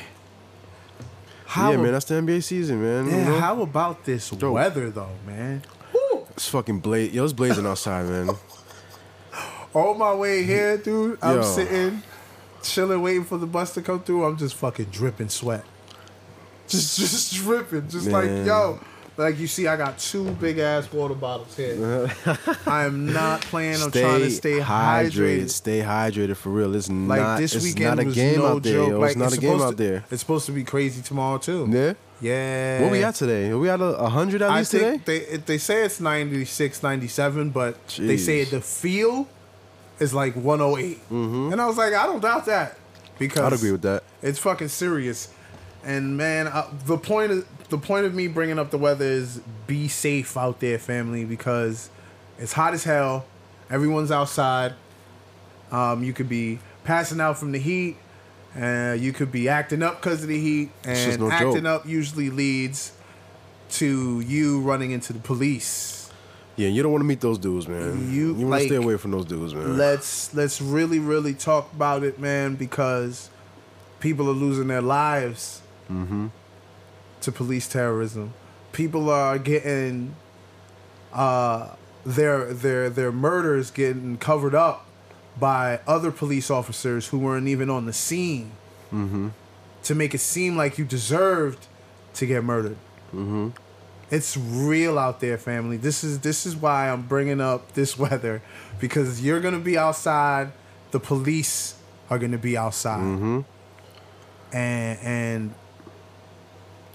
How 1.46 1.72
yeah, 1.72 1.78
man. 1.78 1.92
That's 1.92 2.06
the 2.06 2.16
NBA 2.16 2.44
season, 2.44 2.82
man. 2.82 3.08
yeah, 3.08 3.18
you 3.20 3.26
know? 3.26 3.40
how 3.40 3.62
about 3.62 4.04
this 4.06 4.30
Dope. 4.30 4.54
weather 4.54 4.90
though, 4.90 5.16
man? 5.26 5.64
It's 6.32 6.50
fucking 6.50 6.82
blaze. 6.82 7.14
Yo, 7.14 7.24
it's 7.24 7.34
blazing 7.34 7.66
outside, 7.66 8.06
man. 8.06 8.30
On 9.74 9.98
my 9.98 10.14
way 10.14 10.44
here, 10.44 10.78
dude, 10.78 11.18
I'm 11.22 11.38
Yo. 11.38 11.42
sitting, 11.42 12.04
chilling, 12.62 13.02
waiting 13.02 13.24
for 13.24 13.38
the 13.38 13.48
bus 13.48 13.74
to 13.74 13.82
come 13.82 14.02
through. 14.02 14.24
I'm 14.24 14.38
just 14.38 14.56
fucking 14.56 14.86
dripping 14.86 15.30
sweat. 15.30 15.64
Just 16.68 17.00
just 17.00 17.34
dripping. 17.34 17.88
Just 17.88 18.08
like, 18.10 18.26
yo. 18.46 18.78
Like 19.18 19.40
you 19.40 19.48
see, 19.48 19.66
I 19.68 19.76
got 19.78 19.98
two 19.98 20.30
big 20.34 20.60
ass 20.60 20.92
water 20.94 21.16
bottles 21.16 21.58
here. 21.58 22.08
I 22.68 22.86
am 22.86 23.12
not 23.12 23.42
playing. 23.42 23.82
I'm 23.82 23.90
trying 23.92 24.20
to 24.22 24.30
stay 24.30 24.60
hydrated. 24.60 25.50
Stay 25.50 25.82
hydrated 25.82 26.36
for 26.36 26.50
real. 26.50 26.76
It's 26.76 26.88
Like 26.90 27.20
not. 27.22 27.40
this 27.40 27.56
it's 27.56 27.64
weekend 27.66 27.98
not 27.98 28.00
a 28.00 28.12
game 28.12 28.38
no 28.40 28.46
out 28.48 28.64
there. 28.64 28.74
joke. 28.74 28.90
Yo. 28.90 29.00
Like 29.00 29.10
it's 29.12 29.18
not 29.18 29.34
a 29.34 29.38
game 29.38 29.52
supposed 29.58 29.64
out 29.66 29.78
to- 29.78 29.84
there. 29.84 30.06
It's 30.12 30.22
supposed 30.22 30.46
to 30.46 30.52
be 30.52 30.64
crazy 30.64 31.02
tomorrow 31.02 31.40
too. 31.40 31.68
Yeah. 31.72 31.94
Yeah. 32.22 32.82
What 32.84 32.92
we 32.92 33.04
at 33.04 33.16
today? 33.16 33.50
Are 33.50 33.58
we 33.58 33.70
at 33.70 33.82
a, 33.82 34.10
hundred 34.10 34.42
at 34.44 34.52
I 34.52 34.60
least 34.60 34.72
today? 34.72 34.98
think 35.00 35.06
they 35.06 35.38
they 35.38 35.58
say 35.58 35.84
it's 35.86 36.00
96, 36.00 36.84
97, 36.84 37.50
but 37.50 37.76
they 37.98 38.18
say 38.18 38.44
the 38.44 38.62
feel 38.62 39.28
is 40.00 40.14
like 40.14 40.36
108. 40.36 41.00
And 41.10 41.60
I 41.60 41.66
was 41.66 41.78
like, 41.78 41.94
I 41.94 42.06
don't 42.06 42.22
doubt 42.22 42.46
that 42.46 42.78
because 43.18 43.38
Mm-hmm. 43.40 43.48
I'd 43.48 43.54
agree 43.54 43.72
with 43.72 43.82
that. 43.82 44.04
It's 44.22 44.38
fucking 44.40 44.68
serious. 44.68 45.30
and 45.84 46.18
man, 46.18 46.48
uh, 46.48 46.68
the 46.86 46.98
point 46.98 47.32
of 47.32 47.57
the 47.70 47.78
point 47.78 48.06
of 48.06 48.14
me 48.14 48.28
bringing 48.28 48.60
up 48.60 48.72
the 48.72 48.78
weather 48.78 49.06
is 49.06 49.42
be 49.66 49.88
safe 49.88 50.38
out 50.38 50.60
there, 50.60 50.80
family, 50.80 51.26
because 51.26 51.90
it's 52.38 52.54
hot 52.54 52.74
as 52.74 52.84
hell. 52.84 53.26
Everyone's 53.70 54.12
outside. 54.12 54.74
Um, 55.72 56.04
you 56.04 56.14
could 56.14 56.30
be 56.30 56.60
passing 56.84 57.20
out 57.20 57.38
from 57.38 57.52
the 57.52 57.60
heat. 57.60 57.98
Uh, 58.60 58.96
you 58.98 59.14
could 59.14 59.32
be 59.32 59.50
acting 59.50 59.84
up 59.84 60.02
because 60.02 60.24
of 60.24 60.30
the 60.30 60.40
heat, 60.40 60.72
and 60.84 61.20
no 61.20 61.30
acting 61.30 61.64
joke. 61.64 61.82
up 61.82 61.86
usually 61.86 62.30
leads 62.30 62.94
to 63.70 64.22
you 64.22 64.62
running 64.62 64.92
into 64.92 65.14
the 65.14 65.20
police. 65.20 66.10
Yeah, 66.56 66.70
you 66.70 66.82
don't 66.82 66.92
want 66.92 67.02
to 67.02 67.08
meet 67.08 67.22
those 67.22 67.38
dudes, 67.38 67.68
man. 67.68 68.12
You, 68.12 68.36
You, 68.36 68.48
want 68.48 68.62
to 68.62 68.68
stay 68.68 68.76
away 68.78 68.98
from 68.98 69.12
those 69.12 69.26
dudes, 69.26 69.54
man. 69.54 69.78
Let's 69.78 70.34
let's 70.34 70.60
really 70.62 70.98
really 70.98 71.34
talk 71.36 71.72
about 71.74 72.04
it, 72.04 72.18
man, 72.18 72.56
because 72.56 73.30
people 74.00 74.28
are 74.30 74.34
losing 74.34 74.68
their 74.68 74.82
lives 74.82 75.62
Mm-hmm. 75.92 76.28
To 77.28 77.32
police 77.34 77.68
terrorism. 77.68 78.34
People 78.72 79.10
are 79.10 79.38
getting 79.38 80.16
uh, 81.14 81.76
their 82.06 82.54
their 82.54 82.90
their 82.90 83.12
murders 83.12 83.70
getting 83.70 84.18
covered 84.18 84.56
up 84.56 84.86
by 85.40 85.80
other 85.86 86.10
police 86.12 86.50
officers 86.50 87.08
who 87.10 87.20
weren't 87.20 87.48
even 87.48 87.70
on 87.70 87.86
the 87.86 87.94
scene 87.94 88.52
Mm-hmm. 88.94 89.28
to 89.84 89.96
make 89.96 90.14
it 90.16 90.20
seem 90.22 90.56
like 90.56 90.78
you 90.78 90.86
deserved 90.86 91.68
to 92.14 92.26
get 92.26 92.42
murdered. 92.46 92.78
Mm-hmm. 93.14 93.50
It's 94.10 94.38
real 94.38 94.98
out 94.98 95.20
there, 95.20 95.38
family. 95.38 95.76
This 95.76 96.06
is 96.06 96.20
this 96.22 96.46
is 96.46 96.56
why 96.56 96.90
I'm 96.90 97.02
bringing 97.06 97.42
up 97.42 97.74
this 97.74 98.00
weather 98.04 98.42
because 98.80 99.22
you're 99.22 99.42
gonna 99.42 99.60
be 99.60 99.78
outside. 99.78 100.54
The 100.92 101.02
police 101.02 101.76
are 102.10 102.18
gonna 102.18 102.38
be 102.38 102.56
outside, 102.56 103.02
Mm-hmm. 103.02 103.40
and 104.54 105.00
and 105.04 105.54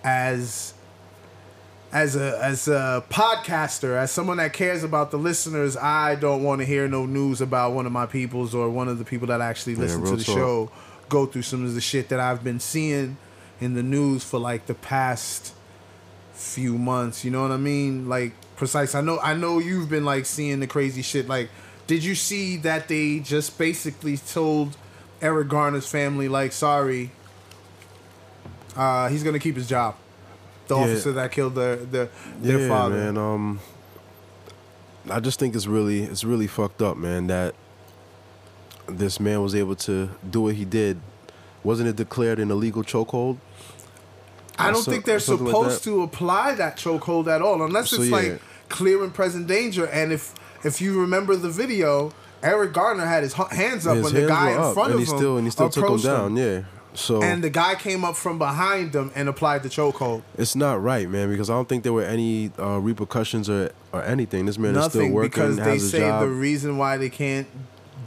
as 0.04 0.74
as 1.92 2.16
a 2.16 2.42
as 2.42 2.68
a 2.68 3.04
podcaster, 3.10 3.96
as 3.96 4.10
someone 4.10 4.38
that 4.38 4.52
cares 4.52 4.82
about 4.82 5.10
the 5.10 5.18
listeners, 5.18 5.76
I 5.76 6.14
don't 6.14 6.42
want 6.42 6.60
to 6.60 6.64
hear 6.64 6.88
no 6.88 7.04
news 7.06 7.40
about 7.40 7.72
one 7.72 7.86
of 7.86 7.92
my 7.92 8.06
peoples 8.06 8.54
or 8.54 8.70
one 8.70 8.88
of 8.88 8.98
the 8.98 9.04
people 9.04 9.28
that 9.28 9.40
actually 9.40 9.74
listen 9.74 10.04
to 10.04 10.16
the 10.16 10.24
talk. 10.24 10.34
show 10.34 10.70
go 11.08 11.26
through 11.26 11.42
some 11.42 11.64
of 11.64 11.74
the 11.74 11.80
shit 11.80 12.08
that 12.08 12.18
I've 12.18 12.42
been 12.42 12.60
seeing 12.60 13.18
in 13.60 13.74
the 13.74 13.82
news 13.82 14.24
for 14.24 14.40
like 14.40 14.66
the 14.66 14.74
past 14.74 15.54
few 16.32 16.78
months. 16.78 17.24
You 17.24 17.30
know 17.30 17.42
what 17.42 17.50
I 17.50 17.58
mean? 17.58 18.08
Like 18.08 18.32
precise. 18.56 18.94
I 18.94 19.02
know 19.02 19.18
I 19.20 19.34
know 19.34 19.58
you've 19.58 19.90
been 19.90 20.04
like 20.04 20.24
seeing 20.24 20.60
the 20.60 20.66
crazy 20.66 21.02
shit. 21.02 21.28
Like, 21.28 21.50
did 21.86 22.02
you 22.02 22.14
see 22.14 22.56
that 22.58 22.88
they 22.88 23.20
just 23.20 23.58
basically 23.58 24.16
told 24.16 24.76
Eric 25.20 25.48
Garner's 25.48 25.88
family 25.88 26.28
like, 26.28 26.52
sorry, 26.52 27.10
uh, 28.76 29.08
he's 29.08 29.22
gonna 29.22 29.38
keep 29.38 29.56
his 29.56 29.68
job. 29.68 29.94
The 30.68 30.76
Yeah. 30.76 30.82
officer 30.84 31.12
that 31.12 31.32
killed 31.32 31.54
their 31.54 31.76
their, 31.76 32.08
their 32.40 32.60
yeah, 32.60 32.68
father. 32.68 32.94
man. 32.96 33.18
Um, 33.18 33.60
I 35.10 35.20
just 35.20 35.38
think 35.38 35.54
it's 35.54 35.66
really 35.66 36.02
it's 36.04 36.24
really 36.24 36.46
fucked 36.46 36.80
up, 36.82 36.96
man. 36.96 37.26
That 37.26 37.54
this 38.86 39.20
man 39.20 39.42
was 39.42 39.54
able 39.54 39.74
to 39.76 40.08
do 40.28 40.42
what 40.42 40.54
he 40.54 40.64
did. 40.64 41.00
Wasn't 41.64 41.88
it 41.88 41.96
declared 41.96 42.38
an 42.38 42.50
illegal 42.50 42.82
chokehold? 42.82 43.38
I 44.58 44.70
don't 44.70 44.82
So- 44.82 44.90
think 44.90 45.04
they're 45.04 45.18
something 45.20 45.46
like 45.46 45.54
supposed 45.54 45.84
to 45.84 46.02
apply 46.02 46.54
that 46.56 46.76
chokehold 46.76 47.26
at 47.26 47.40
all, 47.42 47.62
unless 47.62 47.90
So, 47.90 47.96
it's 47.96 48.10
yeah. 48.10 48.16
like 48.16 48.40
clear 48.68 49.02
and 49.02 49.12
present 49.14 49.46
danger. 49.46 49.86
And 49.86 50.12
if 50.12 50.34
if 50.64 50.80
you 50.80 51.00
remember 51.00 51.34
the 51.36 51.50
video, 51.50 52.12
Eric 52.42 52.72
Gardner 52.72 53.06
had 53.06 53.22
his 53.22 53.32
hands 53.34 53.86
up 53.86 53.96
His 53.96 54.04
when 54.04 54.14
the 54.14 54.26
guy 54.28 54.50
in 54.52 54.58
up, 54.58 54.74
front 54.74 54.92
and 54.92 55.00
of 55.00 55.06
he 55.06 55.10
him 55.12 55.18
still 55.18 55.36
and 55.36 55.46
he 55.46 55.50
still 55.50 55.68
took 55.70 55.88
him 55.88 55.96
down. 55.98 56.36
Yeah. 56.36 56.60
So 56.94 57.22
And 57.22 57.42
the 57.42 57.50
guy 57.50 57.74
came 57.74 58.04
up 58.04 58.16
from 58.16 58.38
behind 58.38 58.92
them 58.92 59.10
and 59.14 59.28
applied 59.28 59.62
the 59.62 59.68
chokehold. 59.70 60.22
it's 60.36 60.54
not 60.54 60.82
right, 60.82 61.08
man. 61.08 61.30
Because 61.30 61.48
I 61.48 61.54
don't 61.54 61.68
think 61.68 61.84
there 61.84 61.92
were 61.92 62.04
any 62.04 62.50
uh, 62.58 62.78
repercussions 62.80 63.48
or 63.48 63.72
or 63.92 64.02
anything. 64.02 64.46
This 64.46 64.58
man 64.58 64.76
is 64.76 64.84
still 64.86 65.00
Nothing 65.02 65.12
working, 65.14 65.30
because 65.30 65.56
they 65.56 65.62
has 65.62 65.84
a 65.84 65.88
say 65.88 65.98
job. 66.00 66.22
the 66.22 66.28
reason 66.28 66.76
why 66.78 66.96
they 66.98 67.08
can't 67.10 67.46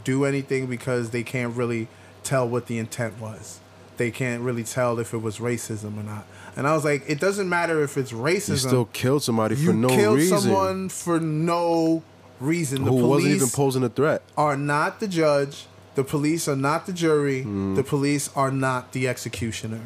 do 0.04 0.24
anything 0.24 0.66
because 0.66 1.10
they 1.10 1.22
can't 1.24 1.56
really 1.56 1.88
tell 2.22 2.48
what 2.48 2.66
the 2.66 2.78
intent 2.78 3.20
was. 3.20 3.58
They 3.96 4.10
can't 4.10 4.42
really 4.42 4.62
tell 4.64 4.98
if 4.98 5.14
it 5.14 5.18
was 5.18 5.38
racism 5.38 5.98
or 5.98 6.02
not. 6.02 6.26
And 6.54 6.66
I 6.66 6.74
was 6.74 6.84
like, 6.84 7.02
it 7.08 7.18
doesn't 7.18 7.48
matter 7.48 7.82
if 7.82 7.96
it's 7.96 8.12
racism. 8.12 8.48
you 8.50 8.56
still 8.56 8.84
killed 8.86 9.22
somebody 9.22 9.54
for 9.56 9.72
no 9.72 9.88
killed 9.88 10.16
reason. 10.16 10.38
someone 10.40 10.88
for 10.90 11.18
no 11.20 12.02
reason. 12.40 12.84
The 12.84 12.90
who 12.90 12.98
police 13.00 13.10
wasn't 13.10 13.34
even 13.34 13.48
posing 13.48 13.82
a 13.84 13.88
threat. 13.88 14.22
are 14.36 14.56
not 14.56 15.00
the 15.00 15.08
judge. 15.08 15.66
The 15.96 16.04
police 16.04 16.46
are 16.46 16.54
not 16.56 16.86
the 16.86 16.92
jury. 16.92 17.42
Mm. 17.44 17.74
The 17.74 17.82
police 17.82 18.30
are 18.36 18.50
not 18.52 18.92
the 18.92 19.08
executioner. 19.08 19.80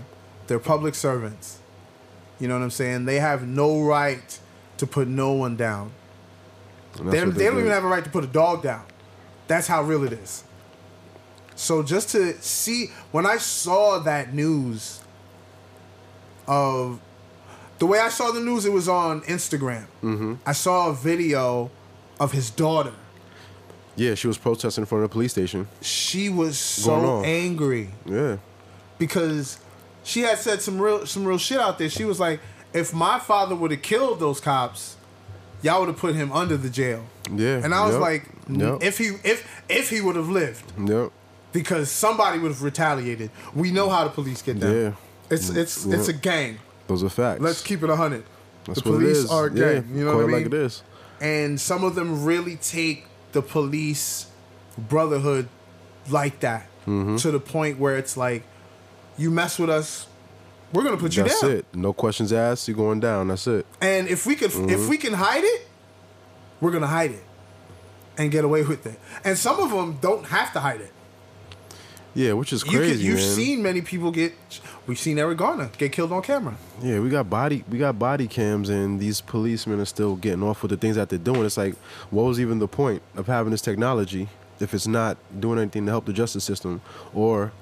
They're 0.46 0.58
public 0.58 0.94
servants. 0.94 1.58
You 2.38 2.48
know 2.48 2.56
what 2.58 2.64
I'm 2.64 2.70
saying? 2.70 3.04
They 3.06 3.20
have 3.20 3.46
no 3.46 3.82
right 3.82 4.38
to 4.78 4.86
put 4.86 5.08
no 5.08 5.32
one 5.32 5.56
down. 5.56 5.92
That's 6.92 7.04
They, 7.04 7.10
they 7.10 7.20
don't 7.20 7.34
did. 7.34 7.60
even 7.60 7.66
have 7.70 7.84
a 7.84 7.88
right 7.88 8.04
to 8.04 8.10
put 8.10 8.24
a 8.24 8.26
dog 8.26 8.62
down. 8.62 8.84
That's 9.46 9.66
how 9.66 9.82
real 9.82 10.04
it 10.04 10.12
is. 10.12 10.44
So 11.54 11.82
just 11.82 12.10
to 12.10 12.34
see 12.42 12.86
when 13.12 13.26
I 13.26 13.36
saw 13.36 13.98
that 14.00 14.32
news 14.34 15.00
of 16.48 17.00
the 17.78 17.86
way 17.86 17.98
I 18.00 18.08
saw 18.08 18.30
the 18.30 18.40
news, 18.40 18.64
it 18.64 18.72
was 18.72 18.88
on 18.88 19.20
Instagram. 19.22 19.86
Mm-hmm. 20.02 20.34
I 20.44 20.52
saw 20.52 20.88
a 20.88 20.94
video 20.94 21.70
of 22.18 22.32
his 22.32 22.50
daughter. 22.50 22.94
Yeah, 24.00 24.14
she 24.14 24.26
was 24.28 24.38
protesting 24.38 24.82
in 24.82 24.86
front 24.86 25.04
of 25.04 25.10
the 25.10 25.12
police 25.12 25.32
station. 25.32 25.68
She 25.82 26.28
was 26.30 26.58
so 26.58 27.22
angry 27.22 27.90
Yeah. 28.06 28.38
because 28.98 29.58
she 30.04 30.20
had 30.22 30.38
said 30.38 30.62
some 30.62 30.80
real 30.80 31.06
some 31.06 31.24
real 31.24 31.38
shit 31.38 31.58
out 31.60 31.78
there. 31.78 31.90
She 31.90 32.04
was 32.04 32.18
like, 32.18 32.40
"If 32.72 32.94
my 32.94 33.18
father 33.18 33.54
would 33.54 33.70
have 33.70 33.82
killed 33.82 34.18
those 34.20 34.40
cops, 34.40 34.96
y'all 35.62 35.80
would 35.80 35.88
have 35.88 35.98
put 35.98 36.14
him 36.14 36.32
under 36.32 36.56
the 36.56 36.70
jail." 36.70 37.04
Yeah. 37.34 37.60
And 37.62 37.74
I 37.74 37.84
was 37.84 37.92
Yep. 37.94 38.00
like, 38.00 38.22
Yep. 38.48 38.78
"If 38.82 38.98
he 38.98 39.08
if 39.22 39.46
if 39.68 39.90
he 39.90 40.00
would 40.00 40.16
have 40.16 40.28
lived, 40.30 40.64
Yep. 40.82 41.10
because 41.52 41.90
somebody 41.90 42.38
would 42.38 42.52
have 42.52 42.62
retaliated. 42.62 43.30
We 43.54 43.70
know 43.70 43.90
how 43.90 44.04
the 44.04 44.10
police 44.10 44.40
get 44.40 44.60
down. 44.60 44.74
Yeah. 44.74 44.92
It's 45.28 45.50
it's 45.50 45.84
Yeah. 45.84 45.96
it's 45.96 46.08
a 46.08 46.14
gang. 46.14 46.58
Those 46.86 47.04
are 47.04 47.10
facts. 47.10 47.42
Let's 47.42 47.60
keep 47.62 47.82
it 47.82 47.90
a 47.90 47.96
hundred. 47.96 48.24
That's 48.64 48.80
the 48.80 48.90
police 48.90 49.28
are 49.28 49.46
a 49.48 49.52
yeah. 49.54 49.82
You 49.94 50.04
know 50.04 50.12
Call 50.12 50.16
what 50.16 50.22
I 50.22 50.26
mean? 50.26 50.36
like 50.36 50.46
it 50.46 50.54
is. 50.54 50.82
And 51.20 51.60
some 51.60 51.84
of 51.84 51.94
them 51.94 52.24
really 52.24 52.56
take 52.56 53.04
the 53.32 53.42
police 53.42 54.26
brotherhood 54.78 55.48
like 56.08 56.40
that 56.40 56.66
Mm-hmm. 56.86 57.16
to 57.16 57.30
the 57.30 57.38
point 57.38 57.78
where 57.78 57.98
it's 57.98 58.16
like, 58.16 58.42
you 59.18 59.30
mess 59.30 59.58
with 59.58 59.68
us, 59.68 60.06
we're 60.72 60.82
gonna 60.82 60.96
put 60.96 61.14
you 61.14 61.22
That's 61.24 61.40
down. 61.42 61.50
That's 61.50 61.60
it. 61.60 61.66
No 61.76 61.92
questions 61.92 62.32
asked. 62.32 62.66
You're 62.68 62.76
going 62.76 63.00
down. 63.00 63.28
That's 63.28 63.46
it. 63.46 63.66
And 63.82 64.08
if 64.08 64.24
we 64.26 64.34
could, 64.34 64.50
Mm-hmm. 64.50 64.70
if 64.70 64.88
we 64.88 64.96
can 64.96 65.12
hide 65.12 65.44
it, 65.44 65.68
we're 66.60 66.70
gonna 66.70 66.86
hide 66.86 67.10
it 67.10 67.22
and 68.16 68.30
get 68.30 68.44
away 68.44 68.62
with 68.62 68.86
it. 68.86 68.98
And 69.24 69.36
some 69.36 69.60
of 69.60 69.70
them 69.70 69.98
don't 70.00 70.24
have 70.26 70.52
to 70.54 70.60
hide 70.60 70.80
it. 70.80 70.92
Yeah, 72.14 72.32
which 72.32 72.52
is 72.52 72.64
You 72.64 72.78
crazy, 72.78 73.04
you've 73.04 73.18
man. 73.20 73.34
seen 73.36 73.62
many 73.62 73.82
people 73.82 74.10
get. 74.10 74.34
We've 74.86 74.98
seen 74.98 75.18
Eric 75.18 75.38
Garner 75.38 75.70
get 75.78 75.92
killed 75.92 76.10
on 76.10 76.22
camera. 76.22 76.56
Yeah, 76.82 76.98
we 77.00 77.08
got 77.08 77.30
body 77.30 77.64
we 77.70 77.78
got 77.78 77.98
body 77.98 78.26
cams 78.26 78.68
and 78.68 78.98
these 78.98 79.20
policemen 79.20 79.78
are 79.78 79.84
still 79.84 80.16
getting 80.16 80.42
off 80.42 80.62
with 80.62 80.70
the 80.70 80.76
things 80.76 80.96
that 80.96 81.08
they're 81.08 81.18
doing. 81.20 81.44
It's 81.44 81.56
like, 81.56 81.76
what 82.10 82.24
was 82.24 82.40
even 82.40 82.58
the 82.58 82.66
point 82.68 83.02
of 83.16 83.26
having 83.28 83.52
this 83.52 83.60
technology 83.60 84.28
if 84.58 84.74
it's 84.74 84.88
not 84.88 85.16
doing 85.38 85.58
anything 85.60 85.86
to 85.86 85.92
help 85.92 86.06
the 86.06 86.12
justice 86.12 86.42
system 86.42 86.80
or 87.14 87.52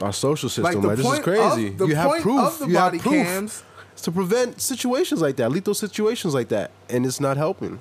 our 0.00 0.12
social 0.12 0.48
system? 0.48 0.82
Like 0.82 0.84
Like, 0.84 0.96
this 0.96 1.12
is 1.12 1.18
crazy. 1.20 1.68
of 1.68 1.78
the 1.78 1.86
you 1.86 1.94
have 1.94 2.08
point 2.10 2.22
proof. 2.22 2.40
of 2.40 2.58
the 2.58 2.66
you 2.66 2.74
body 2.74 2.98
have 2.98 3.06
proof. 3.06 3.24
cams, 3.24 3.62
It's 3.92 4.02
to 4.02 4.10
prevent 4.10 4.60
situations 4.60 5.20
like 5.22 5.36
that, 5.36 5.52
lethal 5.52 5.74
situations 5.74 6.34
like 6.34 6.48
that, 6.48 6.72
and 6.88 7.06
it's 7.06 7.20
not 7.20 7.36
helping. 7.36 7.78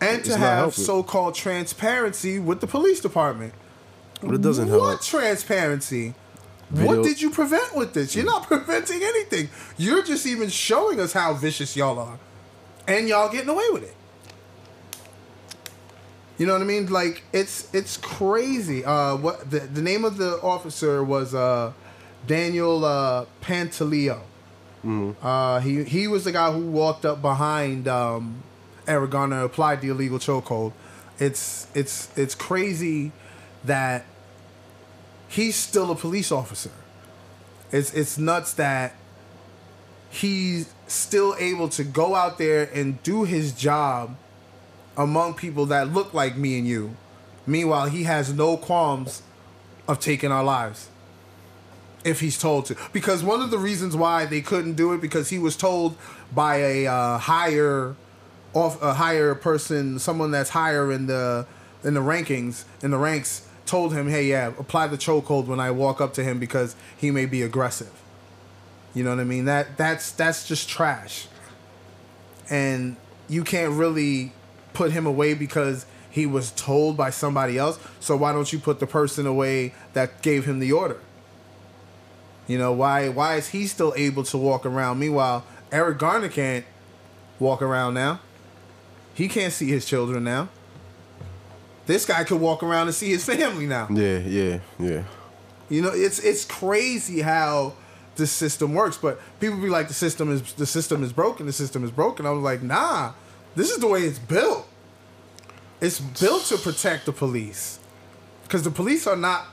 and 0.00 0.18
It's 0.20 0.28
to 0.28 0.36
have 0.36 0.58
helping. 0.58 0.84
so-called 0.84 1.34
transparency 1.34 2.38
with 2.38 2.60
the 2.60 2.66
police 2.68 3.00
department. 3.00 3.54
But 4.22 4.34
it 4.36 4.40
doesn't 4.42 4.68
what 4.70 4.78
help. 4.80 5.02
transparency? 5.02 6.14
Video- 6.70 6.96
What 6.96 7.04
did 7.04 7.20
you 7.20 7.30
prevent 7.30 7.74
with 7.74 7.92
this? 7.92 8.14
You're 8.14 8.24
not 8.24 8.46
preventing 8.46 9.02
anything. 9.02 9.48
You're 9.76 10.02
just 10.02 10.26
even 10.26 10.48
showing 10.48 11.00
us 11.00 11.12
how 11.12 11.34
vicious 11.34 11.76
y'all 11.76 11.98
are, 11.98 12.18
and 12.86 13.08
y'all 13.08 13.30
getting 13.30 13.48
away 13.50 13.66
with 13.72 13.82
it. 13.82 13.94
You 16.38 16.46
know 16.46 16.54
what 16.54 16.62
I 16.62 16.64
mean? 16.64 16.86
Like 16.90 17.22
it's 17.32 17.72
it's 17.74 17.96
crazy. 17.96 18.84
Uh, 18.84 19.16
what 19.16 19.50
the 19.50 19.60
the 19.60 19.82
name 19.82 20.04
of 20.04 20.16
the 20.16 20.40
officer 20.42 21.04
was 21.04 21.34
uh, 21.34 21.72
Daniel 22.26 22.84
uh, 22.84 23.26
Pantaleo. 23.42 24.20
Uh, 25.22 25.60
he 25.60 25.84
he 25.84 26.08
was 26.08 26.24
the 26.24 26.32
guy 26.32 26.50
who 26.50 26.66
walked 26.66 27.04
up 27.04 27.22
behind 27.22 27.86
um, 27.86 28.42
Eric 28.88 29.10
Garner, 29.10 29.44
applied 29.44 29.80
the 29.80 29.90
illegal 29.90 30.18
chokehold. 30.18 30.72
It's 31.20 31.68
it's 31.74 32.08
it's 32.16 32.34
crazy 32.34 33.12
that 33.64 34.04
he's 35.32 35.56
still 35.56 35.90
a 35.90 35.96
police 35.96 36.30
officer. 36.30 36.70
It's 37.72 37.92
it's 37.94 38.18
nuts 38.18 38.54
that 38.54 38.94
he's 40.10 40.72
still 40.86 41.34
able 41.38 41.68
to 41.70 41.84
go 41.84 42.14
out 42.14 42.36
there 42.38 42.68
and 42.74 43.02
do 43.02 43.24
his 43.24 43.52
job 43.52 44.16
among 44.96 45.34
people 45.34 45.66
that 45.66 45.92
look 45.92 46.12
like 46.12 46.36
me 46.36 46.58
and 46.58 46.66
you. 46.68 46.94
Meanwhile, 47.46 47.86
he 47.88 48.04
has 48.04 48.32
no 48.32 48.56
qualms 48.56 49.22
of 49.88 50.00
taking 50.00 50.30
our 50.30 50.44
lives. 50.44 50.88
if 52.04 52.20
he's 52.20 52.38
told 52.38 52.66
to. 52.66 52.76
Because 52.92 53.22
one 53.22 53.40
of 53.40 53.50
the 53.50 53.58
reasons 53.58 53.96
why 53.96 54.26
they 54.26 54.40
couldn't 54.40 54.74
do 54.74 54.92
it 54.92 55.00
because 55.00 55.30
he 55.30 55.38
was 55.38 55.56
told 55.56 55.96
by 56.34 56.56
a 56.56 56.86
uh, 56.86 57.18
higher 57.18 57.94
off 58.54 58.80
a 58.82 58.94
higher 58.94 59.34
person, 59.34 59.98
someone 59.98 60.30
that's 60.30 60.50
higher 60.50 60.92
in 60.92 61.06
the 61.06 61.46
in 61.84 61.94
the 61.94 62.00
rankings 62.00 62.64
in 62.82 62.90
the 62.90 62.98
ranks, 62.98 63.46
told 63.66 63.92
him, 63.92 64.08
"Hey, 64.08 64.24
yeah, 64.24 64.48
apply 64.58 64.88
the 64.88 64.98
chokehold 64.98 65.46
when 65.46 65.60
I 65.60 65.70
walk 65.70 66.00
up 66.00 66.14
to 66.14 66.24
him 66.24 66.38
because 66.38 66.76
he 66.96 67.10
may 67.10 67.26
be 67.26 67.42
aggressive." 67.42 67.92
You 68.94 69.04
know 69.04 69.10
what 69.10 69.20
I 69.20 69.24
mean? 69.24 69.46
That 69.46 69.76
that's 69.76 70.10
that's 70.12 70.46
just 70.46 70.68
trash. 70.68 71.26
And 72.50 72.96
you 73.28 73.44
can't 73.44 73.72
really 73.72 74.32
put 74.74 74.92
him 74.92 75.06
away 75.06 75.34
because 75.34 75.86
he 76.10 76.26
was 76.26 76.50
told 76.52 76.96
by 76.96 77.10
somebody 77.10 77.56
else. 77.56 77.78
So 78.00 78.16
why 78.16 78.32
don't 78.32 78.52
you 78.52 78.58
put 78.58 78.80
the 78.80 78.86
person 78.86 79.26
away 79.26 79.72
that 79.94 80.20
gave 80.20 80.44
him 80.44 80.58
the 80.58 80.72
order? 80.72 81.00
You 82.46 82.58
know, 82.58 82.72
why 82.72 83.08
why 83.08 83.36
is 83.36 83.48
he 83.48 83.66
still 83.66 83.94
able 83.96 84.24
to 84.24 84.36
walk 84.36 84.66
around? 84.66 84.98
Meanwhile, 84.98 85.44
Eric 85.70 85.98
Garner 85.98 86.28
can't 86.28 86.66
walk 87.38 87.62
around 87.62 87.94
now. 87.94 88.20
He 89.14 89.28
can't 89.28 89.52
see 89.52 89.68
his 89.68 89.86
children 89.86 90.24
now. 90.24 90.48
This 91.86 92.06
guy 92.06 92.24
could 92.24 92.40
walk 92.40 92.62
around 92.62 92.86
and 92.86 92.94
see 92.94 93.10
his 93.10 93.24
family 93.24 93.66
now. 93.66 93.88
Yeah, 93.90 94.18
yeah, 94.18 94.60
yeah. 94.78 95.04
You 95.68 95.82
know, 95.82 95.90
it's 95.90 96.18
it's 96.18 96.44
crazy 96.44 97.20
how 97.22 97.74
the 98.16 98.26
system 98.26 98.74
works. 98.74 98.96
But 98.96 99.20
people 99.40 99.58
be 99.58 99.68
like, 99.68 99.88
the 99.88 99.94
system 99.94 100.30
is 100.30 100.52
the 100.54 100.66
system 100.66 101.02
is 101.02 101.12
broken. 101.12 101.46
The 101.46 101.52
system 101.52 101.84
is 101.84 101.90
broken. 101.90 102.26
I 102.26 102.30
was 102.30 102.42
like, 102.42 102.62
nah, 102.62 103.12
this 103.56 103.70
is 103.70 103.78
the 103.78 103.88
way 103.88 104.02
it's 104.02 104.18
built. 104.18 104.68
It's 105.80 105.98
built 105.98 106.44
to 106.44 106.58
protect 106.58 107.06
the 107.06 107.12
police, 107.12 107.80
because 108.44 108.62
the 108.62 108.70
police 108.70 109.06
are 109.06 109.16
not 109.16 109.46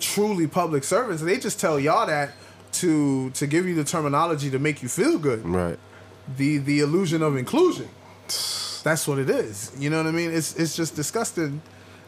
truly 0.00 0.46
public 0.46 0.82
servants. 0.82 1.22
They 1.22 1.38
just 1.38 1.60
tell 1.60 1.78
y'all 1.78 2.06
that 2.06 2.32
to 2.72 3.30
to 3.30 3.46
give 3.46 3.66
you 3.66 3.74
the 3.74 3.84
terminology 3.84 4.50
to 4.50 4.58
make 4.58 4.82
you 4.82 4.88
feel 4.88 5.18
good. 5.18 5.46
Right. 5.46 5.78
The 6.36 6.58
the 6.58 6.80
illusion 6.80 7.22
of 7.22 7.36
inclusion. 7.36 7.88
That's 8.82 9.06
what 9.08 9.18
it 9.18 9.28
is. 9.30 9.72
You 9.78 9.90
know 9.90 9.98
what 9.98 10.06
I 10.06 10.10
mean? 10.12 10.32
It's 10.32 10.54
it's 10.56 10.74
just 10.76 10.94
disgusting 10.96 11.60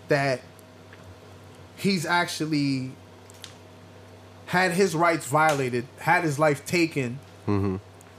that 0.08 0.40
he's 1.76 2.04
actually 2.06 2.92
had 4.46 4.72
his 4.72 4.94
rights 4.94 5.26
violated, 5.26 5.86
had 5.98 6.24
his 6.24 6.38
life 6.38 6.64
taken, 6.66 7.18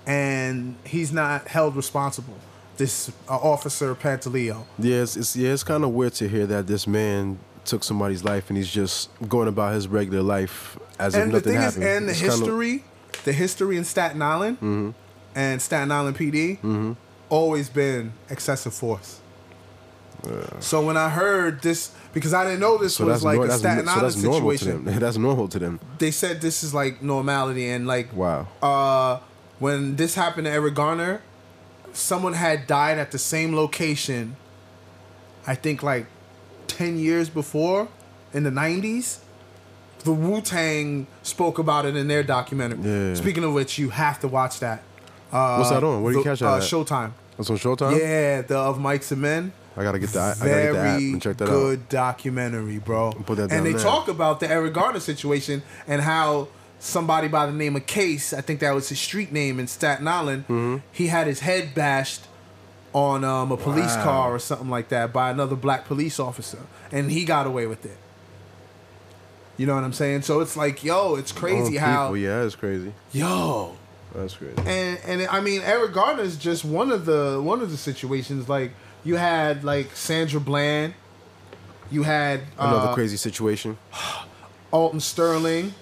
and 0.07 0.75
he's 0.85 1.11
not 1.11 1.47
held 1.47 1.75
responsible. 1.75 2.35
This 2.77 3.09
uh, 3.29 3.35
officer 3.37 3.93
Pantaleo. 3.95 4.65
Yeah, 4.79 5.01
it's, 5.03 5.15
it's 5.15 5.35
yeah, 5.35 5.51
it's 5.53 5.63
kind 5.63 5.83
of 5.83 5.91
weird 5.91 6.13
to 6.15 6.27
hear 6.27 6.45
that 6.47 6.67
this 6.67 6.87
man 6.87 7.37
took 7.63 7.83
somebody's 7.83 8.23
life 8.23 8.49
and 8.49 8.57
he's 8.57 8.71
just 8.71 9.09
going 9.29 9.47
about 9.47 9.75
his 9.75 9.87
regular 9.87 10.23
life 10.23 10.79
as 10.97 11.13
if 11.13 11.21
and 11.21 11.31
the 11.31 11.35
nothing 11.37 11.51
thing 11.53 11.61
happened. 11.61 11.83
is, 11.83 11.97
and 11.97 12.07
the 12.07 12.11
It's 12.11 12.19
kinda- 12.21 12.35
history, 12.37 12.83
the 13.25 13.33
history 13.33 13.77
in 13.77 13.83
Staten 13.83 14.21
Island 14.21 14.57
Mm-hmm. 14.57 14.89
and 15.35 15.61
Staten 15.61 15.91
Island 15.91 16.17
PD, 16.17 16.95
always 17.31 17.67
been 17.69 18.13
excessive 18.29 18.73
force. 18.75 19.19
So 20.59 20.85
when 20.85 20.97
I 20.97 21.09
heard 21.09 21.63
this, 21.63 21.89
because 22.13 22.31
I 22.31 22.43
didn't 22.43 22.59
know 22.59 22.77
this 22.77 22.95
so 22.97 23.07
was 23.07 23.23
like 23.23 23.37
nor- 23.37 23.45
a 23.45 23.47
that's, 23.47 23.59
Staten 23.61 23.85
so 23.85 23.91
Island 23.91 24.05
that's 24.05 24.21
normal 24.21 24.51
to 24.51 24.57
situation, 24.59 24.85
them. 24.85 24.99
That's 24.99 25.17
normal 25.17 25.47
to 25.47 25.57
them. 25.59 25.79
they 25.97 26.11
said 26.11 26.41
this 26.41 26.63
is 26.63 26.75
like 26.75 27.01
normality 27.01 27.67
and 27.69 27.87
like 27.87 28.13
Wow. 28.15 28.47
uh, 28.61 29.19
when 29.57 29.95
this 29.95 30.13
happened 30.13 30.45
to 30.45 30.51
Eric 30.51 30.75
Garner, 30.75 31.21
someone 31.93 32.33
had 32.33 32.67
died 32.67 32.99
at 32.99 33.11
the 33.11 33.17
same 33.17 33.55
location. 33.55 34.35
I 35.47 35.55
think 35.55 35.81
like 35.81 36.05
ten 36.67 36.99
years 36.99 37.27
before, 37.29 37.87
in 38.33 38.43
the 38.43 38.51
nineties. 38.51 39.21
The 40.03 40.11
Wu 40.11 40.41
Tang 40.41 41.05
spoke 41.23 41.57
about 41.59 41.85
it 41.85 41.95
in 41.95 42.07
their 42.07 42.23
documentary. 42.23 42.79
Yeah. 43.09 43.13
Speaking 43.15 43.43
of 43.43 43.53
which, 43.53 43.77
you 43.77 43.89
have 43.91 44.19
to 44.21 44.27
watch 44.27 44.59
that. 44.59 44.81
Uh, 45.31 45.57
What's 45.57 45.69
that 45.69 45.83
on? 45.83 46.01
Where 46.03 46.11
do 46.13 46.19
you 46.19 46.23
the- 46.23 46.29
catch 46.31 46.39
that 46.39 46.45
Uh. 46.47 46.59
Showtime. 46.59 47.11
That's 47.47 47.63
on 47.65 47.75
Showtime. 47.77 47.99
Yeah, 47.99 48.41
the 48.41 48.57
of 48.57 48.77
Mics 48.77 49.11
and 49.11 49.21
Men. 49.21 49.53
I 49.77 49.83
gotta 49.83 49.99
get 49.99 50.09
the 50.09 50.19
I 50.19 50.33
gotta 50.33 50.47
get 50.49 50.73
that 50.73 50.99
and 50.99 51.21
check 51.21 51.37
that 51.37 51.45
good 51.45 51.53
out. 51.53 51.59
Good 51.79 51.89
documentary, 51.89 52.77
bro. 52.79 53.11
Put 53.13 53.37
that 53.37 53.51
and 53.51 53.65
they 53.65 53.71
there. 53.71 53.79
talk 53.81 54.07
about 54.09 54.39
the 54.41 54.49
Eric 54.49 54.73
Garner 54.73 54.99
situation 54.99 55.63
and 55.87 56.01
how 56.01 56.49
somebody 56.79 57.27
by 57.29 57.45
the 57.45 57.51
name 57.53 57.75
of 57.75 57.85
Case, 57.85 58.33
I 58.33 58.41
think 58.41 58.59
that 58.59 58.71
was 58.75 58.89
his 58.89 58.99
street 58.99 59.31
name 59.31 59.59
in 59.59 59.67
Staten 59.67 60.07
Island, 60.07 60.43
Mm-hmm. 60.47 60.77
he 60.91 61.07
had 61.07 61.27
his 61.27 61.39
head 61.41 61.73
bashed 61.73 62.23
on 62.93 63.23
um, 63.23 63.51
a 63.51 63.57
police 63.57 63.95
Wow. 63.95 64.03
car 64.03 64.35
or 64.35 64.39
something 64.39 64.69
like 64.69 64.89
that 64.89 65.13
by 65.13 65.29
another 65.29 65.55
black 65.55 65.85
police 65.85 66.19
officer, 66.19 66.59
and 66.91 67.09
he 67.11 67.23
got 67.23 67.47
away 67.47 67.65
with 67.67 67.85
it. 67.85 67.97
You 69.57 69.67
know 69.67 69.75
what 69.75 69.83
I'm 69.83 69.93
saying? 69.93 70.23
So 70.23 70.39
it's 70.39 70.57
like, 70.57 70.83
yo, 70.83 71.15
it's 71.15 71.31
crazy 71.31 71.77
how, 71.77 72.13
yeah, 72.15 72.43
it's 72.43 72.55
crazy. 72.55 72.93
yo, 73.13 73.77
That's 74.13 74.35
crazy. 74.35 74.55
and 74.65 74.99
and 75.05 75.21
I 75.27 75.39
mean 75.39 75.61
Eric 75.61 75.93
Garner 75.93 76.23
is 76.23 76.37
just 76.37 76.65
one 76.65 76.91
of 76.91 77.05
the 77.05 77.41
one 77.41 77.61
of 77.61 77.71
the 77.71 77.77
situations. 77.77 78.49
Like 78.49 78.71
you 79.03 79.15
had 79.15 79.63
like 79.63 79.95
Sandra 79.95 80.39
Bland, 80.39 80.93
you 81.89 82.03
had 82.03 82.41
Another 82.57 82.89
uh, 82.89 82.93
crazy 82.93 83.17
situation. 83.17 83.77
Alton 84.71 84.99
Sterling, 85.01 85.73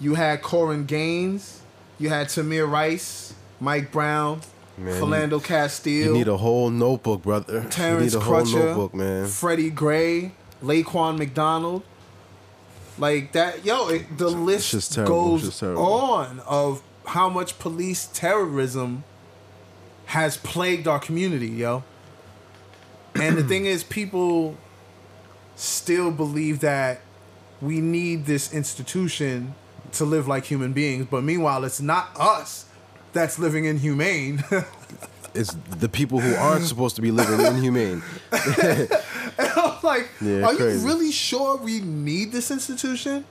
you 0.00 0.14
had 0.14 0.42
Korryn 0.42 0.86
Gaines, 0.86 1.62
you 1.98 2.08
had 2.08 2.26
Tamir 2.26 2.68
Rice, 2.68 3.34
Mike 3.60 3.92
Brown, 3.92 4.40
Man, 4.76 5.00
Philando 5.00 5.42
Castile, 5.42 6.06
You 6.06 6.12
need 6.12 6.28
a 6.28 6.36
whole 6.36 6.68
notebook, 6.70 7.22
brother. 7.22 7.64
Terrence 7.70 8.14
you 8.14 8.18
need 8.18 8.22
a 8.22 8.24
whole 8.24 8.42
Crutcher, 8.42 8.54
notebook, 8.54 8.94
man. 8.94 9.26
Freddie 9.26 9.70
Gray, 9.70 10.32
Laquan 10.62 11.18
McDonald. 11.18 11.84
Like 12.98 13.32
that, 13.32 13.64
yo, 13.64 13.88
it, 13.88 14.18
the 14.18 14.28
list 14.28 14.96
goes 14.96 15.62
on 15.62 16.40
of 16.40 16.82
how 17.06 17.28
much 17.28 17.58
police 17.58 18.08
terrorism 18.12 19.04
has 20.06 20.36
plagued 20.36 20.86
our 20.86 20.98
community, 20.98 21.48
yo. 21.48 21.84
And 23.14 23.36
the 23.36 23.44
thing 23.44 23.66
is, 23.66 23.84
people 23.84 24.56
still 25.56 26.10
believe 26.10 26.60
that 26.60 27.00
we 27.60 27.80
need 27.80 28.26
this 28.26 28.52
institution 28.52 29.54
to 29.92 30.04
live 30.04 30.26
like 30.26 30.44
human 30.46 30.72
beings, 30.72 31.06
but 31.10 31.22
meanwhile, 31.22 31.64
it's 31.64 31.80
not 31.80 32.08
us 32.18 32.66
that's 33.12 33.38
living 33.38 33.64
inhumane. 33.66 34.42
It's 35.34 35.54
the 35.78 35.88
people 35.88 36.20
who 36.20 36.34
aren't 36.34 36.66
supposed 36.66 36.94
to 36.96 37.00
be 37.00 37.10
living 37.10 37.40
inhumane. 37.40 38.02
I'm 38.32 39.78
like, 39.82 40.10
Yeah, 40.20 40.42
are 40.42 40.54
crazy. 40.54 40.78
you 40.80 40.86
really 40.86 41.10
sure 41.10 41.56
we 41.56 41.80
need 41.80 42.32
this 42.32 42.50
institution? 42.50 43.24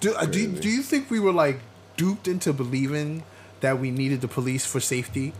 Do, 0.00 0.12
uh, 0.16 0.26
do, 0.26 0.48
do 0.48 0.68
you 0.68 0.82
think 0.82 1.08
we 1.08 1.20
were 1.20 1.32
like 1.32 1.60
duped 1.96 2.28
into 2.28 2.52
believing 2.52 3.22
that 3.60 3.78
we 3.80 3.90
needed 3.90 4.20
the 4.20 4.28
police 4.28 4.64
for 4.66 4.80
safety? 4.80 5.32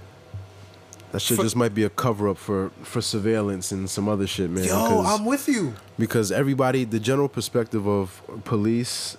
That 1.12 1.20
shit 1.20 1.36
For- 1.36 1.42
just 1.44 1.56
might 1.56 1.74
be 1.74 1.84
a 1.84 1.90
cover 1.90 2.28
up 2.28 2.36
for 2.38 2.70
for 2.82 3.00
surveillance 3.00 3.70
and 3.72 3.88
some 3.88 4.08
other 4.08 4.26
shit, 4.26 4.50
man. 4.50 4.64
Yo, 4.64 4.88
because, 4.88 5.20
I'm 5.20 5.24
with 5.26 5.48
you. 5.48 5.74
because 5.98 6.32
everybody, 6.32 6.84
the 6.84 6.98
general 7.00 7.28
perspective 7.28 7.86
of 7.86 8.20
police, 8.44 9.16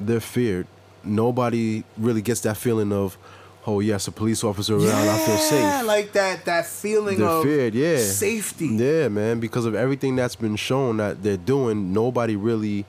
they're 0.00 0.20
feared. 0.20 0.66
Nobody 1.02 1.84
really 1.98 2.22
gets 2.22 2.40
that 2.42 2.56
feeling 2.56 2.92
of, 2.92 3.18
oh 3.66 3.80
yes, 3.80 4.06
a 4.08 4.12
police 4.12 4.42
officer 4.44 4.76
around, 4.76 4.86
I 4.86 5.18
feel 5.18 5.34
Yeah, 5.34 5.78
safe. 5.80 5.86
like 5.86 6.12
that 6.12 6.44
that 6.46 6.66
feeling 6.66 7.18
They're 7.18 7.28
of 7.28 7.42
feared, 7.44 7.74
yeah. 7.74 7.98
safety. 7.98 8.68
Yeah, 8.68 9.08
man. 9.08 9.40
Because 9.40 9.66
of 9.66 9.74
everything 9.74 10.16
that's 10.16 10.36
been 10.36 10.56
shown 10.56 10.96
that 10.98 11.22
they're 11.22 11.36
doing, 11.36 11.92
nobody 11.92 12.36
really 12.36 12.86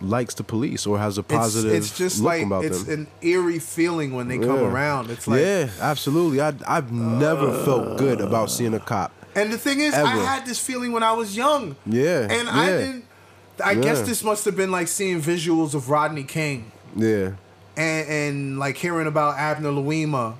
likes 0.00 0.34
the 0.34 0.42
police 0.42 0.86
or 0.86 0.98
has 0.98 1.18
a 1.18 1.20
It's, 1.20 1.28
positive 1.28 1.72
it's 1.72 1.96
just 1.96 2.18
look 2.18 2.26
like 2.26 2.46
about 2.46 2.64
it's 2.64 2.84
them. 2.84 3.00
an 3.00 3.06
eerie 3.22 3.58
feeling 3.58 4.14
when 4.14 4.28
they 4.28 4.38
come 4.38 4.60
around. 4.60 5.10
It's 5.10 5.28
like, 5.28 5.40
yeah, 5.40 5.70
absolutely. 5.80 6.40
I 6.40 6.54
I've 6.66 6.92
never 6.92 7.48
uh. 7.48 7.64
felt 7.64 7.98
good 7.98 8.20
about 8.20 8.50
seeing 8.50 8.74
a 8.74 8.80
cop. 8.80 9.12
and 9.34 9.52
the 9.52 9.58
thing 9.58 9.80
is, 9.80 9.94
I 9.94 10.16
had 10.16 10.46
this 10.46 10.58
feeling 10.58 10.92
when 10.92 11.02
I 11.02 11.12
was 11.12 11.36
young. 11.36 11.76
Yeah, 11.86 12.26
and 12.30 12.48
I 12.48 12.66
didn't. 12.66 13.04
I 13.62 13.74
guess 13.74 14.00
this 14.02 14.24
must 14.24 14.44
have 14.46 14.56
been 14.56 14.70
like 14.70 14.88
seeing 14.88 15.20
visuals 15.20 15.74
of 15.74 15.90
Rodney 15.90 16.24
King. 16.24 16.72
Yeah, 16.96 17.32
and, 17.76 18.08
and 18.08 18.58
like 18.58 18.76
hearing 18.76 19.06
about 19.06 19.38
Abner 19.38 19.70
Louima 19.70 20.36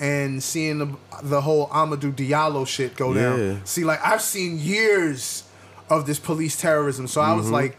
and 0.00 0.42
seeing 0.42 0.78
the, 0.78 0.88
the 1.22 1.40
whole 1.40 1.68
Amadou 1.68 2.12
Diallo 2.12 2.66
shit 2.66 2.96
go 2.96 3.12
Yeah. 3.12 3.36
down. 3.36 3.60
See, 3.64 3.84
like 3.84 4.04
I've 4.04 4.22
seen 4.22 4.58
years 4.58 5.44
of 5.88 6.06
this 6.06 6.18
police 6.18 6.56
terrorism, 6.60 7.06
so 7.06 7.20
I 7.20 7.32
was 7.32 7.46
mm-hmm. 7.46 7.54
like, 7.54 7.76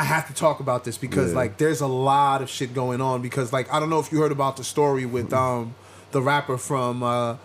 I 0.00 0.04
have 0.04 0.26
to 0.28 0.34
talk 0.34 0.60
about 0.60 0.84
this 0.84 0.98
because. 0.98 1.30
Yeah. 1.30 1.36
like 1.36 1.58
there's 1.58 1.80
a 1.80 1.86
lot 1.86 2.42
of 2.42 2.48
shit 2.48 2.74
going 2.74 3.00
on. 3.00 3.22
Because 3.22 3.52
like 3.52 3.72
I 3.72 3.80
don't 3.80 3.90
know 3.90 4.00
if 4.00 4.10
you 4.12 4.20
heard 4.20 4.32
about 4.32 4.56
the 4.56 4.64
story 4.64 5.06
with 5.06 5.32
um 5.32 5.74
the 6.12 6.22
rapper 6.22 6.58
from 6.58 7.02
uh, 7.02 7.36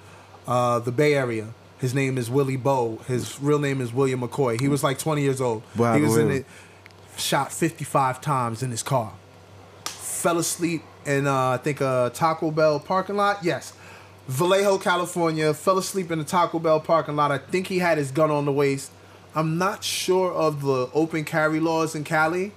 uh, 0.47 0.79
the 0.79 0.91
Bay 0.91 1.15
Area. 1.15 1.53
His 1.77 1.93
name 1.93 2.17
is 2.17 2.29
Willie 2.29 2.57
Bo. 2.57 2.99
His 3.07 3.39
real 3.41 3.59
name 3.59 3.81
is 3.81 3.93
William 3.93 4.21
McCoy. 4.21 4.59
He 4.59 4.67
was 4.67 4.83
like 4.83 4.97
20 4.97 5.21
years 5.21 5.41
old. 5.41 5.61
What 5.75 5.95
he 5.97 6.01
was 6.01 6.17
in 6.17 6.31
it, 6.31 6.45
shot 7.17 7.51
55 7.51 8.21
times 8.21 8.63
in 8.63 8.71
his 8.71 8.81
car 8.81 9.13
fell 10.25 10.39
asleep 10.39 10.81
in 11.05 11.27
uh, 11.27 11.49
I 11.49 11.57
think 11.57 11.81
a 11.81 12.09
Taco 12.11 12.49
Bell 12.49 12.79
parking 12.79 13.15
lot. 13.15 13.43
Yes, 13.43 13.73
Vallejo, 14.27 14.79
California. 14.79 15.53
Fell 15.53 15.77
asleep 15.77 16.09
in 16.09 16.17
the 16.17 16.25
Taco 16.25 16.57
Bell 16.57 16.79
parking 16.79 17.15
lot. 17.15 17.31
I 17.31 17.37
think 17.37 17.67
he 17.67 17.77
had 17.77 17.99
his 17.99 18.09
gun 18.09 18.31
on 18.31 18.45
the 18.45 18.51
waist. 18.51 18.89
I'm 19.35 19.57
not 19.57 19.83
sure 19.83 20.31
of 20.31 20.61
the 20.61 20.89
open 20.93 21.25
carry 21.25 21.59
laws 21.59 21.93
in 21.93 22.03
Cali. 22.03 22.53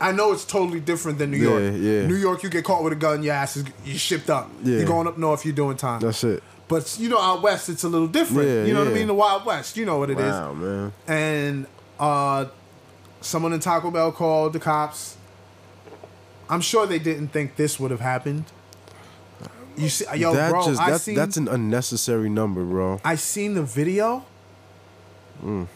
I 0.00 0.12
know 0.12 0.32
it's 0.32 0.44
totally 0.44 0.80
different 0.80 1.18
than 1.18 1.30
New 1.30 1.38
York. 1.38 1.62
yeah. 1.62 1.70
yeah. 1.70 2.06
New 2.06 2.16
York, 2.16 2.42
you 2.42 2.50
get 2.50 2.64
caught 2.64 2.84
with 2.84 2.92
a 2.92 2.96
gun, 2.96 3.22
your 3.22 3.34
ass 3.34 3.56
is 3.56 3.64
you 3.84 3.98
shipped 3.98 4.30
up. 4.30 4.50
Yeah. 4.62 4.78
You're 4.78 4.86
going 4.86 5.06
up 5.06 5.18
north, 5.18 5.44
you're 5.44 5.54
doing 5.54 5.76
time. 5.76 6.00
That's 6.00 6.22
it. 6.22 6.42
But 6.68 6.96
you 6.98 7.08
know, 7.08 7.20
out 7.20 7.42
west, 7.42 7.68
it's 7.68 7.84
a 7.84 7.88
little 7.88 8.08
different. 8.08 8.48
Yeah, 8.48 8.64
you 8.64 8.74
know 8.74 8.80
what 8.80 8.88
I 8.88 8.94
mean? 8.94 9.06
The 9.06 9.14
Wild 9.14 9.44
West, 9.46 9.76
you 9.76 9.84
know 9.84 9.98
what 9.98 10.10
it 10.10 10.18
is. 10.18 10.32
Wow, 10.32 10.52
man. 10.52 10.92
And 11.06 11.66
uh, 11.98 12.46
someone 13.20 13.52
in 13.52 13.60
Taco 13.60 13.90
Bell 13.90 14.12
called 14.12 14.52
the 14.52 14.60
cops. 14.60 15.16
I'm 16.48 16.60
sure 16.60 16.86
they 16.86 16.98
didn't 16.98 17.28
think 17.28 17.56
this 17.56 17.78
would 17.80 17.90
have 17.90 18.00
happened. 18.00 18.44
You 19.76 19.88
see, 19.88 20.06
yo, 20.16 20.34
that 20.34 20.50
bro, 20.50 20.64
just 20.64 20.80
I 20.80 20.90
that's 20.90 21.04
seen 21.04 21.14
that's 21.14 21.36
an 21.36 21.48
unnecessary 21.48 22.28
number, 22.28 22.64
bro. 22.64 23.00
I 23.04 23.14
seen 23.16 23.54
the 23.54 23.62
video. 23.62 24.24
Mm. 25.44 25.68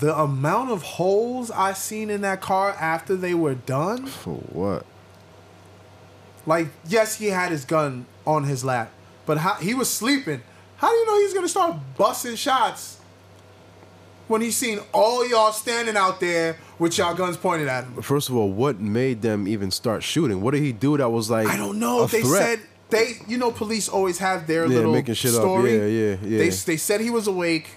The 0.00 0.16
amount 0.16 0.70
of 0.70 0.82
holes 0.82 1.50
I 1.50 1.72
seen 1.72 2.08
in 2.10 2.20
that 2.20 2.40
car 2.40 2.70
after 2.72 3.16
they 3.16 3.34
were 3.34 3.54
done. 3.54 4.06
For 4.06 4.34
what? 4.34 4.84
Like, 6.46 6.68
yes, 6.86 7.16
he 7.16 7.26
had 7.26 7.50
his 7.50 7.64
gun 7.64 8.06
on 8.26 8.44
his 8.44 8.64
lap, 8.64 8.90
but 9.26 9.38
how, 9.38 9.54
he 9.54 9.74
was 9.74 9.90
sleeping. 9.90 10.40
How 10.76 10.88
do 10.90 10.94
you 10.96 11.06
know 11.06 11.18
he's 11.20 11.34
gonna 11.34 11.48
start 11.48 11.76
busting 11.96 12.36
shots 12.36 12.98
when 14.28 14.40
he's 14.40 14.56
seen 14.56 14.78
all 14.92 15.28
y'all 15.28 15.52
standing 15.52 15.96
out 15.96 16.20
there 16.20 16.56
with 16.78 16.96
y'all 16.96 17.14
guns 17.14 17.36
pointed 17.36 17.68
at 17.68 17.84
him? 17.84 18.00
First 18.00 18.28
of 18.28 18.36
all, 18.36 18.50
what 18.50 18.78
made 18.80 19.20
them 19.22 19.48
even 19.48 19.70
start 19.70 20.02
shooting? 20.02 20.40
What 20.40 20.52
did 20.52 20.62
he 20.62 20.72
do 20.72 20.96
that 20.96 21.10
was 21.10 21.28
like 21.28 21.48
I 21.48 21.56
don't 21.56 21.78
know. 21.80 22.06
They 22.06 22.22
threat? 22.22 22.42
said 22.42 22.60
they, 22.90 23.14
you 23.26 23.36
know, 23.36 23.50
police 23.50 23.88
always 23.88 24.18
have 24.18 24.46
their 24.46 24.62
Yeah, 24.66 24.76
little 24.76 24.92
making 24.92 25.14
shit 25.14 25.34
up. 25.34 25.40
story. 25.40 25.76
Yeah, 25.76 25.84
yeah, 25.86 26.16
yeah. 26.22 26.38
They 26.38 26.48
they 26.50 26.76
said 26.76 27.00
he 27.00 27.10
was 27.10 27.26
awake, 27.26 27.68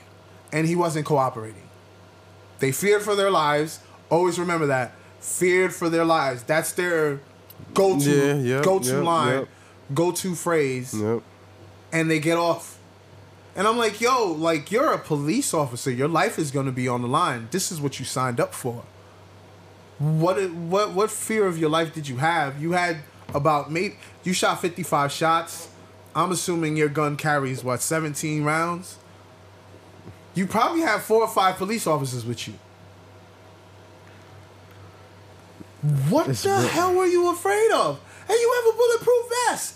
and 0.53 0.67
he 0.67 0.75
wasn't 0.75 1.05
cooperating. 1.05 1.63
They 2.61 2.71
feared 2.71 3.01
for 3.01 3.15
their 3.15 3.29
lives. 3.31 3.79
Always 4.09 4.39
remember 4.39 4.67
that. 4.67 4.93
Feared 5.19 5.73
for 5.73 5.89
their 5.89 6.05
lives. 6.05 6.43
That's 6.43 6.71
their 6.71 7.19
go-to 7.73 8.09
Yeah, 8.09 8.33
yep, 8.35 8.63
go-to 8.63 8.95
yep, 8.95 9.03
line, 9.03 9.33
yep. 9.39 9.47
go-to 9.93 10.35
phrase, 10.35 10.93
Yep. 10.93 11.21
and 11.91 12.09
they 12.09 12.19
get 12.19 12.37
off. 12.37 12.77
And 13.55 13.67
I'm 13.67 13.77
like, 13.77 13.99
yo, 13.99 14.31
like 14.31 14.71
you're 14.71 14.93
a 14.93 14.97
police 14.97 15.53
officer. 15.53 15.91
Your 15.91 16.07
life 16.07 16.39
is 16.39 16.51
gonna 16.51 16.71
be 16.71 16.87
on 16.87 17.01
the 17.01 17.07
line. 17.07 17.49
This 17.51 17.71
is 17.71 17.81
what 17.81 17.99
you 17.99 18.05
signed 18.05 18.39
up 18.39 18.53
for. 18.53 18.83
What 19.99 20.51
what 20.51 20.91
what 20.93 21.11
fear 21.11 21.45
of 21.45 21.57
your 21.57 21.69
life 21.69 21.93
did 21.93 22.07
you 22.07 22.17
have? 22.17 22.61
You 22.61 22.71
had 22.71 22.97
about 23.33 23.71
maybe 23.71 23.97
you 24.23 24.33
shot 24.33 24.61
55 24.61 25.11
shots. 25.11 25.67
I'm 26.15 26.31
assuming 26.31 26.75
your 26.77 26.89
gun 26.89 27.15
carries 27.17 27.63
what 27.63 27.81
17 27.81 28.43
rounds. 28.43 28.97
You 30.33 30.47
probably 30.47 30.81
have 30.81 31.03
four 31.03 31.21
or 31.21 31.27
five 31.27 31.57
police 31.57 31.85
officers 31.87 32.25
with 32.25 32.47
you. 32.47 32.53
What 36.09 36.27
It's 36.29 36.43
the 36.43 36.49
real- 36.49 36.59
hell 36.61 36.93
were 36.93 37.05
you 37.07 37.31
afraid 37.31 37.71
of? 37.71 37.99
And 38.29 38.37
you 38.39 38.61
have 38.63 38.73
a 38.73 38.77
bulletproof 38.77 39.25
vest. 39.49 39.75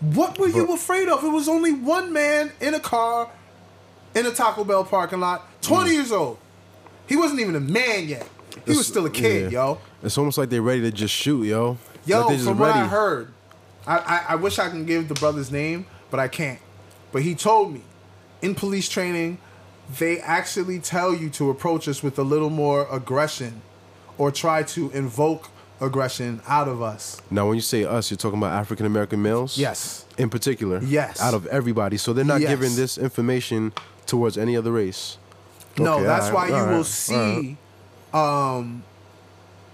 What 0.00 0.38
were 0.38 0.48
you 0.48 0.72
afraid 0.72 1.08
of? 1.08 1.22
It 1.22 1.28
was 1.28 1.48
only 1.48 1.72
one 1.72 2.12
man 2.12 2.50
in 2.60 2.74
a 2.74 2.80
car 2.80 3.28
in 4.14 4.26
a 4.26 4.30
Taco 4.32 4.64
Bell 4.64 4.84
parking 4.84 5.20
lot, 5.20 5.46
20 5.62 5.90
Mm. 5.90 5.92
years 5.92 6.12
old. 6.12 6.38
He 7.06 7.16
wasn't 7.16 7.40
even 7.40 7.54
a 7.54 7.60
man 7.60 8.08
yet. 8.08 8.26
He 8.66 8.76
was 8.76 8.86
still 8.86 9.06
a 9.06 9.10
kid, 9.10 9.52
yeah. 9.52 9.58
yo. 9.66 9.78
It's 10.02 10.18
almost 10.18 10.38
like 10.38 10.48
they're 10.50 10.62
ready 10.62 10.80
to 10.82 10.90
just 10.90 11.14
shoot, 11.14 11.44
yo. 11.44 11.78
Yo, 12.04 12.26
Like 12.26 12.40
from 12.40 12.58
what 12.58 12.70
I 12.70 12.86
heard, 12.86 13.28
I, 13.86 13.98
I 13.98 14.24
I 14.30 14.34
wish 14.36 14.58
I 14.58 14.68
can 14.68 14.84
give 14.84 15.08
the 15.08 15.14
brother's 15.14 15.52
name, 15.52 15.86
but 16.10 16.18
I 16.18 16.26
can't. 16.28 16.58
But 17.12 17.22
he 17.22 17.34
told 17.34 17.72
me, 17.72 17.82
in 18.42 18.54
police 18.54 18.88
training, 18.88 19.38
they 19.98 20.20
actually 20.20 20.78
tell 20.78 21.14
you 21.14 21.30
to 21.30 21.50
approach 21.50 21.88
us 21.88 22.02
with 22.02 22.18
a 22.18 22.22
little 22.22 22.50
more 22.50 22.86
aggression, 22.90 23.62
or 24.18 24.30
try 24.30 24.62
to 24.64 24.90
invoke 24.90 25.48
aggression 25.80 26.40
out 26.46 26.68
of 26.68 26.80
us. 26.82 27.20
Now, 27.30 27.46
when 27.48 27.56
you 27.56 27.60
say 27.62 27.84
us, 27.84 28.10
you're 28.10 28.16
talking 28.18 28.38
about 28.38 28.52
African 28.52 28.86
American 28.86 29.22
males. 29.22 29.58
Yes. 29.58 30.04
In 30.18 30.28
particular. 30.30 30.80
Yes. 30.82 31.20
Out 31.20 31.34
of 31.34 31.46
everybody, 31.46 31.96
so 31.96 32.12
they're 32.12 32.24
not 32.24 32.40
Yes. 32.40 32.50
giving 32.50 32.76
this 32.76 32.98
information 32.98 33.72
towards 34.06 34.36
any 34.38 34.56
other 34.56 34.70
race. 34.72 35.18
No, 35.78 35.94
Okay, 35.94 36.04
that's 36.04 36.26
alright, 36.26 36.50
why 36.50 36.56
you 36.56 36.62
alright, 36.62 36.76
will 36.76 36.84
see 36.84 37.56
um, 38.12 38.82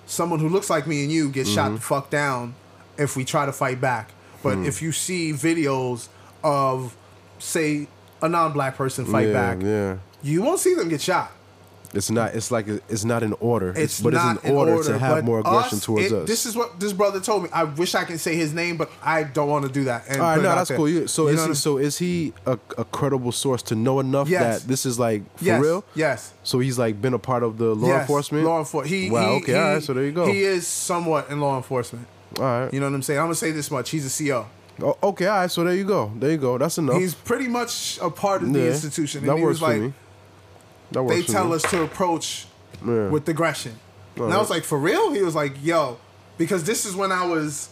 someone 0.06 0.38
who 0.40 0.48
looks 0.48 0.70
like 0.70 0.86
me 0.86 1.02
and 1.02 1.12
you 1.12 1.28
get 1.28 1.46
Mm-hmm. 1.46 1.54
shot 1.54 1.72
the 1.74 1.80
fuck 1.80 2.08
down 2.10 2.54
if 2.96 3.16
we 3.16 3.24
try 3.24 3.44
to 3.46 3.52
fight 3.52 3.80
back. 3.80 4.12
But 4.42 4.54
Hmm. 4.56 4.64
if 4.64 4.80
you 4.80 4.92
see 4.92 5.32
videos 5.32 6.08
of, 6.44 6.96
say, 7.40 7.88
a 8.22 8.28
non-black 8.28 8.76
person 8.76 9.04
fight 9.04 9.28
yeah, 9.28 9.32
back, 9.32 9.62
Yeah. 9.62 9.96
you 10.22 10.42
won't 10.42 10.60
see 10.60 10.74
them 10.74 10.88
get 10.88 11.00
shot. 11.00 11.32
It's 11.94 12.10
not. 12.10 12.34
It's 12.34 12.50
like 12.50 12.68
it's 12.68 13.06
not 13.06 13.22
in 13.22 13.32
order. 13.40 13.72
It's 13.74 13.98
but 14.02 14.12
not 14.12 14.36
it's 14.36 14.44
in 14.44 14.54
order, 14.54 14.82
to 14.84 14.98
have 14.98 15.24
more 15.24 15.40
aggression 15.40 15.78
us, 15.78 15.84
towards 15.86 16.04
it- 16.04 16.12
us. 16.12 16.28
This 16.28 16.44
is 16.44 16.54
what 16.54 16.78
this 16.78 16.92
brother 16.92 17.18
told 17.18 17.44
me. 17.44 17.48
I 17.50 17.64
wish 17.64 17.94
I 17.94 18.04
can 18.04 18.18
say 18.18 18.36
his 18.36 18.52
name, 18.52 18.76
but 18.76 18.90
I 19.02 19.22
don't 19.22 19.48
want 19.48 19.64
to 19.64 19.72
do 19.72 19.84
that. 19.84 20.04
And 20.06 20.20
All 20.20 20.28
right, 20.28 20.36
no, 20.36 20.54
that's 20.54 20.68
there. 20.68 20.76
cool. 20.76 20.86
You, 20.90 21.06
so 21.06 21.28
You 21.28 21.34
is 21.38 21.46
he? 21.46 21.54
So 21.54 21.78
is 21.78 21.96
he 21.96 22.34
a, 22.44 22.58
a 22.76 22.84
credible 22.84 23.32
source 23.32 23.62
to 23.62 23.74
know 23.74 24.00
enough 24.00 24.28
Yes. 24.28 24.60
that 24.60 24.68
this 24.68 24.84
is 24.84 24.98
like 24.98 25.22
for 25.38 25.44
yes, 25.46 25.62
real? 25.62 25.82
Yes. 25.94 26.34
So 26.42 26.58
he's 26.58 26.78
like 26.78 27.00
been 27.00 27.14
a 27.14 27.18
part 27.18 27.42
of 27.42 27.56
the 27.56 27.74
law 27.74 27.88
yes, 27.88 28.00
enforcement. 28.02 28.44
Law 28.44 28.58
enforcement. 28.58 28.94
He, 28.94 29.10
wow. 29.10 29.20
he- 29.30 29.36
okay. 29.42 29.52
he- 29.52 29.58
all 29.58 29.72
right. 29.74 29.82
So 29.82 29.94
there 29.94 30.04
you 30.04 30.12
go. 30.12 30.26
He 30.30 30.42
is 30.42 30.66
somewhat 30.66 31.30
in 31.30 31.40
law 31.40 31.56
enforcement. 31.56 32.06
all 32.38 32.44
right. 32.44 32.74
You 32.74 32.80
know 32.80 32.86
what 32.90 32.94
I'm 32.96 33.02
saying? 33.02 33.18
I'm 33.18 33.24
gonna 33.26 33.34
say 33.34 33.50
this 33.50 33.70
much. 33.70 33.88
He's 33.88 34.04
a 34.20 34.24
CO. 34.28 34.46
Oh, 34.82 34.96
okay. 35.02 35.26
All 35.26 35.38
right. 35.40 35.50
So 35.50 35.64
there 35.64 35.74
you 35.74 35.84
go. 35.84 36.12
There 36.16 36.30
you 36.30 36.36
go. 36.36 36.56
That's 36.58 36.78
enough. 36.78 36.96
He's 36.98 37.14
pretty 37.14 37.48
much 37.48 37.98
a 38.00 38.10
part 38.10 38.42
of 38.42 38.52
the 38.52 38.60
Yeah, 38.60 38.66
institution. 38.66 39.26
That 39.26 39.36
he 39.36 39.42
works 39.42 39.60
was 39.60 39.62
like, 39.62 39.76
for 39.76 39.82
me. 39.88 39.92
That 40.92 41.02
works 41.02 41.16
they 41.16 41.22
for 41.22 41.32
tell 41.32 41.48
me. 41.48 41.54
us 41.54 41.62
to 41.70 41.82
approach 41.82 42.46
Yeah. 42.86 43.08
with 43.08 43.28
aggression. 43.28 43.72
And 44.16 44.32
I 44.32 44.38
was 44.38 44.50
like, 44.50 44.64
for 44.64 44.78
real? 44.78 45.12
He 45.12 45.22
was 45.22 45.34
like, 45.34 45.52
yo, 45.62 45.98
because 46.38 46.64
this 46.64 46.84
is 46.84 46.94
when 46.96 47.12
I 47.12 47.26
was 47.26 47.68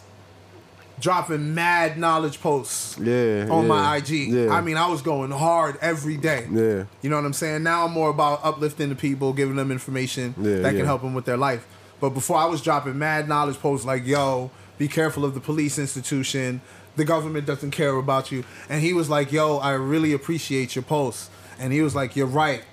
dropping 1.00 1.54
mad 1.54 1.98
knowledge 1.98 2.40
posts 2.40 2.96
Yeah, 2.98 3.48
on 3.50 3.68
my 3.68 3.96
IG. 3.96 4.08
yeah. 4.28 4.50
I 4.54 4.60
mean, 4.60 4.76
I 4.76 4.88
was 4.88 5.02
going 5.02 5.30
hard 5.30 5.76
every 5.82 6.16
day. 6.16 6.46
Yeah. 6.50 6.84
You 7.02 7.10
know 7.10 7.16
what 7.16 7.24
I'm 7.26 7.32
saying? 7.34 7.62
Now 7.62 7.84
I'm 7.86 7.92
more 7.92 8.10
about 8.10 8.40
uplifting 8.44 8.88
the 8.88 8.94
people, 8.94 9.32
giving 9.32 9.56
them 9.56 9.70
information 9.70 10.34
Yeah, 10.40 10.56
that 10.60 10.74
can 10.74 10.86
help 10.86 11.02
them 11.02 11.12
with 11.14 11.24
their 11.26 11.36
life. 11.36 11.66
But 12.00 12.10
before 12.10 12.36
I 12.38 12.46
was 12.46 12.62
dropping 12.62 12.98
mad 12.98 13.28
knowledge 13.28 13.58
posts 13.58 13.84
like, 13.86 14.06
yo, 14.06 14.50
be 14.78 14.88
careful 14.88 15.24
of 15.24 15.34
the 15.34 15.40
police 15.40 15.78
institution. 15.78 16.60
The 16.96 17.04
government 17.04 17.46
doesn't 17.46 17.70
care 17.70 17.94
about 17.94 18.32
you. 18.32 18.44
And 18.68 18.82
he 18.82 18.92
was 18.92 19.08
like, 19.08 19.32
yo, 19.32 19.58
I 19.58 19.72
really 19.72 20.12
appreciate 20.12 20.74
your 20.74 20.82
post. 20.82 21.30
And 21.58 21.72
he 21.72 21.82
was 21.82 21.94
like, 21.94 22.16
you're 22.16 22.26
right. 22.26 22.64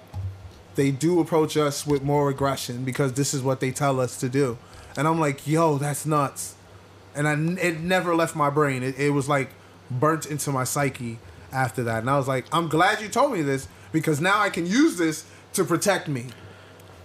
They 0.76 0.91
do 0.91 1.19
approach 1.19 1.55
us 1.55 1.86
with 1.86 2.03
more 2.03 2.30
aggression 2.30 2.84
because 2.84 3.13
this 3.13 3.34
is 3.34 3.41
what 3.41 3.59
they 3.59 3.71
tell 3.71 3.99
us 3.99 4.17
to 4.19 4.30
do. 4.30 4.57
And 4.97 5.07
I'm 5.07 5.19
like, 5.19 5.45
yo, 5.45 5.78
that's 5.78 6.05
nuts. 6.05 6.55
And 7.15 7.28
I, 7.28 7.34
it 7.61 7.80
never 7.80 8.15
left 8.15 8.36
my 8.36 8.49
brain. 8.49 8.82
It, 8.82 8.97
it 8.97 9.11
was 9.11 9.30
like 9.30 9.49
burnt 9.91 10.26
into 10.26 10.51
my 10.51 10.63
psyche 10.63 11.19
after 11.51 11.84
that. 11.84 11.99
And 11.99 12.09
I 12.09 12.17
was 12.17 12.28
like, 12.28 12.45
I'm 12.51 12.67
glad 12.67 13.01
you 13.01 13.09
told 13.09 13.34
me 13.34 13.41
this 13.41 13.67
because 13.91 14.19
now 14.19 14.39
I 14.39 14.49
can 14.49 14.65
use 14.65 14.97
this 14.97 15.26
to 15.53 15.63
protect 15.63 16.07
me. 16.07 16.28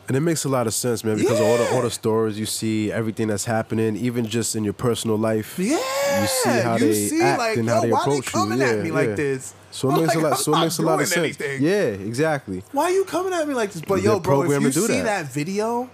And 0.09 0.17
it 0.17 0.21
makes 0.21 0.45
a 0.45 0.49
lot 0.49 0.67
of 0.67 0.73
sense, 0.73 1.05
man, 1.05 1.19
because 1.19 1.39
all 1.39 1.59
the 1.59 1.71
all 1.75 1.83
the 1.83 1.91
stories 1.91 2.39
you 2.39 2.47
see, 2.47 2.91
everything 2.91 3.29
that's 3.29 3.45
happening, 3.45 3.95
even 3.95 4.25
just 4.25 4.57
in 4.57 4.65
your 4.65 4.73
personal 4.73 5.19
life. 5.19 5.59
Yeah, 5.59 5.77
You 6.21 6.27
see 6.27 6.51
how 6.61 6.73
you 6.77 6.79
they 6.87 6.93
see, 6.95 7.21
act 7.23 7.39
like, 7.39 7.57
and 7.59 7.69
how 7.69 7.81
they 7.81 7.93
why 7.93 8.01
approach 8.01 8.25
they 8.27 8.31
coming 8.33 8.59
you. 8.59 8.65
at 8.65 8.77
Yeah, 8.77 8.83
me 8.83 8.91
like 8.91 9.09
yeah. 9.11 9.15
this? 9.15 9.55
So 9.71 9.91
it 9.95 10.01
makes 10.01 10.15
a 10.15 10.19
lot. 10.21 10.39
So 10.39 10.55
it 10.55 10.61
makes 10.61 10.79
a 10.79 10.83
lot 10.83 11.01
of 11.01 11.09
sense. 11.09 11.19
anything. 11.41 11.63
Yeah, 11.63 11.85
exactly. 12.07 12.63
Why 12.73 12.85
are 12.85 12.91
you 12.91 13.05
coming 13.05 13.33
at 13.33 13.47
me 13.47 13.55
like 13.55 13.73
this? 13.73 13.83
But 13.83 13.97
They're 13.97 14.05
yo, 14.13 14.21
bro, 14.21 14.43
if 14.51 14.63
you 14.63 14.73
see 14.73 14.87
that. 15.01 15.05
that. 15.05 15.33
video 15.33 15.91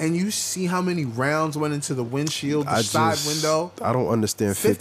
and 0.00 0.16
you 0.16 0.30
see 0.30 0.66
how 0.66 0.80
many 0.80 1.04
rounds 1.04 1.56
went 1.58 1.74
into 1.74 1.92
the 1.94 2.04
windshield, 2.04 2.66
the 2.66 2.70
I 2.70 2.82
side 2.82 3.14
just, 3.16 3.26
window, 3.26 3.72
I 3.82 3.92
don't 3.92 4.08
understand 4.08 4.56
55, 4.56 4.78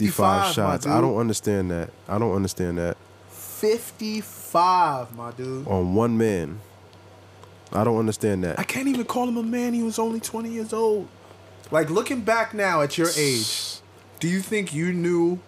55, 0.48 0.54
shots. 0.54 0.86
I 0.86 1.02
don't 1.02 1.18
understand 1.18 1.72
that. 1.72 1.90
I 2.08 2.20
don't 2.20 2.36
understand 2.36 2.78
that 2.78 2.98
55, 3.30 5.16
my 5.16 5.32
dude. 5.32 5.68
on 5.68 5.96
one 5.96 6.18
man. 6.18 6.60
I 7.74 7.84
don't 7.84 7.98
understand 7.98 8.44
that. 8.44 8.60
I 8.60 8.64
can't 8.64 8.88
even 8.88 9.06
call 9.06 9.28
him 9.28 9.38
a 9.38 9.44
man. 9.44 9.74
He 9.74 9.84
was 9.84 10.00
only 10.00 10.20
20 10.20 10.50
years 10.50 10.72
old. 10.72 11.08
Like 11.72 11.90
looking 11.90 12.22
back 12.22 12.54
now 12.54 12.82
at 12.82 12.98
your 12.98 13.10
age, 13.18 13.67
do 14.20 14.28
you 14.28 14.42
think 14.42 14.74
you 14.74 14.94
knew 14.94 15.40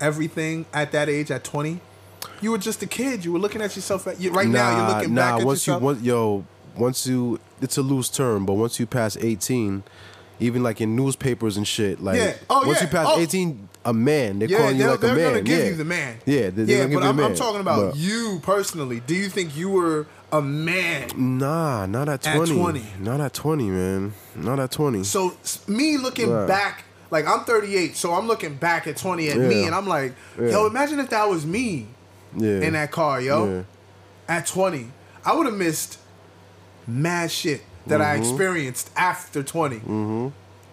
everything 0.00 0.66
at 0.72 0.92
that 0.92 1.08
age 1.08 1.30
at 1.30 1.44
20? 1.44 1.80
You 2.40 2.50
were 2.52 2.58
just 2.58 2.82
a 2.82 2.86
kid. 2.86 3.24
You 3.24 3.32
were 3.32 3.38
looking 3.38 3.60
at 3.60 3.76
yourself 3.76 4.06
at 4.06 4.20
you, 4.20 4.30
right 4.30 4.48
now. 4.48 4.86
You're 4.88 4.96
looking 4.96 5.14
nah, 5.14 5.32
back 5.32 5.40
at 5.40 5.46
once 5.46 5.66
yourself. 5.66 5.80
you 5.82 5.86
once 5.86 6.02
yo, 6.02 6.44
once 6.76 7.06
you 7.06 7.38
it's 7.60 7.76
a 7.76 7.82
loose 7.82 8.08
term, 8.08 8.46
but 8.46 8.54
once 8.54 8.80
you 8.80 8.86
pass 8.86 9.16
eighteen, 9.18 9.82
even 10.38 10.62
like 10.62 10.80
in 10.80 10.96
newspapers 10.96 11.56
and 11.58 11.68
shit, 11.68 12.02
like 12.02 12.16
Yeah. 12.16 12.34
Oh, 12.48 12.66
once 12.66 12.78
yeah. 12.78 12.84
you 12.84 12.90
pass 12.90 13.06
Oh. 13.10 13.20
eighteen, 13.20 13.68
a 13.84 13.92
man, 13.92 14.38
they're 14.38 14.48
yeah, 14.48 14.58
calling 14.58 14.76
you 14.76 14.82
they're, 14.84 14.90
like 14.92 14.98
a 14.98 15.06
they're 15.06 15.14
man. 15.16 15.24
gonna 15.32 15.42
give 15.42 15.58
yeah. 15.58 15.64
you 15.66 15.76
the 15.76 15.84
man. 15.84 16.18
Yeah, 16.24 16.40
they're, 16.50 16.50
they're 16.64 16.88
yeah, 16.88 16.94
but 16.94 17.02
I'm. 17.02 17.20
I'm 17.20 17.34
talking 17.34 17.60
about 17.60 17.90
But 17.92 17.96
you 17.98 18.40
personally. 18.42 19.00
Do 19.00 19.14
you 19.14 19.28
think 19.28 19.54
you 19.54 19.68
were 19.68 20.06
a 20.32 20.40
man? 20.40 21.10
Nah, 21.16 21.84
not 21.86 22.08
at 22.08 22.22
20. 22.22 22.40
At 22.40 22.56
twenty. 22.56 22.86
Not 23.00 23.20
at 23.20 23.34
twenty, 23.34 23.68
man. 23.68 24.14
Not 24.34 24.58
at 24.60 24.70
twenty. 24.72 25.04
So 25.04 25.36
me 25.68 25.98
looking 25.98 26.30
back, 26.46 26.84
like 27.10 27.26
I'm 27.26 27.44
38, 27.44 27.96
so 27.96 28.12
I'm 28.14 28.26
looking 28.26 28.54
back 28.54 28.86
at 28.86 28.96
20 28.96 29.28
at 29.28 29.36
me, 29.38 29.64
and 29.64 29.74
I'm 29.74 29.86
like, 29.86 30.14
Yeah. 30.38 30.50
yo, 30.50 30.66
imagine 30.66 31.00
if 31.00 31.10
that 31.10 31.28
was 31.28 31.44
me 31.44 31.86
yeah. 32.36 32.60
in 32.60 32.74
that 32.74 32.90
car, 32.90 33.20
yo. 33.20 33.46
Yeah. 33.46 33.62
At 34.28 34.46
20, 34.46 34.86
I 35.24 35.34
would 35.34 35.46
have 35.46 35.56
missed 35.56 35.98
mad 36.86 37.30
shit 37.30 37.62
that 37.86 38.00
I 38.00 38.14
experienced 38.14 38.90
after 38.96 39.42
20. 39.42 39.76
Mm-hmm. 39.76 40.28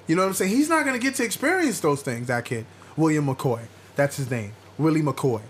You 0.08 0.16
know 0.16 0.22
what 0.22 0.28
I'm 0.30 0.34
saying? 0.36 0.52
He's 0.52 0.70
not 0.70 0.86
gonna 0.86 1.00
get 1.00 1.16
to 1.16 1.24
experience 1.24 1.80
those 1.80 2.02
things. 2.02 2.28
That 2.28 2.46
kid, 2.46 2.66
William 2.96 3.26
McCoy, 3.28 3.62
that's 3.96 4.18
his 4.18 4.30
name, 4.30 4.54
Willie 4.78 5.02
McCoy. 5.02 5.42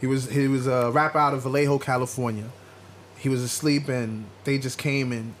He 0.00 0.06
was 0.06 0.30
he 0.30 0.46
was 0.46 0.66
a 0.66 0.90
rapper 0.90 1.18
out 1.18 1.34
of 1.34 1.42
Vallejo, 1.42 1.78
California. 1.78 2.50
He 3.18 3.28
was 3.28 3.42
asleep 3.42 3.88
and 3.88 4.26
they 4.44 4.58
just 4.58 4.76
came 4.76 5.10
and 5.12 5.34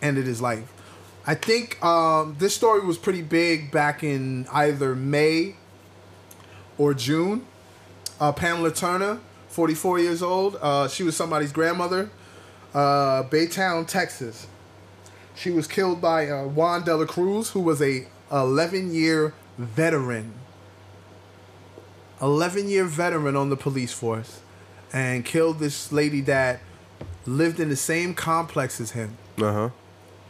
ended 0.00 0.26
his 0.26 0.40
life. 0.40 0.72
I 1.26 1.34
think 1.34 1.82
um, 1.84 2.36
this 2.38 2.54
story 2.54 2.80
was 2.80 2.98
pretty 2.98 3.22
big 3.22 3.70
back 3.72 4.04
in 4.04 4.46
either 4.52 4.94
May 4.94 5.56
or 6.78 6.94
June. 6.94 7.46
Uh, 8.20 8.32
Pamela 8.32 8.70
Turner, 8.72 9.18
44 9.48 9.98
years 9.98 10.22
old. 10.22 10.56
Uh, 10.60 10.88
she 10.88 11.02
was 11.02 11.16
somebody's 11.16 11.52
grandmother. 11.52 12.10
Uh, 12.72 13.24
Baytown, 13.24 13.86
Texas. 13.86 14.46
She 15.34 15.50
was 15.50 15.66
killed 15.66 16.00
by 16.00 16.28
uh, 16.28 16.46
Juan 16.46 16.84
Dela 16.84 17.06
Cruz, 17.06 17.50
who 17.50 17.60
was 17.60 17.82
a 17.82 18.06
11 18.30 18.94
year 18.94 19.34
veteran. 19.58 20.32
11 22.22 22.68
year 22.68 22.84
veteran 22.84 23.36
on 23.36 23.50
the 23.50 23.56
police 23.56 23.92
force, 23.92 24.40
and 24.92 25.24
killed 25.24 25.58
this 25.58 25.92
lady 25.92 26.20
that 26.22 26.60
lived 27.26 27.60
in 27.60 27.68
the 27.68 27.76
same 27.76 28.14
complex 28.14 28.80
as 28.80 28.92
him 28.92 29.18
Uh 29.38 29.52
huh. 29.52 29.70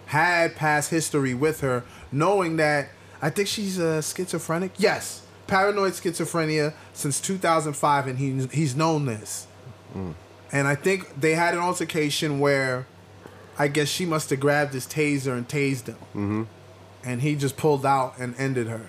Had 0.06 0.56
past 0.56 0.90
history 0.90 1.34
with 1.34 1.60
her, 1.60 1.84
knowing 2.10 2.56
that 2.56 2.88
I 3.20 3.30
think 3.30 3.48
she's 3.48 3.78
a 3.78 4.02
schizophrenic. 4.02 4.72
Yes, 4.78 5.22
paranoid 5.46 5.92
schizophrenia 5.92 6.74
since 6.92 7.20
2005, 7.20 8.06
and 8.06 8.18
he 8.18 8.46
he's 8.46 8.76
known 8.76 9.06
this. 9.06 9.46
And 10.52 10.68
I 10.68 10.74
think 10.74 11.20
they 11.20 11.34
had 11.34 11.54
an 11.54 11.60
altercation 11.60 12.38
where 12.38 12.86
I 13.58 13.68
guess 13.68 13.88
she 13.88 14.04
must 14.04 14.30
have 14.30 14.40
grabbed 14.40 14.74
his 14.74 14.86
taser 14.86 15.36
and 15.36 15.48
tased 15.48 15.86
him, 15.86 15.96
mm-hmm. 16.14 16.42
and 17.04 17.22
he 17.22 17.34
just 17.34 17.56
pulled 17.56 17.86
out 17.86 18.14
and 18.18 18.34
ended 18.38 18.68
her. 18.68 18.86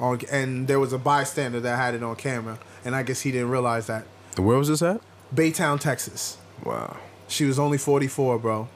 On 0.00 0.18
and 0.30 0.68
there 0.68 0.80
was 0.80 0.92
a 0.92 0.98
bystander 0.98 1.60
that 1.60 1.76
had 1.76 1.94
it 1.94 2.02
on 2.02 2.16
camera, 2.16 2.58
and 2.84 2.94
I 2.96 3.02
guess 3.02 3.20
he 3.22 3.32
didn't 3.32 3.50
realize 3.50 3.86
that. 3.86 4.06
Where 4.36 4.58
was 4.58 4.68
this 4.68 4.82
at? 4.82 5.00
Baytown, 5.34 5.80
Texas. 5.80 6.38
Wow. 6.64 6.96
She 7.28 7.44
was 7.44 7.58
only 7.58 7.78
44, 7.78 8.38
bro. 8.38 8.68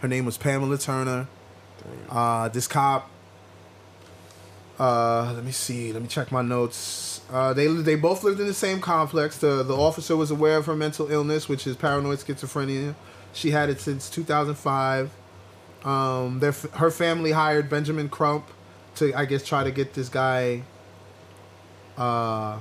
Her 0.00 0.08
name 0.08 0.26
was 0.26 0.36
Pamela 0.36 0.78
Turner. 0.78 1.28
Uh, 2.08 2.48
this 2.48 2.66
cop. 2.66 3.10
Uh, 4.78 5.32
let 5.34 5.44
me 5.44 5.52
see. 5.52 5.92
Let 5.92 6.02
me 6.02 6.08
check 6.08 6.30
my 6.30 6.42
notes. 6.42 7.22
Uh, 7.30 7.52
they 7.54 7.66
they 7.66 7.94
both 7.94 8.22
lived 8.22 8.40
in 8.40 8.46
the 8.46 8.54
same 8.54 8.80
complex. 8.80 9.38
The 9.38 9.62
the 9.62 9.76
officer 9.76 10.16
was 10.16 10.30
aware 10.30 10.58
of 10.58 10.66
her 10.66 10.76
mental 10.76 11.10
illness, 11.10 11.48
which 11.48 11.66
is 11.66 11.76
paranoid 11.76 12.18
schizophrenia. 12.18 12.94
She 13.32 13.50
had 13.50 13.70
it 13.70 13.80
since 13.80 14.10
2005. 14.10 15.10
Um, 15.84 16.40
their 16.40 16.52
her 16.52 16.90
family 16.90 17.32
hired 17.32 17.70
Benjamin 17.70 18.08
Crump 18.08 18.46
to 18.96 19.14
I 19.14 19.24
guess 19.24 19.44
try 19.44 19.64
to 19.64 19.70
get 19.70 19.94
this 19.94 20.08
guy. 20.08 20.62
Uh, 21.96 22.58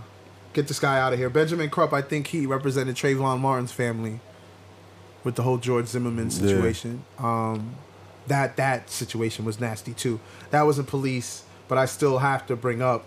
get 0.54 0.70
this 0.70 0.80
guy 0.80 1.00
out 1.00 1.12
of 1.12 1.20
here. 1.20 1.30
Benjamin 1.30 1.70
Crump, 1.70 1.92
I 1.92 2.02
think 2.02 2.28
he 2.28 2.46
represented 2.46 2.96
Trayvon 2.96 3.40
Martin's 3.40 3.74
family 3.74 4.22
with 5.26 5.36
the 5.36 5.44
whole 5.44 5.58
George 5.58 5.88
Zimmerman 5.88 6.32
situation. 6.32 7.04
Um, 7.20 7.76
that 8.28 8.56
that 8.56 8.90
situation 8.90 9.44
was 9.44 9.60
nasty 9.60 9.94
too. 9.94 10.22
That 10.52 10.62
wasn't 10.62 10.88
police, 10.88 11.44
but 11.68 11.78
I 11.78 11.86
still 11.86 12.20
have 12.20 12.48
to 12.48 12.56
bring 12.56 12.82
up 12.82 13.04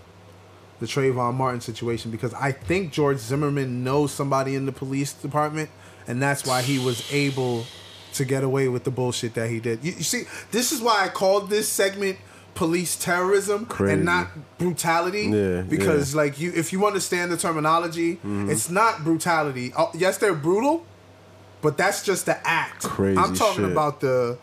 the 0.81 0.87
Trayvon 0.87 1.35
Martin 1.35 1.61
situation 1.61 2.11
because 2.11 2.35
I 2.35 2.53
think 2.53 2.93
George 2.93 3.19
Zimmerman 3.19 3.83
knows 3.83 4.13
somebody 4.13 4.55
in 4.55 4.67
the 4.67 4.73
police 4.73 5.13
department, 5.13 5.71
and 6.07 6.21
that's 6.21 6.45
why 6.47 6.61
he 6.61 6.79
was 6.79 7.11
able 7.13 7.65
to 8.15 8.25
get 8.25 8.45
away 8.45 8.69
with 8.69 8.85
the 8.85 8.91
bullshit 8.91 9.35
that 9.35 9.49
he 9.49 9.61
did. 9.61 9.83
You, 9.85 9.93
you 9.93 10.03
see, 10.03 10.25
this 10.51 10.73
is 10.73 10.81
why 10.81 11.05
I 11.05 11.09
called 11.09 11.51
this 11.51 11.69
segment 11.69 12.19
police 12.55 12.97
terrorism 12.97 13.67
Crazy. 13.67 13.95
and 13.95 14.05
not 14.05 14.29
brutality 14.59 15.27
Yeah, 15.27 15.63
because 15.63 16.13
yeah. 16.13 16.21
like 16.23 16.41
you 16.41 16.53
if 16.57 16.73
you 16.73 16.85
understand 16.87 17.31
the 17.31 17.37
terminology 17.37 18.19
it's 18.25 18.69
not 18.69 19.05
brutality 19.05 19.73
oh, 19.79 19.93
yes 19.95 20.19
they're 20.19 20.35
brutal 20.35 20.85
but 21.63 21.77
that's 21.77 22.05
just 22.05 22.27
the 22.27 22.37
act 22.47 22.85
Crazy 22.85 23.19
i'm 23.19 23.35
talking 23.35 23.65
shit. 23.65 23.73
about 23.73 24.01
the 24.01 24.39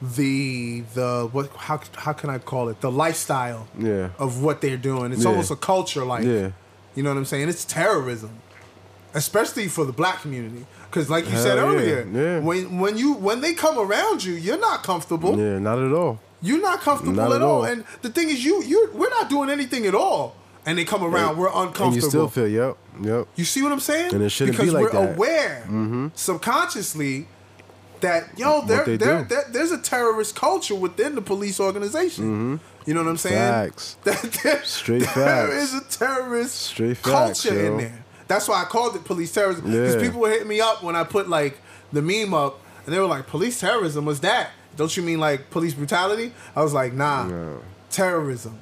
the 0.00 0.80
the 0.94 1.28
what 1.32 1.48
how 1.56 1.80
how 1.96 2.12
can 2.12 2.28
i 2.30 2.38
call 2.38 2.68
it 2.68 2.80
the 2.80 2.90
lifestyle 2.90 3.68
Yeah. 3.78 4.10
of 4.18 4.42
what 4.42 4.60
they're 4.60 4.76
doing 4.76 5.12
it's 5.12 5.22
Yeah. 5.22 5.30
almost 5.30 5.50
a 5.50 5.56
culture 5.56 6.04
like 6.04 6.24
Yeah. 6.24 6.50
you 6.94 7.02
know 7.02 7.10
what 7.10 7.16
i'm 7.18 7.24
saying 7.24 7.48
it's 7.48 7.64
terrorism 7.64 8.30
especially 9.14 9.68
for 9.68 9.84
the 9.84 9.92
black 9.92 10.22
community 10.22 10.64
because 10.90 11.08
like 11.10 11.24
you 11.30 11.36
said 11.36 11.58
Hell 11.58 11.72
yeah, 11.72 11.78
earlier 11.78 12.08
yeah. 12.12 12.38
when 12.40 12.78
when 12.80 12.96
you 12.98 13.14
when 13.14 13.40
they 13.42 13.52
come 13.54 13.78
around 13.78 14.24
you 14.24 14.34
you're 14.34 14.58
not 14.58 14.82
comfortable 14.82 15.38
Yeah, 15.38 15.58
not 15.58 15.78
at 15.78 15.92
all. 15.92 16.18
you're 16.40 16.60
not 16.62 16.80
comfortable 16.80 17.14
Not 17.16 17.30
at, 17.30 17.36
at 17.36 17.42
all. 17.42 17.58
all. 17.60 17.64
And 17.64 17.84
the 18.00 18.08
thing 18.10 18.28
is, 18.30 18.44
you 18.44 18.62
you 18.62 18.90
we're 18.94 19.10
not 19.10 19.28
doing 19.30 19.50
anything 19.50 19.86
at 19.86 19.94
all. 19.94 20.34
And 20.64 20.78
they 20.78 20.84
come 20.84 21.02
around, 21.02 21.38
we're 21.38 21.48
uncomfortable. 21.48 21.86
And 21.86 21.94
you 21.96 22.00
still 22.02 22.28
feel, 22.28 22.46
yep, 22.46 22.76
yep. 23.02 23.26
You 23.34 23.44
see 23.44 23.62
what 23.62 23.72
I'm 23.72 23.80
saying? 23.80 24.14
And 24.14 24.22
it 24.22 24.28
shouldn't 24.30 24.58
be 24.58 24.70
like 24.70 24.84
that. 24.84 24.90
because 24.92 24.94
we're 24.94 25.06
that. 25.06 25.16
aware 25.16 25.62
mm-hmm. 25.66 26.08
subconsciously 26.14 27.26
that 28.00 28.36
yo, 28.38 28.64
there, 28.66 28.84
there, 28.84 29.22
there- 29.24 29.44
there's 29.50 29.72
a 29.72 29.78
terrorist 29.78 30.34
culture 30.36 30.74
within 30.74 31.14
the 31.14 31.22
police 31.22 31.58
organization. 31.60 32.24
Mm-hmm. 32.24 32.56
You 32.88 32.94
know 32.94 33.02
what 33.02 33.10
I'm 33.10 33.16
saying? 33.16 33.36
Facts. 33.36 33.96
That 34.04 34.22
there, 34.42 34.62
Straight 34.64 34.98
there 35.14 35.48
facts. 35.48 35.54
is 35.54 35.74
a 35.74 35.84
terrorist 35.98 36.54
Straight 36.56 36.96
facts, 36.96 37.42
culture 37.44 37.66
in 37.66 37.78
there. 37.78 38.04
That's 38.28 38.48
why 38.48 38.62
I 38.62 38.64
called 38.64 38.96
it 38.96 39.04
police 39.04 39.32
terrorism. 39.32 39.64
Because 39.66 39.94
Yeah. 39.96 40.00
people 40.00 40.20
were 40.20 40.30
hitting 40.30 40.48
me 40.48 40.60
up 40.60 40.82
when 40.82 40.96
I 40.96 41.04
put 41.04 41.28
like 41.28 41.58
the 41.92 42.02
meme 42.02 42.34
up, 42.34 42.60
and 42.86 42.94
they 42.94 42.98
were 42.98 43.06
like, 43.06 43.26
"Police 43.26 43.60
terrorism? 43.60 44.04
What's 44.06 44.20
that? 44.20 44.50
Don't 44.76 44.96
you 44.96 45.02
mean 45.02 45.20
like 45.20 45.50
police 45.50 45.74
brutality?" 45.74 46.32
I 46.56 46.62
was 46.62 46.72
like, 46.72 46.92
"Nah, 46.92 47.28
terrorism." 47.90 48.58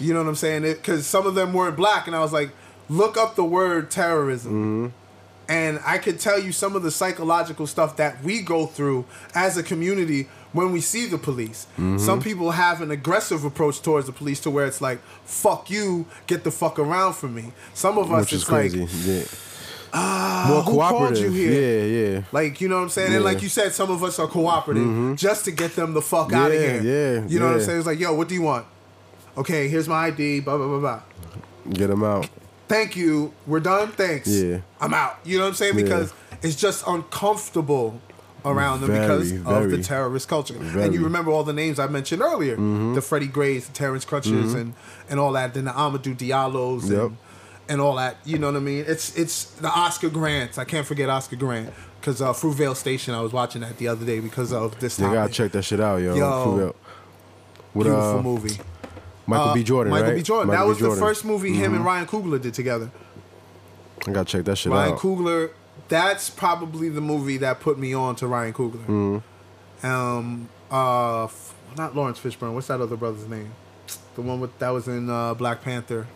You 0.00 0.12
know 0.14 0.20
what 0.22 0.28
I'm 0.28 0.34
saying? 0.36 0.62
Because 0.62 1.06
some 1.06 1.26
of 1.26 1.34
them 1.34 1.52
weren't 1.52 1.76
black, 1.76 2.06
and 2.06 2.14
I 2.14 2.20
was 2.20 2.32
like, 2.32 2.50
"Look 2.88 3.16
up 3.16 3.34
the 3.36 3.44
word 3.44 3.90
terrorism." 3.90 4.92
And 5.50 5.80
I 5.86 5.96
could 5.96 6.20
tell 6.20 6.38
you 6.38 6.52
some 6.52 6.76
of 6.76 6.82
the 6.82 6.90
psychological 6.90 7.66
stuff 7.66 7.96
that 7.96 8.22
we 8.22 8.42
go 8.42 8.66
through 8.66 9.06
as 9.34 9.56
a 9.56 9.62
community 9.62 10.28
when 10.52 10.72
we 10.72 10.80
see 10.82 11.06
the 11.06 11.16
police. 11.16 11.66
Some 11.96 12.20
people 12.20 12.50
have 12.50 12.82
an 12.82 12.90
aggressive 12.90 13.44
approach 13.44 13.80
towards 13.80 14.06
the 14.06 14.12
police 14.12 14.40
to 14.40 14.50
where 14.50 14.66
it's 14.66 14.82
like, 14.82 14.98
fuck 15.24 15.70
you, 15.70 16.04
get 16.26 16.44
the 16.44 16.50
fuck 16.50 16.78
around 16.78 17.14
from 17.14 17.34
me. 17.34 17.52
Some 17.72 17.96
of 17.96 18.12
us, 18.12 18.24
Which 18.26 18.32
is 18.34 18.42
it's 18.42 18.50
like, 18.50 18.72
crazy. 18.72 19.10
yeah. 19.10 19.22
ah, 19.94 20.46
More 20.50 20.62
who 20.64 20.78
called 20.78 21.16
you 21.16 21.30
here? 21.30 21.52
Yeah, 21.52 21.84
yeah. 22.18 22.22
Like, 22.30 22.60
you 22.60 22.68
know 22.68 22.76
what 22.76 22.82
I'm 22.82 22.88
saying? 22.90 23.06
And 23.06 23.14
Yeah. 23.14 23.18
Mm-hmm. 23.20 23.34
like 23.34 23.42
you 23.42 23.48
said, 23.48 23.72
some 23.72 23.90
of 23.90 24.04
us 24.04 24.18
are 24.18 24.26
cooperative 24.26 25.16
just 25.16 25.46
to 25.46 25.50
get 25.50 25.74
them 25.76 25.94
the 25.94 26.02
fuck 26.02 26.30
out 26.32 26.50
of 26.50 26.58
here. 26.58 26.82
yeah, 26.82 27.26
You 27.26 27.38
know 27.40 27.46
what 27.46 27.54
I'm 27.56 27.60
saying? 27.62 27.78
It's 27.78 27.86
like, 27.86 27.98
yo, 28.00 28.12
what 28.14 28.28
do 28.28 28.34
you 28.34 28.42
want? 28.42 28.66
Okay, 29.38 29.68
here's 29.68 29.88
my 29.88 30.06
ID, 30.06 30.40
blah, 30.40 30.56
blah, 30.56 30.66
blah, 30.66 30.80
blah. 30.80 31.02
Get 31.72 31.88
them 31.88 32.02
out. 32.02 32.28
Thank 32.66 32.96
you. 32.96 33.32
We're 33.46 33.60
done. 33.60 33.88
Thanks. 33.88 34.28
Yeah. 34.28 34.60
I'm 34.80 34.92
out. 34.92 35.18
You 35.24 35.38
know 35.38 35.44
what 35.44 35.50
I'm 35.50 35.54
saying? 35.54 35.76
Yeah. 35.78 35.84
Because 35.84 36.12
it's 36.42 36.56
just 36.56 36.84
uncomfortable 36.86 38.00
around 38.44 38.80
them 38.80 38.90
Very, 38.90 39.00
because 39.00 39.32
of 39.46 39.70
the 39.70 39.82
terrorist 39.82 40.28
culture. 40.28 40.56
And 40.58 40.92
you 40.92 41.02
remember 41.04 41.30
all 41.30 41.44
the 41.44 41.52
names 41.52 41.78
I 41.78 41.86
mentioned 41.86 42.20
earlier. 42.20 42.54
Mm-hmm. 42.54 42.94
The 42.94 43.00
Freddie 43.00 43.26
Grays, 43.28 43.66
the 43.66 43.72
Terrence 43.72 44.04
Crutchers 44.04 44.54
and, 44.54 44.74
and 45.08 45.20
all 45.20 45.32
that. 45.32 45.54
Then 45.54 45.64
the 45.64 45.70
Amadou 45.72 46.16
Diallos 46.16 46.90
Yep. 46.90 47.00
and, 47.00 47.16
and 47.68 47.80
all 47.80 47.96
that. 47.96 48.16
You 48.24 48.38
know 48.38 48.48
what 48.48 48.56
I 48.56 48.60
mean? 48.60 48.84
It's 48.86 49.16
it's 49.16 49.44
the 49.44 49.68
Oscar 49.68 50.10
Grants. 50.10 50.58
I 50.58 50.64
can't 50.64 50.86
forget 50.86 51.08
Oscar 51.08 51.36
Grant. 51.36 51.72
Because 52.00 52.22
uh, 52.22 52.32
Fruitvale 52.32 52.76
Station, 52.76 53.12
I 53.14 53.20
was 53.20 53.32
watching 53.32 53.62
that 53.62 53.76
the 53.78 53.88
other 53.88 54.06
day 54.06 54.20
because 54.20 54.52
of 54.52 54.78
this 54.78 54.98
You 54.98 55.12
gotta 55.12 55.32
check 55.32 55.52
that 55.52 55.62
shit 55.62 55.80
out, 55.80 55.96
yo. 55.96 56.14
Yo. 56.14 56.52
Real. 56.56 56.76
With 57.74 57.86
Beautiful 57.86 58.18
uh, 58.18 58.22
movie. 58.22 58.58
Michael 59.28 59.50
Uh, 59.50 59.54
B. 59.54 59.62
Jordan, 59.62 59.90
Michael 59.92 60.08
right? 60.08 60.16
B. 60.16 60.22
Jordan. 60.22 60.48
Michael 60.48 60.58
that 60.60 60.64
B. 60.64 60.68
was 60.70 60.78
Jordan. 60.78 60.92
Mm-hmm. 60.96 61.00
the 61.00 61.06
first 61.06 61.24
movie 61.24 61.52
him 61.52 61.74
and 61.74 61.84
Ryan 61.84 62.06
Coogler 62.06 62.40
did 62.40 62.54
together. 62.54 62.90
I 64.06 64.12
gotta 64.12 64.24
check 64.24 64.44
that 64.46 64.56
shit 64.56 64.72
Ryan 64.72 64.94
out. 64.94 65.04
Ryan 65.04 65.16
Coogler, 65.18 65.50
that's 65.88 66.30
probably 66.30 66.88
the 66.88 67.00
movie 67.00 67.36
that 67.36 67.60
put 67.60 67.78
me 67.78 67.94
on 67.94 68.16
to 68.16 68.26
Ryan 68.26 68.52
Coogler. 68.54 68.86
Mm-hmm. 68.86 69.86
Um, 69.86 70.48
uh, 70.70 71.24
f- 71.24 71.54
not 71.76 71.94
Laurence 71.94 72.18
Fishburne. 72.18 72.54
What's 72.54 72.66
that 72.68 72.80
other 72.80 72.96
brother's 72.96 73.28
name? 73.28 73.52
The 74.14 74.22
one 74.22 74.40
with 74.40 74.58
that 74.58 74.70
was 74.70 74.88
in 74.88 75.08
uh, 75.10 75.34
Black 75.34 75.62
Panther. 75.62 76.06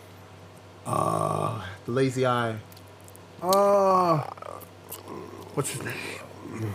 Uh, 0.84 1.62
the 1.84 1.92
Lazy 1.92 2.26
Eye. 2.26 2.56
Uh, 3.40 4.18
what's 5.54 5.70
his 5.70 5.82
name? 5.84 6.74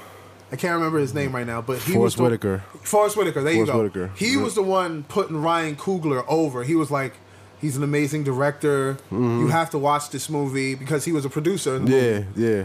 I 0.52 0.56
can't 0.56 0.74
remember 0.76 1.00
his 1.00 1.14
name 1.14 1.36
right 1.36 1.46
now, 1.46 1.62
but 1.62 1.80
he 1.80 1.92
was 1.98 2.14
Forest 2.14 2.18
the, 2.18 2.24
Whitaker. 2.24 2.64
Forest 2.84 3.18
Whitaker. 3.18 3.44
There 3.44 3.54
Forest 3.54 3.68
you 3.68 3.74
go. 3.74 3.84
Whitaker. 3.84 4.12
He 4.16 4.34
Yeah. 4.36 4.44
was 4.44 4.56
the 4.56 4.64
one 4.64 5.04
putting 5.04 5.42
Ryan 5.42 5.76
Coogler 5.76 6.24
over. 6.28 6.64
He 6.64 6.74
was 6.76 6.90
like, 6.90 7.14
he's 7.60 7.76
an 7.76 7.84
amazing 7.84 8.24
director. 8.24 8.94
Mm-hmm. 9.12 9.42
You 9.42 9.48
have 9.48 9.70
to 9.72 9.78
watch 9.78 10.10
this 10.10 10.30
movie 10.30 10.74
because 10.76 11.04
he 11.06 11.12
was 11.12 11.26
a 11.26 11.30
producer. 11.30 11.74
The 11.74 11.80
movie 11.82 11.94
Yeah, 11.96 12.24
yeah. 12.36 12.64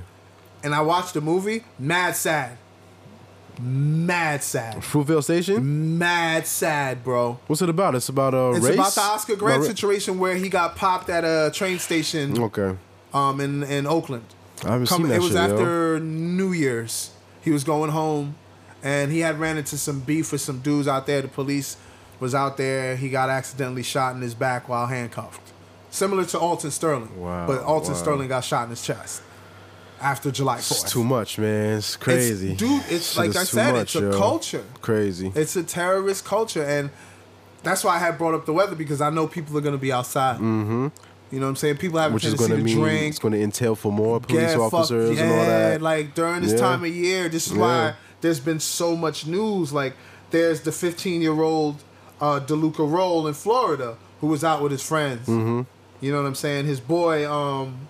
and 0.62 0.74
I 0.74 0.80
watched 0.83 1.14
the 1.14 1.20
movie, 1.20 1.64
mad 1.78 2.14
sad. 2.14 2.59
Mad 3.61 4.43
sad. 4.43 4.76
Fruitvale 4.76 5.22
Station. 5.22 5.99
Mad 5.99 6.47
sad, 6.47 7.05
bro. 7.05 7.39
What's 7.47 7.61
it 7.62 7.68
about? 7.68 7.95
It's 7.95 8.09
about 8.09 8.33
a 8.35 8.53
race? 8.53 8.57
It's 8.59 8.66
race. 8.66 8.74
about 8.76 8.95
the 8.95 9.01
Oscar 9.03 9.37
Grant 9.37 9.61
ra- 9.62 9.66
situation 9.68 10.18
where 10.18 10.37
he 10.37 10.49
got 10.49 10.74
popped 10.74 11.11
at 11.11 11.22
a 11.24 11.51
train 11.53 11.78
station 11.78 12.41
Okay, 12.41 12.76
um 13.12 13.41
in, 13.41 13.62
in 13.64 13.87
Oakland. 13.87 14.24
I 14.64 14.72
haven't 14.72 14.87
Coming, 14.89 15.07
seen 15.07 15.09
that 15.11 15.16
it 15.16 15.22
was 15.22 15.33
shit, 15.33 15.37
yo. 15.51 15.53
after 15.55 16.01
New 16.01 16.53
Year's. 16.53 17.11
He 17.43 17.51
was 17.51 17.64
going 17.64 17.90
home 17.90 18.36
and 18.82 19.12
he 19.12 19.20
had 19.20 19.38
ran 19.38 19.59
into 19.59 19.76
some 19.78 20.01
beef 20.01 20.32
with 20.32 20.40
some 20.40 20.61
dudes 20.61 20.88
out 20.88 21.07
there. 21.07 21.22
The 21.22 21.28
police 21.28 21.76
was 22.20 22.34
out 22.34 22.57
there. 22.57 22.97
He 22.97 23.09
got 23.11 23.28
accidentally 23.30 23.82
shot 23.82 24.14
in 24.14 24.22
his 24.22 24.34
back 24.34 24.68
while 24.68 24.86
handcuffed, 24.86 25.53
similar 25.90 26.24
to 26.26 26.38
Alton 26.38 26.70
Sterling. 26.70 27.20
Wow, 27.20 27.47
But 27.47 27.62
Alton 27.62 27.93
wow. 27.93 27.99
Sterling 27.99 28.28
got 28.28 28.45
shot 28.45 28.64
in 28.64 28.70
his 28.70 28.82
chest 28.82 29.22
after 30.01 30.30
July 30.30 30.57
It's 30.59 30.68
Fourth. 30.68 30.90
too 30.90 31.05
much, 31.05 31.38
man. 31.38 31.78
It's 31.78 31.97
crazy, 31.97 32.55
dude. 32.55 32.82
It's 32.88 33.12
Shit 33.12 33.18
like 33.18 33.36
I 33.36 33.45
said, 33.45 33.72
much, 33.72 33.82
it's 33.82 33.95
a 33.97 34.01
yo. 34.11 34.18
culture. 34.18 34.64
Crazy. 34.80 35.32
It's 35.34 35.55
a 35.57 35.62
terrorist 35.62 36.24
culture, 36.24 36.64
and 36.64 36.90
that's 37.62 37.84
why 37.84 37.97
I 37.97 37.99
had 37.99 38.18
brought 38.18 38.34
up 38.34 38.45
the 38.47 38.53
weather 38.53 38.74
because 38.74 39.01
I 39.01 39.11
know 39.11 39.26
people 39.28 39.57
are 39.57 39.61
going 39.61 39.74
to 39.76 39.80
be 39.80 39.93
outside. 39.93 40.36
Mm-hmm. 40.36 40.88
You 41.33 41.41
know 41.41 41.47
what 41.47 41.51
I'm 41.51 41.57
saying? 41.57 41.78
People 41.78 41.99
have 41.99 42.11
a 42.11 42.14
Which 42.14 42.26
is 42.26 42.35
going 42.35 42.51
to 42.51 42.59
mean 42.59 42.78
drink. 42.78 43.09
it's 43.11 43.18
going 43.18 43.33
to 43.33 43.41
entail 43.41 43.74
for 43.74 43.91
more 43.91 44.20
police 44.20 44.43
Yeah, 44.43 44.55
fuck, 44.59 44.74
officers 44.74 45.16
yeah, 45.16 45.22
and 45.24 45.33
all 45.33 45.47
that. 45.47 45.83
Like 45.83 46.14
during 46.14 46.43
this 46.43 46.53
Yeah. 46.53 46.59
time 46.59 46.85
of 46.85 46.91
year, 46.95 47.28
this 47.30 47.47
is 47.47 47.55
why 47.55 47.95
there's 48.20 48.39
been 48.39 48.61
so 48.61 48.95
much 48.95 49.26
news. 49.26 49.72
Like 49.72 49.95
there's 50.30 50.61
the 50.61 50.72
15 50.72 51.22
year 51.22 51.41
old 51.43 51.83
uh, 52.20 52.39
Delucca 52.39 52.85
Rolle 52.85 53.26
in 53.26 53.35
Florida 53.35 53.97
who 54.20 54.26
was 54.26 54.45
out 54.45 54.62
with 54.62 54.70
his 54.72 54.83
friends. 54.87 55.26
Mm-hmm. 55.26 55.62
You 56.05 56.12
know 56.12 56.20
what 56.20 56.28
I'm 56.28 56.35
saying? 56.35 56.66
His 56.66 56.80
boy, 56.80 57.28
um, 57.30 57.89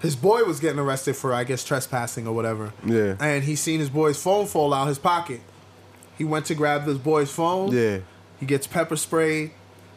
his 0.00 0.16
boy 0.16 0.42
was 0.44 0.58
getting 0.60 0.78
arrested 0.80 1.14
for 1.16 1.32
I 1.32 1.44
guess 1.44 1.62
trespassing 1.64 2.26
or 2.26 2.34
whatever. 2.34 2.72
Yeah. 2.84 3.14
And 3.20 3.44
he 3.44 3.54
seen 3.54 3.78
his 3.80 3.90
boy's 3.90 4.20
phone 4.20 4.46
fall 4.46 4.74
out 4.74 4.88
his 4.88 4.98
pocket. 4.98 5.40
He 6.18 6.24
went 6.24 6.46
to 6.46 6.54
grab 6.54 6.82
his 6.86 6.98
boy's 6.98 7.30
phone. 7.30 7.70
yeah, 7.72 7.98
He 8.38 8.46
gets 8.46 8.66
pepper 8.66 8.96
sprayed, 8.96 9.52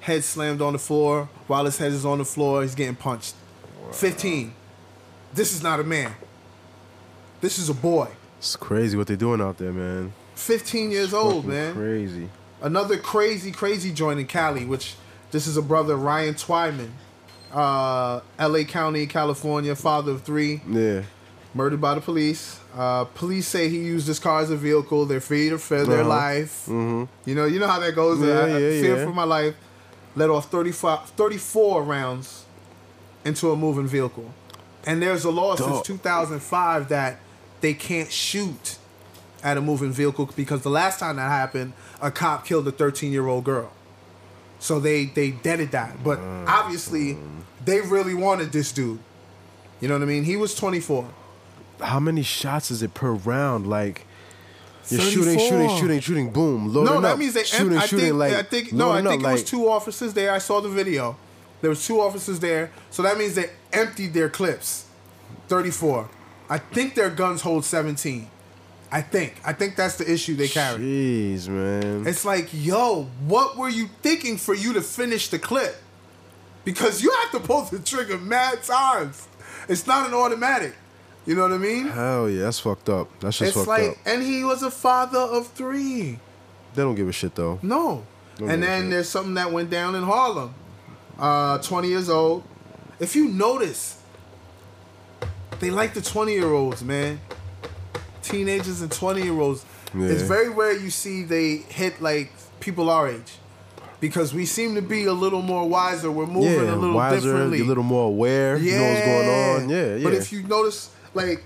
head 0.06 0.24
slammed 0.24 0.62
on 0.62 0.74
the 0.74 0.80
floor. 0.80 1.28
While 1.48 1.66
his 1.66 1.78
head 1.78 1.92
is 1.92 2.06
on 2.06 2.20
the 2.20 2.26
floor, 2.26 2.62
he's 2.62 2.76
getting 2.76 2.96
punched. 2.96 3.34
15. 3.92 4.54
This 5.34 5.54
is 5.54 5.64
not 5.64 5.80
a 5.80 5.84
man. 5.84 6.14
This 7.42 7.58
is 7.60 7.70
a 7.70 7.74
boy. 7.74 8.10
it's 8.38 8.56
crazy 8.56 8.96
what 8.98 9.08
they're 9.08 9.18
doing 9.18 9.42
out 9.42 9.58
there, 9.58 9.72
man. 9.72 10.14
15 10.36 10.92
years 10.92 11.14
old, 11.14 11.46
man. 11.46 11.74
Crazy. 11.74 12.30
Another 12.62 12.98
crazy, 12.98 13.52
crazy 13.52 13.92
joint 13.92 14.20
in 14.20 14.28
Cali, 14.28 14.66
which 14.66 14.96
this 15.32 15.48
is 15.48 15.58
a 15.58 15.62
brother, 15.62 15.96
Ryan 15.96 16.36
Twyman. 16.36 16.92
Uh, 17.54 18.20
LA 18.40 18.64
County, 18.64 19.08
California, 19.08 19.76
father 19.76 20.12
of 20.12 20.22
three, 20.24 20.62
Yeah. 20.70 21.04
murdered 21.54 21.80
by 21.82 21.96
the 21.96 22.02
police. 22.02 22.60
Uh, 22.78 23.06
police 23.06 23.48
say 23.48 23.70
he 23.70 23.78
used 23.80 24.08
his 24.08 24.20
car 24.20 24.42
as 24.42 24.50
a 24.52 24.58
vehicle. 24.58 25.06
They're 25.06 25.22
free 25.22 25.50
to 25.50 25.58
fear 25.58 25.86
their 25.86 26.02
Uh-huh. 26.02 26.10
life. 26.10 26.66
You 26.68 27.08
know, 27.38 27.46
you 27.46 27.60
know 27.60 27.68
how 27.68 27.80
that 27.80 27.96
goes. 27.96 28.20
Yeah, 28.20 28.40
I, 28.40 28.44
I 28.44 28.48
yeah, 28.58 28.82
fear 28.82 28.98
yeah. 28.98 29.06
for 29.06 29.14
my 29.14 29.24
life. 29.24 29.56
Let 30.16 30.30
off 30.30 30.50
35, 30.50 31.10
34 31.10 31.84
rounds 31.84 32.46
into 33.26 33.52
a 33.52 33.56
moving 33.56 33.88
vehicle. 33.88 34.32
And 34.86 35.02
there's 35.02 35.26
a 35.26 35.32
law 35.32 35.56
since 35.56 35.82
2005 35.82 36.90
that 36.90 37.20
they 37.62 37.74
can't 37.74 38.12
shoot 38.12 38.78
at 39.44 39.58
a 39.58 39.62
moving 39.62 39.92
vehicle 39.92 40.30
because 40.36 40.62
the 40.62 40.70
last 40.70 41.00
time 41.00 41.16
that 41.18 41.30
happened, 41.30 41.74
a 42.02 42.12
cop 42.12 42.46
killed 42.46 42.68
a 42.68 42.72
13 42.72 43.12
year 43.12 43.28
old 43.28 43.44
girl. 43.44 43.72
So 44.60 44.80
they 44.80 45.06
they 45.06 45.32
deaded 45.32 45.72
that. 45.72 46.04
But 46.04 46.20
mm. 46.20 46.48
obviously, 46.48 47.18
they 47.64 47.82
really 47.82 48.14
wanted 48.14 48.52
this 48.52 48.72
dude. 48.72 49.00
You 49.82 49.88
know 49.88 49.96
what 49.96 50.04
I 50.04 50.06
mean? 50.06 50.24
He 50.24 50.38
was 50.38 50.56
24. 50.56 51.08
How 51.82 52.00
many 52.00 52.24
shots 52.24 52.72
is 52.72 52.82
it 52.82 52.94
per 52.94 53.12
round? 53.12 53.68
Like 53.68 54.06
you're 54.92 55.02
shooting, 55.02 55.38
34. 55.40 55.50
shooting, 55.50 55.78
shooting, 55.80 56.00
shooting. 56.00 56.32
Boom. 56.32 56.68
Loading 56.74 56.94
No, 56.94 57.02
that 57.02 57.14
up, 57.14 57.20
means 57.20 57.34
they 57.34 57.44
shooting, 57.44 57.74
em- 57.74 57.80
I 57.80 57.86
shooting. 57.86 58.06
think, 58.06 58.16
like 58.16 58.34
I 58.34 58.44
think 58.44 58.74
no, 58.74 58.92
I 58.92 59.02
think 59.02 59.08
up, 59.24 59.30
it 59.30 59.32
was 59.34 59.42
like- 59.42 59.46
two 59.48 59.70
officers 59.70 60.14
there. 60.14 60.32
I 60.32 60.38
saw 60.40 60.62
the 60.62 60.70
video. 60.70 61.18
There 61.62 61.70
was 61.70 61.86
two 61.86 62.00
officers 62.02 62.40
there, 62.40 62.72
so 62.92 63.02
that 63.04 63.18
means 63.18 63.36
they 63.36 63.50
emptied 63.74 64.14
their 64.14 64.30
clips. 64.30 64.86
Thirty-four. 65.48 66.10
I 66.50 66.58
think 66.60 66.96
their 66.96 67.10
guns 67.10 67.42
hold 67.42 67.66
seventeen. 67.66 68.30
I 68.92 69.02
think. 69.02 69.36
I 69.44 69.52
think 69.54 69.76
that's 69.76 69.96
the 69.96 70.10
issue 70.12 70.36
they 70.36 70.48
carry. 70.48 70.80
Jeez, 70.80 71.48
man. 71.50 72.06
It's 72.08 72.24
like, 72.24 72.50
yo, 72.54 73.04
what 73.26 73.58
were 73.58 73.68
you 73.70 73.90
thinking 74.04 74.38
for 74.38 74.54
you 74.54 74.74
to 74.74 74.82
finish 74.82 75.28
the 75.30 75.40
clip? 75.40 75.76
Because 76.64 77.02
you 77.04 77.12
have 77.24 77.32
to 77.32 77.40
pull 77.40 77.64
the 77.64 77.80
trigger 77.80 78.18
mad 78.18 78.64
times. 78.64 79.28
It's 79.68 79.86
not 79.88 80.08
an 80.08 80.14
automatic. 80.14 80.76
You 81.26 81.36
know 81.36 81.44
what 81.44 81.54
I 81.54 81.58
mean? 81.58 81.88
Hell 81.88 82.30
yeah, 82.30 82.44
that's 82.44 82.60
fucked 82.60 82.88
up. 82.90 83.10
That's 83.20 83.40
just 83.40 83.50
It's 83.50 83.66
fucked 83.66 83.68
like, 83.68 83.92
up. 83.92 83.98
and 84.06 84.22
he 84.22 84.44
was 84.44 84.62
a 84.62 84.70
father 84.70 85.20
of 85.20 85.48
three. 85.48 86.20
They 86.76 86.82
don't 86.82 86.96
give 86.96 87.08
a 87.08 87.12
shit 87.12 87.36
though. 87.36 87.60
No. 87.62 88.06
And 88.40 88.62
then 88.62 88.90
there's 88.90 89.10
something 89.10 89.36
that 89.36 89.52
went 89.52 89.70
down 89.70 89.96
in 89.96 90.04
Harlem. 90.04 90.54
Uh, 91.18 91.58
20 91.60 91.88
years 91.88 92.10
old. 92.10 92.44
If 93.00 93.16
you 93.16 93.30
notice, 93.30 94.02
they 95.60 95.70
like 95.72 95.94
the 95.94 96.02
20 96.02 96.34
year 96.34 96.52
olds, 96.52 96.84
man. 96.84 97.20
Teenagers 98.22 98.82
and 98.82 98.92
20 98.92 99.24
year 99.24 99.40
olds. 99.40 99.66
It's 99.94 100.24
very 100.24 100.50
rare 100.50 100.78
you 100.78 100.90
see 100.90 101.24
they 101.24 101.58
hit 101.58 102.02
like 102.02 102.32
people 102.60 102.90
our 102.90 103.08
age. 103.08 103.38
Because 104.02 104.34
we 104.34 104.46
seem 104.46 104.76
to 104.76 104.82
be 104.82 105.06
a 105.06 105.14
little 105.14 105.42
more 105.42 105.68
wiser. 105.68 106.12
We're 106.12 106.26
moving 106.26 106.66
yeah, 106.66 106.74
a 106.74 106.76
little 106.76 106.96
wiser, 106.96 107.22
differently. 107.22 107.58
you're 107.60 107.66
a 107.66 107.70
little 107.70 107.84
more 107.84 108.08
aware. 108.10 108.58
Yeah. 108.58 108.74
You 108.74 108.78
know 108.80 108.90
what's 108.92 109.06
going 109.06 109.30
on. 109.64 109.70
Yeah, 109.70 109.96
yeah. 109.96 110.04
But 110.04 110.14
if 110.14 110.34
you 110.34 110.44
notice, 110.44 110.92
like, 111.16 111.44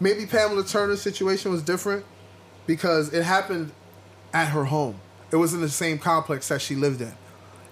maybe 0.00 0.26
Pamela 0.26 0.64
Turner's 0.64 1.02
situation 1.02 1.50
was 1.50 1.62
different 1.62 2.04
because 2.66 3.12
it 3.12 3.22
happened 3.22 3.72
at 4.32 4.48
her 4.48 4.64
home. 4.64 5.00
It 5.30 5.36
was 5.36 5.54
in 5.54 5.60
the 5.60 5.68
same 5.68 5.98
complex 5.98 6.48
that 6.48 6.60
she 6.60 6.74
lived 6.74 7.00
in. 7.00 7.12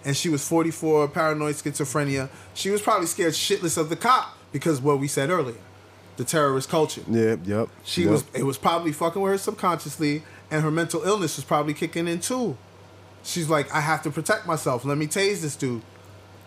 And 0.04 0.16
she 0.16 0.28
was 0.28 0.46
44, 0.46 1.08
paranoid 1.08 1.56
schizophrenia. 1.56 2.28
She 2.54 2.70
was 2.70 2.80
probably 2.80 3.06
scared 3.06 3.34
shitless 3.34 3.76
of 3.76 3.88
the 3.88 3.96
cop 3.96 4.36
because 4.52 4.80
what 4.80 5.00
we 5.00 5.08
said 5.08 5.30
earlier, 5.30 5.58
the 6.16 6.24
terrorist 6.24 6.68
culture. 6.68 7.02
yeah, 7.08 7.36
yep. 7.44 7.68
She 7.84 8.02
yep. 8.02 8.10
was 8.10 8.24
it 8.32 8.44
was 8.44 8.58
probably 8.58 8.92
fucking 8.92 9.20
with 9.20 9.32
her 9.32 9.38
subconsciously, 9.38 10.22
and 10.50 10.62
her 10.62 10.70
mental 10.70 11.02
illness 11.02 11.36
was 11.36 11.44
probably 11.44 11.74
kicking 11.74 12.06
in 12.06 12.20
too. 12.20 12.56
She's 13.22 13.48
like, 13.48 13.72
I 13.74 13.80
have 13.80 14.02
to 14.04 14.10
protect 14.10 14.46
myself. 14.46 14.84
Let 14.84 14.98
me 14.98 15.06
tase 15.06 15.42
this 15.42 15.56
dude. 15.56 15.82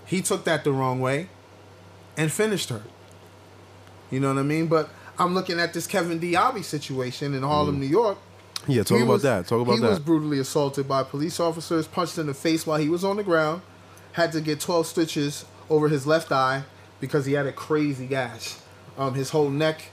He 0.05 0.22
took 0.22 0.45
that 0.45 0.64
the 0.64 0.72
wrong 0.72 0.99
way 0.99 1.28
and 2.18 2.32
finished 2.32 2.70
her. 2.70 2.82
You 4.12 4.20
know 4.20 4.34
what 4.34 4.39
I 4.39 4.43
mean? 4.43 4.68
But 4.68 4.89
I'm 5.18 5.34
looking 5.34 5.59
at 5.59 5.74
this 5.74 5.88
Kevin 5.88 6.20
Diaby 6.20 6.64
situation 6.64 7.34
in 7.34 7.41
Harlem, 7.43 7.80
New 7.80 7.86
York. 7.88 8.18
Yeah, 8.68 8.84
talk 8.84 8.97
He 8.97 9.03
about 9.03 9.14
was- 9.14 9.22
that. 9.24 9.47
Talk 9.47 9.62
about 9.62 9.74
he 9.74 9.80
that. 9.80 9.86
He 9.88 9.89
was 9.91 9.99
brutally 9.99 10.38
assaulted 10.39 10.88
by 10.88 11.03
police 11.03 11.39
officers, 11.39 11.88
punched 11.88 12.18
in 12.20 12.28
the 12.28 12.34
face 12.34 12.68
while 12.68 12.78
he 12.78 12.89
was 12.89 13.03
on 13.03 13.18
the 13.18 13.24
ground, 13.24 13.62
had 14.14 14.32
to 14.34 14.41
get 14.41 14.59
12 14.59 14.86
stitches 14.86 15.45
over 15.70 15.88
his 15.89 16.05
left 16.05 16.32
eye 16.32 16.64
because 16.99 17.26
he 17.26 17.34
had 17.34 17.47
a 17.47 17.51
crazy 17.51 18.05
gash. 18.05 18.55
Um, 18.97 19.16
his 19.16 19.30
whole 19.32 19.49
neck, 19.49 19.84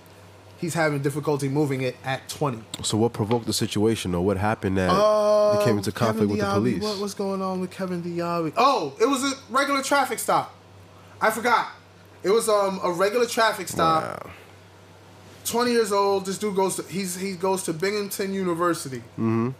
he's 0.58 0.74
having 0.74 1.00
difficulty 1.00 1.48
moving 1.48 1.80
it 1.82 1.96
at 2.04 2.28
20. 2.28 2.62
so 2.82 2.98
what 2.98 3.12
provoked 3.14 3.46
the 3.46 3.52
situation, 3.54 4.14
or 4.14 4.22
what 4.24 4.36
happened 4.36 4.76
that 4.76 4.90
Uh, 4.90 5.56
they 5.58 5.64
came 5.64 5.78
into 5.78 5.92
conflict 5.92 6.18
Kevin 6.18 6.28
with 6.30 6.40
the 6.40 6.44
Diaby, 6.44 6.54
police? 6.54 6.82
What 6.82 6.98
was 6.98 7.14
going 7.14 7.40
on 7.40 7.60
with 7.60 7.70
Kevin 7.70 8.02
Diaby? 8.02 8.52
Oh, 8.56 8.92
it 9.00 9.06
was 9.08 9.22
a 9.24 9.32
regular 9.50 9.82
traffic 9.82 10.18
stop. 10.18 10.52
I 11.22 11.30
forgot. 11.30 11.68
It 12.22 12.30
was 12.30 12.48
um 12.48 12.80
a 12.82 12.90
regular 12.90 13.26
traffic 13.26 13.68
stop. 13.68 14.02
Wow. 14.24 14.30
20 15.44 15.70
years 15.72 15.92
old. 15.92 16.26
This 16.26 16.36
dude 16.38 16.54
goes 16.56 16.76
to 16.76 16.82
he's 16.82 17.16
he 17.16 17.32
goes 17.34 17.62
to 17.64 17.72
Binghamton 17.72 18.34
University. 18.34 18.98
Mm-hmm. 19.18 19.50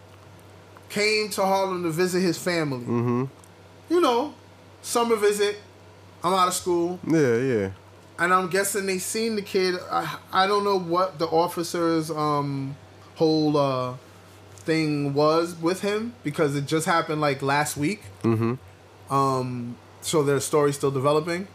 Came 0.89 1.29
to 1.29 1.41
Harlem 1.45 1.83
to 1.83 1.89
visit 1.91 2.21
his 2.21 2.37
family. 2.37 2.79
Mm-hmm. 2.85 3.25
You 3.89 4.01
know, 4.01 4.33
summer 4.81 5.15
visit. 5.15 5.57
I'm 6.23 6.33
out 6.33 6.49
of 6.49 6.53
school, 6.53 6.99
Yeah, 7.07 7.37
yeah. 7.37 7.69
and 8.19 8.33
I'm 8.33 8.49
guessing 8.49 8.85
they 8.85 8.97
seen 8.99 9.37
the 9.37 9.41
kid. 9.41 9.75
I 9.89 10.17
I 10.33 10.47
don't 10.47 10.65
know 10.65 10.77
what 10.77 11.17
the 11.17 11.27
officer's 11.27 12.11
um 12.11 12.75
whole 13.15 13.55
uh 13.55 13.93
thing 14.57 15.13
was 15.13 15.55
with 15.55 15.81
him 15.81 16.13
because 16.23 16.55
it 16.57 16.65
just 16.65 16.85
happened 16.85 17.21
like 17.21 17.41
last 17.41 17.77
week. 17.77 18.01
Mm-hmm. 18.23 19.13
Um, 19.13 19.77
so 20.01 20.23
their 20.23 20.39
story's 20.41 20.75
still 20.75 20.91
developing. 20.91 21.47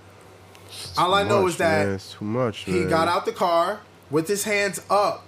All 0.97 1.15
I 1.15 1.25
know 1.25 1.43
Much, 1.43 1.53
is 1.53 1.57
that 1.59 1.87
man. 1.87 1.95
It's 1.97 2.13
too 2.13 2.25
much. 2.25 2.59
he 2.59 2.85
got 2.85 3.09
out 3.09 3.25
the 3.25 3.33
car 3.33 3.81
with 4.11 4.29
his 4.29 4.45
hands 4.45 4.81
up, 4.91 5.25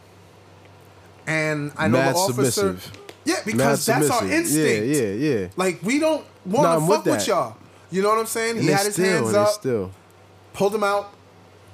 and 1.26 1.72
I 1.76 1.88
know 1.88 1.98
Mad 1.98 2.14
the 2.14 2.18
officer. 2.18 2.50
submissive. 2.50 2.92
Yeah, 3.24 3.34
Mad 3.34 3.44
because 3.46 3.86
that's 3.86 4.10
our 4.10 4.26
instinct. 4.26 4.86
Yeah, 4.86 5.02
yeah, 5.02 5.40
yeah. 5.40 5.48
Like 5.56 5.82
we 5.82 5.98
don't 5.98 6.24
want 6.44 6.80
to 6.80 6.86
fuck 6.86 7.04
with 7.04 7.14
with, 7.14 7.28
y'all. 7.28 7.56
You 7.90 8.02
know 8.02 8.10
what 8.10 8.18
I'm 8.18 8.26
saying? 8.26 8.56
And 8.56 8.64
he 8.64 8.70
had 8.70 8.84
his 8.84 8.94
still, 8.94 9.24
hands 9.24 9.34
up, 9.34 9.48
Still, 9.48 9.90
pulled 10.52 10.74
him 10.74 10.84
out, 10.84 11.12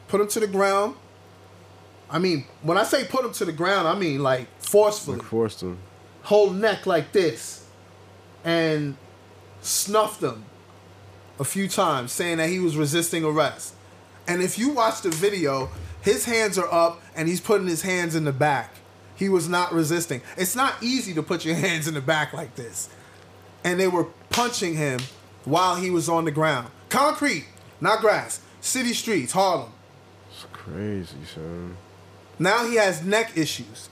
put 0.08 0.20
him 0.20 0.28
to 0.28 0.40
the 0.40 0.46
ground. 0.46 0.96
I 2.10 2.18
mean, 2.18 2.44
when 2.62 2.76
I 2.76 2.84
say 2.84 3.04
put 3.04 3.24
him 3.24 3.32
to 3.32 3.44
the 3.44 3.52
ground, 3.52 3.88
I 3.88 3.94
mean 3.94 4.22
like 4.22 4.46
forcefully, 4.58 5.18
like 5.18 5.26
forced 5.26 5.62
him. 5.62 5.78
whole 6.22 6.50
neck 6.50 6.86
like 6.86 7.12
this, 7.12 7.66
and 8.44 8.96
snuffed 9.60 10.22
him 10.22 10.44
a 11.38 11.44
few 11.44 11.68
times, 11.68 12.12
saying 12.12 12.38
that 12.38 12.48
he 12.48 12.58
was 12.58 12.76
resisting 12.76 13.24
arrest. 13.24 13.74
And 14.26 14.42
if 14.42 14.58
you 14.58 14.70
watch 14.70 15.02
the 15.02 15.10
video, 15.10 15.68
his 16.02 16.24
hands 16.24 16.58
are 16.58 16.72
up 16.72 17.00
and 17.16 17.28
he's 17.28 17.40
putting 17.40 17.66
his 17.66 17.82
hands 17.82 18.14
in 18.14 18.24
the 18.24 18.32
back. 18.32 18.74
He 19.16 19.28
was 19.28 19.48
not 19.48 19.72
resisting. 19.72 20.22
It's 20.36 20.56
not 20.56 20.82
easy 20.82 21.14
to 21.14 21.22
put 21.22 21.44
your 21.44 21.54
hands 21.66 21.88
in 21.88 21.94
the 21.94 22.00
back 22.00 22.32
like 22.32 22.54
this. 22.54 22.88
And 23.64 23.78
they 23.78 23.88
were 23.88 24.04
punching 24.30 24.76
him 24.76 25.00
while 25.44 25.76
he 25.76 25.90
was 25.90 26.08
on 26.08 26.24
the 26.24 26.30
ground. 26.30 26.68
Concrete, 26.88 27.46
not 27.80 28.00
grass. 28.00 28.40
City 28.60 28.92
streets, 28.94 29.32
Harlem. 29.32 29.72
It's 30.30 30.46
crazy, 30.52 31.16
son. 31.34 31.76
Now 32.38 32.66
he 32.66 32.76
has 32.76 33.04
neck 33.04 33.36
issues. 33.36 33.88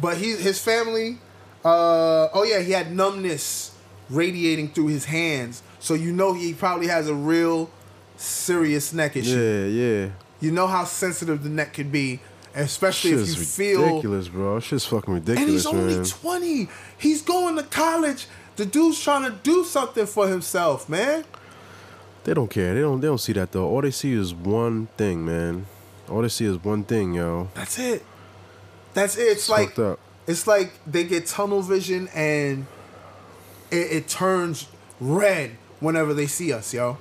but 0.00 0.16
he 0.18 0.32
his 0.36 0.58
family. 0.60 1.18
Uh, 1.64 2.28
oh 2.34 2.44
yeah, 2.44 2.60
he 2.60 2.72
had 2.72 2.92
numbness 2.94 3.74
radiating 4.10 4.68
through 4.68 4.88
his 4.88 5.06
hands, 5.06 5.62
so 5.78 5.94
you 5.94 6.12
know 6.12 6.34
he 6.34 6.52
probably 6.52 6.88
has 6.88 7.08
a 7.08 7.14
real 7.14 7.70
serious 8.16 8.92
neck 8.92 9.16
issue. 9.16 9.30
Yeah, 9.38 9.66
yeah. 9.66 10.10
You 10.40 10.52
know 10.52 10.66
how 10.66 10.84
sensitive 10.84 11.42
the 11.42 11.48
neck 11.48 11.74
could 11.74 11.90
be, 11.90 12.20
especially 12.54 13.12
if 13.12 13.20
you 13.20 13.26
Shit's 13.34 13.56
feel. 13.56 13.82
ridiculous, 13.86 14.28
bro. 14.28 14.60
Shit's 14.60 14.84
fucking 14.86 15.14
ridiculous, 15.14 15.40
And 15.42 15.50
he's 15.50 15.66
only 15.66 15.94
man. 15.96 16.04
20. 16.04 16.68
He's 16.98 17.22
going 17.22 17.56
to 17.56 17.62
college. 17.62 18.26
The 18.56 18.66
dude's 18.66 19.02
trying 19.02 19.22
to 19.30 19.36
do 19.42 19.64
something 19.64 20.06
for 20.06 20.28
himself, 20.28 20.88
man. 20.88 21.24
They 22.24 22.34
don't 22.34 22.48
care. 22.50 22.74
They 22.74 22.80
don't. 22.80 23.00
They 23.00 23.06
don't 23.08 23.18
see 23.18 23.32
that 23.34 23.52
though. 23.52 23.68
All 23.68 23.80
they 23.82 23.90
see 23.90 24.12
is 24.12 24.32
one 24.34 24.86
thing, 24.96 25.24
man. 25.24 25.66
All 26.08 26.22
they 26.22 26.28
see 26.28 26.44
is 26.46 26.62
one 26.62 26.84
thing, 26.84 27.14
yo. 27.14 27.48
That's 27.54 27.78
it. 27.78 28.04
That's 28.94 29.16
it. 29.16 29.22
It's, 29.22 29.32
It's 29.32 29.48
like 29.48 29.78
up. 29.78 29.98
it's 30.26 30.46
like 30.46 30.72
they 30.86 31.04
get 31.04 31.26
tunnel 31.26 31.62
vision 31.62 32.08
and 32.14 32.66
it, 33.70 33.76
it 33.92 34.08
turns 34.08 34.68
red 35.00 35.52
whenever 35.80 36.14
they 36.14 36.26
see 36.26 36.52
us, 36.52 36.72
yo. 36.72 36.96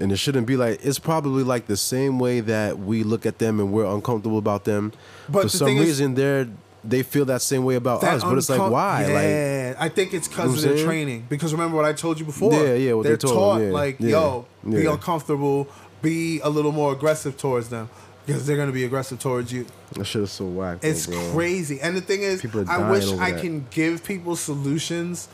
And 0.00 0.10
it 0.10 0.16
shouldn't 0.16 0.46
be 0.46 0.56
like. 0.56 0.84
It's 0.84 0.98
probably 0.98 1.42
like 1.44 1.66
the 1.66 1.76
same 1.76 2.18
way 2.18 2.40
that 2.40 2.78
we 2.78 3.02
look 3.04 3.26
at 3.26 3.38
them 3.38 3.60
and 3.60 3.70
we're 3.72 3.84
uncomfortable 3.86 4.38
about 4.38 4.64
them. 4.64 4.92
But 5.28 5.42
for 5.42 5.48
the 5.48 5.48
some 5.50 5.66
thing 5.68 5.76
is- 5.78 5.86
reason, 5.86 6.14
they're 6.14 6.48
they 6.82 7.02
feel 7.02 7.26
that 7.26 7.42
same 7.42 7.64
way 7.64 7.74
about 7.74 8.02
us. 8.02 8.24
But 8.24 8.38
it's 8.38 8.48
like, 8.48 8.70
why? 8.70 9.02
Like, 9.02 9.10
Yeah, 9.12 9.74
I 9.78 9.90
think 9.90 10.14
it's 10.14 10.26
because 10.28 10.64
of 10.64 10.70
their 10.76 10.82
training. 10.82 11.26
Because 11.28 11.52
remember 11.52 11.76
what 11.76 11.84
I 11.84 11.92
told 11.92 12.18
you 12.18 12.24
before. 12.24 12.54
Yeah, 12.54 12.72
yeah, 12.74 12.92
what 12.94 13.02
they 13.02 13.10
They're 13.10 13.16
told 13.18 13.34
taught 13.34 13.60
yeah, 13.60 13.70
like, 13.70 13.96
yeah, 14.00 14.08
yo, 14.08 14.46
be 14.64 14.82
yeah. 14.84 14.92
uncomfortable, 14.92 15.68
be 16.00 16.40
a 16.40 16.48
little 16.48 16.72
more 16.72 16.92
aggressive 16.94 17.36
towards 17.36 17.68
them 17.68 17.90
because 18.24 18.46
they're 18.46 18.56
gonna 18.56 18.72
be 18.72 18.84
aggressive 18.84 19.18
towards 19.18 19.52
you. 19.52 19.66
that 19.92 20.06
shit 20.06 20.22
is 20.22 20.30
so 20.32 20.46
whack. 20.46 20.78
It's 20.80 21.06
bro. 21.06 21.32
crazy. 21.32 21.82
And 21.82 21.94
the 21.96 22.00
thing 22.00 22.22
is, 22.22 22.42
I 22.66 22.90
wish 22.90 23.12
I 23.12 23.32
that. 23.32 23.42
can 23.42 23.66
give 23.70 24.02
people 24.02 24.34
solutions 24.34 25.28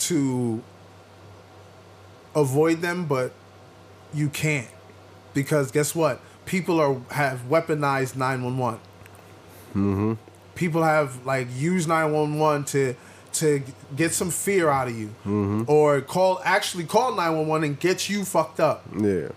to 0.00 0.62
avoid 2.34 2.80
them, 2.82 3.06
but 3.06 3.32
you 4.14 4.28
can't. 4.28 4.68
Because 5.34 5.70
guess 5.70 5.94
what? 5.94 6.20
People 6.46 6.80
are 6.80 7.00
have 7.12 7.42
weaponized 7.48 8.16
911. 8.16 8.80
Mm-hmm. 9.70 10.12
People 10.54 10.82
have 10.82 11.24
like 11.24 11.48
used 11.56 11.88
911 11.88 12.64
to 12.64 12.94
to 13.32 13.62
get 13.94 14.12
some 14.12 14.30
fear 14.30 14.68
out 14.68 14.88
of 14.88 14.98
you. 14.98 15.08
Mm-hmm. 15.24 15.64
Or 15.68 16.00
call 16.00 16.40
actually 16.44 16.84
call 16.84 17.10
911 17.14 17.64
and 17.68 17.78
get 17.80 18.08
you 18.08 18.24
fucked 18.24 18.58
up 18.60 18.84
Yeah. 18.98 19.28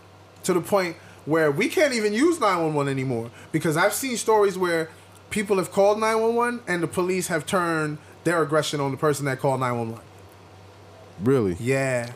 to 0.43 0.53
the 0.53 0.61
point 0.61 0.95
where 1.25 1.51
we 1.51 1.69
can't 1.69 1.93
even 1.93 2.11
use 2.13 2.39
911 2.39 2.91
anymore 2.91 3.29
because 3.51 3.77
I've 3.77 3.93
seen 3.93 4.17
stories 4.17 4.57
where 4.57 4.89
people 5.29 5.57
have 5.57 5.71
called 5.71 5.99
911 5.99 6.61
and 6.67 6.81
the 6.83 6.87
police 6.87 7.27
have 7.27 7.45
turned 7.45 7.97
their 8.23 8.41
aggression 8.41 8.79
on 8.81 8.91
the 8.91 8.97
person 8.97 9.25
that 9.25 9.39
called 9.39 9.59
911. 9.59 10.03
Really. 11.21 11.55
Yeah. 11.59 12.13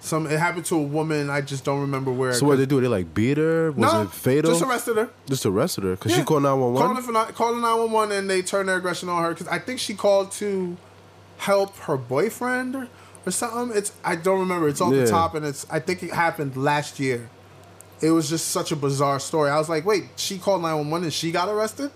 Some 0.00 0.26
it 0.26 0.38
happened 0.38 0.64
to 0.66 0.76
a 0.76 0.82
woman, 0.82 1.28
I 1.28 1.42
just 1.42 1.64
don't 1.64 1.80
remember 1.82 2.10
where. 2.10 2.32
So 2.32 2.46
what 2.46 2.56
they 2.56 2.66
do? 2.66 2.80
They 2.80 2.88
like 2.88 3.12
beat 3.12 3.36
her? 3.36 3.70
Was 3.72 3.92
no, 3.92 4.02
it 4.02 4.10
fatal? 4.10 4.50
Just 4.50 4.62
arrested 4.62 4.96
her. 4.96 5.10
Just 5.26 5.44
arrested 5.46 5.84
her 5.84 5.90
because 5.90 6.14
she 6.14 6.22
called 6.22 6.42
nine 6.42 6.58
one 6.58 6.72
one. 6.72 7.12
not- 7.12 7.34
calling 7.34 7.60
911 7.60 8.16
and 8.16 8.30
they 8.30 8.40
turned 8.42 8.68
their 8.68 8.76
aggression 8.78 9.08
on 9.10 9.22
her 9.22 9.30
because 9.30 9.48
I 9.48 9.58
think 9.58 9.78
she 9.78 9.94
called 9.94 10.32
to 10.32 10.76
help 11.38 11.76
her 11.80 11.96
boyfriend 11.98 12.76
or, 13.26 13.30
something. 13.30 13.76
It's 13.76 13.92
I 14.02 14.16
don't 14.16 14.40
remember. 14.40 14.68
It's 14.68 14.80
off 14.80 14.92
Yeah. 14.94 15.04
the 15.04 15.10
top 15.10 15.34
and 15.34 15.44
it's 15.44 15.66
I 15.70 15.78
think 15.80 16.02
it 16.02 16.12
happened 16.12 16.56
last 16.56 16.98
year. 16.98 17.28
It 18.00 18.10
was 18.12 18.30
just 18.30 18.48
such 18.48 18.72
a 18.72 18.76
bizarre 18.76 19.20
story. 19.20 19.50
I 19.50 19.58
was 19.58 19.68
like, 19.68 19.84
wait, 19.84 20.04
she 20.16 20.38
called 20.38 20.62
911 20.62 21.04
and 21.04 21.12
she 21.12 21.30
got 21.30 21.48
arrested? 21.50 21.90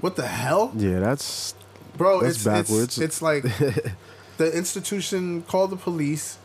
What 0.00 0.14
the 0.14 0.26
hell? 0.26 0.72
Yeah, 0.76 1.00
that's 1.00 1.54
Bro, 1.96 2.22
That's 2.22 2.36
it's, 2.36 2.44
backwards. 2.44 2.98
it's 2.98 2.98
it's 2.98 3.22
like 3.22 3.42
the 4.38 4.56
institution 4.56 5.42
called 5.42 5.70
the 5.70 5.76
police 5.76 6.38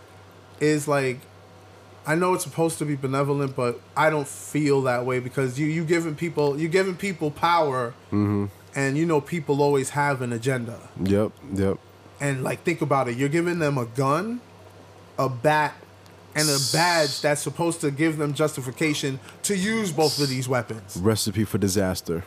is 0.60 0.88
like 0.88 1.20
I 2.06 2.16
know 2.16 2.34
it's 2.34 2.44
supposed 2.46 2.78
to 2.80 2.86
be 2.86 2.96
benevolent, 2.96 3.54
but 3.56 3.82
I 3.96 4.10
don't 4.10 4.28
feel 4.28 4.82
that 4.84 5.06
way 5.06 5.20
because 5.20 5.60
you 5.60 5.68
you 5.68 5.84
giving 5.86 6.16
people 6.16 6.60
you 6.60 6.68
giving 6.70 6.96
people 6.96 7.32
power, 7.32 7.94
Mm-hmm. 8.12 8.46
and 8.76 8.98
you 8.98 9.06
know 9.06 9.20
people 9.22 9.62
always 9.62 9.90
have 9.92 10.22
an 10.22 10.32
agenda. 10.34 10.80
yep, 11.04 11.32
yep. 11.54 11.78
And 12.20 12.44
like 12.44 12.64
think 12.64 12.82
about 12.82 13.08
it, 13.10 13.18
you're 13.18 13.30
giving 13.30 13.60
them 13.60 13.78
a 13.78 13.86
gun, 13.86 14.40
a 15.20 15.28
bat, 15.30 15.76
and 16.34 16.48
a 16.50 16.58
badge 16.72 17.22
that's 17.22 17.42
supposed 17.42 17.82
to 17.82 17.92
give 17.92 18.18
them 18.18 18.34
justification 18.34 19.20
to 19.44 19.56
use 19.56 19.92
both 19.92 20.20
of 20.22 20.30
these 20.30 20.48
weapons. 20.48 20.98
Recipe 20.98 21.44
for 21.44 21.58
disaster. 21.58 22.24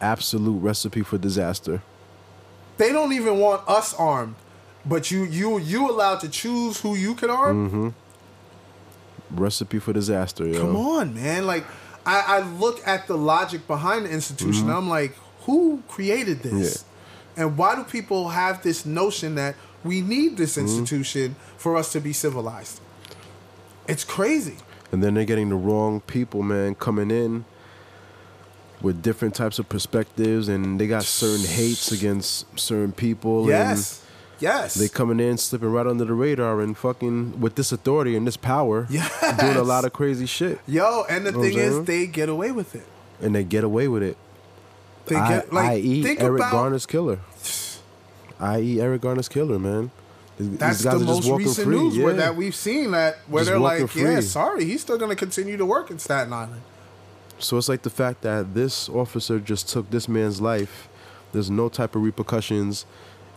Absolute 0.00 0.58
recipe 0.62 1.02
for 1.02 1.18
disaster. 1.18 1.82
They 2.78 2.90
don't 2.92 3.12
even 3.12 3.38
want 3.38 3.68
us 3.68 3.92
armed, 3.94 4.36
but 4.84 5.10
you 5.10 5.24
you 5.24 5.58
you 5.58 5.90
allowed 5.90 6.20
to 6.20 6.28
choose 6.28 6.80
who 6.80 6.94
you 6.94 7.14
can 7.14 7.30
arm. 7.30 7.68
Mm-hmm. 7.68 9.40
Recipe 9.40 9.78
for 9.78 9.92
disaster, 9.92 10.46
yo. 10.46 10.60
Come 10.60 10.76
on, 10.76 11.14
man. 11.14 11.46
Like, 11.46 11.64
I, 12.04 12.20
I 12.26 12.40
look 12.40 12.86
at 12.86 13.06
the 13.06 13.16
logic 13.16 13.66
behind 13.66 14.06
the 14.06 14.10
institution. 14.10 14.64
and 14.64 14.72
I'm 14.72 14.88
like, 14.88 15.14
who 15.42 15.82
created 15.88 16.40
this? 16.42 16.84
And 17.36 17.56
why 17.56 17.76
do 17.76 17.84
people 17.84 18.30
have 18.30 18.62
this 18.62 18.84
notion 18.84 19.36
that 19.36 19.54
we 19.84 20.00
need 20.00 20.36
this 20.36 20.58
institution 20.58 21.36
for 21.56 21.76
us 21.76 21.92
to 21.92 22.00
be 22.00 22.12
civilized? 22.12 22.80
It's 23.86 24.04
crazy. 24.04 24.56
And 24.92 25.02
then 25.02 25.14
they're 25.14 25.24
getting 25.24 25.48
the 25.50 25.54
wrong 25.54 26.00
people, 26.00 26.42
man, 26.42 26.74
coming 26.74 27.10
in 27.12 27.44
with 28.82 29.02
different 29.02 29.34
types 29.34 29.58
of 29.58 29.68
perspectives, 29.68 30.48
and 30.48 30.80
they 30.80 30.86
got 30.86 31.04
certain 31.04 31.46
hates 31.46 31.92
against 31.92 32.58
certain 32.58 32.92
people. 32.92 33.46
Yes. 33.46 34.04
Yes. 34.40 34.74
They 34.74 34.88
coming 34.88 35.20
in, 35.20 35.36
slipping 35.38 35.70
right 35.70 35.86
under 35.86 36.04
the 36.04 36.14
radar, 36.14 36.60
and 36.60 36.76
fucking 36.76 37.40
with 37.40 37.54
this 37.56 37.72
authority 37.72 38.16
and 38.16 38.26
this 38.26 38.36
power, 38.36 38.86
Yes. 38.90 39.38
doing 39.40 39.56
a 39.56 39.62
lot 39.62 39.84
of 39.84 39.92
crazy 39.92 40.26
shit, 40.26 40.58
Yo, 40.66 41.04
and 41.08 41.26
the 41.26 41.32
Know 41.32 41.42
thing 41.42 41.58
is, 41.58 41.84
they 41.84 42.06
get 42.06 42.28
away 42.28 42.50
with 42.52 42.74
it. 42.74 42.86
and 43.20 43.34
they 43.34 43.44
get 43.44 43.64
away 43.64 43.86
with 43.88 44.02
it. 44.02 44.16
They 45.06 45.16
I, 45.16 45.28
get 45.28 45.52
like 45.52 45.70
i.e. 45.70 46.02
think 46.02 46.20
Eric 46.20 46.40
about 46.40 46.52
Garner's 46.52 46.86
killer. 46.86 47.18
I.e. 48.38 48.80
Eric 48.80 49.02
Garner's 49.02 49.28
killer, 49.28 49.58
man. 49.58 49.90
That's 50.38 50.82
the 50.82 50.98
most 51.00 51.28
recent 51.28 51.66
free, 51.66 51.76
news 51.76 51.98
where 51.98 52.14
that 52.14 52.34
we've 52.34 52.54
seen 52.54 52.92
that 52.92 53.18
where 53.28 53.42
Just 53.42 53.50
they're 53.50 53.58
like, 53.60 53.94
yeah, 53.94 54.20
sorry, 54.20 54.64
he's 54.64 54.80
still 54.80 54.96
gonna 54.96 55.14
continue 55.16 55.58
to 55.58 55.66
work 55.66 55.90
in 55.90 55.98
Staten 55.98 56.32
Island. 56.32 56.62
So 57.38 57.58
it's 57.58 57.68
like 57.68 57.82
the 57.82 57.90
fact 57.90 58.22
that 58.22 58.54
this 58.54 58.88
officer 58.88 59.38
just 59.38 59.68
took 59.68 59.90
this 59.90 60.08
man's 60.08 60.40
life. 60.40 60.88
There's 61.32 61.50
no 61.50 61.68
type 61.68 61.94
of 61.94 62.02
repercussions. 62.02 62.86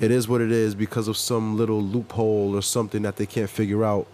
It 0.03 0.11
is 0.11 0.27
what 0.27 0.41
it 0.41 0.51
is 0.51 0.75
because 0.75 1.07
of 1.07 1.15
some 1.17 1.55
little 1.57 1.81
loophole 1.81 2.55
or 2.55 2.61
something 2.61 3.03
that 3.03 3.15
they 3.15 3.25
can't 3.25 3.49
figure 3.49 3.83
out. 3.85 4.05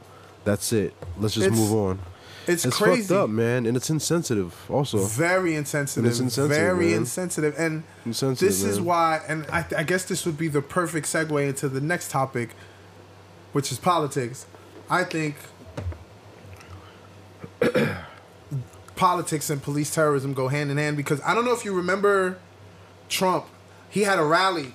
That's 0.45 0.71
it. 0.71 0.93
Let's 1.19 1.33
just 1.33 1.47
It's- 1.47 1.59
move 1.59 1.73
on. 1.73 1.99
It's, 2.47 2.65
It's 2.65 2.77
crazy. 2.77 3.01
fucked 3.03 3.11
up, 3.11 3.29
man, 3.29 3.65
and 3.67 3.77
it's 3.77 3.89
insensitive. 3.91 4.55
Also, 4.69 4.97
very 5.05 5.55
insensitive, 5.55 6.09
It's 6.09 6.19
insensitive, 6.19 6.57
very 6.57 6.87
man. 6.87 6.97
insensitive, 6.99 7.53
and 7.59 7.83
Insensitive, 8.07 8.49
this 8.49 8.63
is 8.63 8.81
why. 8.81 9.21
And 9.27 9.45
I, 9.51 9.65
I 9.77 9.83
guess 9.83 10.05
this 10.05 10.25
would 10.25 10.37
be 10.37 10.47
the 10.47 10.61
perfect 10.63 11.05
segue 11.05 11.47
into 11.47 11.69
the 11.69 11.79
next 11.81 12.09
topic, 12.09 12.51
which 13.51 13.71
is 13.71 13.77
politics. 13.77 14.47
I 14.89 15.03
think 15.03 15.35
politics 18.95 19.49
and 19.49 19.61
police 19.61 19.93
terrorism 19.93 20.33
go 20.33 20.47
hand 20.47 20.71
in 20.71 20.77
hand 20.77 20.97
because 20.97 21.21
I 21.21 21.33
don't 21.33 21.45
know 21.45 21.53
if 21.53 21.63
you 21.65 21.73
remember 21.73 22.37
Trump. 23.09 23.45
He 23.89 24.01
had 24.03 24.17
a 24.19 24.23
rally 24.23 24.73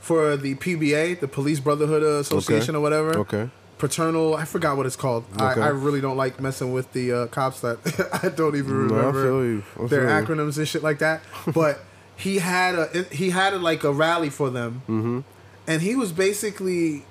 for 0.00 0.36
the 0.36 0.54
PBA, 0.54 1.20
the 1.20 1.28
Police 1.28 1.60
Brotherhood 1.60 2.02
Association, 2.02 2.74
or 2.76 2.80
whatever 2.80 3.16
Okay. 3.18 3.50
paternal 3.78 4.34
i 4.34 4.44
forgot 4.44 4.76
what 4.76 4.86
it's 4.86 4.96
called 4.96 5.24
Okay. 5.34 5.60
I, 5.60 5.66
I 5.66 5.68
really 5.68 6.00
don't 6.00 6.16
like 6.16 6.40
messing 6.40 6.72
with 6.72 6.92
the 6.92 7.12
uh, 7.12 7.26
cops 7.28 7.60
that 7.60 7.78
i 8.24 8.28
don't 8.28 8.56
even 8.56 8.88
No, 8.88 8.94
I 8.94 8.98
remember 8.98 9.22
feel 9.22 9.44
you. 9.44 9.62
I 9.80 9.86
their 9.86 10.02
you. 10.04 10.26
acronyms 10.26 10.58
and 10.58 10.66
shit 10.66 10.82
like 10.82 10.98
that 10.98 11.20
but 11.54 11.80
he 12.16 12.38
had 12.38 12.74
a 12.74 13.04
he 13.12 13.30
had 13.30 13.52
a, 13.54 13.58
like 13.58 13.84
a 13.84 13.92
rally 13.92 14.30
for 14.30 14.50
them 14.50 14.82
Mm-hmm. 14.88 15.20
and 15.68 15.82
he 15.82 15.94
was 15.94 16.10
basically 16.12 17.04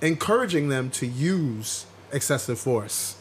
encouraging 0.00 0.68
them 0.68 0.90
to 0.90 1.06
use 1.06 1.86
excessive 2.12 2.58
force 2.58 3.16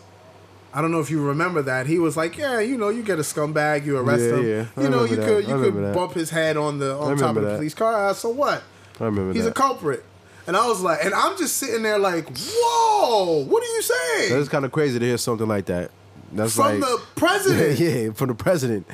I 0.73 0.81
don't 0.81 0.91
know 0.93 1.01
if 1.01 1.11
you 1.11 1.21
remember 1.21 1.61
that. 1.63 1.85
He 1.87 1.99
was 1.99 2.15
like, 2.15 2.37
"Yeah, 2.37 2.61
you 2.61 2.77
know, 2.77 2.87
you 2.87 3.03
get 3.03 3.19
a 3.19 3.23
scumbag, 3.23 3.85
you 3.85 3.97
arrest 3.97 4.23
Yeah, 4.23 4.35
him. 4.37 4.47
yeah. 4.77 4.81
You 4.83 4.89
know, 4.89 5.03
you 5.03 5.17
that. 5.17 5.25
could 5.27 5.45
you 5.45 5.55
could 5.55 5.75
that. 5.75 5.93
bump 5.93 6.13
his 6.13 6.29
head 6.29 6.55
on 6.55 6.79
the 6.79 6.95
on 6.95 7.17
top 7.17 7.35
of 7.35 7.41
the 7.43 7.49
that. 7.49 7.55
police 7.57 7.73
car. 7.73 8.07
Uh, 8.07 8.13
so 8.13 8.29
what? 8.29 8.63
I 9.01 9.05
remember 9.05 9.33
He's 9.33 9.43
that. 9.43 9.49
a 9.51 9.53
culprit. 9.53 10.03
And 10.47 10.55
I 10.57 10.67
was 10.67 10.81
like, 10.81 11.03
and 11.05 11.13
I'm 11.13 11.37
just 11.37 11.57
sitting 11.57 11.83
there 11.83 11.99
like, 11.99 12.27
whoa, 12.29 13.45
what 13.45 13.61
are 13.63 13.73
you 13.75 13.81
saying? 13.81 14.29
That 14.31 14.39
is 14.39 14.49
kind 14.49 14.65
of 14.65 14.71
crazy 14.71 14.99
to 14.99 15.05
hear 15.05 15.17
something 15.17 15.47
like 15.47 15.65
that. 15.65 15.91
That's 16.33 16.55
From 16.55 16.79
like 16.79 16.89
the 16.89 17.01
president. 17.15 17.79
yeah, 18.07 18.11
from 18.13 18.29
the 18.29 18.35
president. 18.35 18.87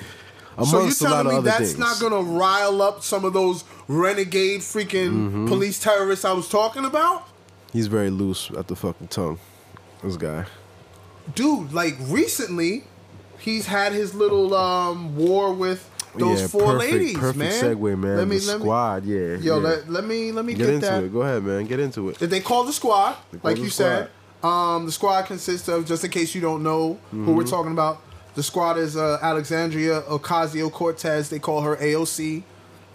So 0.66 0.82
you're 0.82 0.92
telling 0.92 1.36
me 1.36 1.42
that's 1.44 1.74
things. 1.74 1.78
not 1.78 2.00
gonna 2.00 2.22
rile 2.22 2.82
up 2.82 3.04
some 3.04 3.24
of 3.26 3.34
those 3.34 3.64
renegade 3.88 4.62
freaking 4.62 5.12
Mm-hmm. 5.12 5.48
police 5.48 5.80
terrorists 5.80 6.26
I 6.26 6.32
was 6.34 6.50
talking 6.50 6.84
about? 6.84 7.28
He's 7.72 7.86
very 7.88 8.10
loose 8.10 8.50
at 8.58 8.68
the 8.68 8.76
fucking 8.76 9.10
tongue. 9.10 9.38
This 10.04 10.18
guy. 10.18 10.46
Dude, 11.36 11.74
like 11.74 11.96
recently, 12.02 12.86
he's 13.40 13.68
had 13.68 13.94
his 13.94 14.16
little 14.16 14.56
um, 14.56 15.16
war 15.16 15.54
with 15.54 15.90
those 16.16 16.42
Yeah, 16.42 16.48
four 16.48 16.74
perfect- 16.74 16.92
ladies, 16.94 17.18
perfect 17.18 17.38
man. 17.38 17.64
segue, 17.64 18.00
man. 18.00 18.18
Let 18.18 18.28
me, 18.28 18.38
The 18.38 18.46
let 18.48 18.58
me, 18.60 18.64
squad, 18.64 19.06
yeah. 19.06 19.18
yo, 19.18 19.38
yeah. 19.38 19.54
let, 19.56 19.90
let 19.90 20.04
me 20.06 20.32
let 20.32 20.46
me 20.46 20.54
get 20.54 20.66
get, 20.66 20.74
into 20.76 20.86
that. 20.88 21.04
it. 21.04 21.14
Go 21.14 21.22
ahead, 21.22 21.44
man. 21.44 21.66
Get 21.66 21.80
into 21.80 22.10
it. 22.10 22.18
Did 22.20 22.30
They 22.30 22.40
call 22.40 22.64
the 22.64 22.74
squad, 22.74 23.16
like 23.44 23.58
you 23.58 23.70
said. 23.70 24.10
Um, 24.44 24.86
the 24.86 24.92
squad 24.92 25.26
consists 25.26 25.68
of, 25.68 25.86
just 25.86 26.04
in 26.04 26.12
case 26.12 26.36
you 26.36 26.42
don't 26.42 26.62
know 26.64 27.00
who 27.12 27.18
Mm-hmm. 27.18 27.36
we're 27.36 27.44
talking 27.44 27.72
about, 27.72 28.02
the 28.36 28.44
squad 28.44 28.78
is 28.78 28.96
uh, 28.96 29.18
Alexandria 29.22 30.02
Ocasio 30.04 30.72
Cortez. 30.72 31.30
They 31.30 31.40
call 31.40 31.62
her 31.62 31.76
AOC. 31.78 32.44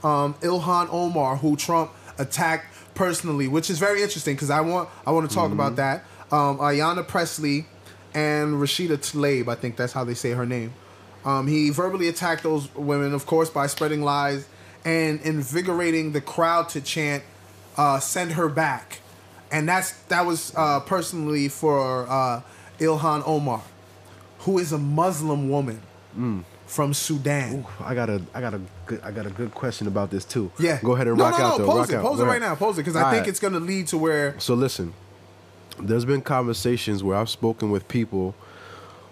Um, 0.04 0.34
Ilhan 0.40 0.88
Omar, 0.92 1.36
who 1.36 1.56
Trump 1.56 1.90
attacked 2.18 2.66
personally, 2.94 3.48
which 3.48 3.70
is 3.70 3.78
very 3.78 4.02
interesting 4.02 4.34
because 4.34 4.50
I 4.50 4.60
want 4.60 4.88
I 5.06 5.10
want 5.12 5.28
to 5.28 5.34
talk 5.34 5.46
Mm-hmm. 5.50 5.60
about 5.60 5.76
that. 5.76 6.04
Um, 6.30 6.58
Ayanna 6.58 7.06
Pressley 7.06 7.66
and 8.14 8.54
Rashida 8.54 8.96
Tlaib, 8.98 9.48
I 9.48 9.54
think 9.54 9.76
that's 9.76 9.92
how 9.92 10.04
they 10.04 10.14
say 10.14 10.30
her 10.32 10.46
name. 10.46 10.72
Um, 11.24 11.46
he 11.46 11.70
verbally 11.70 12.08
attacked 12.08 12.42
those 12.42 12.74
women, 12.74 13.14
of 13.14 13.26
course, 13.26 13.50
by 13.50 13.66
spreading 13.66 14.02
lies 14.02 14.46
and 14.84 15.20
invigorating 15.22 16.12
the 16.12 16.20
crowd 16.20 16.68
to 16.70 16.80
chant, 16.80 17.22
uh, 17.76 18.00
"Send 18.00 18.32
her 18.32 18.48
back," 18.48 18.98
and 19.50 19.68
that's 19.68 19.92
that 20.04 20.26
was 20.26 20.52
uh, 20.56 20.80
personally 20.80 21.48
for 21.48 22.06
uh, 22.08 22.40
Ilhan 22.78 23.22
Omar, 23.26 23.62
who 24.40 24.58
is 24.58 24.72
a 24.72 24.78
Muslim 24.78 25.48
woman 25.48 25.80
from 26.66 26.94
Sudan. 26.94 27.66
I 27.80 27.94
got 27.94 28.08
a, 28.08 28.22
I 28.34 28.40
got 28.40 28.54
a, 28.54 28.60
good, 28.86 29.00
I 29.02 29.10
got 29.10 29.26
a 29.26 29.30
good 29.30 29.52
question 29.52 29.86
about 29.86 30.10
this 30.10 30.24
too. 30.24 30.50
Yeah, 30.58 30.80
Go 30.82 30.94
ahead 30.94 31.06
and 31.06 31.18
no, 31.18 31.24
rock 31.24 31.38
no, 31.38 31.44
out 31.44 31.58
no, 31.58 31.66
though. 31.66 31.70
Pose 31.72 31.78
rock 31.78 31.90
it, 31.90 31.94
out. 31.96 32.02
pose 32.02 32.18
Go 32.18 32.24
it 32.24 32.28
right 32.28 32.40
now, 32.40 32.54
pose 32.54 32.78
it, 32.78 32.80
because 32.80 32.96
I 32.96 33.02
All 33.02 33.10
think 33.10 33.22
right. 33.22 33.28
it's 33.28 33.40
going 33.40 33.52
to 33.52 33.60
lead 33.60 33.86
to 33.88 33.98
where. 33.98 34.38
So 34.40 34.54
listen, 34.54 34.94
there's 35.78 36.04
been 36.04 36.22
conversations 36.22 37.02
where 37.02 37.16
I've 37.16 37.28
spoken 37.30 37.70
with 37.70 37.86
people 37.88 38.34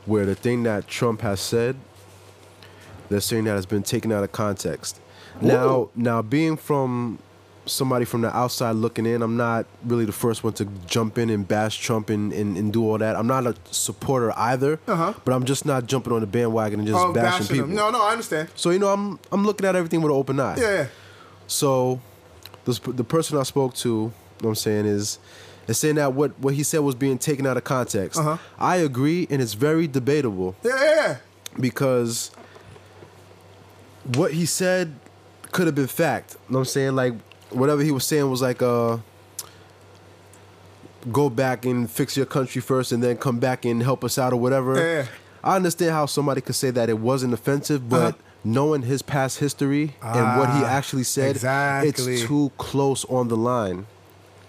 where 0.07 0.25
the 0.25 0.35
thing 0.35 0.63
that 0.63 0.89
Trump 0.89 1.21
has 1.21 1.41
said, 1.41 1.77
they're 3.11 3.21
saying 3.21 3.45
that 3.45 3.53
has 3.53 3.67
been 3.67 3.83
taken 3.83 4.11
out 4.13 4.25
of 4.25 4.33
context. 4.33 4.99
Now, 5.43 5.69
Ooh. 5.69 5.91
now 5.95 6.23
being 6.23 6.57
from 6.57 7.19
somebody 7.67 8.05
from 8.05 8.23
the 8.23 8.35
outside 8.35 8.73
looking 8.77 9.05
in, 9.07 9.23
I'm 9.23 9.37
not 9.37 9.67
really 9.85 10.05
the 10.05 10.13
first 10.13 10.43
one 10.43 10.55
to 10.55 10.65
jump 10.87 11.19
in 11.19 11.29
and 11.31 11.47
bash 11.47 11.79
Trump 11.79 12.09
and, 12.11 12.33
and, 12.33 12.57
and 12.57 12.73
do 12.73 12.83
all 12.89 12.99
that. 12.99 13.15
I'm 13.17 13.27
not 13.27 13.47
a 13.47 13.55
supporter 13.71 14.33
either, 14.37 14.81
Uh-huh. 14.89 15.13
but 15.25 15.33
I'm 15.35 15.45
just 15.45 15.65
not 15.67 15.87
jumping 15.87 16.13
on 16.13 16.21
the 16.21 16.27
bandwagon 16.27 16.81
and 16.81 16.89
just 16.89 16.99
Oh, 16.99 17.13
bashing, 17.13 17.41
bashing 17.43 17.47
people. 17.55 17.67
them. 17.69 17.77
No, 17.77 17.91
no, 17.91 18.03
I 18.03 18.13
understand. 18.13 18.49
So 18.57 18.71
you 18.71 18.79
know, 18.79 18.89
I'm 18.89 19.19
I'm 19.31 19.45
looking 19.45 19.67
at 19.67 19.77
everything 19.77 20.01
with 20.03 20.11
an 20.11 20.17
open 20.17 20.41
eye. 20.41 20.57
Yeah, 20.59 20.73
yeah. 20.73 20.87
So, 21.47 22.01
the, 22.65 22.73
the 22.93 23.05
person 23.05 23.37
I 23.39 23.43
spoke 23.45 23.75
to, 23.75 23.89
you 23.89 23.95
know 24.05 24.13
what 24.41 24.49
I'm 24.51 24.55
saying, 24.57 24.87
is, 24.87 25.19
is 25.69 25.79
saying 25.79 25.97
that 25.97 26.13
what, 26.13 26.39
what 26.41 26.55
he 26.55 26.63
said 26.63 26.79
was 26.81 26.95
being 26.95 27.19
taken 27.19 27.47
out 27.47 27.57
of 27.57 27.65
context. 27.65 28.19
Uh-huh. 28.19 28.37
I 28.59 28.77
agree, 28.77 29.27
and 29.31 29.41
it's 29.43 29.55
very 29.55 29.87
debatable 29.87 30.55
Yeah, 30.65 30.73
yeah, 30.83 30.95
yeah. 30.95 31.17
because 31.59 32.31
what 34.17 34.33
he 34.33 34.47
said 34.47 34.95
could 35.53 35.67
have 35.67 35.75
been 35.75 35.87
fact. 35.87 36.33
You 36.49 36.53
know 36.53 36.59
what 36.59 36.61
I'm 36.61 36.65
saying? 36.67 36.97
Like, 36.97 37.15
whatever 37.51 37.83
he 37.83 37.91
was 37.91 38.05
saying 38.07 38.29
was 38.31 38.41
like, 38.43 38.63
uh, 38.63 38.99
go 41.11 41.31
back 41.31 41.65
and 41.65 41.91
fix 41.91 42.17
your 42.17 42.27
country 42.27 42.61
first 42.61 42.93
and 42.93 43.03
then 43.03 43.17
come 43.17 43.39
back 43.39 43.65
and 43.65 43.83
help 43.83 44.05
us 44.05 44.19
out 44.19 44.33
or 44.33 44.37
whatever. 44.37 44.77
Yeah. 44.79 45.07
I 45.43 45.57
understand 45.57 45.93
how 45.93 46.07
somebody 46.07 46.43
could 46.43 46.55
say 46.55 46.71
that 46.71 46.91
it 46.91 46.99
wasn't 46.99 47.33
offensive, 47.33 47.89
but 47.89 48.15
Uh-huh. 48.15 48.23
knowing 48.45 48.83
his 48.83 49.01
past 49.01 49.39
history 49.39 49.97
and 50.03 50.39
what 50.39 50.51
he 50.51 50.63
Ah, 50.63 50.69
actually 50.69 51.05
said, 51.05 51.37
exactly. 51.37 52.15
it's 52.17 52.27
too 52.27 52.53
close 52.59 53.05
on 53.07 53.29
the 53.29 53.37
line. 53.37 53.87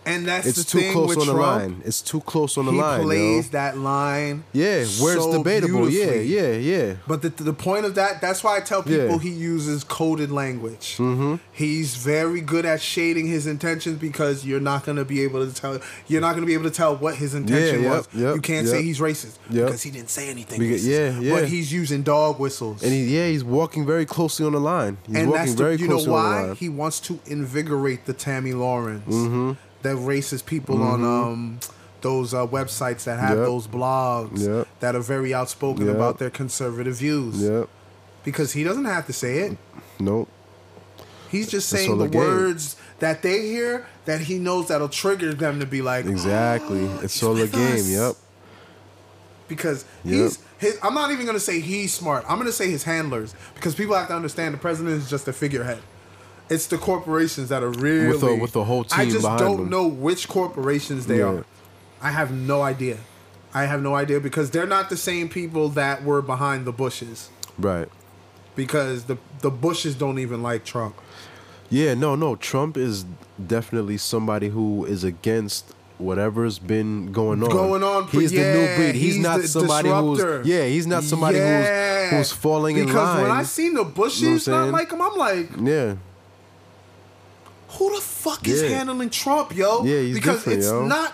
And 0.03 0.27
that's 0.27 0.47
It's 0.47 0.63
the 0.63 0.63
too 0.63 0.79
thing 0.79 0.93
close 0.93 1.09
with 1.09 1.19
on 1.19 1.27
the 1.27 1.33
line. 1.41 1.81
It's 1.85 2.01
too 2.01 2.21
close 2.21 2.57
on 2.57 2.65
the 2.65 2.71
he 2.71 2.77
line. 2.79 3.01
plays 3.03 3.45
yo. 3.45 3.51
that 3.51 3.77
line. 3.77 4.43
Yeah, 4.51 4.83
where 4.99 5.15
it's 5.15 5.23
so 5.23 5.37
debatable. 5.37 5.89
Yeah, 5.89 6.13
yeah, 6.13 6.53
yeah. 6.53 6.93
But 7.07 7.21
the, 7.21 7.29
the 7.29 7.53
point 7.53 7.85
of 7.85 7.93
that, 7.95 8.19
that's 8.19 8.43
why 8.43 8.57
I 8.57 8.61
tell 8.61 8.81
people 8.81 8.97
Yeah. 9.11 9.19
he 9.19 9.29
uses 9.29 9.83
coded 9.83 10.31
language. 10.31 10.97
Mm-hmm. 10.97 11.35
He's 11.51 11.95
very 11.97 12.41
good 12.41 12.65
at 12.65 12.81
shading 12.81 13.27
his 13.27 13.45
intentions 13.45 13.99
because 13.99 14.43
you're 14.43 14.59
not 14.59 14.85
going 14.85 14.97
to 14.97 15.05
be 15.05 15.21
able 15.21 15.45
to 15.47 15.53
tell. 15.53 15.79
You're 16.07 16.21
not 16.21 16.31
going 16.31 16.41
to 16.41 16.47
be 16.47 16.55
able 16.55 16.63
to 16.65 16.75
tell 16.75 16.95
what 16.97 17.15
his 17.15 17.35
intention 17.35 17.83
yep, 17.83 17.91
was. 17.91 18.07
yep, 18.13 18.35
you 18.35 18.41
can't 18.41 18.65
yep. 18.65 18.75
say 18.75 18.81
he's 18.83 18.99
racist 18.99 19.37
because 19.51 19.83
he 19.83 19.91
didn't 19.91 20.09
say 20.09 20.29
anything. 20.29 20.59
Because- 20.59 20.87
yeah, 20.87 21.19
yeah. 21.19 21.35
But 21.41 21.49
he's 21.49 21.71
using 21.71 22.01
dog 22.01 22.39
whistles. 22.39 22.81
And 22.81 22.91
he, 22.91 23.15
yeah, 23.15 23.27
he's 23.27 23.43
walking 23.43 23.85
very 23.85 24.05
closely 24.07 24.45
on 24.47 24.53
the 24.53 24.59
line. 24.59 24.97
He's 25.05 25.15
and 25.15 25.27
walking 25.29 25.39
that's 25.45 25.53
the, 25.55 25.63
very 25.63 25.75
you 25.75 25.87
know 25.87 25.95
closely 25.97 26.13
on 26.13 26.41
the 26.43 26.49
why 26.49 26.55
he 26.55 26.69
wants 26.69 26.99
to 27.01 27.19
invigorate 27.27 28.05
the 28.05 28.13
Tammy 28.13 28.53
Lawrence, 28.53 29.05
Mm-hmm. 29.13 29.51
That 29.83 29.95
racist 29.97 30.45
people 30.45 30.81
on 30.83 31.03
um 31.03 31.59
those 32.01 32.33
uh, 32.33 32.47
websites 32.47 33.03
that 33.03 33.19
have 33.19 33.37
Yep. 33.37 33.45
those 33.45 33.67
blogs 33.67 34.45
Yep. 34.47 34.67
that 34.79 34.95
are 34.95 35.01
very 35.01 35.33
outspoken 35.33 35.85
Yep. 35.85 35.95
about 35.95 36.17
their 36.19 36.29
conservative 36.31 36.95
views. 36.95 37.41
Yep. 37.41 37.69
Because 38.23 38.53
he 38.53 38.63
doesn't 38.63 38.85
have 38.85 39.05
to 39.07 39.13
say 39.13 39.39
it. 39.39 39.57
Nope. 39.99 40.27
He's 41.29 41.47
just 41.49 41.69
saying 41.69 41.89
all 41.91 41.97
the 41.97 42.05
words 42.09 42.75
that 42.99 43.21
they 43.21 43.41
hear 43.47 43.85
that 44.05 44.21
he 44.21 44.37
knows 44.39 44.67
that'll 44.67 44.89
trigger 44.89 45.33
them 45.33 45.59
to 45.59 45.65
be 45.65 45.81
like 45.81 46.05
Exactly. 46.05 46.83
It's 47.03 47.13
he's 47.13 47.23
all 47.23 47.37
a 47.39 47.47
game. 47.47 47.75
us. 47.75 47.87
Yep. 47.89 48.15
because 49.47 49.85
he's 50.03 50.39
his, 50.57 50.77
I'm 50.83 50.93
not 50.93 51.11
even 51.11 51.25
gonna 51.25 51.39
say 51.39 51.59
he's 51.59 51.93
smart. 51.93 52.25
I'm 52.27 52.37
gonna 52.37 52.51
say 52.51 52.69
his 52.71 52.83
handlers 52.83 53.35
because 53.55 53.75
people 53.75 53.95
have 53.95 54.07
to 54.07 54.15
understand 54.15 54.53
the 54.53 54.57
president 54.59 54.95
is 54.97 55.09
just 55.09 55.27
a 55.27 55.33
figurehead. 55.33 55.79
It's 56.51 56.67
the 56.67 56.77
corporations 56.77 57.49
that 57.49 57.63
are 57.63 57.69
really 57.69 58.07
With 58.07 58.23
a- 58.23 58.35
with 58.35 58.51
the 58.51 58.65
whole 58.65 58.83
team. 58.83 58.99
I 58.99 59.05
just 59.09 59.23
don't 59.37 59.57
them. 59.57 59.69
know 59.69 59.87
which 59.87 60.27
corporations 60.27 61.05
they 61.07 61.19
Yeah. 61.19 61.25
are. 61.25 61.45
I 62.01 62.11
have 62.11 62.31
no 62.31 62.61
idea. 62.61 62.97
I 63.53 63.65
have 63.65 63.81
no 63.81 63.95
idea 63.95 64.19
because 64.19 64.49
they're 64.51 64.67
not 64.67 64.89
the 64.89 64.97
same 64.97 65.29
people 65.29 65.69
that 65.69 66.03
were 66.03 66.21
behind 66.21 66.65
the 66.65 66.71
Bushes. 66.71 67.29
Right. 67.57 67.87
Because 68.55 69.03
the 69.05 69.17
the 69.41 69.49
Bushes 69.49 69.95
don't 69.95 70.19
even 70.19 70.43
like 70.43 70.65
Trump. 70.65 70.95
Yeah, 71.69 71.93
no, 71.93 72.15
no. 72.15 72.35
Trump 72.35 72.75
is 72.77 73.05
definitely 73.47 73.97
somebody 73.97 74.49
who 74.49 74.83
is 74.85 75.03
against 75.05 75.73
whatever's 75.99 76.59
been 76.59 77.11
going 77.13 77.41
on. 77.43 77.49
Going 77.49 77.83
on 77.83 78.07
He's 78.07 78.31
the 78.31 78.37
new 78.39 78.75
breed. 78.75 78.95
He's, 78.95 79.15
he's 79.15 79.23
not 79.23 79.41
the 79.41 79.47
somebody 79.47 79.87
disruptor. 79.87 80.39
who's 80.39 80.47
yeah. 80.47 80.65
He's 80.65 80.87
not 80.87 81.03
somebody 81.03 81.37
Yeah. 81.37 82.09
who's 82.09 82.17
who's 82.17 82.31
falling 82.33 82.75
because 82.75 82.89
in 82.89 82.95
line. 82.97 83.15
Because 83.17 83.21
when 83.29 83.31
I 83.37 83.43
seen 83.43 83.73
the 83.75 83.83
Bushes 83.85 84.47
You 84.47 84.53
know 84.53 84.65
not 84.65 84.73
like 84.73 84.91
him, 84.91 85.01
I'm 85.01 85.15
like, 85.17 85.49
yeah, 85.63 85.95
who 87.73 87.95
the 87.95 88.01
fuck 88.01 88.47
is 88.47 88.61
Yeah. 88.61 88.69
handling 88.77 89.09
Trump, 89.09 89.55
yo? 89.55 89.83
Yeah, 89.83 89.99
he's 90.01 90.15
because 90.15 90.45
it's 90.47 90.67
yo. 90.67 90.85
not 90.85 91.13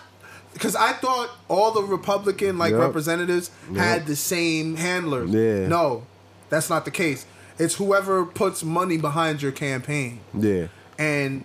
because 0.54 0.76
I 0.76 0.94
thought 0.94 1.30
all 1.48 1.72
the 1.72 1.84
Republican 1.84 2.58
like 2.58 2.72
Yep. 2.72 2.82
representatives 2.82 3.52
Yep. 3.72 3.78
had 3.84 4.08
the 4.08 4.16
same 4.16 4.76
handlers. 4.76 5.30
Yeah. 5.30 5.68
No, 5.68 6.04
that's 6.50 6.70
not 6.70 6.86
the 6.86 6.92
case. 6.92 7.26
It's 7.60 7.76
whoever 7.76 8.26
puts 8.26 8.64
money 8.64 8.98
behind 8.98 9.42
your 9.42 9.52
campaign. 9.52 10.20
yeah, 10.38 10.68
And 10.98 11.44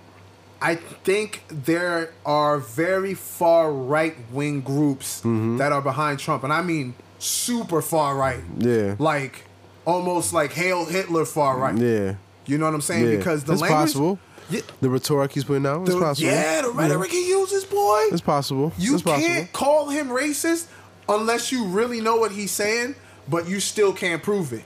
I 0.61 0.77
think 1.05 1.43
there 1.49 2.11
are 2.25 2.59
very 2.59 3.15
far 3.15 3.73
right 3.73 4.17
wing 4.31 4.61
groups 4.61 5.19
Mm-hmm. 5.21 5.57
that 5.59 5.73
are 5.73 5.83
behind 5.83 6.19
Trump. 6.21 6.45
And 6.45 6.53
I 6.53 6.63
mean 6.63 6.95
super 7.19 7.83
far 7.83 8.17
right. 8.17 8.41
Yeah. 8.59 8.95
Like 8.99 9.45
almost 9.85 10.33
like 10.33 10.53
Hail 10.53 10.85
Hitler 10.87 11.25
far 11.25 11.59
right. 11.59 11.77
yeah. 11.77 12.15
You 12.47 12.59
know 12.59 12.65
what 12.67 12.75
I'm 12.75 12.81
saying? 12.81 13.09
yeah. 13.11 13.17
Because 13.17 13.45
the 13.45 13.53
it's 13.55 13.63
language. 13.63 13.81
possible. 13.81 14.19
Yeah. 14.51 14.61
The 14.81 14.91
rhetoric 14.91 15.33
he's 15.33 15.45
putting 15.45 15.67
out, 15.67 15.87
it's 15.89 15.95
possible. 15.97 16.29
yeah, 16.31 16.63
the 16.63 16.71
rhetoric 16.71 17.11
he 17.11 17.29
uses, 17.29 17.65
boy. 17.65 18.09
It's 18.11 18.21
possible. 18.21 18.73
You 18.79 18.95
it's 18.95 19.03
possible. 19.03 19.27
can't 19.27 19.53
call 19.53 19.89
him 19.89 20.09
racist 20.09 20.67
unless 21.09 21.51
you 21.53 21.65
really 21.67 22.01
know 22.01 22.17
what 22.17 22.33
he's 22.33 22.51
saying, 22.51 22.95
but 23.29 23.49
you 23.49 23.61
still 23.61 23.93
can't 23.93 24.23
prove 24.23 24.53
it. 24.53 24.65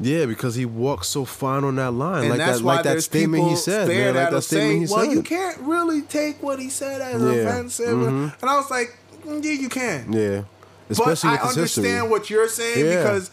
Yeah, 0.00 0.26
because 0.26 0.54
he 0.56 0.64
walks 0.64 1.06
so 1.08 1.24
fine 1.24 1.62
on 1.62 1.76
that 1.76 1.92
line, 1.92 2.22
And 2.22 2.30
like 2.30 2.38
that, 2.38 2.62
like 2.62 2.82
that 2.84 3.02
statement 3.02 3.44
he 3.48 3.54
said, 3.56 3.86
man, 3.86 4.06
like 4.06 4.24
that'll 4.24 4.40
statement 4.40 4.88
say, 4.88 4.94
he 4.94 4.94
"Well, 4.94 5.04
said. 5.04 5.12
you 5.14 5.22
can't 5.22 5.58
really 5.60 6.02
take 6.02 6.42
what 6.42 6.58
he 6.58 6.70
said 6.70 7.00
as 7.00 7.22
Yeah. 7.22 7.28
offensive." 7.42 7.88
Mhm. 7.98 8.32
And 8.40 8.50
I 8.50 8.56
was 8.56 8.70
like, 8.70 8.96
"Mm, 9.24 9.44
"Yeah, 9.44 9.52
you 9.52 9.68
can." 9.68 10.12
Yeah, 10.12 10.42
But 10.88 10.98
especially 10.98 11.30
I 11.30 11.32
with 11.34 11.42
his 11.42 11.56
understand 11.58 11.86
history. 11.86 12.10
what 12.10 12.30
you're 12.30 12.48
saying 12.48 12.84
Yeah. 12.86 13.02
because 13.02 13.30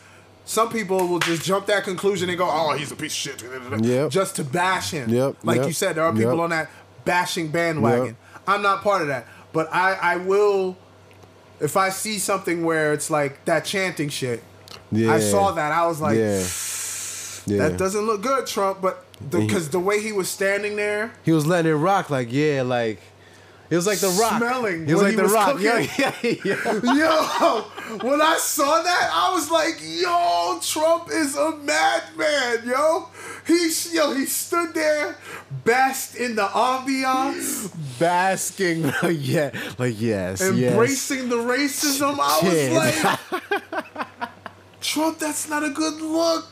some 0.49 0.69
people 0.69 1.07
will 1.07 1.19
just 1.19 1.43
jump 1.43 1.67
that 1.67 1.84
conclusion 1.84 2.27
and 2.27 2.35
go, 2.35 2.49
"Oh, 2.49 2.73
he's 2.76 2.91
a 2.91 2.95
piece 2.95 3.11
of 3.11 3.39
shit," 3.39 3.43
Yep. 3.81 4.09
just 4.09 4.35
to 4.38 4.43
bash 4.43 4.89
him. 4.89 5.07
Yep, 5.09 5.35
Like 5.43 5.57
yep, 5.57 5.67
you 5.67 5.73
said, 5.73 5.95
there 5.95 6.03
are 6.03 6.11
people 6.11 6.41
on 6.41 6.49
that 6.49 6.71
bashing 7.05 7.49
bandwagon. 7.49 8.17
I'm 8.47 8.63
not 8.63 8.81
part 8.81 9.03
of 9.03 9.09
that, 9.09 9.27
but 9.53 9.71
I 9.71 9.93
I 9.93 10.15
will. 10.15 10.76
If 11.59 11.77
I 11.77 11.89
see 11.89 12.17
something 12.17 12.65
where 12.65 12.93
it's 12.93 13.11
like 13.11 13.45
that 13.45 13.63
chanting 13.63 14.09
shit, 14.09 14.41
yeah, 14.91 15.13
I 15.13 15.19
saw 15.19 15.51
that. 15.51 15.71
I 15.71 15.85
was 15.85 16.01
like, 16.01 16.17
yeah, 16.17 16.41
yeah. 17.45 17.69
that 17.69 17.77
doesn't 17.77 18.07
look 18.07 18.23
good, 18.23 18.47
Trump. 18.47 18.81
But 18.81 19.05
because 19.30 19.69
the 19.69 19.80
way 19.80 20.01
he 20.01 20.11
was 20.11 20.30
standing 20.30 20.77
there, 20.77 21.11
He 21.23 21.31
was 21.31 21.45
letting 21.45 21.71
it 21.71 21.76
rock, 21.76 22.09
like 22.09 22.30
yeah, 22.31 22.63
like 22.63 22.99
it 23.70 23.76
was 23.76 23.86
like 23.88 24.00
the 24.00 24.10
rock. 24.20 24.38
Smelling 24.38 24.88
He 24.88 24.94
was 24.94 25.04
like 25.04 25.12
he 25.12 25.16
the 25.18 25.24
was 25.24 25.32
rock. 25.34 25.52
cooking. 25.58 25.66
Yeah, 25.66 26.14
yeah, 26.24 26.40
yeah. 26.44 26.74
yo, 26.96 27.62
when 28.02 28.22
I 28.22 28.38
saw 28.40 28.82
that, 28.82 29.10
I 29.14 29.34
was 29.34 29.52
like, 29.52 29.80
yo, 29.82 30.60
Trump 30.62 31.10
is 31.12 31.36
a 31.36 31.56
madman, 31.58 32.68
yo. 32.68 33.08
He, 33.46 33.72
yo, 33.94 34.14
he 34.14 34.26
stood 34.26 34.74
there, 34.74 35.18
basked 35.66 36.16
in 36.16 36.36
the 36.36 36.46
ambiance, 36.46 37.74
Basking, 38.00 38.84
yeah, 39.10 39.52
like 39.78 39.96
yes, 40.00 40.40
yes. 40.41 40.72
embracing 40.72 41.30
the 41.30 41.38
racism. 41.38 42.18
I 42.20 42.40
was 42.44 42.70
like, 43.41 44.30
Trump, 44.82 45.20
that's 45.20 45.50
not 45.50 45.64
a 45.64 45.70
good 45.70 46.00
look. 46.02 46.46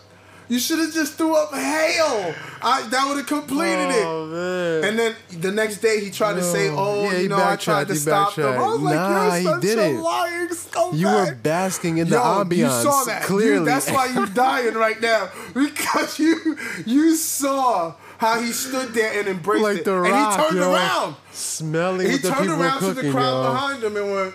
You 0.49 0.59
should 0.59 0.79
have 0.79 0.93
just 0.93 1.13
threw 1.15 1.35
up 1.35 1.53
hail. 1.53 2.33
I, 2.61 2.87
that 2.89 3.05
would 3.07 3.17
have 3.17 3.27
completed 3.27 3.89
it. 3.89 4.05
Oh, 4.05 4.25
man. 4.27 4.83
And 4.85 4.97
then 4.99 5.15
the 5.41 5.51
next 5.51 5.77
day 5.77 5.99
he 6.03 6.09
tried 6.09 6.35
to 6.35 6.43
say, 6.43 6.69
"Oh, 6.69 7.03
Yeah, 7.11 7.17
you 7.19 7.27
know, 7.29 7.43
I 7.43 7.55
tried 7.57 7.87
to 7.87 7.93
he 7.93 7.99
stop 7.99 8.33
them." 8.35 8.53
I 8.53 8.57
was. 8.59 8.79
Nah, 8.81 9.35
he 9.35 9.43
"You're 9.43 9.53
such 9.53 9.61
didn't. 9.61 9.95
a 9.97 10.01
lying 10.01 10.47
scumbag." 10.47 10.97
You 10.97 11.07
were 11.07 11.35
basking 11.35 11.97
in 11.97 12.07
the 12.09 12.15
Yo, 12.15 12.21
ambiance. 12.21 12.55
You 12.57 12.69
saw 12.69 13.03
that. 13.03 13.21
You- 13.21 13.27
Clearly. 13.27 13.65
that's 13.65 13.91
why 13.91 14.05
you're 14.07 14.25
dying 14.47 14.73
right 14.75 15.01
now 15.01 15.29
because 15.53 16.17
you 16.17 16.57
you 16.85 17.15
saw 17.15 17.93
how 18.17 18.39
he 18.39 18.51
stood 18.53 18.93
there 18.93 19.19
and 19.19 19.27
embraced 19.27 19.63
like 19.63 19.77
it, 19.79 19.85
the 19.85 20.01
and 20.01 20.15
he 20.15 20.37
turned 20.43 20.57
yo. 20.57 20.73
around. 20.73 21.15
Smelling 21.33 22.09
He 22.09 22.17
the 22.17 22.29
turned 22.29 22.49
around 22.49 22.83
are 22.83 22.93
to 22.93 22.93
the 22.93 23.11
crowd 23.11 23.43
yo. 23.43 23.51
behind 23.51 23.83
him 23.83 23.97
and 23.97 24.11
went. 24.11 24.33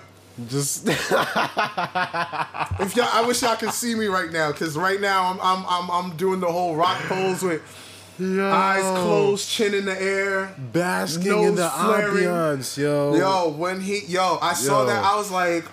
Just 0.49 0.89
If 0.89 0.97
y'all, 2.97 3.09
I 3.13 3.25
wish 3.27 3.43
y'all 3.43 3.57
could 3.57 3.73
see 3.73 3.95
me 3.95 4.07
right 4.07 4.33
now, 4.33 4.51
because 4.51 4.77
right 4.77 5.01
now 5.01 5.31
I'm, 5.31 5.39
I'm 5.41 5.65
I'm 5.69 5.91
I'm 5.91 6.17
doing 6.17 6.41
the 6.41 6.51
whole 6.51 6.75
rock 6.75 6.99
pose 7.03 7.43
with 7.43 7.61
yo, 8.19 8.51
eyes 8.51 8.83
closed, 9.03 9.49
chin 9.49 9.75
in 9.75 9.85
the 9.85 10.01
air. 10.01 10.55
basking 10.73 11.43
in 11.43 11.55
the 11.55 11.69
flaring. 11.69 12.25
ambiance, 12.25 12.79
yo. 12.79 13.15
Yo, 13.15 13.49
when 13.51 13.81
he 13.83 14.01
yo, 14.07 14.39
I 14.41 14.55
saw 14.55 14.85
that 14.87 15.05
I 15.05 15.17
was 15.17 15.31
like, 15.31 15.65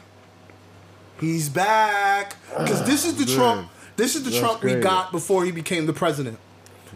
he's 1.21 1.47
back. 1.49 2.35
Because 2.57 2.83
this 2.85 3.05
is 3.05 3.15
the 3.15 3.25
man. 3.25 3.35
Trump. 3.35 3.69
This 3.95 4.15
is 4.15 4.23
the 4.23 4.29
That's 4.29 4.41
Trump 4.41 4.63
we 4.63 4.75
got 4.75 5.11
before 5.11 5.45
he 5.45 5.51
became 5.51 5.85
the 5.85 5.93
president. 5.93 6.37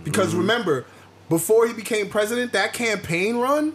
Because 0.03 0.29
Mm-hmm. 0.29 0.39
remember, 0.39 0.85
before 1.29 1.65
he 1.67 1.73
became 1.73 2.09
president, 2.09 2.51
that 2.53 2.73
campaign 2.73 3.37
run 3.37 3.73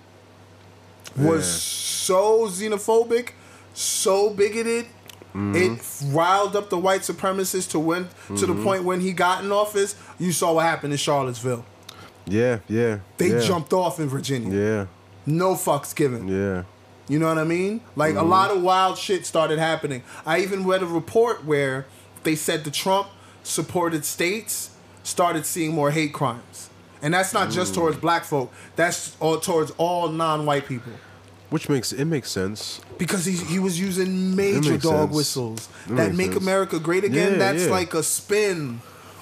was 1.17 1.47
Yeah. 1.47 2.07
so 2.17 2.49
xenophobic, 2.49 3.31
so 3.79 4.31
bigoted. 4.31 4.87
Mm-hmm. 5.35 5.55
It 5.57 6.13
riled 6.15 6.57
up 6.57 6.71
the 6.71 6.79
white 6.79 7.03
supremacists 7.03 7.71
to 7.71 7.79
when 7.79 8.05
to 8.05 8.09
Mm-hmm. 8.35 8.57
the 8.59 8.65
point 8.65 8.85
when 8.85 9.01
he 9.01 9.13
got 9.13 9.45
in 9.45 9.53
office. 9.53 9.95
You 10.19 10.33
saw 10.33 10.55
what 10.55 10.65
happened 10.65 10.93
in 10.93 10.99
Charlottesville. 10.99 11.65
Yeah, 12.27 12.59
yeah. 12.69 12.99
They 13.19 13.31
yeah. 13.33 13.41
jumped 13.41 13.73
off 13.73 14.01
in 14.01 14.09
Virginia. 14.09 14.51
Yeah, 14.59 14.87
No 15.27 15.55
fucks 15.55 15.95
given. 15.95 16.29
yeah. 16.29 16.65
You 17.09 17.19
know 17.19 17.29
what 17.29 17.39
I 17.39 17.45
mean? 17.45 17.81
Like 17.97 18.15
Mm-hmm. 18.15 18.25
a 18.27 18.29
lot 18.29 18.51
of 18.51 18.63
wild 18.63 18.99
shit 18.99 19.25
started 19.27 19.59
happening. 19.59 20.03
I 20.27 20.41
even 20.41 20.67
read 20.67 20.83
a 20.83 20.87
report 20.87 21.45
where 21.45 21.87
they 22.25 22.35
said 22.35 22.65
the 22.65 22.71
Trump 22.71 23.09
supported 23.43 24.05
states 24.05 24.71
started 25.03 25.47
seeing 25.47 25.73
more 25.73 25.91
hate 25.91 26.13
crimes. 26.13 26.69
And 27.01 27.15
that's 27.15 27.33
not 27.33 27.51
just 27.51 27.75
towards 27.75 27.97
Mm. 27.97 28.01
black 28.01 28.25
folk, 28.25 28.53
that's 28.77 29.17
all 29.21 29.39
towards 29.41 29.71
all 29.79 30.09
non-white 30.09 30.67
people. 30.67 30.93
Which 31.51 31.69
makes 31.69 31.93
it 31.93 32.05
makes 32.05 32.31
sense. 32.31 32.81
Because 32.99 33.25
he, 33.25 33.33
he 33.33 33.59
was 33.59 33.81
using 33.81 34.37
major 34.37 34.77
dog 34.77 35.09
sense. 35.09 35.15
whistles 35.17 35.69
It 35.87 35.97
that 35.97 36.15
make 36.15 36.33
sense. 36.33 36.43
America 36.45 36.79
great 36.79 37.05
again. 37.05 37.33
Yeah, 37.33 37.39
that's 37.39 37.65
yeah. 37.65 37.71
like 37.71 37.95
a 37.95 38.03
spin 38.03 38.81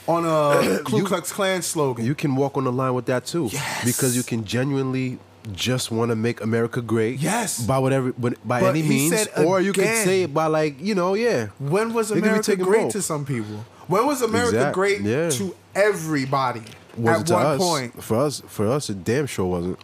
on 0.09 0.25
a 0.25 0.79
Ku 0.85 1.05
Klux 1.05 1.33
Klan 1.33 1.63
slogan. 1.63 2.05
You 2.05 2.15
can 2.15 2.35
walk 2.37 2.57
on 2.57 2.65
the 2.65 2.73
line 2.73 2.95
with 2.95 3.07
that 3.07 3.27
too, 3.27 3.49
Yes. 3.53 3.85
because 3.85 4.17
you 4.17 4.23
can 4.25 4.45
genuinely 4.45 5.19
just 5.53 5.93
want 5.93 6.11
to 6.11 6.17
make 6.17 6.41
America 6.41 6.83
great. 6.83 7.21
Yes. 7.21 7.65
by 7.65 7.79
whatever, 7.79 8.13
but 8.19 8.35
by 8.47 8.59
But 8.61 8.71
any 8.71 8.83
means, 8.83 9.29
or 9.37 9.61
you 9.61 9.73
can 9.73 10.05
say 10.05 10.23
it 10.25 10.35
by 10.35 10.47
like 10.47 10.81
you 10.81 10.95
know, 10.97 11.15
yeah. 11.15 11.49
When 11.61 11.93
was 11.95 12.09
They 12.09 12.17
could 12.17 12.25
be 12.25 12.29
America 12.29 12.57
great 12.57 12.83
both. 12.83 12.93
to 12.93 13.03
some 13.03 13.25
people? 13.25 13.65
When 13.87 14.05
was 14.05 14.21
America 14.23 14.73
great 14.75 15.01
yeah. 15.03 15.31
to 15.31 15.55
everybody 15.77 16.63
Was 16.97 17.31
at 17.31 17.35
one 17.37 17.47
us? 17.47 17.59
point? 17.59 18.03
For 18.03 18.17
us, 18.17 18.43
for 18.49 18.67
us, 18.67 18.91
it 18.91 19.05
damn 19.05 19.27
sure 19.27 19.47
wasn't. 19.47 19.79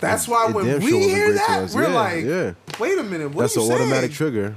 That's 0.00 0.26
why 0.28 0.48
it 0.48 0.54
when 0.54 0.66
we 0.80 0.90
sure 0.90 1.00
hear 1.00 1.32
that, 1.34 1.70
we're 1.74 1.82
Yeah, 1.84 1.88
like, 1.94 2.24
yeah. 2.24 2.52
wait 2.78 2.98
a 2.98 3.02
minute, 3.02 3.30
what 3.32 3.42
That's 3.42 3.56
are 3.56 3.60
an 3.60 3.66
you 3.66 3.72
automatic 3.72 4.12
saying? 4.14 4.32
trigger. 4.32 4.56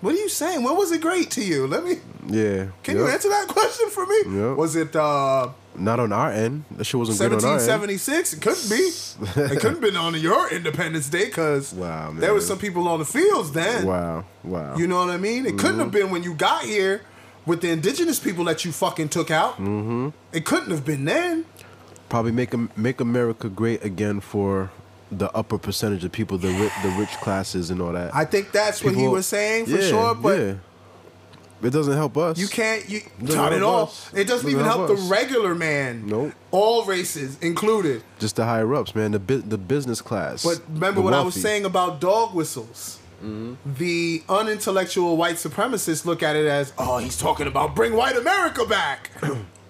What 0.00 0.14
are 0.14 0.18
you 0.18 0.28
saying? 0.28 0.62
When 0.62 0.76
was 0.76 0.92
it 0.92 1.00
great 1.00 1.30
to 1.32 1.42
you? 1.42 1.66
Let 1.66 1.82
me. 1.84 1.94
Yeah. 2.28 2.66
Can 2.82 2.96
you 2.98 3.06
answer 3.08 3.28
that 3.30 3.48
question 3.56 3.88
for 3.90 4.04
me? 4.06 4.16
Yep. 4.48 4.56
Was 4.56 4.76
it 4.76 4.94
uh, 4.94 5.48
Not 5.76 5.98
on 5.98 6.12
our 6.12 6.30
end. 6.30 6.64
That 6.72 6.84
shit 6.84 6.98
wasn't 6.98 7.18
good 7.18 7.32
on 7.32 7.44
our 7.44 7.58
end. 7.58 7.66
1776? 7.68 8.34
It 8.34 8.42
couldn't 8.42 8.68
be. 8.68 9.40
it 9.54 9.60
couldn't 9.60 9.76
have 9.76 9.80
been 9.80 9.96
on 9.96 10.14
your 10.20 10.50
Independence 10.52 11.08
Day 11.08 11.24
because 11.26 11.72
Wow, 11.84 12.12
there 12.12 12.34
was 12.34 12.46
some 12.46 12.58
people 12.58 12.86
on 12.86 12.98
the 12.98 13.04
fields 13.06 13.52
then. 13.52 13.86
Wow. 13.86 14.24
Wow. 14.42 14.76
You 14.76 14.86
know 14.86 14.98
what 14.98 15.10
I 15.10 15.16
mean? 15.16 15.46
It 15.46 15.56
couldn't 15.58 15.78
have 15.78 15.88
Mm-hmm. 15.88 15.96
been 15.96 16.10
when 16.10 16.22
you 16.22 16.34
got 16.34 16.64
here 16.64 17.00
with 17.46 17.60
the 17.62 17.70
indigenous 17.70 18.18
people 18.20 18.44
that 18.44 18.64
you 18.64 18.72
fucking 18.72 19.08
took 19.08 19.30
out. 19.30 19.54
Mm-hmm. 19.54 20.10
It 20.32 20.44
couldn't 20.44 20.70
have 20.70 20.84
been 20.84 21.06
then. 21.06 21.46
Probably 22.08 22.32
make 22.32 22.54
make 22.76 23.00
America 23.00 23.48
great 23.48 23.84
again 23.84 24.20
for 24.20 24.70
the 25.10 25.30
upper 25.36 25.58
percentage 25.58 26.04
of 26.04 26.12
people, 26.12 26.38
the 26.38 26.48
ri- 26.48 26.72
the 26.82 26.94
rich 26.98 27.10
classes 27.20 27.70
and 27.70 27.80
all 27.80 27.92
that. 27.92 28.14
I 28.14 28.24
think 28.24 28.52
that's 28.52 28.82
what 28.84 28.94
he 28.94 29.06
was 29.08 29.26
saying 29.26 29.66
for 29.66 29.72
Yeah, 29.72 29.88
sure, 29.88 30.14
but 30.14 30.38
yeah. 30.40 30.54
it 31.62 31.70
doesn't 31.70 31.94
help 31.94 32.16
us. 32.16 32.38
you 32.38 32.46
can't. 32.48 32.88
You 32.88 33.00
Doesn't 33.22 33.40
at 33.54 33.62
all. 33.62 33.84
us. 33.84 34.08
It 34.12 34.24
doesn't 34.26 34.28
Doesn't 34.28 34.50
even 34.50 34.64
help 34.64 34.88
help 34.88 34.98
the 34.98 35.04
regular 35.06 35.54
man. 35.54 36.06
Nope. 36.06 36.32
All 36.50 36.84
races 36.84 37.38
included. 37.40 38.02
Just 38.18 38.36
the 38.36 38.44
higher 38.44 38.72
ups, 38.74 38.94
man. 38.94 39.12
The 39.12 39.18
bu- 39.18 39.42
the 39.42 39.58
business 39.58 40.00
class. 40.00 40.42
But 40.44 40.60
remember 40.68 41.00
what 41.00 41.14
I 41.14 41.22
was 41.22 41.34
saying 41.34 41.64
about 41.64 42.00
dog 42.00 42.34
whistles. 42.34 42.98
Mm-hmm. 43.22 43.54
The 43.78 44.22
unintellectual 44.28 45.16
white 45.16 45.36
supremacists 45.36 46.04
look 46.04 46.22
at 46.22 46.36
it 46.36 46.46
as, 46.46 46.74
oh, 46.76 46.98
he's 46.98 47.16
talking 47.16 47.46
about 47.46 47.74
bring 47.74 47.94
white 47.94 48.16
America 48.16 48.66
back. 48.66 49.10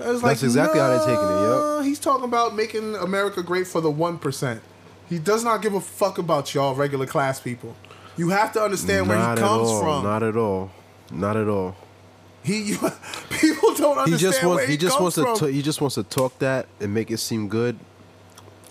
I 0.00 0.10
was 0.10 0.22
That's 0.22 0.42
exactly 0.42 0.80
how 0.80 0.88
they're 0.88 0.98
taking 1.00 1.14
it, 1.14 1.18
"No, 1.18 1.80
He's 1.82 1.98
talking 1.98 2.24
about 2.24 2.54
making 2.54 2.94
America 2.96 3.42
great 3.42 3.66
for 3.66 3.80
the 3.80 3.90
one 3.90 4.18
percent. 4.18 4.60
He 5.08 5.18
does 5.18 5.44
not 5.44 5.60
give 5.62 5.74
a 5.74 5.80
fuck 5.80 6.18
about 6.18 6.54
y'all 6.54 6.74
regular 6.74 7.06
class 7.06 7.38
people. 7.40 7.76
You 8.16 8.30
have 8.30 8.52
to 8.52 8.62
understand 8.62 9.08
where 9.08 9.18
Not 9.18 9.38
he 9.38 9.44
at 9.44 9.48
comes 9.48 9.68
all. 9.68 9.80
from. 9.80 10.04
Not 10.04 10.22
at 10.22 10.36
all. 10.36 10.70
Not 11.10 11.36
at 11.36 11.48
all. 11.48 11.76
he, 12.42 12.60
you, 12.62 12.78
people 13.30 13.74
don't 13.74 13.98
understand 13.98 14.08
He 14.08 14.16
just 14.18 14.42
wants. 14.44 14.56
where 14.56 14.66
he, 14.66 14.72
He 14.72 14.78
just 14.78 14.96
comes 14.98 15.16
wants 15.18 15.40
to. 15.40 15.46
ta- 15.46 15.52
he 15.52 15.62
just 15.62 15.80
wants 15.80 15.94
to 15.96 16.02
talk 16.02 16.38
that 16.40 16.66
and 16.80 16.92
make 16.94 17.10
it 17.10 17.18
seem 17.18 17.48
good 17.48 17.78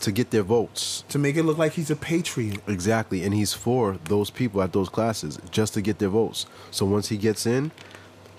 to 0.02 0.11
get 0.11 0.31
their 0.31 0.41
votes. 0.43 1.03
to 1.10 1.19
make 1.19 1.35
it 1.38 1.43
look 1.43 1.60
like 1.60 1.73
he's 1.73 1.91
a 1.91 1.95
patriot. 1.95 2.60
Exactly, 2.68 3.23
and 3.23 3.34
he's 3.35 3.53
for 3.53 3.99
those 4.06 4.30
people 4.31 4.61
at 4.64 4.73
those 4.73 4.89
classes 4.89 5.38
just 5.52 5.76
to 5.76 5.81
get 5.81 5.99
their 5.99 6.10
votes. 6.10 6.48
So 6.72 6.85
once 6.88 7.10
he 7.10 7.18
gets 7.18 7.45
in, 7.45 7.72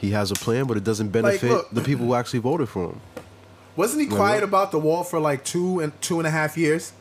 he 0.03 0.11
has 0.11 0.31
a 0.31 0.35
plan, 0.35 0.67
but 0.67 0.77
it 0.77 0.85
doesn't 0.85 1.09
benefit 1.09 1.51
look- 1.51 1.71
the 1.71 1.81
people 1.81 2.05
who 2.05 2.15
actually 2.15 2.41
voted 2.41 2.69
for 2.69 2.91
him. 2.91 3.01
Wasn't 3.77 3.99
he 4.03 4.07
quiet 4.07 4.43
about 4.43 4.71
the 4.71 4.79
wall 4.79 5.03
for 5.03 5.19
like 5.19 5.45
two 5.45 5.81
and 5.81 5.99
two 6.03 6.19
and 6.21 6.27
a 6.27 6.31
half 6.31 6.59
years? 6.59 6.93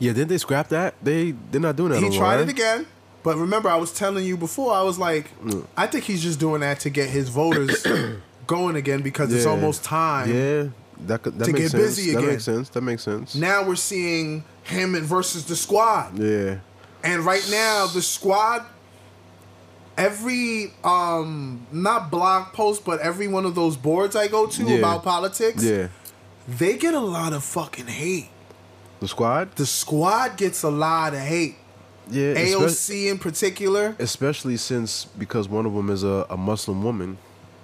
Yeah, 0.00 0.12
didn't 0.12 0.28
they 0.30 0.38
scrap 0.38 0.68
that? 0.70 0.94
They 1.00 1.32
they're 1.52 1.60
not 1.60 1.76
doing 1.76 1.90
that. 1.92 2.02
he 2.02 2.08
no 2.08 2.16
tried 2.16 2.36
more, 2.36 2.42
it 2.44 2.48
again. 2.48 2.86
But 3.22 3.36
remember, 3.36 3.68
I 3.68 3.76
was 3.76 3.92
telling 3.92 4.24
you 4.24 4.36
before. 4.36 4.72
I 4.72 4.82
was 4.82 4.98
like, 4.98 5.26
Mm. 5.44 5.66
I 5.76 5.86
think 5.86 6.04
he's 6.04 6.22
just 6.22 6.40
doing 6.40 6.62
that 6.62 6.80
to 6.80 6.90
get 6.90 7.10
his 7.10 7.28
voters 7.28 7.86
going 8.46 8.74
again 8.76 9.02
because 9.02 9.32
it's 9.32 9.46
almost 9.46 9.84
time. 9.84 10.28
Yeah, 10.34 10.64
that 11.06 11.22
that 11.22 11.44
To 11.44 11.52
makes 11.52 11.60
get 11.60 11.70
sense. 11.70 11.82
busy 11.96 12.12
that 12.14 12.22
makes 12.24 12.44
sense. 12.44 12.68
That 12.70 12.80
makes 12.82 13.02
sense. 13.04 13.34
Now 13.36 13.62
we're 13.62 13.76
seeing 13.76 14.42
him 14.64 14.94
and 14.96 15.04
versus 15.04 15.44
the 15.44 15.54
squad, 15.54 16.18
Yeah, 16.18 16.56
and 17.04 17.24
right 17.24 17.46
now 17.50 17.86
the 17.86 18.02
squad. 18.02 18.64
Every 20.00 20.72
um 20.84 21.66
not 21.72 22.10
blog 22.10 22.52
post, 22.52 22.84
but 22.84 23.00
every 23.00 23.28
one 23.28 23.44
of 23.44 23.54
those 23.54 23.76
boards 23.76 24.16
I 24.16 24.28
go 24.28 24.46
to 24.46 24.62
Yeah. 24.64 24.76
about 24.78 25.02
politics, 25.04 25.62
yeah. 25.62 25.88
they 26.48 26.76
get 26.76 26.94
a 26.94 27.00
lot 27.00 27.32
of 27.32 27.44
fucking 27.44 27.86
hate. 27.86 28.28
The 29.00 29.08
squad. 29.08 29.56
The 29.56 29.66
squad 29.66 30.36
gets 30.36 30.62
a 30.62 30.70
lot 30.70 31.14
of 31.14 31.20
hate. 31.20 31.56
Yeah, 32.10 32.34
AOC 32.34 33.08
in 33.10 33.18
particular. 33.18 33.94
especially 33.98 34.56
since 34.56 35.04
because 35.04 35.48
one 35.48 35.64
of 35.66 35.72
them 35.74 35.90
is 35.90 36.02
a, 36.02 36.26
a 36.28 36.36
Muslim 36.36 36.82
woman, 36.82 37.18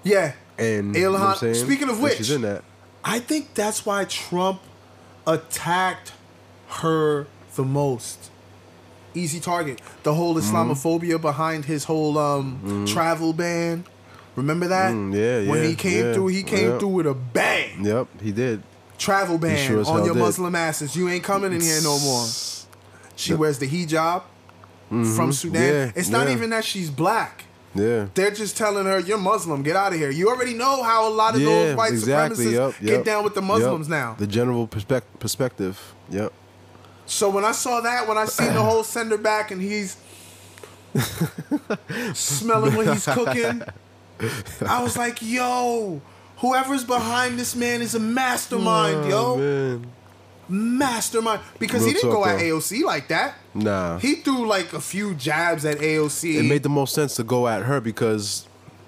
Yeah. 0.04 0.32
and 0.58 0.94
you 0.94 1.10
know 1.10 1.34
saying? 1.34 1.54
speaking 1.54 1.88
of 1.88 1.94
And 1.96 2.02
which, 2.04 2.16
she's 2.18 2.30
in 2.30 2.42
that. 2.42 2.62
I 3.04 3.18
think 3.18 3.54
that's 3.54 3.84
why 3.84 4.04
Trump 4.04 4.60
attacked 5.26 6.12
her 6.68 7.26
the 7.56 7.64
most. 7.64 8.30
Easy 9.16 9.40
target. 9.40 9.80
The 10.02 10.14
whole 10.14 10.34
Mm-hmm. 10.34 10.54
Islamophobia 10.56 11.20
behind 11.20 11.64
his 11.64 11.84
whole 11.84 12.18
um, 12.18 12.84
travel 12.86 13.32
ban. 13.32 13.84
Remember 14.36 14.68
that? 14.68 14.92
Mm, 14.92 15.14
yeah, 15.14 15.50
When 15.50 15.62
yeah, 15.62 15.68
he 15.68 15.74
came 15.74 16.04
yeah, 16.06 16.12
through, 16.12 16.26
he 16.28 16.42
came 16.42 16.70
yeah. 16.70 16.78
through 16.78 16.88
with 16.88 17.06
a 17.06 17.14
bang. 17.14 17.84
Yep, 17.84 18.06
he 18.22 18.32
did. 18.32 18.62
Travel 18.98 19.38
ban 19.38 19.56
sure 19.56 19.86
on 19.86 20.04
your 20.04 20.14
did. 20.14 20.20
Muslim 20.20 20.54
asses. 20.54 20.94
You 20.94 21.08
ain't 21.08 21.24
coming 21.24 21.52
in 21.52 21.60
here 21.60 21.80
no 21.82 21.98
more. 22.00 22.26
She 23.16 23.32
wears 23.34 23.58
the 23.58 23.66
hijab 23.66 24.22
from 24.88 25.32
Sudan. 25.32 25.62
Mm-hmm. 25.62 25.86
Yeah, 25.86 25.92
it's 25.96 26.08
not 26.10 26.28
even 26.28 26.50
that 26.50 26.64
she's 26.64 26.90
black. 26.90 27.44
Yeah. 27.74 28.08
They're 28.14 28.30
just 28.30 28.56
telling 28.56 28.86
her, 28.86 28.98
"You're 28.98 29.18
Muslim. 29.18 29.62
Get 29.62 29.76
out 29.76 29.92
of 29.92 29.98
here." 29.98 30.10
You 30.10 30.28
already 30.30 30.54
know 30.54 30.82
how 30.82 31.08
a 31.08 31.12
lot 31.12 31.34
of 31.34 31.40
those 31.42 31.76
white 31.76 31.92
exactly. 31.92 32.46
supremacists 32.46 32.80
Yep, 32.80 32.86
get 32.88 33.04
down 33.04 33.22
with 33.24 33.34
the 33.34 33.42
yep. 33.42 33.48
Muslims 33.48 33.88
now. 33.88 34.14
The 34.18 34.26
general 34.26 34.66
perspec- 34.66 35.02
perspective. 35.18 35.94
Yep. 36.10 36.32
So 37.06 37.30
when 37.30 37.44
I 37.44 37.52
saw 37.52 37.80
that, 37.80 38.06
when 38.08 38.18
I 38.18 38.24
seen 38.26 38.52
the 38.52 38.62
whole 38.62 38.82
sender 38.84 39.16
back 39.16 39.50
and 39.50 39.60
he's 39.62 39.96
smelling 42.14 42.74
what 42.74 42.86
he's 42.88 43.04
cooking, 43.06 43.62
I 44.66 44.82
was 44.82 44.96
like, 44.96 45.18
"Yo, 45.22 46.00
whoever's 46.38 46.84
behind 46.84 47.38
this 47.38 47.54
man 47.54 47.82
is 47.82 47.94
a 47.94 48.00
mastermind, 48.00 48.96
oh, 49.04 49.08
yo, 49.08 49.24
Oh, 49.34 49.36
man. 49.36 49.86
mastermind." 50.48 51.40
Because 51.58 51.84
he 51.84 51.92
didn't 51.92 52.10
go 52.10 52.24
talk, 52.24 52.28
at. 52.34 52.40
AOC 52.40 52.82
like 52.84 53.08
that. 53.08 53.34
Nah. 53.54 53.98
He 53.98 54.16
threw 54.16 54.46
like 54.46 54.72
a 54.72 54.80
few 54.80 55.14
jabs 55.14 55.64
at 55.64 55.78
AOC. 55.78 56.36
it 56.38 56.42
made 56.44 56.62
the 56.62 56.68
most 56.68 56.94
sense 56.94 57.14
to 57.16 57.24
go 57.24 57.46
at 57.48 57.62
her 57.62 57.80
because 57.80 58.46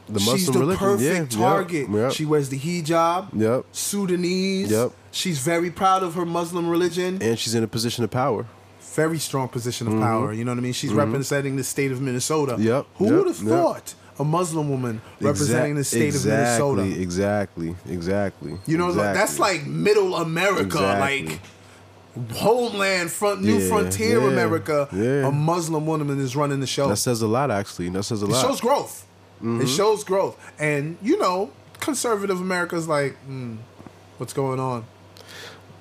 The 0.08 0.18
She's 0.20 0.28
Muslim 0.48 0.52
the 0.54 0.58
religion, 0.60 0.78
perfect 0.78 1.02
yeah, 1.02 1.18
yep, 1.20 1.28
target. 1.30 1.88
yep. 1.90 2.12
She 2.12 2.24
wears 2.24 2.48
the 2.48 2.58
hijab. 2.58 3.28
Yep. 3.34 3.64
Sudanese. 3.72 4.70
Yep. 4.70 4.92
She's 5.18 5.38
very 5.52 5.70
proud 5.82 6.02
of 6.06 6.14
her 6.14 6.24
Muslim 6.24 6.68
religion. 6.68 7.12
and 7.20 7.38
she's 7.38 7.54
in 7.58 7.64
a 7.64 7.66
position 7.76 8.04
of 8.04 8.10
power. 8.10 8.46
very 8.94 9.18
strong 9.18 9.48
position 9.48 9.84
of 9.88 9.94
power. 10.08 10.32
You 10.32 10.44
know 10.44 10.52
what 10.52 10.58
I 10.58 10.66
mean? 10.68 10.72
She's 10.82 10.92
representing 11.04 11.54
the 11.56 11.64
state 11.74 11.90
of 11.92 12.00
Minnesota. 12.00 12.52
Mm-hmm. 12.52 12.62
Yep, 12.72 12.86
Who 12.98 13.04
yep, 13.06 13.14
would 13.14 13.26
have 13.32 13.42
yep. 13.42 13.48
thought 13.48 13.94
a 14.18 14.24
Muslim 14.24 14.66
woman 14.74 15.00
representing 15.20 15.74
the 15.76 15.84
state 15.84 16.06
exactly, 16.14 16.32
of 16.32 16.76
Minnesota? 16.76 17.00
Exactly, 17.02 17.70
exactly. 17.96 18.52
You 18.66 18.76
know, 18.80 18.88
exactly. 18.88 19.14
that's 19.18 19.38
like 19.38 19.60
middle 19.66 20.14
America, 20.16 20.62
Exactly. 20.64 21.28
like 21.28 21.40
homeland, 22.32 23.10
front, 23.10 23.42
new 23.42 23.58
Yeah, 23.58 23.68
frontier 23.68 24.20
yeah, 24.20 24.28
America. 24.28 24.88
yeah. 24.92 25.26
A 25.28 25.30
Muslim 25.32 25.86
woman 25.86 26.18
is 26.20 26.34
running 26.36 26.60
the 26.60 26.66
show. 26.66 26.88
that 26.88 26.96
says 26.96 27.22
a 27.22 27.28
lot. 27.28 27.50
Actually, 27.50 27.88
that 27.90 28.02
says 28.04 28.22
a 28.22 28.26
lot. 28.26 28.44
it 28.44 28.46
shows 28.48 28.60
growth. 28.60 29.06
Mm-hmm. 29.38 29.60
It 29.62 29.68
shows 29.68 30.02
growth. 30.04 30.36
And, 30.58 30.96
you 31.02 31.18
know, 31.18 31.50
conservative 31.80 32.40
America's 32.40 32.88
like, 32.88 33.14
hmm, 33.26 33.56
what's 34.18 34.32
going 34.32 34.58
on? 34.58 34.84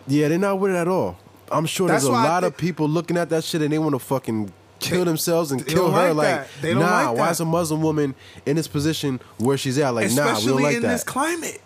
Yeah, 0.08 0.28
they're 0.30 0.38
not 0.38 0.60
with 0.60 0.72
it 0.72 0.76
at 0.78 0.88
all. 0.88 1.18
I'm 1.52 1.66
sure 1.66 1.88
That's 1.88 2.04
there's 2.04 2.10
a 2.10 2.22
lot 2.22 2.44
of 2.44 2.58
people 2.58 2.88
looking 2.90 3.18
at 3.18 3.30
that 3.30 3.44
shit 3.44 3.62
and 3.62 3.72
they 3.72 3.80
want 3.80 3.94
to 3.96 4.00
fucking 4.00 4.52
kill 4.80 5.00
They- 5.00 5.04
themselves 5.06 5.52
and 5.52 5.66
kill 5.66 5.92
her. 5.92 6.14
like 6.14 6.40
Like. 6.40 6.48
They 6.62 6.72
don't 6.74 6.82
nah, 6.82 7.10
like 7.12 7.18
why 7.20 7.30
is 7.32 7.40
a 7.40 7.46
Muslim 7.46 7.82
woman 7.82 8.16
in 8.46 8.56
this 8.58 8.68
position 8.68 9.20
where 9.38 9.58
she's 9.58 9.78
at? 9.78 9.90
Like, 9.92 10.12
nah, 10.12 10.38
we 10.40 10.46
don't 10.46 10.62
like 10.62 10.76
in 10.78 10.82
that. 10.84 10.90
this 10.90 11.04
climate. 11.04 11.62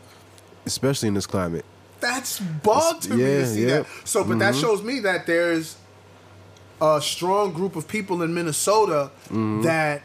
Especially 0.65 1.07
in 1.07 1.13
this 1.15 1.25
climate. 1.27 1.65
That's 1.99 2.39
bug 2.39 3.01
to 3.01 3.13
me 3.15 3.21
Yeah, 3.23 3.27
to 3.39 3.47
see 3.47 3.61
yeah. 3.61 3.67
that. 3.79 3.85
So, 4.05 4.23
but 4.23 4.39
that 4.39 4.55
shows 4.55 4.81
me 4.83 4.99
that 5.01 5.25
there's 5.27 5.75
a 6.81 6.99
strong 7.01 7.53
group 7.53 7.75
of 7.75 7.87
people 7.87 8.21
in 8.23 8.33
Minnesota 8.33 9.11
Mm-hmm. 9.25 9.61
that 9.63 10.01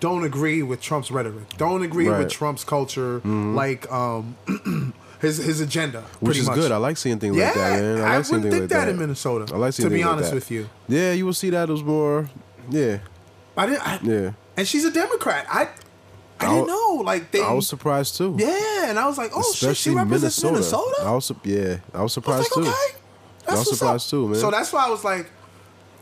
don't 0.00 0.24
agree 0.24 0.62
with 0.62 0.80
Trump's 0.80 1.10
rhetoric, 1.10 1.48
don't 1.58 1.82
agree 1.82 2.08
Right. 2.08 2.14
Mm-hmm. 2.14 2.22
with 2.24 2.32
Trump's 2.32 2.64
culture, 2.64 3.20
like 3.20 3.90
um, 3.92 4.36
his 5.22 5.38
his 5.38 5.60
agenda, 5.60 6.02
Which 6.20 6.36
is 6.36 6.46
much. 6.46 6.56
good. 6.56 6.72
I 6.72 6.76
like 6.76 6.96
seeing 6.96 7.18
things 7.18 7.36
yeah, 7.36 7.46
like 7.46 7.54
that, 7.54 7.80
man. 7.80 7.98
I 7.98 8.00
like 8.00 8.10
I 8.10 8.22
seeing 8.22 8.42
wouldn't 8.42 8.42
things 8.42 8.52
think 8.54 8.70
like 8.72 8.80
that, 8.80 8.88
in 8.88 8.98
Minnesota. 8.98 9.54
I 9.54 9.56
like 9.56 9.72
seeing 9.72 9.88
to 9.88 9.94
be 9.94 10.02
like 10.02 10.12
honest 10.12 10.30
that. 10.30 10.34
with 10.34 10.50
you. 10.50 10.68
Yeah, 10.88 11.12
you 11.12 11.24
will 11.24 11.32
see 11.32 11.50
that 11.50 11.70
as 11.70 11.82
more. 11.82 12.28
Yeah, 12.68 12.98
I 13.56 13.66
didn't. 13.66 13.86
I, 13.88 14.00
yeah. 14.02 14.32
And 14.56 14.68
she's 14.68 14.84
a 14.84 14.90
Democrat. 14.90 15.46
I 15.48 15.68
I 16.40 16.46
I 16.46 16.54
didn't 16.54 16.66
know. 16.66 17.02
Like 17.04 17.30
they. 17.30 17.40
I 17.40 17.52
was 17.52 17.68
surprised 17.68 18.16
too. 18.16 18.36
yeah, 18.38 18.90
and 18.90 18.98
I 18.98 19.06
was 19.06 19.16
like, 19.16 19.30
oh 19.34 19.52
shit, 19.54 19.76
she 19.76 19.90
represents 19.90 20.42
Minnesota. 20.42 20.52
Minnesota. 20.54 21.08
I 21.08 21.12
was, 21.12 21.32
yeah, 21.44 21.76
I 21.94 22.02
was 22.02 22.12
surprised 22.12 22.52
I 22.56 22.58
was 22.60 22.66
like, 22.66 22.66
too. 22.66 22.70
okay. 22.70 22.98
I 23.48 23.54
was 23.54 23.78
surprised 23.78 24.06
up. 24.06 24.10
too, 24.10 24.28
man. 24.28 24.40
So 24.40 24.50
that's 24.50 24.72
why 24.72 24.86
I 24.86 24.90
was 24.90 25.04
like, 25.04 25.30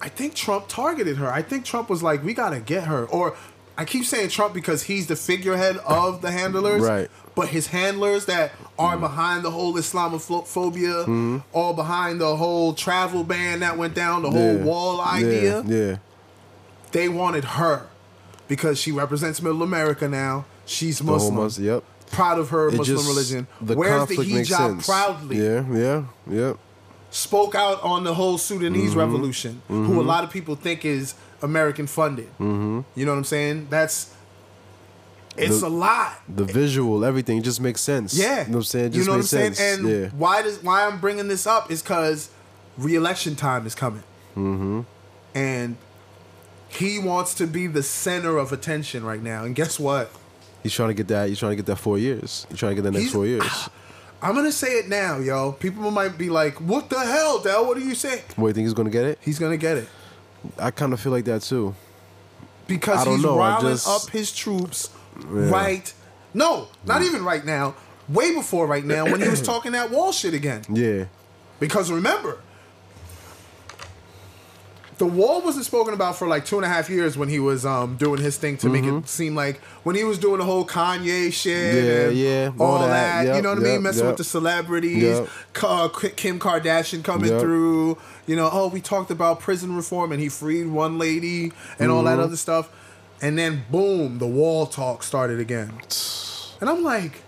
I 0.00 0.08
think 0.08 0.34
Trump 0.34 0.66
targeted 0.68 1.18
her. 1.18 1.30
I 1.30 1.42
think 1.42 1.66
Trump 1.66 1.90
was 1.90 2.02
like, 2.02 2.24
we 2.24 2.32
gotta 2.32 2.60
get 2.60 2.84
her. 2.84 3.04
Or 3.06 3.36
I 3.76 3.84
keep 3.84 4.04
saying 4.04 4.28
Trump 4.28 4.52
because 4.54 4.82
he's 4.82 5.06
the 5.06 5.16
figurehead 5.16 5.78
of 5.78 6.20
the 6.20 6.30
handlers. 6.30 6.82
Right. 6.82 7.10
But 7.40 7.48
his 7.48 7.68
handlers 7.68 8.26
that 8.26 8.52
are 8.78 8.98
behind 8.98 9.46
the 9.46 9.50
whole 9.50 9.72
Islamophobia, 9.72 11.04
Mm-hmm. 11.04 11.38
all 11.54 11.72
behind 11.72 12.20
the 12.20 12.36
whole 12.36 12.74
travel 12.74 13.24
ban 13.24 13.60
that 13.60 13.78
went 13.78 13.94
down, 13.94 14.20
the 14.20 14.30
whole 14.30 14.56
Yeah. 14.58 14.62
wall 14.64 15.00
idea, 15.00 15.62
Yeah, 15.66 15.74
yeah. 15.74 15.96
they 16.92 17.08
wanted 17.08 17.44
her 17.44 17.86
because 18.46 18.78
she 18.78 18.92
represents 18.92 19.40
middle 19.40 19.62
America 19.62 20.06
now. 20.06 20.44
She's 20.66 21.02
Muslim. 21.02 21.48
yep. 21.64 21.82
Proud 22.12 22.38
of 22.38 22.50
her 22.50 22.68
It 22.68 22.74
Muslim 22.74 22.96
just- 22.98 23.08
religion. 23.08 23.46
The 23.62 23.74
Wears 23.74 24.06
the 24.08 24.16
hijab 24.16 24.84
proudly 24.84 25.38
Yeah, 25.42 25.64
yeah, 25.72 26.02
yeah. 26.30 26.52
spoke 27.10 27.54
out 27.54 27.82
on 27.82 28.04
the 28.04 28.12
whole 28.12 28.36
Sudanese 28.36 28.90
Mm-hmm. 28.90 28.98
revolution, 28.98 29.62
who 29.68 29.98
a 29.98 30.02
lot 30.02 30.24
of 30.24 30.30
people 30.30 30.56
think 30.56 30.84
is 30.84 31.14
American 31.40 31.86
funded. 31.86 32.28
Mm-hmm. 32.38 32.80
You 32.96 33.06
know 33.06 33.12
what 33.12 33.18
I'm 33.18 33.24
saying? 33.24 33.68
That's 33.70 34.08
it's 35.40 35.60
The- 35.60 35.66
a 35.66 35.68
lot. 35.68 36.20
The 36.28 36.44
visual, 36.44 37.04
everything 37.04 37.38
it 37.38 37.44
just 37.44 37.60
makes 37.60 37.80
sense. 37.80 38.14
Yeah, 38.14 38.42
You 38.42 38.46
know 38.46 38.50
what 38.52 38.56
I'm 38.56 38.62
saying? 38.64 38.86
It 38.86 38.94
you 38.94 39.04
know 39.04 39.10
what 39.10 39.14
I'm 39.14 39.18
makes 39.20 39.28
saying? 39.30 39.54
sense. 39.54 39.80
And 39.80 39.88
yeah. 39.88 40.08
why 40.16 40.42
does 40.42 40.62
why 40.62 40.86
I'm 40.86 40.98
bringing 41.00 41.28
this 41.28 41.46
up 41.46 41.70
is 41.70 41.82
because 41.82 42.30
re-election 42.78 43.36
time 43.36 43.66
is 43.66 43.74
coming, 43.74 44.02
mm-hmm. 44.36 44.80
and 45.34 45.76
he 46.68 46.98
wants 46.98 47.34
to 47.34 47.46
be 47.46 47.66
the 47.66 47.82
center 47.82 48.36
of 48.38 48.52
attention 48.52 49.04
right 49.04 49.22
now. 49.22 49.44
And 49.44 49.54
guess 49.54 49.78
what? 49.78 50.10
He's 50.62 50.72
trying 50.74 50.88
to 50.88 50.94
get 50.94 51.08
that. 51.08 51.28
He's 51.28 51.38
trying 51.38 51.52
to 51.52 51.56
get 51.56 51.66
that 51.66 51.76
four 51.76 51.98
years. 51.98 52.46
He's 52.48 52.58
trying 52.58 52.72
to 52.72 52.76
get 52.76 52.82
the 52.82 52.90
next 52.92 53.02
He's- 53.04 53.12
four 53.12 53.26
years. 53.26 53.68
I'm 54.22 54.34
gonna 54.34 54.52
say 54.52 54.72
it 54.78 54.86
now, 54.86 55.18
yo. 55.18 55.52
People 55.52 55.90
might 55.90 56.18
be 56.18 56.28
like, 56.28 56.60
"What 56.60 56.90
the 56.90 57.00
hell, 57.00 57.38
Dell? 57.40 57.64
What 57.66 57.78
are 57.78 57.80
you 57.80 57.94
saying?" 57.94 58.22
What, 58.36 58.44
do 58.44 58.48
you 58.48 58.52
think 58.52 58.64
he's 58.66 58.74
gonna 58.74 58.90
get 58.90 59.06
it? 59.06 59.18
He's 59.22 59.38
gonna 59.38 59.56
get 59.56 59.78
it. 59.78 59.88
I 60.58 60.70
kind 60.70 60.92
of 60.92 61.00
feel 61.00 61.10
like 61.12 61.24
that 61.24 61.40
too. 61.40 61.74
because 62.66 63.06
he's 63.06 63.22
know, 63.22 63.36
riling 63.38 63.72
just- 63.72 63.88
up 63.88 64.10
his 64.10 64.30
troops 64.30 64.90
right. 65.16 65.92
No, 66.34 66.68
not 66.86 67.02
even 67.02 67.24
right 67.24 67.44
now. 67.44 67.74
Way 68.08 68.34
before 68.34 68.66
right 68.66 68.84
now 68.84 69.04
when 69.04 69.20
he 69.20 69.28
was 69.28 69.42
talking 69.52 69.72
that 69.72 69.90
wall 69.90 70.12
shit 70.12 70.34
again. 70.34 70.62
Yeah. 70.68 71.04
Because 71.60 71.90
remember, 71.92 72.38
the 74.98 75.06
wall 75.06 75.40
wasn't 75.40 75.64
spoken 75.64 75.94
about 75.94 76.16
for 76.16 76.26
like 76.28 76.44
two 76.44 76.56
and 76.56 76.64
a 76.64 76.68
half 76.68 76.90
years 76.90 77.16
when 77.16 77.28
he 77.30 77.38
was 77.38 77.64
um, 77.64 77.96
doing 77.96 78.20
his 78.20 78.36
thing 78.36 78.58
to 78.58 78.68
make 78.68 78.84
it 78.84 79.08
seem 79.08 79.34
like 79.34 79.58
when 79.82 79.96
he 79.96 80.04
was 80.04 80.18
doing 80.18 80.38
the 80.38 80.44
whole 80.44 80.66
Kanye 80.66 81.32
shit, 81.32 81.74
Mm-hmm. 81.74 81.86
Yeah, 81.86 82.08
and 82.08 82.16
yeah, 82.16 82.50
all, 82.64 82.72
all 82.72 82.78
that. 82.80 83.24
that. 83.24 83.36
you 83.36 83.40
know 83.42 83.50
what 83.50 83.58
I 83.58 83.62
mean? 83.62 83.82
Messing 83.82 84.00
yep. 84.04 84.10
with 84.12 84.18
the 84.18 84.24
celebrities, 84.24 85.02
Yep. 85.02 85.28
Ka- 85.54 85.88
Kim 86.16 86.38
Kardashian 86.38 87.02
coming 87.02 87.30
Yep. 87.30 87.40
through. 87.40 87.96
You 88.26 88.36
know, 88.36 88.50
oh, 88.52 88.68
we 88.68 88.80
talked 88.82 89.10
about 89.10 89.40
prison 89.40 89.74
reform 89.74 90.12
and 90.12 90.20
he 90.20 90.28
freed 90.28 90.66
one 90.66 90.98
lady 90.98 91.52
and 91.78 91.90
all 91.90 92.02
that 92.02 92.12
Mm-hmm. 92.12 92.20
other 92.20 92.36
stuff, 92.36 92.68
and 93.22 93.38
then 93.38 93.64
boom, 93.70 94.18
the 94.18 94.26
wall 94.26 94.66
talk 94.66 95.02
started 95.02 95.40
again, 95.40 95.72
and 96.60 96.68
I'm 96.70 96.82
like, 96.82 97.22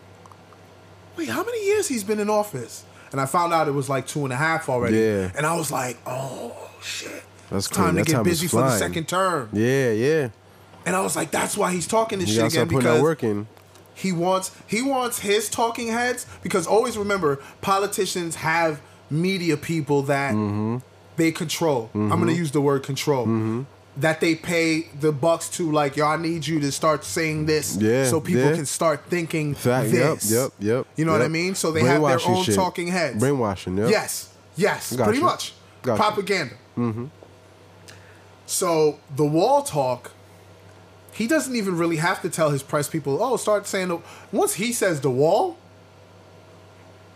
wait, 1.16 1.28
how 1.28 1.44
many 1.44 1.64
years 1.66 1.88
he's 1.88 2.04
been 2.04 2.20
in 2.20 2.30
office? 2.30 2.84
And 3.10 3.20
I 3.20 3.26
found 3.26 3.52
out 3.52 3.68
it 3.68 3.72
was 3.72 3.88
like 3.90 4.06
two 4.06 4.24
and 4.24 4.32
a 4.32 4.36
half 4.36 4.68
already. 4.70 4.96
Yeah. 4.98 5.30
And 5.36 5.44
I 5.44 5.54
was 5.56 5.70
like, 5.70 5.98
oh 6.06 6.70
shit. 6.80 7.22
That's 7.50 7.66
It's 7.66 7.76
time 7.76 7.96
to 7.96 8.00
That 8.00 8.06
get 8.06 8.14
time 8.14 8.22
busy 8.24 8.46
for 8.46 8.62
the 8.62 8.70
second 8.78 9.06
term. 9.06 9.50
Yeah, 9.52 9.90
yeah. 9.92 10.28
And 10.86 10.96
I 10.96 11.00
was 11.02 11.14
like, 11.14 11.30
that's 11.30 11.54
why 11.56 11.72
he's 11.72 11.86
talking 11.86 12.18
this 12.20 12.28
You 12.30 12.34
shit 12.36 12.40
again 12.44 12.50
start 12.50 12.68
putting 12.70 12.84
that 12.84 12.92
because 12.94 13.02
work 13.02 13.22
in. 13.22 13.46
he 13.94 14.12
wants 14.12 14.50
he 14.66 14.80
wants 14.80 15.18
his 15.18 15.50
talking 15.50 15.88
heads 15.88 16.24
because 16.42 16.66
always 16.66 16.96
remember 16.96 17.38
politicians 17.60 18.36
have 18.36 18.80
media 19.10 19.58
people 19.58 20.00
that 20.04 20.32
Mm-hmm. 20.32 20.78
they 21.16 21.30
control. 21.32 21.90
I'm 21.94 22.08
gonna 22.08 22.32
use 22.32 22.52
the 22.52 22.62
word 22.62 22.82
control. 22.82 23.26
That 23.98 24.20
they 24.20 24.34
pay 24.34 24.88
the 24.98 25.12
bucks 25.12 25.50
to 25.50 25.70
like, 25.70 25.98
y'all 25.98 26.16
need 26.16 26.46
you 26.46 26.58
to 26.60 26.72
start 26.72 27.04
saying 27.04 27.44
this 27.44 27.76
Yeah, 27.76 28.06
so 28.06 28.20
people 28.20 28.44
yeah. 28.44 28.54
can 28.54 28.64
start 28.64 29.04
thinking 29.06 29.54
Fact. 29.54 29.90
Yep, 29.90 30.14
this. 30.14 30.32
yep, 30.32 30.50
yep. 30.60 30.86
You 30.96 31.04
know 31.04 31.12
what 31.12 31.20
I 31.20 31.28
mean? 31.28 31.54
So 31.54 31.72
they 31.72 31.82
have 31.84 32.00
their 32.02 32.18
own 32.26 32.42
shit. 32.42 32.54
talking 32.54 32.86
heads. 32.88 33.18
Brainwashing, 33.18 33.76
yep. 33.76 33.90
Yes, 33.90 34.32
yes, 34.56 34.96
Got 34.96 35.04
pretty 35.04 35.18
you. 35.18 35.24
much. 35.26 35.52
Got. 35.82 35.98
Propaganda. 35.98 36.54
Mm-hmm. 36.78 37.06
So 38.46 38.98
the 39.14 39.24
wall 39.26 39.62
talk, 39.62 40.12
he 41.12 41.26
doesn't 41.26 41.54
even 41.54 41.76
really 41.76 41.96
have 41.96 42.22
to 42.22 42.30
tell 42.30 42.48
his 42.50 42.62
press 42.62 42.88
people. 42.88 43.22
Oh, 43.22 43.36
start 43.36 43.66
saying 43.66 43.88
the, 43.88 43.98
once 44.32 44.54
he 44.54 44.72
says 44.72 45.02
the 45.02 45.10
wall, 45.10 45.58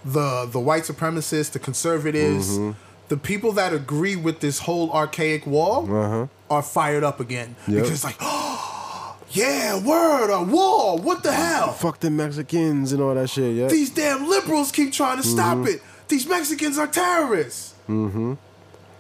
the 0.05 0.47
the 0.51 0.61
white 0.61 0.85
supremacists, 0.85 1.51
the 1.53 1.59
conservatives, 1.59 2.51
Mm-hmm. 2.59 2.73
the 3.09 3.17
people 3.17 3.53
that 3.53 3.73
agree 3.73 4.15
with 4.17 4.41
this 4.41 4.61
whole 4.61 4.93
archaic 4.93 5.47
wall 5.47 5.91
Uh-huh. 5.91 6.27
Are 6.51 6.63
fired 6.63 7.05
up 7.05 7.21
again 7.21 7.57
Yep. 7.67 7.77
because 7.77 7.91
it's 7.91 8.05
like, 8.05 8.17
oh, 8.21 9.17
yeah, 9.31 9.79
word, 9.85 10.31
a 10.33 10.43
wall. 10.43 10.99
What 10.99 11.23
the 11.23 11.33
hell? 11.33 11.73
Fuck 11.73 12.01
the 12.01 12.11
Mexicans 12.11 12.93
and 12.93 13.03
all 13.03 13.15
that 13.15 13.29
shit, 13.31 13.55
yeah. 13.57 13.69
These 13.69 13.91
damn 13.91 14.29
liberals 14.29 14.71
keep 14.73 14.93
trying 14.93 15.17
to 15.19 15.23
stop 15.27 15.59
Mm-hmm. 15.59 15.67
it. 15.69 15.83
These 16.09 16.29
Mexicans 16.29 16.79
are 16.79 16.87
terrorists. 16.87 17.75
Mm-hmm. 17.89 18.35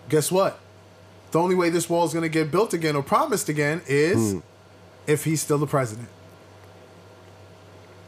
Guess 0.08 0.32
what? 0.32 0.58
The 1.30 1.38
only 1.40 1.54
way 1.54 1.70
this 1.70 1.88
wall 1.90 2.04
is 2.04 2.12
going 2.12 2.22
to 2.22 2.28
get 2.28 2.50
built 2.50 2.72
again 2.72 2.96
or 2.96 3.02
promised 3.02 3.48
again 3.48 3.82
is 3.86 4.32
Hmm. 4.32 4.38
if 5.06 5.24
he's 5.24 5.40
still 5.42 5.58
the 5.58 5.66
president. 5.66 6.08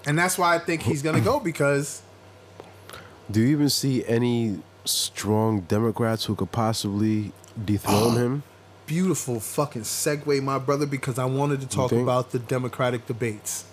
And 0.07 0.19
that's 0.19 0.39
why 0.39 0.55
I 0.55 0.59
think 0.59 0.83
he's 0.83 1.03
going 1.03 1.17
to 1.17 1.21
go 1.21 1.39
because 1.41 2.03
Do 3.31 3.41
you 3.41 3.49
even 3.49 3.69
see 3.69 4.05
any 4.07 4.61
strong 4.85 5.61
Democrats 5.63 6.25
who 6.25 6.35
could 6.35 6.51
possibly 6.53 7.33
dethrone 7.63 8.17
him? 8.25 8.43
Beautiful 8.89 9.39
fucking 9.39 9.83
segue, 9.83 10.43
my 10.43 10.59
brother, 10.59 10.87
because 10.87 11.19
I 11.19 11.27
wanted 11.27 11.61
to 11.61 11.69
talk 11.69 11.93
about 11.93 12.33
the 12.33 12.41
Democratic 12.41 13.07
debates. 13.07 13.65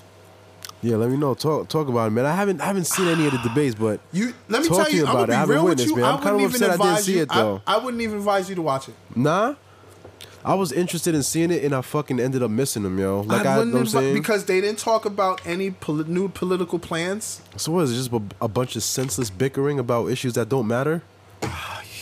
Yeah, 0.81 0.97
let 0.97 1.09
me 1.09 1.17
know. 1.17 1.33
Talk 1.33 1.67
talk 1.69 1.87
about 1.87 2.07
it, 2.07 2.11
man. 2.11 2.25
I 2.27 2.35
haven't 2.35 2.61
I 2.61 2.65
haven't 2.65 2.85
seen 2.85 3.07
any 3.07 3.25
of 3.25 3.31
the 3.31 3.39
ah, 3.39 3.47
debates, 3.47 3.73
but 3.73 3.99
You 4.11 4.33
let 4.49 4.61
me 4.61 4.67
tell 4.67 4.87
you, 4.91 4.97
you 4.99 5.05
I'm 5.07 5.15
about 5.15 5.29
it. 5.29 5.33
I 5.33 5.35
gonna 5.35 5.35
haven't 5.39 5.49
be 5.49 5.53
real 5.55 5.63
with 5.63 5.69
witnessed, 5.79 5.89
you. 5.89 5.95
man. 5.95 6.05
I 6.05 6.11
I'm 6.11 6.21
kind 6.21 6.35
of 6.35 6.45
upset 6.45 6.61
I 6.69 6.73
didn't 6.73 6.81
advise 6.87 7.03
see 7.05 7.17
it, 7.17 7.29
though. 7.29 7.61
I 7.65 7.77
wouldn't 7.77 8.03
even 8.03 8.17
advise 8.17 8.49
you 8.49 8.55
to 8.55 8.61
watch 8.61 8.89
it. 8.89 8.95
nah. 9.15 9.55
I 10.43 10.53
was 10.53 10.71
interested 10.71 11.15
in 11.15 11.23
seeing 11.23 11.49
it, 11.49 11.63
and 11.63 11.73
I 11.73 11.81
fucking 11.81 12.19
ended 12.19 12.43
up 12.43 12.51
missing 12.51 12.83
them, 12.83 12.99
yo. 12.99 13.21
Like 13.21 13.47
I 13.47 13.55
I, 13.55 13.57
wouldn't 13.57 13.73
know 13.73 13.79
what 13.79 13.87
I'm 13.87 13.93
advi- 13.93 14.03
saying. 14.03 14.13
because 14.13 14.45
they 14.45 14.61
didn't 14.61 14.77
talk 14.77 15.05
about 15.05 15.41
any 15.43 15.71
poli- 15.71 16.03
new 16.07 16.29
political 16.29 16.77
plans. 16.77 17.41
so 17.57 17.71
what 17.71 17.85
is 17.85 17.93
it? 17.93 17.95
Just 17.95 18.11
a, 18.13 18.21
a 18.45 18.47
bunch 18.47 18.75
of 18.75 18.83
senseless 18.83 19.31
bickering 19.31 19.79
about 19.79 20.11
issues 20.11 20.33
that 20.33 20.49
don't 20.49 20.67
matter? 20.67 21.01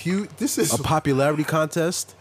You, 0.03 0.27
this 0.37 0.57
is 0.57 0.77
A 0.77 0.83
popularity 0.83 1.45
contest? 1.45 2.13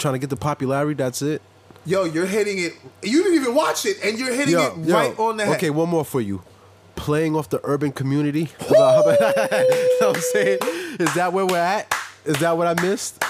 Trying 0.00 0.14
to 0.14 0.18
get 0.18 0.30
the 0.30 0.36
popularity. 0.36 0.94
That's 0.94 1.20
it. 1.20 1.42
Yo, 1.84 2.04
you're 2.04 2.26
hitting 2.26 2.58
it. 2.58 2.72
You 3.02 3.22
didn't 3.22 3.40
even 3.40 3.54
watch 3.54 3.84
it, 3.86 3.98
and 4.02 4.18
you're 4.18 4.32
hitting 4.32 4.54
Yo, 4.54 4.72
it 4.80 4.86
yo, 4.86 4.94
right 4.94 5.18
on 5.18 5.36
the 5.36 5.44
head. 5.44 5.56
Okay, 5.56 5.70
one 5.70 5.90
more 5.90 6.04
for 6.04 6.20
you. 6.20 6.42
Playing 6.96 7.36
off 7.36 7.48
the 7.50 7.60
urban 7.64 7.92
community. 7.92 8.48
you 8.68 8.74
know 8.76 9.02
what 9.04 10.16
I'm 10.16 10.20
saying? 10.20 10.58
Is 10.98 11.14
that 11.14 11.32
where 11.32 11.46
we're 11.46 11.58
at? 11.58 11.94
Is 12.24 12.38
that 12.40 12.56
what 12.56 12.66
I 12.66 12.82
missed? 12.82 13.22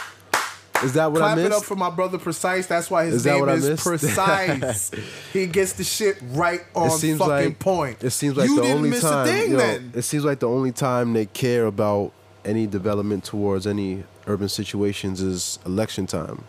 Is 0.83 0.95
that 0.95 1.13
what 1.13 1.19
Clap 1.19 1.37
I 1.37 1.41
it 1.41 1.45
missed? 1.45 1.59
up 1.59 1.65
for 1.65 1.77
my 1.77 1.91
brother 1.91 2.19
Precise. 2.19 2.67
That's 2.67 2.91
why 2.91 3.05
his 3.05 3.15
Is 3.17 3.27
name 3.27 3.49
is 3.49 3.69
missed? 3.69 3.83
Precise. 3.85 4.91
he 5.33 5.47
gets 5.47 5.75
the 5.75 5.85
shit 5.85 6.19
right 6.31 6.61
on 6.75 6.87
it 6.87 6.91
seems 6.93 7.19
fucking 7.19 7.31
like 7.31 7.59
point. 7.59 8.03
It 8.03 8.11
seems 8.11 8.37
like 8.37 8.49
you 8.49 8.63
the 8.63 8.73
only 8.73 8.99
time. 8.99 9.27
thing 9.27 9.51
yo. 9.53 9.59
It 9.95 10.03
seems 10.03 10.25
like 10.25 10.39
the 10.41 10.49
only 10.49 10.73
time 10.73 11.13
they 11.13 11.27
care 11.27 11.67
about 11.67 12.13
any 12.45 12.67
development 12.67 13.25
towards 13.25 13.67
any 13.67 14.05
urban 14.27 14.49
situations 14.49 15.21
is 15.21 15.59
election 15.67 16.07
time, 16.07 16.45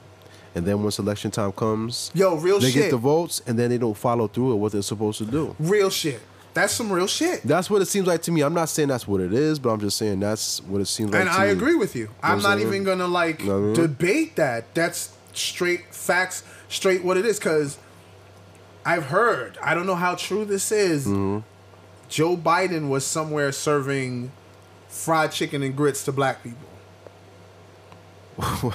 and 0.56 0.66
then 0.66 0.82
once 0.84 1.00
election 1.00 1.32
time 1.32 1.52
comes, 1.54 2.12
Yo, 2.14 2.36
real 2.36 2.60
they 2.60 2.72
shit. 2.72 2.84
get 2.84 2.92
the 2.92 2.98
votes, 2.98 3.42
and 3.48 3.58
then 3.58 3.70
they 3.70 3.78
don't 3.78 3.96
follow 3.98 4.28
through 4.28 4.50
with 4.54 4.58
what 4.62 4.72
they're 4.74 4.82
supposed 4.82 5.18
to 5.20 5.26
do. 5.26 5.56
real 5.60 5.90
shit. 5.90 6.20
That's 6.54 6.74
some 6.74 6.92
real 6.92 7.08
shit. 7.08 7.44
That's 7.44 7.70
what 7.70 7.82
it 7.82 7.86
seems 7.86 8.08
like 8.08 8.22
to 8.24 8.32
me. 8.32 8.42
I'm 8.42 8.54
not 8.54 8.68
saying 8.68 8.90
that's 8.90 9.08
what 9.08 9.22
it 9.22 9.32
is, 9.32 9.58
but 9.58 9.70
I'm 9.70 9.80
just 9.80 9.96
saying 9.98 10.20
that's 10.20 10.62
what 10.64 10.82
it 10.82 10.86
seems 10.88 11.12
like. 11.12 11.22
and 11.22 11.30
I 11.30 11.46
me. 11.46 11.52
agree 11.54 11.76
with 11.76 11.96
you. 11.96 12.10
I'm 12.22 12.34
I'm 12.38 12.42
not 12.42 12.58
saying? 12.58 12.68
even 12.68 12.84
gonna 12.84 13.08
like 13.08 13.42
Know 13.46 13.58
I 13.58 13.62
mean? 13.62 13.74
debate 13.74 14.36
that. 14.36 14.76
That's 14.76 15.16
straight 15.32 15.94
facts, 15.96 16.44
straight 16.68 17.06
what 17.06 17.16
it 17.16 17.26
is. 17.26 17.40
Because 17.40 17.78
I've 18.86 19.06
heard. 19.06 19.58
I 19.64 19.74
don't 19.74 19.86
know 19.86 19.96
how 19.96 20.16
true 20.16 20.44
this 20.44 20.74
is. 20.74 21.06
Mm-hmm. 21.08 21.40
Joe 22.10 22.36
Biden 22.36 22.90
was 22.90 23.06
somewhere 23.06 23.54
serving 23.54 24.34
fried 24.90 25.32
chicken 25.32 25.64
and 25.64 25.74
grits 25.74 26.04
to 26.04 26.12
black 26.12 26.44
people. 26.44 26.68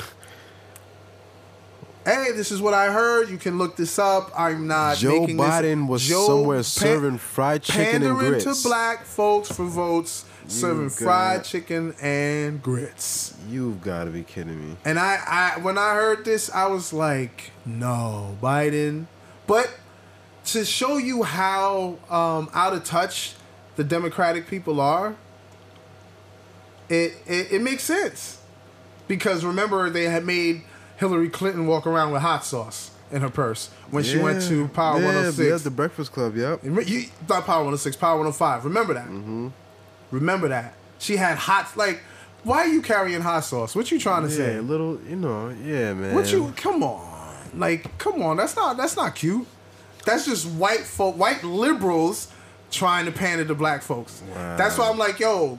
hey, 2.06 2.30
this 2.34 2.50
is 2.52 2.62
what 2.62 2.72
I 2.72 2.90
heard. 2.92 3.28
You 3.28 3.36
can 3.36 3.58
look 3.58 3.76
this 3.76 3.98
up. 3.98 4.30
I'm 4.38 4.66
not. 4.66 4.96
Joe 4.96 5.20
making 5.20 5.36
this- 5.36 5.46
Biden 5.46 5.88
was 5.88 6.02
Joe 6.02 6.26
somewhere 6.26 6.56
pan- 6.58 6.64
serving 6.64 7.18
fried 7.18 7.62
chicken 7.62 7.82
and 7.82 8.04
pandering 8.04 8.30
grits. 8.40 8.62
to 8.62 8.68
black 8.68 9.04
folks 9.04 9.50
for 9.50 9.64
votes, 9.66 10.24
serving 10.46 10.88
got- 10.88 10.96
fried 10.98 11.44
chicken 11.44 11.94
and 12.00 12.62
grits. 12.62 13.34
You've 13.50 13.82
got 13.82 14.04
to 14.04 14.10
be 14.10 14.22
kidding 14.22 14.70
me. 14.70 14.76
And 14.84 14.98
I, 14.98 15.18
I, 15.56 15.58
when 15.60 15.76
I 15.76 15.94
heard 15.94 16.24
this, 16.24 16.48
I 16.50 16.66
was 16.68 16.92
like, 16.92 17.50
no, 17.66 18.38
Biden. 18.40 19.06
But 19.46 19.70
to 20.46 20.64
show 20.64 20.96
you 20.96 21.24
how 21.24 21.98
um, 22.08 22.48
out 22.54 22.72
of 22.72 22.84
touch 22.84 23.34
the 23.74 23.84
Democratic 23.84 24.46
people 24.46 24.80
are, 24.80 25.16
it, 26.88 27.14
it 27.26 27.52
it 27.52 27.62
makes 27.62 27.82
sense. 27.82 28.40
Because 29.08 29.44
remember, 29.44 29.88
they 29.90 30.04
had 30.04 30.24
made 30.24 30.62
Hillary 30.96 31.28
Clinton 31.28 31.66
walk 31.66 31.86
around 31.86 32.12
with 32.12 32.22
hot 32.22 32.44
sauce 32.44 32.90
in 33.10 33.22
her 33.22 33.30
purse 33.30 33.70
when 33.90 34.02
she 34.02 34.18
went 34.18 34.42
to 34.42 34.68
Power 34.68 34.98
yeah, 34.98 35.06
106. 35.06 35.48
Yeah, 35.48 35.56
the 35.58 35.70
Breakfast 35.70 36.12
Club. 36.12 36.36
Yep. 36.36 36.64
You 36.64 37.04
not 37.28 37.44
Power 37.46 37.58
106, 37.64 37.96
Power 37.96 38.16
105. 38.16 38.64
Remember 38.64 38.94
that. 38.94 39.06
Mm-hmm. 39.06 39.48
Remember 40.10 40.48
that. 40.48 40.74
She 40.98 41.16
had 41.16 41.38
hot 41.38 41.76
like. 41.76 42.00
Why 42.42 42.58
are 42.58 42.68
you 42.68 42.80
carrying 42.80 43.22
hot 43.22 43.40
sauce? 43.44 43.74
What 43.74 43.90
you 43.90 43.98
trying 43.98 44.22
to 44.22 44.28
Yeah, 44.28 44.36
say? 44.36 44.56
a 44.58 44.62
little, 44.62 45.00
you 45.08 45.16
know, 45.16 45.48
yeah, 45.64 45.94
man. 45.94 46.14
What 46.14 46.30
you? 46.30 46.52
Come 46.56 46.84
on, 46.84 47.34
like, 47.58 47.98
come 47.98 48.22
on. 48.22 48.36
That's 48.36 48.54
not. 48.54 48.76
That's 48.76 48.96
not 48.96 49.16
cute. 49.16 49.46
That's 50.04 50.24
just 50.26 50.46
white 50.46 50.80
folk, 50.80 51.18
white 51.18 51.42
liberals 51.42 52.28
trying 52.70 53.06
to 53.06 53.10
pander 53.12 53.44
to 53.44 53.54
black 53.56 53.82
folks. 53.82 54.22
That's 54.32 54.78
why 54.78 54.88
I'm 54.88 54.96
like, 54.98 55.18
yo. 55.18 55.58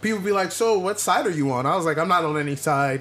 People 0.00 0.20
be 0.20 0.30
like, 0.30 0.52
so 0.52 0.78
what 0.78 1.00
side 1.00 1.26
are 1.26 1.30
you 1.30 1.50
on? 1.50 1.66
I 1.66 1.74
was 1.74 1.84
like, 1.84 1.98
I'm 1.98 2.06
not 2.06 2.24
on 2.24 2.38
any 2.38 2.54
side, 2.54 3.00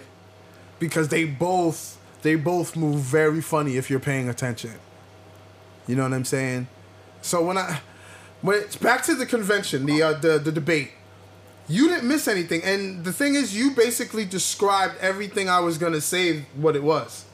because 0.80 1.10
they 1.10 1.26
both 1.26 1.98
they 2.22 2.36
both 2.36 2.76
move 2.76 3.00
very 3.02 3.42
funny 3.42 3.78
if 3.78 3.90
you're 3.90 4.00
paying 4.00 4.28
attention. 4.30 4.74
You 5.88 5.96
know 5.96 6.04
what 6.04 6.14
I'm 6.14 6.26
saying? 6.26 6.68
So 7.22 7.44
when 7.44 7.58
I 7.58 7.82
when 8.42 8.58
it's 8.58 8.76
back 8.76 9.04
to 9.04 9.16
the 9.16 9.26
convention, 9.26 9.86
the 9.86 10.02
uh, 10.02 10.14
the 10.14 10.40
the 10.40 10.52
debate, 10.52 10.92
you 11.68 11.88
didn't 11.90 12.08
miss 12.08 12.28
anything. 12.28 12.64
And 12.64 13.04
the 13.04 13.14
thing 13.14 13.36
is, 13.36 13.56
you 13.56 13.72
basically 13.72 14.26
described 14.26 14.96
everything 15.00 15.50
I 15.50 15.60
was 15.60 15.78
gonna 15.78 16.02
say 16.02 16.46
what 16.56 16.76
it 16.76 16.84
was. 16.84 17.26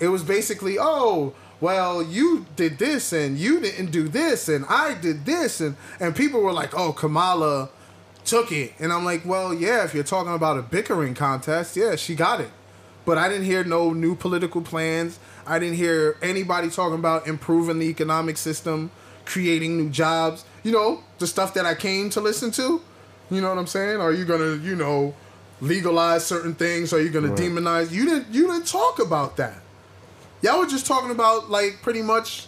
It 0.00 0.08
was 0.08 0.22
basically, 0.22 0.76
oh, 0.78 1.34
well, 1.60 2.02
you 2.02 2.46
did 2.54 2.78
this 2.78 3.12
and 3.12 3.36
you 3.36 3.58
didn't 3.60 3.90
do 3.90 4.08
this 4.08 4.48
and 4.48 4.64
I 4.68 4.94
did 4.94 5.24
this 5.24 5.60
and 5.60 5.76
and 5.98 6.14
people 6.14 6.40
were 6.40 6.52
like, 6.52 6.76
oh, 6.76 6.92
Kamala 6.92 7.70
took 8.24 8.52
it. 8.52 8.74
And 8.78 8.92
I'm 8.92 9.04
like, 9.04 9.24
well, 9.24 9.52
yeah, 9.52 9.84
if 9.84 9.94
you're 9.94 10.04
talking 10.04 10.34
about 10.34 10.58
a 10.58 10.62
bickering 10.62 11.14
contest, 11.14 11.76
yeah, 11.76 11.96
she 11.96 12.14
got 12.14 12.40
it. 12.40 12.50
But 13.08 13.16
I 13.16 13.26
didn't 13.30 13.46
hear 13.46 13.64
no 13.64 13.94
new 13.94 14.14
political 14.14 14.60
plans. 14.60 15.18
I 15.46 15.58
didn't 15.58 15.76
hear 15.76 16.18
anybody 16.20 16.68
talking 16.68 16.98
about 16.98 17.26
improving 17.26 17.78
the 17.78 17.86
economic 17.86 18.36
system, 18.36 18.90
creating 19.24 19.78
new 19.78 19.88
jobs. 19.88 20.44
You 20.62 20.72
know, 20.72 21.02
the 21.18 21.26
stuff 21.26 21.54
that 21.54 21.64
I 21.64 21.74
came 21.74 22.10
to 22.10 22.20
listen 22.20 22.50
to. 22.50 22.82
You 23.30 23.40
know 23.40 23.48
what 23.48 23.56
I'm 23.56 23.66
saying? 23.66 24.02
Are 24.02 24.12
you 24.12 24.26
gonna, 24.26 24.56
you 24.56 24.76
know, 24.76 25.14
legalize 25.62 26.26
certain 26.26 26.54
things? 26.54 26.92
Are 26.92 27.00
you 27.00 27.08
gonna 27.08 27.30
demonize? 27.30 27.90
You 27.90 28.04
didn't. 28.04 28.28
You 28.28 28.46
didn't 28.46 28.66
talk 28.66 28.98
about 28.98 29.38
that. 29.38 29.56
Y'all 30.42 30.58
were 30.58 30.66
just 30.66 30.84
talking 30.84 31.10
about 31.10 31.48
like 31.48 31.80
pretty 31.80 32.02
much 32.02 32.46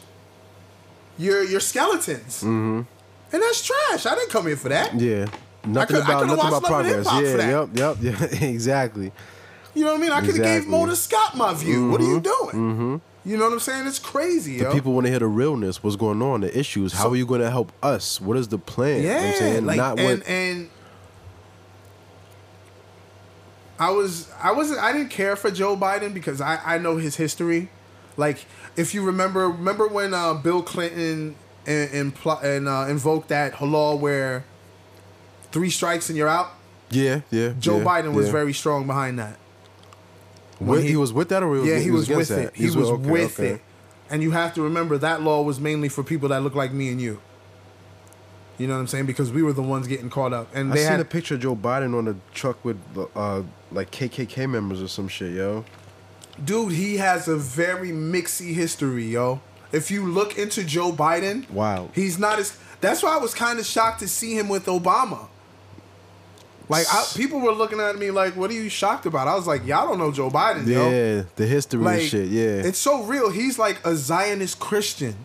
your 1.17 1.43
your 1.43 1.61
skeletons, 1.61 2.43
mm-hmm. 2.43 2.83
and 3.33 3.43
that's 3.43 3.67
trash. 3.67 4.05
I 4.05 4.15
didn't 4.15 4.29
come 4.29 4.47
here 4.47 4.59
for 4.59 4.69
that. 4.69 4.93
Yeah. 5.01 5.25
Nothing 5.65 5.97
could- 5.97 6.05
about 6.05 6.27
nothing 6.27 6.49
about 6.49 6.65
progress. 6.65 7.07
Yeah, 7.07 7.63
yep, 7.63 7.69
yep, 7.73 7.97
yeah, 8.03 8.47
exactly. 8.47 9.11
You 9.81 9.87
know 9.87 9.93
what 9.93 9.99
I 9.99 10.03
mean? 10.03 10.13
I 10.13 10.21
could 10.21 10.27
have 10.29 10.37
gave 10.37 10.47
Exactly. 10.57 10.71
Mona 10.71 10.95
Scott 10.95 11.37
my 11.39 11.55
view. 11.55 11.89
What 11.91 12.03
are 12.03 12.05
you 12.05 12.21
doing? 12.21 12.37
Mm-hmm. 12.53 12.97
You 13.25 13.37
know 13.39 13.45
what 13.45 13.53
I'm 13.55 13.61
saying? 13.61 13.87
It's 13.87 13.99
crazy, 13.99 14.59
The 14.59 14.65
yo. 14.65 14.73
people 14.75 14.93
want 14.93 15.07
to 15.07 15.11
hear 15.11 15.21
the 15.21 15.27
realness, 15.27 15.83
what's 15.83 15.97
going 15.97 16.21
on, 16.21 16.43
the 16.43 16.59
issues. 16.59 16.93
How 16.93 17.05
So- 17.05 17.13
are 17.13 17.17
you 17.17 17.25
going 17.25 17.41
to 17.41 17.51
help 17.51 17.73
us? 17.83 18.21
What 18.21 18.37
is 18.37 18.49
the 18.49 18.59
plan? 18.59 19.03
You 19.03 19.09
know 19.09 19.15
what 19.15 19.23
yeah, 19.23 19.29
I'm 19.31 19.35
saying? 19.39 19.67
like 19.67 19.77
Not 19.79 19.99
and 19.99 20.19
what. 20.19 20.29
and 20.29 20.69
I 23.79 23.91
was 23.91 24.31
I 24.43 24.53
wasn't 24.53 24.81
I 24.81 24.93
didn't 24.93 25.09
care 25.11 25.37
for 25.37 25.51
Joe 25.51 25.77
Biden 25.77 26.13
because 26.13 26.41
I 26.41 26.61
I 26.65 26.79
know 26.79 26.99
his 26.99 27.17
history. 27.17 27.71
Like 28.17 28.45
if 28.77 28.93
you 28.95 29.03
remember 29.03 29.49
remember 29.49 29.89
when 29.89 30.13
uh, 30.13 30.35
Bill 30.35 30.63
Clinton 30.63 31.37
and 31.67 31.91
and, 31.95 32.45
and 32.45 32.69
uh, 32.69 32.87
invoked 32.89 33.29
that 33.29 33.61
law 33.63 33.95
where 33.95 34.45
three 35.53 35.71
strikes 35.71 36.09
and 36.11 36.19
you're 36.19 36.29
out. 36.29 36.51
yeah, 36.91 37.23
yeah. 37.31 37.55
Joe 37.59 37.79
yeah, 37.79 37.85
Biden 37.85 38.13
was 38.13 38.27
yeah. 38.27 38.33
very 38.33 38.53
strong 38.53 38.87
behind 38.87 39.19
that. 39.19 39.37
With, 40.61 40.83
he- 40.83 40.91
he, 40.91 40.97
was 40.97 41.13
with 41.13 41.29
that, 41.31 41.43
or 41.43 41.55
he 41.55 41.61
was, 41.61 41.69
yeah, 41.71 41.79
he 41.79 41.91
was, 41.91 42.09
against 42.11 42.31
with 42.31 42.39
it. 42.39 42.55
He 42.55 42.67
was 42.67 42.91
okay, 42.91 43.11
with 43.11 43.41
okay. 43.41 43.49
it. 43.55 43.63
And 44.11 44.23
you 44.23 44.33
have 44.33 44.53
to 44.55 44.63
remember 44.63 44.99
that 44.99 45.23
law 45.23 45.43
was 45.43 45.59
mainly 45.61 45.89
for 45.89 46.03
people 46.03 46.29
that 46.31 46.43
look 46.43 46.55
like 46.55 46.73
me 46.73 46.89
and 46.91 47.01
you. 47.01 47.21
You 48.59 48.67
know 48.67 48.75
what 48.75 48.81
I'm 48.81 48.87
saying? 48.89 49.07
Because 49.07 49.33
we 49.33 49.43
were 49.43 49.55
the 49.55 49.63
ones 49.63 49.87
getting 49.87 50.11
caught 50.11 50.33
up, 50.35 50.49
and 50.55 50.71
I 50.71 50.75
they 50.75 50.83
seen 50.83 50.91
had 50.91 51.01
a 51.01 51.05
picture 51.07 51.35
of 51.37 51.41
Joe 51.41 51.57
Biden 51.57 51.97
on 51.97 52.09
a 52.09 52.17
truck 52.35 52.63
with 52.63 52.79
uh, 53.17 53.43
like 53.73 53.91
KKK 53.91 54.51
members 54.51 54.83
or 54.83 54.89
some 54.89 55.09
shit, 55.09 55.33
yo. 55.33 55.65
dude. 56.45 56.73
He 56.73 56.99
has 56.99 57.27
a 57.27 57.37
very 57.37 57.91
mixy 57.91 58.53
history, 58.53 59.07
yo. 59.07 59.41
If 59.73 59.91
you 59.91 60.05
look 60.07 60.37
into 60.37 60.63
Joe 60.65 60.93
Biden, 60.93 61.49
Wow. 61.51 61.89
he's 61.95 62.19
not 62.19 62.39
as. 62.39 62.59
That's 62.83 63.03
why 63.03 63.15
I 63.15 63.19
was 63.19 63.33
kind 63.33 63.59
of 63.59 63.65
shocked 63.65 64.01
to 64.01 64.09
see 64.09 64.37
him 64.37 64.49
with 64.51 64.67
Obama. 64.67 65.29
Like 66.71 66.87
I, 66.91 67.05
people 67.17 67.41
were 67.41 67.53
looking 67.53 67.81
at 67.81 67.99
me 67.99 68.11
like, 68.13 68.37
"What 68.37 68.49
are 68.51 68.55
you 68.55 68.69
shocked 68.71 69.05
about?" 69.05 69.27
I 69.29 69.35
was 69.35 69.47
like, 69.47 69.67
"Y'all 69.67 69.89
don't 69.89 69.99
know 69.99 70.13
Joe 70.13 70.31
Biden, 70.31 70.67
yo." 70.67 70.89
Yeah, 70.91 71.23
the 71.37 71.45
history 71.47 71.81
like 71.81 72.01
and 72.01 72.09
shit. 72.09 72.29
Yeah, 72.29 72.69
it's 72.69 72.79
so 72.79 73.03
real. 73.03 73.29
He's 73.31 73.59
like 73.59 73.85
a 73.85 73.97
Zionist 73.97 74.61
Christian, 74.61 75.17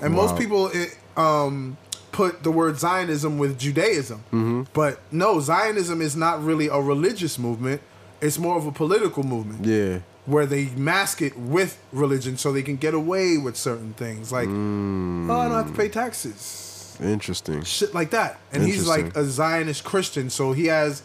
and 0.00 0.14
most 0.14 0.38
people 0.38 0.70
eh, 0.72 0.86
um, 1.16 1.76
put 2.12 2.42
the 2.44 2.50
word 2.52 2.78
Zionism 2.78 3.38
with 3.38 3.58
Judaism, 3.58 4.20
Mm-hmm. 4.32 4.62
but 4.72 5.00
no, 5.10 5.40
Zionism 5.40 6.00
is 6.00 6.14
not 6.16 6.42
really 6.42 6.68
a 6.68 6.78
religious 6.80 7.38
movement. 7.38 7.82
It's 8.20 8.38
more 8.38 8.56
of 8.56 8.66
a 8.66 8.72
political 8.72 9.22
movement 9.24 9.66
yeah. 9.66 9.98
where 10.24 10.46
they 10.46 10.66
mask 10.76 11.20
it 11.22 11.36
with 11.36 11.78
religion 11.92 12.36
so 12.38 12.50
they 12.52 12.62
can 12.62 12.76
get 12.76 12.94
away 12.94 13.36
with 13.36 13.56
certain 13.56 13.92
things, 13.94 14.30
like 14.32 14.48
Mm. 14.48 15.28
oh, 15.28 15.38
I 15.40 15.48
don't 15.48 15.56
have 15.56 15.66
to 15.72 15.76
pay 15.76 15.88
taxes 15.88 16.65
Interesting. 17.00 17.62
shit 17.64 17.94
like 17.94 18.10
that. 18.10 18.38
And 18.52 18.62
he's 18.62 18.86
like 18.88 19.16
a 19.16 19.24
Zionist 19.24 19.84
Christian, 19.84 20.30
so 20.30 20.52
he 20.52 20.66
has 20.66 21.02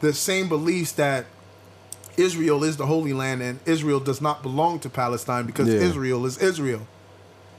the 0.00 0.12
same 0.12 0.48
beliefs 0.48 0.92
that 0.92 1.26
Israel 2.16 2.62
is 2.64 2.76
the 2.76 2.86
Holy 2.86 3.12
Land 3.12 3.42
and 3.42 3.58
Israel 3.66 3.98
does 4.00 4.20
not 4.20 4.42
belong 4.42 4.78
to 4.80 4.88
Palestine 4.90 5.46
because 5.46 5.68
Yeah. 5.68 5.80
Israel 5.80 6.24
is 6.26 6.38
Israel. 6.38 6.86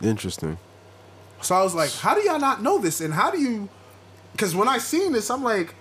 Interesting. 0.02 0.58
So 1.42 1.56
I 1.56 1.64
was 1.64 1.76
like, 1.76 1.92
how 1.92 2.16
do 2.16 2.22
y'all 2.22 2.40
not 2.40 2.62
know 2.62 2.78
this? 2.80 3.02
And 3.02 3.14
how 3.14 3.32
do 3.32 3.40
you? 3.40 3.70
Because 4.32 4.56
when 4.56 4.68
I 4.68 4.78
seen 4.78 5.12
this, 5.14 5.30
I'm 5.30 5.44
like, 5.44 5.76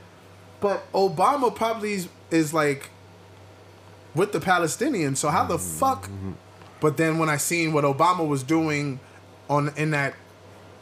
but 0.60 0.90
Obama 0.92 1.54
probably 1.54 1.94
is, 1.94 2.08
is 2.30 2.52
like 2.54 2.90
with 4.14 4.32
the 4.32 4.40
Palestinians. 4.40 5.16
So 5.18 5.28
how 5.30 5.44
the 5.44 5.56
Mm-hmm. 5.56 5.78
fuck? 5.78 6.10
But 6.80 6.96
then 6.96 7.18
when 7.18 7.28
I 7.28 7.36
seen 7.38 7.72
what 7.72 7.84
Obama 7.84 8.26
was 8.26 8.42
doing 8.42 9.00
on 9.48 9.72
in 9.76 9.90
that 9.92 10.14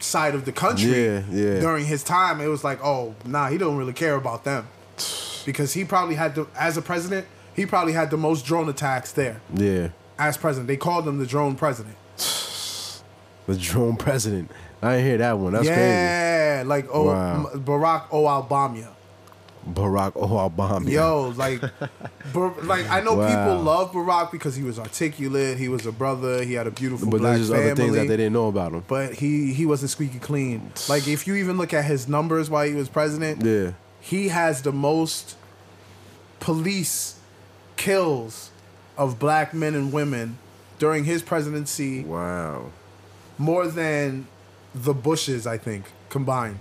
side 0.03 0.35
of 0.35 0.45
the 0.45 0.51
country 0.51 1.05
Yeah, 1.05 1.23
yeah. 1.31 1.59
during 1.59 1.85
his 1.85 2.03
time, 2.03 2.41
it 2.41 2.47
was 2.47 2.63
like, 2.63 2.79
oh, 2.83 3.15
nah, 3.25 3.47
he 3.49 3.57
don't 3.57 3.77
really 3.77 3.93
care 3.93 4.15
about 4.15 4.43
them 4.43 4.67
because 5.45 5.73
he 5.73 5.83
probably 5.85 6.15
had 6.15 6.35
the 6.35 6.47
as 6.57 6.77
a 6.77 6.81
president, 6.81 7.25
he 7.55 7.65
probably 7.65 7.93
had 7.93 8.09
the 8.09 8.17
most 8.17 8.45
drone 8.45 8.69
attacks 8.69 9.11
there. 9.11 9.41
Yeah. 9.53 9.89
as 10.17 10.37
president. 10.37 10.67
They 10.67 10.77
called 10.77 11.07
him 11.07 11.17
the 11.19 11.25
drone 11.25 11.55
president. 11.55 11.95
The 13.45 13.57
drone 13.57 13.97
president. 13.97 14.49
I 14.81 14.91
didn't 14.95 15.05
hear 15.05 15.17
that 15.17 15.37
one. 15.37 15.51
That's 15.51 15.67
crazy. 15.67 15.81
yeah, 15.81 16.63
like 16.65 16.87
oh, 16.93 17.07
Wow. 17.07 17.49
Barack 17.55 18.07
Obama. 18.07 18.87
Barack 19.71 20.13
Obama. 20.13 20.89
Yo, 20.89 21.33
like, 21.37 21.61
Bar- 22.33 22.53
like 22.63 22.89
I 22.89 22.99
know 23.01 23.15
Wow. 23.15 23.27
people 23.27 23.63
love 23.63 23.91
Barack 23.93 24.31
because 24.31 24.55
he 24.55 24.63
was 24.63 24.77
articulate. 24.79 25.57
He 25.57 25.69
was 25.69 25.85
a 25.85 25.91
brother. 25.91 26.43
He 26.43 26.53
had 26.53 26.67
a 26.67 26.71
beautiful 26.71 27.09
But 27.09 27.21
black 27.21 27.35
there's 27.35 27.47
just 27.47 27.51
family. 27.51 27.71
other 27.71 27.81
things 27.81 27.95
that 27.95 28.07
they 28.07 28.17
didn't 28.17 28.33
know 28.33 28.47
about 28.47 28.73
him. 28.73 28.83
but 28.87 29.13
he 29.15 29.53
he 29.53 29.65
wasn't 29.65 29.91
squeaky 29.91 30.19
clean. 30.19 30.71
Like 30.89 31.07
if 31.07 31.27
you 31.27 31.35
even 31.35 31.57
look 31.57 31.73
at 31.73 31.85
his 31.85 32.07
numbers 32.07 32.49
while 32.49 32.67
he 32.67 32.73
was 32.73 32.89
president, 32.89 33.43
Yeah. 33.45 33.71
he 34.01 34.27
has 34.29 34.61
the 34.63 34.71
most 34.71 35.35
police 36.39 37.15
kills 37.77 38.49
of 38.97 39.17
black 39.19 39.53
men 39.53 39.75
and 39.75 39.91
women 39.93 40.37
during 40.79 41.05
his 41.05 41.21
presidency, 41.21 42.03
Wow. 42.03 42.65
more 43.37 43.67
than 43.67 44.27
the 44.75 44.93
Bushes, 44.93 45.47
I 45.47 45.57
think, 45.57 45.85
combined. 46.09 46.59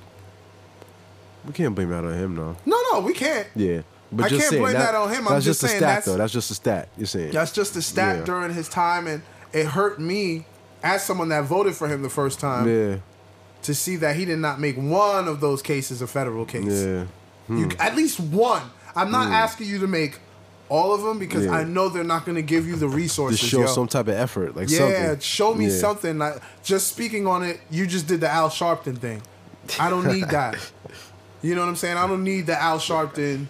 We 1.46 1.52
can't 1.52 1.74
blame 1.74 1.90
that 1.90 2.04
on 2.04 2.14
him, 2.14 2.36
though. 2.36 2.56
No, 2.66 2.78
no, 2.92 3.00
we 3.00 3.12
can't. 3.14 3.46
Yeah. 3.54 3.82
But 4.10 4.26
I 4.26 4.28
just 4.28 4.40
can't 4.42 4.50
saying, 4.50 4.62
blame 4.62 4.74
that 4.74 4.94
on 4.94 5.08
him. 5.10 5.26
I'm 5.26 5.34
That's 5.34 5.44
just 5.46 5.60
just, 5.60 5.64
a 5.64 5.68
saying 5.68 5.78
stat, 5.80 5.88
that's- 5.88 6.04
though. 6.04 6.16
That's 6.16 6.32
just 6.32 6.50
a 6.50 6.54
stat. 6.54 6.88
You're 6.98 7.06
saying. 7.06 7.32
That's 7.32 7.52
just 7.52 7.76
a 7.76 7.82
stat 7.82 8.18
Yeah. 8.18 8.24
during 8.24 8.52
his 8.52 8.68
time, 8.68 9.06
and 9.06 9.22
it 9.52 9.66
hurt 9.66 9.98
me 10.00 10.44
as 10.82 11.02
someone 11.04 11.28
that 11.30 11.44
voted 11.44 11.74
for 11.74 11.88
him 11.88 12.02
the 12.02 12.10
first 12.10 12.38
time 12.40 12.68
yeah. 12.68 12.96
to 13.62 13.74
see 13.74 13.96
that 13.96 14.16
he 14.16 14.24
did 14.24 14.38
not 14.38 14.60
make 14.60 14.76
one 14.76 15.28
of 15.28 15.40
those 15.40 15.62
cases 15.62 16.02
a 16.02 16.06
federal 16.06 16.44
case. 16.44 16.66
Yeah. 16.66 17.04
Hmm. 17.46 17.58
You 17.58 17.68
at 17.78 17.96
least 17.96 18.20
one. 18.20 18.62
I'm 18.94 19.10
not 19.10 19.32
asking 19.32 19.68
you 19.68 19.78
to 19.78 19.86
make 19.86 20.18
all 20.68 20.92
of 20.94 21.02
them 21.02 21.18
because 21.18 21.44
Yeah. 21.46 21.52
I 21.52 21.64
know 21.64 21.88
they're 21.88 22.04
not 22.04 22.24
going 22.26 22.36
to 22.36 22.42
give 22.42 22.66
you 22.66 22.74
the 22.76 22.86
To 22.88 22.94
resources. 22.94 23.38
show 23.40 23.60
yo. 23.60 23.66
some 23.66 23.88
type 23.88 24.08
of 24.08 24.14
effort, 24.14 24.54
like 24.56 24.68
yeah, 24.70 24.78
something. 24.78 25.18
show 25.20 25.54
me 25.54 25.66
Yeah. 25.68 25.76
something. 25.78 26.18
Like, 26.18 26.34
just 26.62 26.88
speaking 26.88 27.26
on 27.26 27.42
it, 27.42 27.60
you 27.70 27.86
just 27.86 28.06
did 28.06 28.20
the 28.20 28.28
Al 28.30 28.50
Sharpton 28.50 28.98
thing. 28.98 29.22
I 29.78 29.88
don't 29.90 30.06
need 30.06 30.28
that. 30.28 30.56
you 31.42 31.54
know 31.54 31.62
what 31.62 31.68
I'm 31.68 31.76
saying? 31.76 31.96
I 31.96 32.06
don't 32.06 32.24
need 32.24 32.46
the 32.46 32.60
Al 32.60 32.78
Sharpton. 32.78 33.46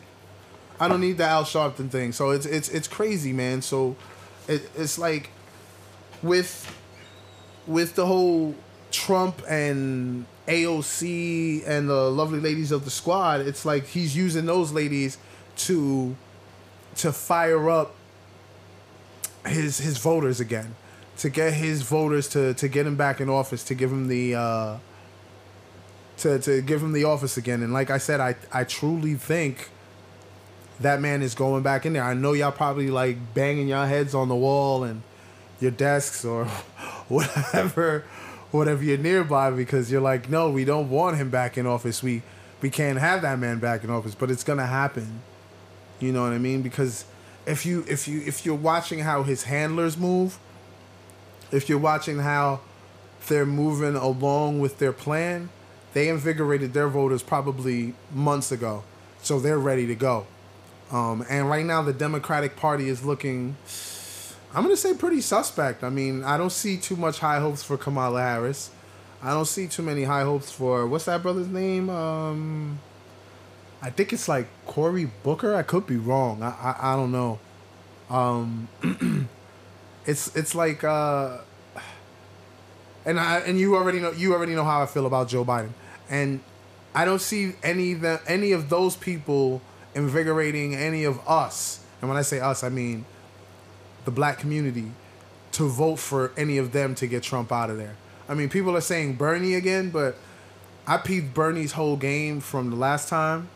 I 0.80 0.88
don't 0.88 1.00
need 1.00 1.18
the 1.18 1.24
Al 1.24 1.44
Sharpton 1.44 1.90
thing. 1.90 2.12
So 2.12 2.30
it's 2.30 2.46
it's 2.46 2.68
it's 2.70 2.88
crazy, 2.88 3.32
man. 3.32 3.62
So 3.62 3.96
it, 4.48 4.68
it's 4.76 4.98
like 4.98 5.30
with 6.22 6.74
with 7.66 7.94
the 7.94 8.06
whole 8.06 8.54
Trump 8.90 9.42
and 9.48 10.26
AOC 10.48 11.66
and 11.66 11.88
the 11.88 12.10
lovely 12.10 12.40
ladies 12.40 12.72
of 12.72 12.84
the 12.84 12.90
squad, 12.90 13.40
it's 13.40 13.64
like 13.64 13.86
he's 13.86 14.16
using 14.16 14.46
those 14.46 14.72
ladies 14.72 15.18
to 15.56 16.16
to 16.96 17.12
fire 17.12 17.70
up 17.70 17.94
his 19.46 19.78
his 19.78 19.98
voters 19.98 20.40
again, 20.40 20.74
to 21.18 21.28
get 21.28 21.52
his 21.52 21.82
voters 21.82 22.28
to 22.28 22.54
to 22.54 22.68
get 22.68 22.86
him 22.86 22.96
back 22.96 23.20
in 23.20 23.28
office, 23.28 23.62
to 23.64 23.74
give 23.74 23.92
him 23.92 24.08
the 24.08 24.34
uh, 24.34 24.76
to 26.18 26.38
to 26.40 26.62
give 26.62 26.82
him 26.82 26.92
the 26.92 27.04
office 27.04 27.36
again. 27.36 27.62
And 27.62 27.72
like 27.72 27.90
I 27.90 27.98
said, 27.98 28.20
I 28.20 28.36
I 28.52 28.64
truly 28.64 29.14
think 29.14 29.70
that 30.80 31.00
man 31.00 31.22
is 31.22 31.34
going 31.34 31.62
back 31.62 31.86
in 31.86 31.92
there. 31.92 32.04
I 32.04 32.14
know 32.14 32.32
y'all 32.32 32.52
probably 32.52 32.90
like 32.90 33.34
banging 33.34 33.68
your 33.68 33.86
heads 33.86 34.14
on 34.14 34.28
the 34.28 34.34
wall 34.34 34.84
and 34.84 35.02
your 35.60 35.70
desks 35.70 36.24
or 36.24 36.44
whatever 37.08 38.04
whatever 38.50 38.84
you're 38.84 38.98
nearby 38.98 39.50
because 39.50 39.90
you're 39.90 40.00
like, 40.00 40.28
no, 40.28 40.50
we 40.50 40.64
don't 40.64 40.90
want 40.90 41.16
him 41.16 41.30
back 41.30 41.56
in 41.56 41.66
office. 41.66 42.02
We 42.02 42.22
we 42.60 42.70
can't 42.70 42.98
have 42.98 43.22
that 43.22 43.38
man 43.38 43.58
back 43.58 43.82
in 43.82 43.90
office, 43.90 44.14
but 44.14 44.30
it's 44.30 44.44
gonna 44.44 44.66
happen. 44.66 45.22
You 45.98 46.12
know 46.12 46.22
what 46.22 46.32
I 46.32 46.38
mean? 46.38 46.62
Because 46.62 47.04
if 47.46 47.66
you 47.66 47.84
if 47.88 48.06
you 48.06 48.22
if 48.26 48.44
you're 48.44 48.54
watching 48.54 49.00
how 49.00 49.22
his 49.22 49.44
handlers 49.44 49.96
move, 49.96 50.38
if 51.50 51.68
you're 51.68 51.78
watching 51.78 52.18
how 52.18 52.60
they're 53.28 53.46
moving 53.46 53.96
along 53.96 54.60
with 54.60 54.78
their 54.78 54.92
plan, 54.92 55.48
they 55.92 56.08
invigorated 56.08 56.72
their 56.72 56.88
voters 56.88 57.22
probably 57.22 57.94
months 58.12 58.52
ago, 58.52 58.84
so 59.22 59.38
they're 59.38 59.58
ready 59.58 59.86
to 59.86 59.94
go. 59.94 60.26
Um, 60.90 61.24
and 61.28 61.48
right 61.48 61.64
now, 61.64 61.82
the 61.82 61.92
Democratic 61.92 62.56
Party 62.56 62.88
is 62.88 63.04
looking, 63.04 63.56
I'm 64.54 64.62
gonna 64.62 64.76
say, 64.76 64.94
pretty 64.94 65.20
suspect. 65.22 65.82
I 65.82 65.88
mean, 65.88 66.22
I 66.22 66.36
don't 66.36 66.52
see 66.52 66.76
too 66.76 66.96
much 66.96 67.18
high 67.18 67.40
hopes 67.40 67.62
for 67.62 67.76
Kamala 67.76 68.20
Harris. 68.20 68.70
I 69.22 69.30
don't 69.30 69.46
see 69.46 69.68
too 69.68 69.82
many 69.82 70.04
high 70.04 70.24
hopes 70.24 70.50
for 70.50 70.86
what's 70.86 71.04
that 71.04 71.22
brother's 71.22 71.48
name? 71.48 71.88
Um, 71.88 72.80
I 73.80 73.90
think 73.90 74.12
it's 74.12 74.28
like 74.28 74.48
Cory 74.66 75.10
Booker. 75.22 75.54
I 75.54 75.62
could 75.62 75.86
be 75.86 75.96
wrong. 75.96 76.42
I 76.42 76.48
I, 76.48 76.92
I 76.92 76.96
don't 76.96 77.12
know. 77.12 77.38
Um, 78.10 78.68
it's 80.06 80.34
it's 80.36 80.54
like 80.54 80.84
uh, 80.84 81.38
and 83.06 83.18
I 83.18 83.38
and 83.38 83.58
you 83.58 83.76
already 83.76 84.00
know 84.00 84.12
you 84.12 84.34
already 84.34 84.54
know 84.54 84.64
how 84.64 84.82
I 84.82 84.86
feel 84.86 85.06
about 85.06 85.28
Joe 85.28 85.44
Biden, 85.44 85.70
and 86.08 86.40
I 86.94 87.04
don't 87.04 87.20
see 87.20 87.54
any 87.62 87.94
the 87.94 88.20
any 88.26 88.52
of 88.52 88.68
those 88.68 88.96
people 88.96 89.62
invigorating 89.94 90.74
any 90.74 91.04
of 91.04 91.26
us. 91.28 91.84
And 92.00 92.08
when 92.08 92.18
I 92.18 92.22
say 92.22 92.40
us, 92.40 92.62
I 92.64 92.68
mean 92.68 93.04
the 94.04 94.10
black 94.10 94.38
community 94.38 94.90
to 95.52 95.68
vote 95.68 95.96
for 95.96 96.32
any 96.36 96.58
of 96.58 96.72
them 96.72 96.94
to 96.96 97.06
get 97.06 97.22
Trump 97.22 97.52
out 97.52 97.70
of 97.70 97.76
there. 97.76 97.96
I 98.28 98.34
mean, 98.34 98.48
people 98.48 98.76
are 98.76 98.80
saying 98.80 99.16
Bernie 99.16 99.54
again, 99.54 99.90
but 99.90 100.16
I 100.86 100.96
peeped 100.96 101.34
Bernie's 101.34 101.72
whole 101.72 101.96
game 101.96 102.40
from 102.40 102.70
the 102.70 102.76
last 102.76 103.08
time. 103.08 103.48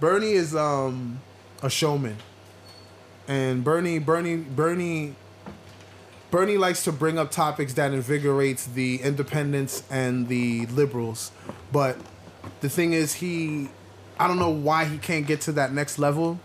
Bernie 0.00 0.32
is 0.32 0.54
um 0.54 1.20
a 1.62 1.70
showman. 1.70 2.16
And 3.28 3.64
Bernie 3.64 3.98
Bernie 3.98 4.36
Bernie 4.36 5.14
Bernie 6.32 6.56
likes 6.56 6.82
to 6.84 6.92
bring 6.92 7.18
up 7.18 7.30
topics 7.30 7.74
that 7.74 7.92
invigorates 7.92 8.64
the 8.66 9.02
independents 9.02 9.84
and 9.90 10.28
the 10.28 10.64
liberals. 10.66 11.30
But 11.70 11.98
the 12.62 12.70
thing 12.70 12.94
is 12.94 13.12
he 13.12 13.68
I 14.18 14.26
don't 14.28 14.38
know 14.38 14.50
why 14.50 14.86
he 14.86 14.96
can't 14.96 15.26
get 15.26 15.42
to 15.42 15.52
that 15.52 15.74
next 15.74 15.98
level. 15.98 16.40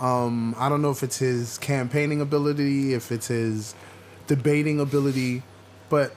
Um, 0.00 0.56
I 0.58 0.68
don't 0.68 0.82
know 0.82 0.90
if 0.90 1.04
it's 1.04 1.18
his 1.18 1.56
campaigning 1.58 2.20
ability, 2.20 2.94
if 2.94 3.12
it's 3.12 3.28
his 3.28 3.76
debating 4.26 4.80
ability, 4.80 5.44
but 5.88 6.16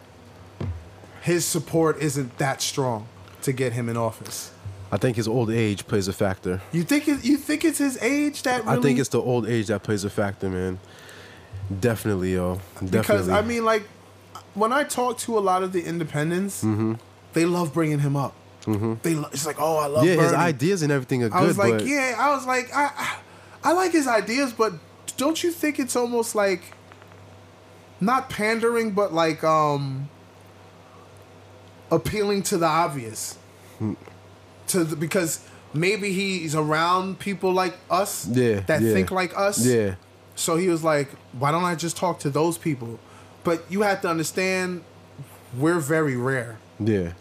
his 1.22 1.46
support 1.46 2.00
isn't 2.00 2.36
that 2.40 2.60
strong 2.60 3.08
to 3.44 3.54
get 3.54 3.74
him 3.74 3.88
in 3.88 3.98
office. 3.98 4.52
I 4.92 4.98
think 4.98 5.18
his 5.18 5.28
old 5.28 5.52
age 5.52 5.86
plays 5.86 6.08
a 6.08 6.14
factor. 6.14 6.62
You 6.72 6.84
think 6.84 7.08
it, 7.08 7.24
you 7.24 7.38
think 7.38 7.66
it's 7.66 7.78
his 7.78 8.02
age 8.02 8.42
that 8.44 8.66
really? 8.66 8.78
I 8.80 8.82
think 8.82 8.98
it's 8.98 9.10
the 9.10 9.22
old 9.22 9.48
age 9.48 9.68
that 9.68 9.84
plays 9.84 10.04
a 10.04 10.10
factor, 10.10 10.50
man. 10.50 10.80
Definitely, 11.80 12.34
yo. 12.34 12.56
Definitely. 12.76 13.00
because 13.00 13.30
I 13.30 13.42
mean, 13.42 13.66
like 13.66 13.84
when 14.54 14.72
I 14.74 14.84
talk 14.84 15.18
to 15.20 15.38
a 15.38 15.42
lot 15.42 15.64
of 15.64 15.72
the 15.74 15.84
independents, 15.84 16.64
Mm-hmm. 16.64 16.94
they 17.34 17.46
love 17.46 17.74
bringing 17.74 18.00
him 18.00 18.16
up. 18.16 18.34
They 18.66 19.14
lo- 19.14 19.30
it's 19.32 19.46
like, 19.46 19.58
oh, 19.60 19.78
I 19.78 19.86
love 19.86 20.06
yeah, 20.06 20.16
his 20.16 20.34
ideas 20.34 20.82
and 20.82 20.92
everything 20.92 21.22
are 21.24 21.30
good, 21.30 21.38
I 21.38 21.44
was 21.46 21.58
like, 21.58 21.72
but 21.74 21.86
yeah, 21.86 22.16
I 22.18 22.34
was 22.34 22.48
like, 22.48 22.70
I, 22.74 23.18
I, 23.64 23.74
like 23.74 23.92
his 23.92 24.08
ideas, 24.08 24.54
but 24.54 24.74
don't 25.18 25.44
you 25.44 25.52
think 25.52 25.78
it's 25.78 25.96
almost 25.96 26.34
like 26.34 26.74
not 28.02 28.28
pandering, 28.30 28.92
but 28.92 29.14
like 29.14 29.44
um 29.44 30.10
appealing 31.92 32.44
to 32.44 32.58
the 32.58 32.66
obvious, 32.66 33.38
Hmm. 33.80 33.94
to 34.68 34.84
the, 34.84 34.96
because 34.96 35.42
maybe 35.74 36.12
he's 36.12 36.56
around 36.56 37.20
people 37.20 37.52
like 37.54 37.76
us, 37.90 38.28
Yeah, 38.28 38.62
that 38.62 38.82
yeah. 38.82 38.94
think 38.94 39.12
like 39.12 39.38
us, 39.38 39.64
yeah, 39.66 39.96
So 40.36 40.58
he 40.58 40.68
was 40.68 40.84
like, 40.84 41.10
why 41.38 41.52
don't 41.52 41.64
I 41.64 41.76
just 41.76 41.98
talk 41.98 42.20
to 42.20 42.30
those 42.30 42.58
people? 42.58 43.00
But 43.44 43.64
you 43.70 43.82
have 43.84 44.02
to 44.02 44.10
understand, 44.10 44.84
we're 45.58 45.80
very 45.80 46.18
rare. 46.18 46.58
Yeah, 46.80 47.14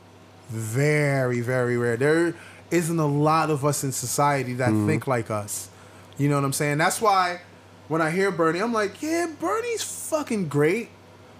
very 0.48 1.40
very 1.40 1.76
rare. 1.76 1.96
There 1.96 2.34
isn't 2.70 2.98
a 2.98 3.06
lot 3.06 3.50
of 3.50 3.64
us 3.64 3.84
in 3.84 3.92
society 3.92 4.54
that 4.54 4.70
think 4.86 5.06
like 5.06 5.30
us. 5.30 5.68
You 6.18 6.28
know 6.28 6.36
what 6.36 6.44
i'm 6.44 6.52
saying? 6.52 6.78
That's 6.78 7.00
why 7.00 7.40
when 7.86 8.00
i 8.00 8.10
hear 8.10 8.30
bernie 8.30 8.60
i'm 8.60 8.72
like 8.72 9.02
yeah 9.02 9.26
bernie's 9.38 9.82
fucking 9.82 10.48
great. 10.48 10.88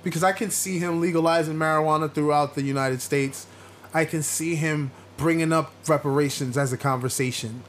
Because 0.02 0.22
i 0.22 0.32
can 0.32 0.51
see 0.51 0.78
him 0.78 1.01
legalizing 1.01 1.55
marijuana 1.55 2.12
throughout 2.12 2.55
the 2.55 2.62
united 2.62 3.01
states. 3.01 3.46
I 3.92 4.05
can 4.05 4.22
see 4.22 4.55
him 4.55 4.90
bringing 5.16 5.52
up 5.52 5.72
reparations 5.88 6.59
as 6.59 6.72
a 6.72 6.76
conversation 6.76 7.62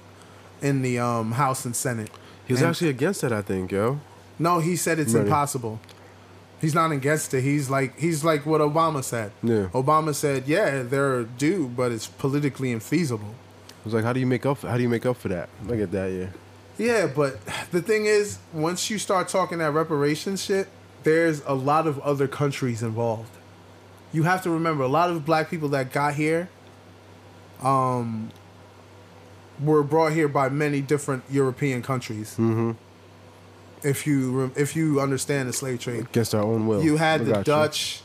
in 0.62 0.82
the 0.82 1.00
um, 1.00 1.34
house 1.34 1.66
and 1.66 1.76
senate 1.76 2.10
he 2.46 2.54
was 2.54 2.62
And- 2.62 2.70
actually 2.70 2.90
against 2.90 3.22
that. 3.22 3.34
I 3.34 3.42
think, 3.42 3.72
yo. 3.72 4.00
no 4.40 4.60
he 4.60 4.76
said 4.76 5.00
it's 5.00 5.14
impossible 5.14 5.80
he's 6.62 6.74
not 6.74 6.92
against 6.92 7.34
it 7.34 7.42
he's 7.42 7.70
like 7.70 7.98
he's 8.00 8.24
like 8.24 8.46
what 8.46 8.60
obama 8.62 9.04
said 9.04 9.32
Yeah. 9.44 9.68
obama 9.74 10.14
said 10.16 10.48
yeah 10.48 10.84
they're 10.84 11.24
due 11.24 11.68
but 11.68 11.92
it's 11.92 12.08
politically 12.08 12.74
infeasible 12.74 13.34
I 13.34 13.86
was 13.86 13.94
like, 13.94 14.04
how 14.04 14.14
do 14.14 14.20
you 14.20 14.26
make 14.26 14.48
up? 14.48 14.62
How 14.64 14.78
do 14.78 14.82
you 14.82 14.90
make 14.90 15.06
up 15.06 15.16
for 15.16 15.28
that? 15.30 15.48
Look 15.68 15.80
at 15.80 15.92
that, 15.92 16.08
yeah. 16.12 16.30
Yeah, 16.80 17.06
but 17.06 17.38
the 17.72 17.84
thing 17.84 18.08
is, 18.08 18.40
once 18.52 18.90
you 18.90 18.98
start 18.98 19.28
talking 19.30 19.60
that 19.60 19.74
reparations 19.74 20.44
shit, 20.44 20.68
there's 21.04 21.44
a 21.46 21.54
lot 21.54 21.86
of 21.86 22.00
other 22.00 22.28
countries 22.28 22.82
involved. 22.82 23.30
You 24.12 24.24
have 24.24 24.42
to 24.42 24.50
remember, 24.50 24.82
a 24.84 24.88
lot 24.88 25.12
of 25.12 25.24
black 25.24 25.52
people 25.52 25.70
that 25.70 25.92
got 25.94 26.16
here, 26.16 26.50
um, 27.62 28.32
were 29.64 29.84
brought 29.84 30.12
here 30.14 30.28
by 30.28 30.50
many 30.50 30.82
different 30.82 31.24
European 31.30 31.82
countries. 31.82 32.32
Mm-hmm. 32.38 32.72
If 33.84 34.08
you 34.08 34.52
if 34.56 34.76
you 34.76 35.00
understand 35.00 35.48
the 35.50 35.54
slave 35.54 35.80
trade, 35.80 36.02
Against 36.06 36.34
our 36.36 36.42
own 36.44 36.66
will. 36.68 36.84
you 36.84 36.98
had 36.98 37.22
I 37.22 37.24
the 37.24 37.32
got 37.32 37.38
you. 37.40 37.44
Dutch, 37.44 38.02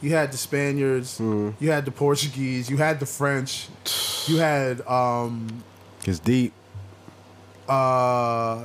you. 0.00 0.10
had 0.14 0.32
the 0.32 0.36
Spaniards, 0.38 1.18
Mm. 1.18 1.54
you 1.60 1.70
had 1.70 1.84
the 1.84 1.90
Portuguese, 1.90 2.70
you 2.70 2.76
had 2.76 3.00
the 3.00 3.06
French, 3.06 3.68
you 4.26 4.36
had 4.38 4.80
um, 4.86 5.64
It's 6.06 6.18
deep. 6.20 6.52
uh, 7.68 8.64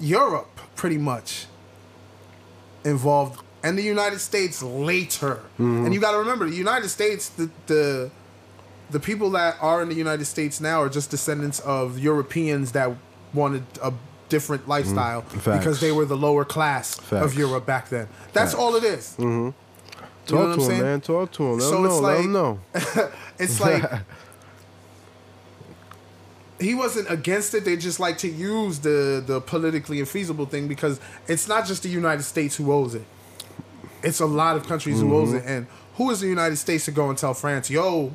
Europe 0.00 0.58
pretty 0.76 0.98
much 0.98 1.46
involved, 2.84 3.42
and 3.62 3.76
the 3.78 3.82
United 3.82 4.18
States 4.20 4.62
later. 4.62 5.36
Mm-hmm. 5.58 5.84
And 5.86 5.94
you 5.94 6.00
got 6.00 6.12
to 6.12 6.18
remember, 6.18 6.48
the 6.48 6.56
United 6.56 6.88
States, 6.88 7.28
the 7.28 7.50
the 7.66 8.10
the 8.92 9.00
people 9.00 9.30
that 9.30 9.56
are 9.60 9.82
in 9.82 9.88
the 9.88 9.94
United 9.94 10.24
States 10.26 10.60
now 10.60 10.82
are 10.82 10.88
just 10.88 11.10
descendants 11.10 11.60
of 11.60 11.98
Europeans 11.98 12.72
that 12.72 12.90
wanted 13.34 13.64
a 13.82 13.92
different 14.28 14.68
lifestyle 14.68 15.22
Mm-hmm. 15.22 15.58
Because 15.58 15.80
they 15.80 15.92
were 15.92 16.04
the 16.06 16.16
lower 16.16 16.44
class 16.44 16.94
Facts. 16.94 17.24
of 17.24 17.34
Europe 17.34 17.66
back 17.66 17.88
then. 17.88 18.08
That's 18.32 18.54
all 18.54 18.76
it 18.76 18.84
is. 18.84 19.14
Talk 19.16 19.24
You 19.24 19.28
know 19.34 19.54
to 20.26 20.38
I'm 20.38 20.52
him, 20.52 20.60
saying? 20.60 20.82
man. 20.82 21.00
Talk 21.00 21.32
to 21.32 21.42
him. 21.44 21.58
Let 21.58 21.62
So 21.68 21.76
him 21.76 21.82
know. 21.82 21.88
it's 21.88 22.00
Let 22.00 22.16
like- 22.16 22.24
him 22.24 22.32
know. 22.32 22.60
It's 23.38 23.60
like 23.60 23.82
he 26.60 26.74
wasn't 26.74 27.10
against 27.10 27.54
it. 27.54 27.64
They 27.64 27.76
just 27.76 27.98
like 27.98 28.18
to 28.18 28.28
use 28.28 28.80
the 28.80 29.22
the 29.26 29.40
politically 29.40 29.98
infeasible 29.98 30.48
thing 30.48 30.68
because 30.68 31.00
it's 31.26 31.48
not 31.48 31.66
just 31.66 31.82
the 31.82 31.88
United 31.88 32.22
States 32.22 32.56
who 32.56 32.72
owes 32.72 32.94
it. 32.94 33.04
It's 34.02 34.20
a 34.20 34.26
lot 34.26 34.56
of 34.56 34.66
countries 34.66 35.00
who 35.00 35.14
owes 35.14 35.32
it. 35.32 35.44
And 35.46 35.66
who 35.96 36.10
is 36.10 36.20
the 36.20 36.28
United 36.28 36.56
States 36.56 36.84
to 36.86 36.90
go 36.90 37.08
and 37.08 37.16
tell 37.18 37.34
France, 37.34 37.70
yo, 37.70 38.12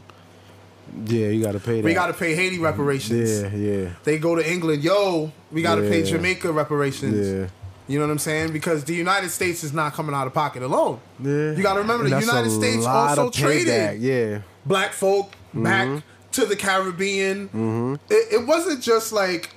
Yeah, 1.05 1.27
you 1.27 1.41
got 1.43 1.53
to 1.53 1.59
pay 1.59 1.75
that. 1.81 1.83
we 1.83 1.93
got 1.93 2.07
to 2.07 2.13
pay 2.13 2.33
Haiti 2.35 2.59
reparations? 2.59 3.41
Yeah, 3.41 3.55
yeah, 3.55 3.89
They 4.03 4.17
go 4.19 4.35
to 4.35 4.51
England, 4.51 4.83
yo, 4.83 5.31
we 5.51 5.61
got 5.61 5.75
to 5.75 5.81
pay 5.81 6.03
Jamaica 6.03 6.51
reparations. 6.51 7.27
yeah. 7.27 7.47
You 7.89 7.99
know 7.99 8.05
what 8.05 8.11
I'm 8.11 8.19
saying? 8.19 8.51
Because 8.51 8.83
the 8.83 8.93
United 8.93 9.29
States 9.29 9.63
is 9.63 9.71
not 9.71 9.93
coming 9.93 10.13
out 10.13 10.27
of 10.27 10.33
pocket 10.33 10.61
alone. 10.61 10.99
Yeah. 11.23 11.51
You 11.53 11.63
got 11.63 11.75
to 11.75 11.79
remember 11.79 12.09
the 12.09 12.19
United 12.19 12.49
States 12.51 12.85
also 12.85 13.29
traded 13.29 14.01
Yeah. 14.01 14.41
black 14.65 14.91
folk 14.93 15.31
Mm-hmm. 15.55 15.63
back 15.63 16.03
to 16.33 16.45
the 16.45 16.55
Caribbean. 16.57 17.97
It, 18.09 18.33
it 18.41 18.45
wasn't 18.47 18.81
just 18.83 19.13
like 19.13 19.49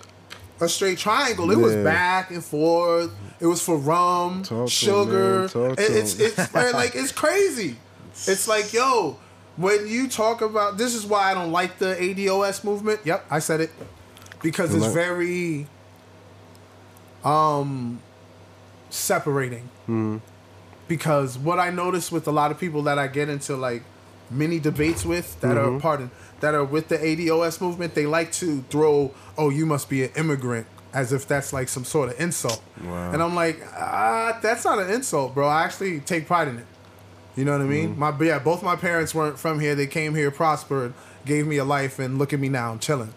a 0.60 0.68
straight 0.68 0.98
triangle. 0.98 1.50
It 1.50 1.58
was 1.58 1.74
back 1.76 2.30
and 2.30 2.44
forth. 2.44 3.10
It 3.40 3.46
was 3.46 3.60
for 3.62 3.76
rum, 3.76 4.42
Talk 4.44 4.68
sugar. 4.68 5.40
man. 5.40 5.48
Talk 5.48 5.76
to 5.76 5.82
It- 5.82 5.96
it's 5.96 6.14
it's 6.20 6.54
like 6.54 6.94
it's 6.94 7.10
crazy. 7.12 7.76
It's 8.26 8.46
like 8.46 8.72
yo, 8.72 9.18
when 9.60 9.86
you 9.88 10.08
talk 10.08 10.40
about 10.42 10.78
this 10.78 10.94
is 10.94 11.04
why 11.06 11.30
I 11.30 11.34
don't 11.34 11.52
like 11.52 11.78
the 11.78 11.94
ADOS 11.94 12.64
movement. 12.64 13.00
Yep, 13.04 13.26
I 13.30 13.38
said 13.40 13.60
it 13.60 13.70
because 14.42 14.74
it's 14.74 14.86
very 14.94 15.66
um 17.24 18.00
separating 18.88 19.68
Mm-hmm. 19.88 20.18
because 20.88 21.36
what 21.36 21.58
I 21.58 21.70
notice 21.70 22.12
with 22.12 22.26
a 22.28 22.30
lot 22.30 22.50
of 22.52 22.58
people 22.58 22.82
that 22.84 22.98
I 22.98 23.08
get 23.08 23.28
into 23.28 23.56
like 23.56 23.82
many 24.30 24.58
debates 24.60 25.04
with 25.04 25.40
that 25.40 25.56
Mm-hmm. 25.56 25.76
are 25.76 25.80
pardon 25.80 26.10
that 26.40 26.54
are 26.54 26.64
with 26.64 26.88
the 26.88 26.96
ADOS 26.96 27.60
movement, 27.60 27.94
they 27.94 28.06
like 28.06 28.32
to 28.32 28.62
throw, 28.70 29.12
"Oh, 29.36 29.50
you 29.50 29.66
must 29.66 29.90
be 29.90 30.04
an 30.04 30.10
immigrant," 30.16 30.66
as 30.94 31.12
if 31.12 31.26
that's 31.28 31.52
like 31.52 31.68
some 31.68 31.84
sort 31.84 32.08
of 32.10 32.18
insult. 32.20 32.62
Wow. 32.82 33.12
And 33.12 33.22
I'm 33.22 33.34
like, 33.34 33.60
ah, 33.76 34.38
that's 34.40 34.64
not 34.64 34.78
an 34.78 34.88
insult, 34.90 35.34
bro. 35.34 35.46
I 35.46 35.64
actually 35.64 36.00
take 36.00 36.26
pride 36.26 36.48
in 36.48 36.56
it. 36.58 36.66
You 37.36 37.44
know 37.44 37.52
what 37.52 37.60
I 37.60 37.64
mean? 37.64 37.90
Mm-hmm. 37.96 38.00
My 38.00 38.24
yeah, 38.24 38.38
both 38.38 38.62
my 38.62 38.76
parents 38.76 39.14
weren't 39.14 39.38
from 39.38 39.60
here. 39.60 39.74
They 39.74 39.86
came 39.86 40.14
here, 40.14 40.30
prospered, 40.30 40.92
gave 41.24 41.46
me 41.46 41.56
a 41.58 41.64
life, 41.64 41.98
and 41.98 42.18
look 42.18 42.32
at 42.32 42.40
me 42.40 42.48
now, 42.48 42.72
I'm 42.72 42.78
chilling. 42.78 43.14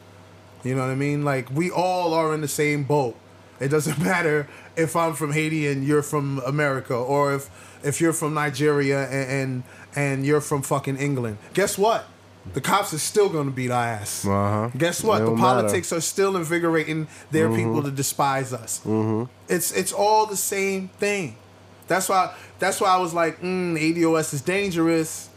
You 0.64 0.76
know 0.76 0.82
what 0.82 0.92
I 0.92 0.96
mean? 0.96 1.26
Like 1.26 1.50
we 1.52 1.70
all 1.72 2.14
are 2.14 2.34
in 2.34 2.42
the 2.42 2.48
same 2.48 2.84
boat. 2.84 3.16
It 3.60 3.70
doesn't 3.70 4.00
matter 4.12 4.48
if 4.76 4.96
I'm 4.96 5.14
from 5.14 5.32
Haiti 5.34 5.68
and 5.68 5.84
you're 5.84 6.04
from 6.04 6.40
America, 6.46 6.96
or 6.96 7.34
if 7.36 7.50
if 7.84 8.00
you're 8.00 8.14
from 8.14 8.34
Nigeria 8.34 9.08
and 9.10 9.30
and, 9.32 9.64
and 9.96 10.26
you're 10.26 10.42
from 10.42 10.62
fucking 10.62 10.98
England. 10.98 11.38
Guess 11.54 11.78
what? 11.78 12.06
The 12.54 12.62
cops 12.62 12.94
are 12.94 12.98
still 13.00 13.30
gonna 13.30 13.52
beat 13.52 13.72
our 13.72 13.84
ass. 13.86 14.26
Uh-huh. 14.26 14.70
Guess 14.78 15.04
what? 15.04 15.18
It 15.18 15.20
The 15.22 15.26
don't 15.32 15.40
matter. 15.40 15.62
politics 15.62 15.92
are 15.94 16.02
still 16.02 16.36
invigorating 16.38 17.08
their 17.32 17.48
Mm-hmm. 17.48 17.56
people 17.56 17.84
to 17.84 17.92
despise 17.92 18.54
us. 18.54 18.82
It's 19.50 19.72
it's 19.72 19.92
all 19.94 20.26
the 20.28 20.36
same 20.38 20.90
thing. 21.00 21.36
That's 21.88 22.08
why 22.10 22.34
that's 22.60 22.80
why 22.82 22.90
I 22.90 22.98
was 22.98 23.14
like, 23.14 23.42
mm, 23.42 23.78
ADOS 23.78 24.34
is 24.34 24.42
dangerous 24.42 25.30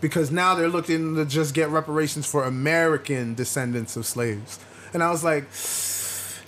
because 0.00 0.30
now 0.30 0.54
they're 0.54 0.68
looking 0.68 1.14
to 1.16 1.24
just 1.24 1.54
get 1.54 1.68
reparations 1.70 2.26
for 2.26 2.44
American 2.44 3.34
descendants 3.34 3.96
of 3.96 4.06
slaves. 4.06 4.58
And 4.92 5.02
I 5.02 5.10
was 5.10 5.22
like, 5.24 5.44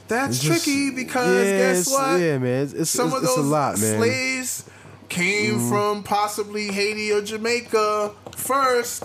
that's 0.08 0.36
It's 0.36 0.40
just- 0.40 0.64
tricky 0.64 0.90
because 0.94 1.46
yeah, 1.46 1.58
guess 1.58 1.90
what? 1.90 2.20
Yeah, 2.20 2.38
man. 2.38 2.62
It's, 2.64 2.72
it's, 2.72 2.90
Some 2.90 3.08
it's, 3.08 3.16
of 3.16 3.22
those 3.22 3.36
a 3.38 3.42
lot, 3.42 3.78
man. 3.80 3.98
Slaves 3.98 4.64
came 5.08 5.68
from 5.68 6.02
possibly 6.02 6.68
Haiti 6.68 7.12
or 7.12 7.20
Jamaica 7.22 8.12
first. 8.36 9.04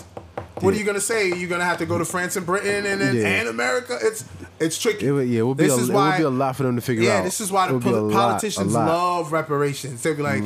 What 0.61 0.73
are 0.73 0.77
you 0.77 0.83
gonna 0.85 1.01
say? 1.01 1.29
You're 1.33 1.49
gonna 1.49 1.65
have 1.65 1.79
to 1.79 1.85
go 1.85 1.97
to 1.97 2.05
France 2.05 2.35
and 2.35 2.45
Britain 2.45 2.85
and 2.85 3.01
then 3.01 3.15
Yeah. 3.15 3.27
and 3.27 3.47
America. 3.49 3.97
It's 4.01 4.23
it's 4.59 4.77
tricky. 4.81 5.07
It 5.07 5.11
would, 5.11 5.27
yeah, 5.27 5.39
it 5.39 5.43
would 5.43 5.57
be, 5.57 5.65
This 5.65 5.77
a, 5.77 5.81
is 5.81 5.89
it 5.89 5.93
why- 5.93 6.11
would 6.11 6.17
be 6.17 6.23
a 6.23 6.29
lot 6.29 6.55
for 6.55 6.63
them 6.63 6.75
to 6.75 6.81
figure 6.81 7.03
yeah, 7.03 7.11
out. 7.11 7.17
Yeah, 7.17 7.23
this 7.23 7.41
is 7.41 7.51
why 7.51 7.67
the 7.67 7.73
would 7.73 7.83
be 7.83 7.89
a 7.89 7.93
pol- 7.93 8.11
politicians 8.11 8.73
lot. 8.73 8.83
Mm. 8.83 8.87
love 8.87 9.31
reparations. 9.31 10.01
They'll 10.01 10.15
be 10.15 10.23
like, 10.23 10.43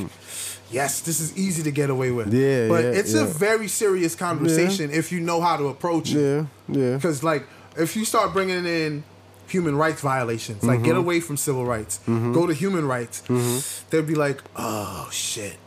"Yes, 0.72 1.02
this 1.02 1.20
is 1.20 1.38
easy 1.38 1.64
to 1.64 1.72
get 1.72 1.90
away 1.90 2.12
with." 2.12 2.34
Yeah, 2.34 2.68
but 2.68 2.84
yeah, 2.84 2.92
it's 2.92 3.14
a 3.14 3.26
very 3.26 3.68
serious 3.68 4.16
conversation 4.16 4.90
if 4.92 5.12
you 5.12 5.20
know 5.20 5.42
how 5.42 5.58
to 5.58 5.68
approach 5.68 6.14
it. 6.14 6.20
Yeah, 6.20 6.46
yeah. 6.68 6.96
Because 6.96 7.24
like, 7.24 7.46
if 7.78 7.96
you 7.96 8.06
start 8.06 8.34
bringing 8.34 8.66
in 8.66 9.04
human 9.48 9.76
rights 9.76 10.02
violations, 10.02 10.64
like 10.64 10.78
Mm-hmm. 10.80 10.86
get 10.86 10.96
away 10.96 11.20
from 11.20 11.38
civil 11.38 11.66
rights, 11.66 12.00
go 12.08 12.46
to 12.48 12.54
human 12.54 12.88
rights, 12.88 13.22
they'll 13.90 14.04
be 14.04 14.16
like, 14.16 14.42
"Oh 14.56 15.08
shit, 15.12 15.58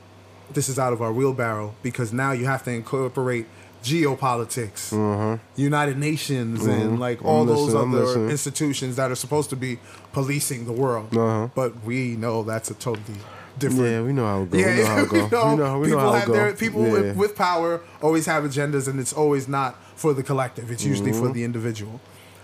this 0.53 0.69
is 0.69 0.79
out 0.79 0.93
of 0.93 1.01
our 1.03 1.13
wheelbarrow." 1.13 1.75
Because 1.83 2.13
now 2.13 2.33
you 2.33 2.47
have 2.47 2.63
to 2.65 2.71
incorporate 2.71 3.47
geopolitics, 3.83 5.39
United 5.57 5.99
Nations, 5.99 6.65
and 6.67 6.99
like 7.01 7.25
all 7.25 7.45
Mm-hmm. 7.45 7.51
I'm 7.51 7.57
those 7.57 7.75
listening, 7.75 8.19
other 8.23 8.31
institutions 8.31 8.97
that 8.97 9.11
are 9.11 9.15
supposed 9.17 9.51
to 9.51 9.57
be 9.57 9.79
policing 10.13 10.65
the 10.67 10.73
world. 10.73 11.17
Uh-huh. 11.17 11.49
But 11.55 11.83
we 11.85 12.17
know 12.17 12.43
that's 12.43 12.71
a 12.71 12.75
totally 12.75 13.19
different. 13.59 13.91
Yeah, 13.91 14.03
we 14.03 14.13
know 14.13 14.27
how 14.27 14.43
it 14.43 14.51
goes. 14.51 14.61
Yeah, 14.61 14.67
we 14.77 14.83
know 14.83 14.87
how 14.87 14.99
it 14.99 15.13
we 15.13 15.19
goes. 15.19 15.31
know, 15.33 15.51
we 15.51 15.57
know, 15.57 15.79
we 15.81 15.87
people 15.87 16.01
know 16.03 16.11
how 16.13 16.19
have 16.19 16.29
their 16.33 16.53
people 16.55 16.83
yeah. 16.87 16.93
with, 16.93 17.17
with 17.17 17.37
power 17.37 17.81
always 18.01 18.27
have 18.27 18.45
agendas, 18.45 18.87
and 18.89 19.01
it's 19.01 19.13
always 19.13 19.49
not 19.49 19.77
for 19.97 20.15
the 20.15 20.23
collective. 20.23 20.71
It's 20.71 20.85
usually 20.85 21.11
Mm-hmm. 21.13 21.27
for 21.27 21.33
the 21.33 21.45
individual. 21.45 22.01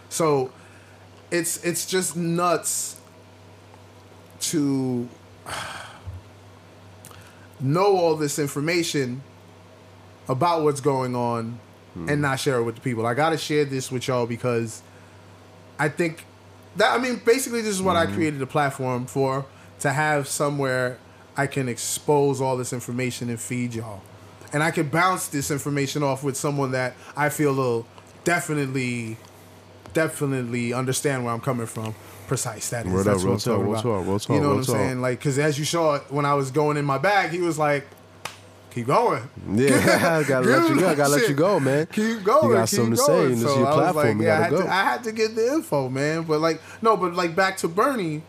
So 0.09 0.51
it's 1.31 1.63
it's 1.65 1.87
just 1.87 2.17
nuts 2.17 2.97
to 4.41 5.09
know 7.61 7.97
all 7.97 8.15
this 8.17 8.39
information 8.39 9.23
about 10.29 10.63
what's 10.63 10.81
going 10.81 11.15
on 11.17 11.59
Hmm. 11.95 12.09
and 12.09 12.21
not 12.23 12.39
share 12.39 12.59
it 12.59 12.65
with 12.65 12.75
the 12.75 12.81
people. 12.83 13.07
I 13.07 13.15
gotta 13.15 13.39
share 13.39 13.65
this 13.65 13.91
with 13.91 14.07
y'all 14.09 14.27
because 14.27 14.83
I 15.79 15.89
think 15.89 16.25
that 16.77 16.95
I 16.95 16.99
mean 17.03 17.21
basically 17.25 17.63
this 17.63 17.71
is 17.75 17.83
what 17.83 17.97
Mm-hmm. 17.97 18.13
I 18.13 18.15
created 18.15 18.43
a 18.43 18.47
platform 18.47 19.07
for 19.07 19.47
to 19.81 19.91
have 19.93 20.29
somewhere 20.29 20.99
I 21.37 21.47
can 21.47 21.69
expose 21.69 22.41
all 22.43 22.57
this 22.59 22.73
information 22.73 23.31
and 23.31 23.41
feed 23.41 23.75
y'all. 23.75 24.03
And 24.53 24.63
I 24.63 24.71
can 24.71 24.89
bounce 24.89 25.29
this 25.29 25.51
information 25.51 26.03
off 26.03 26.23
with 26.25 26.37
someone 26.37 26.73
that 26.73 26.95
I 27.17 27.29
feel 27.31 27.55
will 27.55 27.87
definitely 28.25 29.17
definitely 29.95 30.73
understand 30.73 31.25
where 31.25 31.33
I'm 31.33 31.41
coming 31.41 31.67
from. 31.67 31.95
Precise 32.27 32.69
that 32.71 32.85
is. 32.87 32.93
Word 32.93 33.05
That's 33.07 33.23
up, 33.23 33.27
what 33.27 33.33
I'm 33.33 33.39
talk, 33.39 33.45
talking 33.55 33.73
about. 33.73 33.83
talk, 33.83 34.21
talk, 34.23 34.29
You 34.37 34.41
know 34.43 34.49
what 34.51 34.59
I'm 34.59 34.65
talk. 34.65 34.75
saying? 34.77 35.01
Like, 35.01 35.21
cause 35.21 35.39
as 35.39 35.59
you 35.59 35.65
saw 35.65 35.95
it 35.95 36.03
when 36.11 36.27
I 36.27 36.35
was 36.35 36.51
going 36.51 36.77
in 36.77 36.85
my 36.85 36.99
bag, 36.99 37.31
he 37.31 37.41
was 37.41 37.59
like, 37.59 37.87
"Keep 38.79 38.87
going." 38.87 39.23
Yeah, 39.53 40.23
gotta 40.29 40.47
let 40.49 40.69
you 40.71 40.81
go. 40.81 40.95
Gotta 40.97 41.11
let 41.13 41.29
you 41.29 41.35
go, 41.35 41.61
man. 41.61 41.87
Keep 41.87 42.25
going. 42.25 42.49
You 42.51 42.55
got 42.57 42.69
something 42.69 42.91
to 42.93 42.97
say, 42.97 43.23
and 43.25 43.33
this 43.33 43.39
is 43.43 43.45
So 43.45 43.59
your 43.59 43.73
platform. 43.73 44.07
Like, 44.07 44.17
you 44.19 44.23
yeah, 44.27 44.39
I 44.39 44.43
had, 44.43 44.51
go. 44.51 44.63
to, 44.63 44.69
I 44.69 44.83
had 44.85 45.05
to 45.05 45.13
get 45.13 45.35
the 45.35 45.53
info, 45.55 45.89
man. 45.89 46.23
But 46.23 46.41
like, 46.41 46.61
no, 46.83 46.97
but 46.97 47.15
like 47.15 47.35
back 47.37 47.57
to 47.59 47.69
Bernie, 47.69 48.23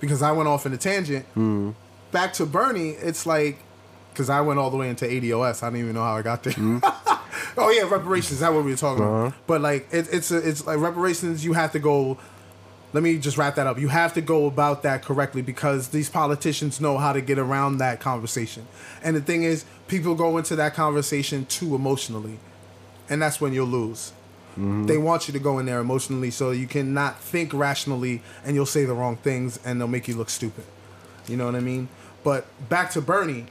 because 0.00 0.22
I 0.22 0.32
went 0.32 0.48
off 0.48 0.66
in 0.66 0.72
a 0.72 0.76
tangent. 0.78 1.24
Hmm. 1.34 1.70
Back 2.12 2.32
to 2.34 2.46
Bernie, 2.46 2.90
it's 2.90 3.26
like, 3.26 3.58
because 4.12 4.30
I 4.30 4.40
went 4.40 4.58
all 4.58 4.70
the 4.70 4.76
way 4.76 4.88
into 4.88 5.04
ADOS. 5.04 5.62
I 5.62 5.70
don't 5.70 5.78
even 5.78 5.94
know 5.94 6.02
how 6.02 6.16
I 6.16 6.22
got 6.22 6.42
there. 6.44 6.52
Hmm. 6.54 6.78
oh 7.58 7.70
yeah, 7.70 7.82
reparations. 7.88 8.32
Is 8.32 8.40
that 8.40 8.52
what 8.52 8.64
we 8.64 8.70
were 8.70 8.76
talking 8.76 9.02
Uh-huh. 9.04 9.14
about? 9.26 9.34
But 9.46 9.60
like, 9.60 9.88
it, 9.92 10.08
it's 10.12 10.30
a, 10.30 10.38
it's 10.38 10.66
like 10.66 10.78
reparations. 10.78 11.44
You 11.44 11.52
have 11.54 11.72
to 11.72 11.78
go. 11.78 12.18
Let 12.96 13.02
me 13.02 13.18
just 13.18 13.36
wrap 13.36 13.56
that 13.56 13.66
up. 13.66 13.78
You 13.78 13.88
have 13.88 14.14
to 14.14 14.22
go 14.22 14.46
about 14.46 14.82
that 14.84 15.04
correctly 15.04 15.42
because 15.42 15.88
these 15.88 16.08
politicians 16.08 16.80
know 16.80 16.96
how 16.96 17.12
to 17.12 17.20
get 17.20 17.38
around 17.38 17.76
that 17.76 18.00
conversation. 18.00 18.66
And 19.02 19.14
the 19.14 19.20
thing 19.20 19.42
is, 19.42 19.66
people 19.86 20.14
go 20.14 20.38
into 20.38 20.56
that 20.56 20.72
conversation 20.72 21.44
too 21.44 21.74
emotionally, 21.74 22.38
and 23.10 23.20
that's 23.20 23.38
when 23.38 23.52
you'll 23.52 23.66
lose. 23.66 24.14
Mm-hmm. 24.52 24.86
They 24.86 24.96
want 24.96 25.28
you 25.28 25.32
to 25.32 25.38
go 25.38 25.58
in 25.58 25.66
there 25.66 25.78
emotionally 25.78 26.30
so 26.30 26.52
you 26.52 26.66
cannot 26.66 27.20
think 27.20 27.52
rationally, 27.52 28.22
and 28.46 28.56
you'll 28.56 28.64
say 28.64 28.86
the 28.86 28.94
wrong 28.94 29.18
things, 29.18 29.60
and 29.62 29.78
they'll 29.78 29.88
make 29.88 30.08
you 30.08 30.16
look 30.16 30.30
stupid. 30.30 30.64
You 31.28 31.36
know 31.36 31.44
what 31.44 31.54
I 31.54 31.60
mean? 31.60 31.90
But 32.24 32.46
back 32.70 32.92
to 32.92 33.02
Bernie, 33.02 33.44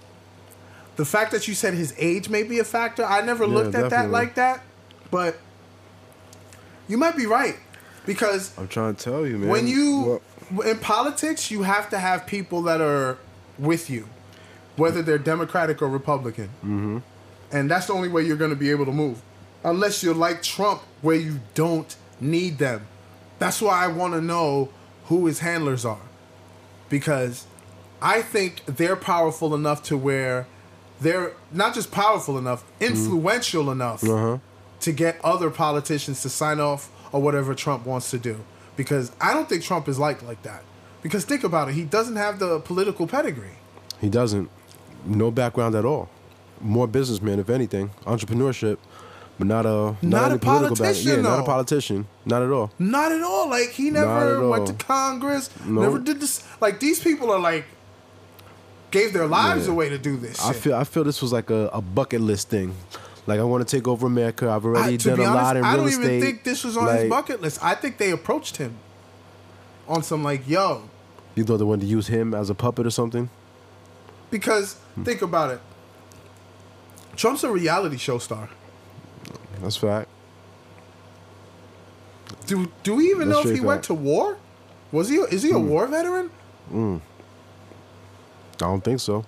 the 0.96 1.06
fact 1.06 1.32
that 1.34 1.48
you 1.48 1.54
said 1.54 1.76
his 1.76 1.94
age 2.00 2.30
may 2.30 2.42
be 2.42 2.58
a 2.58 2.64
factor, 2.64 3.06
I 3.06 3.22
never 3.22 3.46
Yeah, 3.46 3.54
looked 3.54 3.76
at 3.76 3.92
that 3.92 4.10
like 4.10 4.34
that, 4.34 4.64
but 5.12 5.38
you 6.88 6.98
might 6.98 7.16
be 7.16 7.28
right 7.28 7.58
because 8.06 8.58
I'm 8.58 8.68
trying 8.68 8.96
to 8.96 9.04
tell 9.04 9.26
you, 9.26 9.38
man. 9.38 9.50
when 9.50 9.68
you 9.68 10.22
Well, 10.52 10.68
in 10.68 10.78
politics, 10.80 11.50
you 11.52 11.64
have 11.64 11.90
to 11.90 12.00
have 12.00 12.26
people 12.26 12.62
that 12.64 12.82
are 12.82 13.18
with 13.58 13.90
you, 13.90 14.08
whether 14.76 15.02
they're 15.02 15.18
Democratic 15.18 15.82
or 15.82 15.88
Republican. 15.90 16.50
Mm-hmm. 16.64 16.98
And 17.52 17.70
that's 17.72 17.88
the 17.88 17.94
only 17.94 18.10
way 18.10 18.24
you're 18.24 18.38
going 18.38 18.50
to 18.52 18.56
be 18.56 18.72
able 18.72 18.86
to 18.86 18.92
move. 18.92 19.22
Unless 19.64 20.04
you're 20.04 20.14
like 20.14 20.44
Trump, 20.44 20.82
where 21.02 21.16
you 21.16 21.40
don't 21.54 21.96
need 22.20 22.58
them. 22.60 22.86
That's 23.40 23.62
why 23.62 23.84
I 23.84 23.88
want 23.88 24.14
to 24.14 24.22
know 24.22 24.70
who 25.06 25.26
his 25.26 25.40
handlers 25.40 25.86
are. 25.86 26.02
Because 26.90 27.46
I 28.02 28.22
think 28.22 28.64
they're 28.66 28.96
powerful 28.96 29.56
enough 29.56 29.82
to 29.84 29.98
where 29.98 30.48
they're 31.02 31.34
not 31.52 31.74
just 31.74 31.92
powerful 31.92 32.38
enough, 32.38 32.64
influential 32.80 33.72
enough 33.72 34.04
Uh-huh. 34.04 34.38
to 34.82 34.92
get 34.92 35.20
other 35.24 35.50
politicians 35.50 36.22
to 36.22 36.30
sign 36.30 36.60
off 36.60 36.90
or 37.16 37.22
whatever 37.22 37.56
Trump 37.56 37.86
wants 37.86 38.12
to 38.12 38.18
do. 38.18 38.44
Because 38.76 39.10
I 39.22 39.34
don't 39.34 39.48
think 39.48 39.64
Trump 39.64 39.88
is 39.88 39.98
liked 39.98 40.22
like 40.22 40.44
that. 40.44 40.64
Because 41.02 41.24
think 41.24 41.46
about 41.46 41.70
it, 41.70 41.76
he 41.76 41.86
doesn't 41.86 42.18
have 42.18 42.40
the 42.40 42.60
political 42.60 43.08
pedigree. 43.08 43.56
He 44.02 44.10
doesn't. 44.10 44.50
No 45.06 45.32
background 45.32 45.76
at 45.76 45.86
all. 45.86 46.10
More 46.60 46.88
businessman, 46.88 47.40
if 47.40 47.50
anything. 47.50 47.92
Entrepreneurship, 48.06 48.78
but 49.38 49.48
not 49.48 49.66
a 49.66 49.70
not, 49.70 50.04
Not 50.04 50.32
a 50.34 50.38
political 50.40 50.76
politician, 50.76 51.16
Yeah, 51.16 51.22
not 51.22 51.40
a 51.40 51.44
politician. 51.44 52.08
Not 52.26 52.44
at 52.44 52.50
all. 52.52 52.72
Not 52.80 53.14
at 53.14 53.22
all. 53.22 53.50
Like 53.50 53.70
he 53.70 53.92
never 53.92 54.50
went 54.50 54.68
to. 54.68 54.74
Congress. 54.74 55.50
No. 55.66 55.82
Never 55.84 56.00
did 56.00 56.20
this. 56.20 56.44
Like 56.60 56.82
these 56.82 57.00
people 57.00 57.32
are 57.32 57.40
like 57.40 57.64
gave 58.92 59.14
their 59.14 59.28
lives 59.28 59.68
Yeah. 59.68 59.74
away 59.74 59.88
to 59.90 59.98
do 59.98 60.18
this. 60.18 60.44
I 60.44 60.52
feel 60.52 60.76
I 60.76 60.84
feel 60.84 61.06
this 61.06 61.22
was 61.22 61.32
like 61.32 61.50
a, 61.50 61.70
a 61.72 61.82
bucket 61.82 62.20
list 62.22 62.50
thing. 62.50 62.76
Like 63.28 63.40
I 63.40 63.44
want 63.44 63.68
to 63.68 63.76
take 63.78 63.88
over 63.88 64.06
America. 64.06 64.50
I've 64.50 64.66
already 64.66 64.98
to 64.98 65.10
done 65.10 65.18
be 65.18 65.24
a 65.24 65.28
honest, 65.28 65.44
lot 65.44 65.58
in 65.58 65.64
real 65.64 65.72
estate. 65.72 65.74
I 65.74 65.78
don't 65.78 65.88
estate. 65.90 66.06
even 66.18 66.22
think 66.22 66.44
this 66.44 66.64
was 66.64 66.78
on 66.78 66.96
his 66.96 67.10
bucket 67.10 67.42
list. 67.42 67.64
I 67.64 67.74
think 67.76 67.98
they 67.98 68.12
approached 68.12 68.58
him 68.58 68.76
on 69.88 70.04
some 70.04 70.24
like, 70.24 70.48
yo, 70.48 70.84
You 71.36 71.44
thought 71.44 71.58
they 71.58 71.64
wanted 71.64 71.82
to 71.82 71.88
use 71.88 72.08
him 72.08 72.34
as 72.36 72.50
a 72.50 72.56
puppet 72.56 72.86
or 72.86 72.92
something? 72.92 73.30
because 74.32 74.76
think 75.04 75.22
about 75.22 75.50
it. 75.52 75.60
Trump's 77.16 77.44
a 77.44 77.52
reality 77.52 77.98
show 77.98 78.18
star. 78.18 78.50
That's 79.62 79.78
fact. 79.78 80.10
Do 82.46 82.70
do 82.84 82.96
we 82.96 83.10
even 83.12 83.30
That's 83.30 83.44
know 83.46 83.50
if 83.50 83.56
he 83.56 83.62
went 83.62 83.84
to 83.86 83.94
war? 83.94 84.38
Was 84.92 85.10
he? 85.10 85.16
Is 85.16 85.42
he 85.44 85.50
Hmm. 85.50 85.56
a 85.56 85.60
war 85.60 85.88
veteran? 85.88 86.30
I 86.72 87.00
don't 88.60 88.84
think 88.84 89.00
so. 89.00 89.24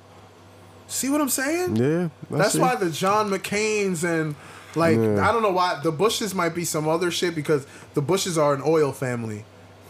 See 0.87 1.09
what 1.09 1.19
I'm 1.21 1.29
saying? 1.29 1.75
Yeah, 1.75 2.09
That's 2.31 2.55
it. 2.55 2.61
why 2.61 2.75
the 2.75 2.89
John 2.89 3.29
McCain's 3.29 4.03
and 4.03 4.35
like 4.75 4.95
Yeah. 4.97 5.27
I 5.27 5.31
don't 5.31 5.41
know 5.41 5.51
why 5.51 5.79
the 5.83 5.91
Bushes 5.91 6.33
might 6.33 6.55
be 6.55 6.63
some 6.65 6.87
other 6.87 7.11
shit 7.11 7.35
because 7.35 7.65
the 7.93 8.01
Bushes 8.01 8.37
are 8.37 8.53
an 8.53 8.61
oil 8.65 8.91
family, 8.93 9.43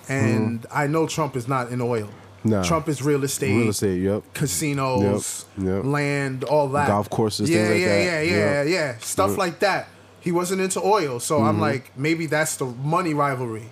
and 0.09 0.65
I 0.71 0.87
know 0.87 1.07
Trump 1.07 1.35
is 1.35 1.47
not 1.47 1.69
in 1.71 1.81
oil. 1.81 2.09
Nah. 2.43 2.63
Trump 2.63 2.87
is 2.87 3.01
real 3.01 3.23
estate, 3.23 3.55
real 3.57 3.69
estate. 3.69 4.01
Yep. 4.01 4.23
casinos, 4.33 5.45
Yep, 5.57 5.65
yep. 5.67 5.85
land, 5.85 6.43
all 6.45 6.69
that, 6.69 6.87
Golf 6.87 7.09
courses, 7.09 7.49
Yeah, 7.49 7.67
like 7.69 7.79
yeah, 7.79 7.87
that. 7.87 8.03
yeah, 8.03 8.21
yeah, 8.21 8.61
Yep. 8.63 8.67
yeah, 8.69 8.95
stuff 8.99 9.31
Yep. 9.31 9.37
like 9.39 9.59
that. 9.59 9.87
He 10.21 10.31
wasn't 10.31 10.61
into 10.61 10.81
oil, 10.83 11.19
so 11.19 11.37
Mm-hmm. 11.39 11.47
I'm 11.47 11.59
like 11.59 11.91
maybe 11.97 12.25
that's 12.25 12.55
the 12.57 12.65
money 12.65 13.13
rivalry. 13.13 13.69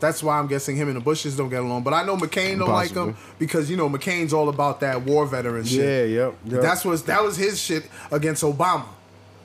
That's 0.00 0.22
why 0.22 0.38
I'm 0.38 0.48
guessing 0.48 0.76
him 0.76 0.88
and 0.88 0.96
the 0.96 1.00
Bushes 1.00 1.36
don't 1.36 1.48
get 1.48 1.62
along. 1.62 1.82
But 1.82 1.94
I 1.94 2.04
know 2.04 2.16
McCain 2.16 2.58
don't 2.58 2.68
like 2.68 2.92
him 2.92 3.16
because 3.38 3.70
you 3.70 3.76
know 3.76 3.88
McCain's 3.88 4.32
all 4.32 4.48
about 4.48 4.80
that 4.80 5.02
war 5.02 5.26
veteran 5.26 5.64
shit. 5.64 6.10
Yeah, 6.10 6.24
yep, 6.24 6.34
yep. 6.44 6.62
That's 6.62 6.84
was 6.84 7.04
that 7.04 7.22
was 7.22 7.36
his 7.36 7.60
shit 7.60 7.88
against 8.10 8.42
Obama. 8.42 8.86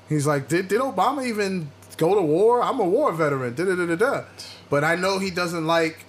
He's 0.09 0.25
like, 0.27 0.47
did 0.47 0.67
did 0.67 0.81
Obama 0.81 1.25
even 1.25 1.69
go 1.97 2.15
to 2.15 2.21
war? 2.21 2.61
I'm 2.61 2.79
a 2.79 2.83
war 2.83 3.11
veteran. 3.13 3.53
Da 3.53 3.63
da 3.63 3.75
da 3.75 3.85
da 3.85 3.95
da. 3.95 4.23
But 4.69 4.83
I 4.83 4.95
know 4.95 5.19
he 5.19 5.29
doesn't 5.31 5.65
like 5.65 6.05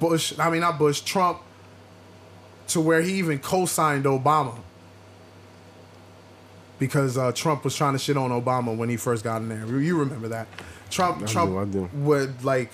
Bush. 0.00 0.38
I 0.38 0.50
mean, 0.50 0.60
not 0.60 0.78
Bush. 0.78 1.00
Trump. 1.00 1.40
To 2.68 2.80
where 2.80 3.00
he 3.00 3.12
even 3.14 3.38
co-signed 3.38 4.06
Obama. 4.06 4.58
Because 6.80 7.16
uh, 7.16 7.30
Trump 7.30 7.62
was 7.62 7.76
trying 7.76 7.92
to 7.92 7.98
shit 7.98 8.16
on 8.16 8.30
Obama 8.30 8.76
when 8.76 8.88
he 8.88 8.96
first 8.96 9.22
got 9.22 9.40
in 9.40 9.48
there. 9.48 9.80
You 9.80 9.98
remember 9.98 10.28
that? 10.28 10.48
Trump 10.90 11.22
I 11.22 11.26
Trump 11.26 11.72
do, 11.72 11.88
do. 11.88 11.98
would 11.98 12.44
like 12.44 12.72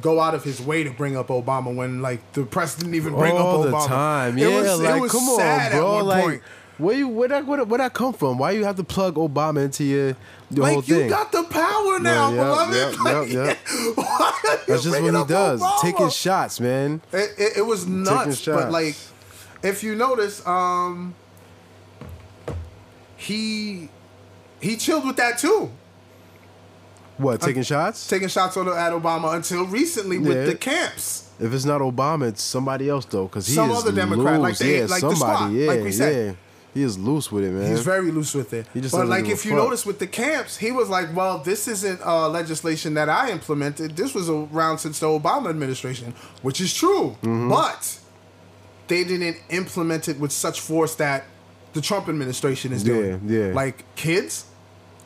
go 0.00 0.20
out 0.20 0.34
of 0.34 0.42
his 0.44 0.60
way 0.60 0.82
to 0.84 0.90
bring 0.90 1.16
up 1.16 1.28
Obama 1.28 1.74
when 1.74 2.00
like 2.02 2.20
the 2.32 2.44
press 2.44 2.74
didn't 2.76 2.94
even 2.94 3.14
bring 3.14 3.36
all 3.36 3.62
up 3.62 3.70
the 3.70 3.76
Obama. 3.76 3.86
time. 3.86 4.38
It 4.38 4.42
Yeah, 4.50 4.60
was- 4.60 4.80
like 4.80 5.10
come 5.10 5.28
on, 5.28 5.70
bro. 5.70 5.98
Like, 6.04 6.22
point. 6.24 6.42
where 6.78 6.96
you 6.96 7.08
where 7.08 7.28
that 7.28 7.46
where, 7.46 7.62
where 7.64 7.78
that 7.78 7.92
come 7.92 8.12
from? 8.14 8.38
Why 8.38 8.52
you 8.52 8.64
have 8.64 8.76
to 8.76 8.84
plug 8.84 9.14
Obama 9.16 9.64
into 9.64 9.84
your 9.84 10.16
your 10.50 10.62
like 10.64 10.72
whole 10.74 10.82
you 10.84 11.08
got 11.08 11.30
the 11.32 11.44
power 11.44 11.98
now, 12.00 12.30
yep, 12.30 12.36
beloved. 12.36 12.74
yep, 12.76 12.98
Like, 13.00 13.32
yep, 13.32 13.58
why 13.96 14.56
That's 14.66 14.82
just 14.82 15.00
what 15.00 15.02
he 15.02 15.24
does. 15.28 15.60
Obama? 15.60 15.80
Taking 15.80 16.10
shots, 16.10 16.60
man. 16.60 17.00
It, 17.12 17.30
it, 17.38 17.52
it 17.58 17.62
was 17.66 17.86
nuts, 17.86 18.44
but 18.46 18.70
like, 18.70 18.96
if 19.62 19.82
you 19.84 19.94
notice, 19.94 20.44
um, 20.46 21.14
he 23.16 23.88
he 24.60 24.76
chilled 24.76 25.06
with 25.06 25.16
that 25.16 25.38
too, 25.38 25.70
What 27.22 27.40
taking 27.40 27.62
shots? 27.62 28.06
taking 28.06 28.28
shots 28.28 28.56
on 28.56 28.68
at 28.68 28.92
Obama 28.92 29.34
until 29.34 29.64
recently 29.66 30.18
with 30.18 30.36
Yeah. 30.36 30.44
the 30.46 30.54
camps. 30.54 31.28
If 31.40 31.52
it's 31.52 31.64
not 31.64 31.80
Obama, 31.80 32.28
it's 32.28 32.42
somebody 32.42 32.88
else 32.88 33.04
though, 33.06 33.24
because 33.26 33.46
he 33.46 33.54
Some 33.54 33.70
is 33.70 33.78
other 33.78 33.92
Democrat, 33.92 34.40
like 34.40 34.50
loose. 34.50 34.58
they- 34.60 34.78
yeah, 34.78 34.86
like 34.86 35.00
the 35.02 35.10
somebody, 35.16 35.36
squad, 35.36 35.52
yeah, 35.52 35.66
like 35.66 35.82
we 35.84 35.92
said. 35.92 36.26
yeah. 36.26 36.32
He 36.74 36.82
is 36.82 36.96
loose 36.98 37.30
with 37.30 37.44
it, 37.44 37.50
man. 37.52 37.70
He's 37.70 37.80
very 37.82 38.10
loose 38.10 38.32
with 38.34 38.54
it. 38.54 38.66
He 38.72 38.80
just 38.80 38.94
but 38.94 39.06
like, 39.06 39.26
if 39.28 39.44
you 39.44 39.50
fuck. 39.50 39.64
notice 39.64 39.84
with 39.84 39.98
the 39.98 40.06
camps, 40.06 40.56
he 40.56 40.72
was 40.72 40.88
like, 40.88 41.14
"Well, 41.14 41.36
this 41.38 41.68
isn't 41.68 42.00
uh, 42.02 42.30
legislation 42.30 42.94
that 42.94 43.10
I 43.10 43.30
implemented. 43.30 43.94
This 43.94 44.14
was 44.14 44.30
around 44.30 44.78
since 44.78 44.98
the 44.98 45.06
Obama 45.06 45.50
administration, 45.50 46.14
which 46.40 46.62
is 46.62 46.72
true. 46.72 47.16
Mm-hmm. 47.22 47.50
But 47.50 47.98
they 48.88 49.04
didn't 49.04 49.36
implement 49.50 50.08
it 50.08 50.18
with 50.18 50.32
such 50.32 50.60
force 50.60 50.94
that 50.94 51.24
the 51.74 51.82
Trump 51.82 52.08
administration 52.08 52.72
is 52.72 52.82
doing. 52.82 53.20
Yeah, 53.26 53.48
yeah. 53.48 53.52
Like 53.54 53.84
kids, 53.94 54.44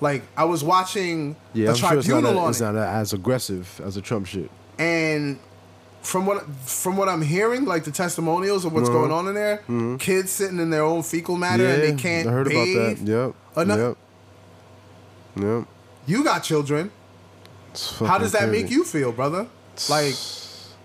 like 0.01 0.23
I 0.37 0.45
was 0.45 0.63
watching 0.65 1.37
yeah, 1.55 1.69
a 1.69 1.71
I'm 1.71 1.77
sure 1.77 1.99
it's 1.99 2.09
not, 2.09 2.21
tribunal 2.21 2.39
a- 2.41 2.45
on 2.45 2.51
it's 2.51 2.61
it, 2.61 2.65
not 2.65 2.77
as 2.77 3.13
aggressive 3.13 3.81
as 3.85 3.97
a 3.97 4.03
Trump 4.03 4.27
shit. 4.27 4.51
and 4.79 5.39
from 6.03 6.25
what 6.25 6.47
from 6.65 6.97
what 6.97 7.09
I'm 7.09 7.23
hearing, 7.23 7.65
like 7.65 7.83
the 7.85 7.91
testimonials 7.91 8.65
of 8.65 8.73
what's 8.73 8.89
going 8.89 9.11
on 9.11 9.27
in 9.27 9.35
there, 9.35 9.63
kids 9.99 10.31
sitting 10.31 10.61
in 10.61 10.71
their 10.71 10.83
own 10.85 11.03
fecal 11.03 11.37
matter 11.37 11.65
Mm-hmm. 11.65 11.81
yeah, 11.83 11.89
and 11.89 11.99
they 11.99 12.03
can't 12.03 12.29
I 12.29 12.31
heard 12.31 12.49
bathe. 12.49 12.77
about 12.77 12.97
that. 12.99 13.11
Yep. 13.11 13.35
Ano- 13.57 13.89
Yep. 13.89 13.97
Yep. 15.45 15.69
You 16.07 16.25
got 16.25 16.41
children. 16.45 16.91
How 17.99 18.19
does 18.19 18.33
that 18.33 18.49
crazy. 18.49 18.63
make 18.63 18.71
you 18.71 18.85
feel, 18.85 19.13
brother? 19.13 19.49
Like, 19.91 20.15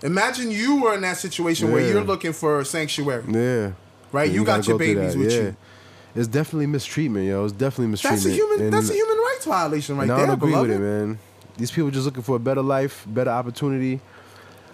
imagine 0.02 0.50
you 0.50 0.82
were 0.82 0.94
in 0.94 1.00
that 1.02 1.16
situation 1.16 1.70
where 1.72 1.86
you're 1.86 2.02
looking 2.04 2.32
for 2.32 2.62
sanctuary, 2.64 3.24
Yeah. 3.28 3.72
right? 4.10 4.26
And 4.26 4.34
You, 4.34 4.44
got 4.44 4.66
your 4.66 4.76
babies 4.78 5.16
with 5.16 5.30
yeah. 5.32 5.38
you. 5.40 5.56
It's 6.14 6.28
definitely 6.28 6.66
mistreatment, 6.66 7.26
yo. 7.26 7.44
It's 7.44 7.52
definitely 7.52 7.88
mistreatment. 7.88 8.22
That's 8.24 8.34
a 8.34 8.36
human. 8.36 8.60
And- 8.66 8.72
that's 8.74 8.90
a 8.90 8.94
human 8.94 9.16
rights 9.18 9.44
violation 9.46 9.96
right 9.96 10.04
and 10.04 10.12
I 10.12 10.26
don't 10.26 10.30
agree 10.30 10.50
beloved. 10.52 10.68
with 10.70 10.78
it, 10.78 10.82
man. 10.82 11.18
These 11.56 11.70
people 11.70 11.90
just 11.90 12.04
looking 12.06 12.22
for 12.22 12.36
a 12.36 12.38
better 12.38 12.62
life, 12.62 13.04
better 13.08 13.30
opportunity. 13.30 14.00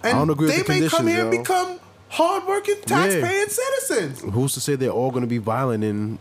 And 0.03 0.15
I 0.15 0.19
don't 0.19 0.29
agree 0.29 0.47
with 0.47 0.57
the 0.57 0.63
conditions, 0.63 0.91
they 0.91 0.97
may 0.97 0.97
come 0.97 1.07
here 1.07 1.21
and 1.21 1.31
become 1.31 1.79
hardworking, 2.09 2.75
tax-paying 2.85 3.47
citizens. 3.49 4.21
Who's 4.33 4.53
to 4.53 4.61
say 4.61 4.75
they're 4.75 4.89
all 4.89 5.11
going 5.11 5.23
to 5.23 5.27
be 5.27 5.39
violent 5.39 5.83
and 5.83 6.19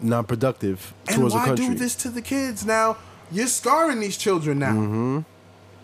non-productive 0.00 0.94
And 1.08 1.16
towards 1.16 1.34
the 1.34 1.40
country? 1.40 1.66
why 1.66 1.72
do 1.72 1.78
this 1.78 1.94
to 1.96 2.08
the 2.10 2.22
kids 2.22 2.64
now? 2.64 2.96
You're 3.30 3.46
scarring 3.46 4.00
these 4.00 4.16
children 4.16 4.58
now. 4.58 4.72
Mm-hmm. 4.72 5.18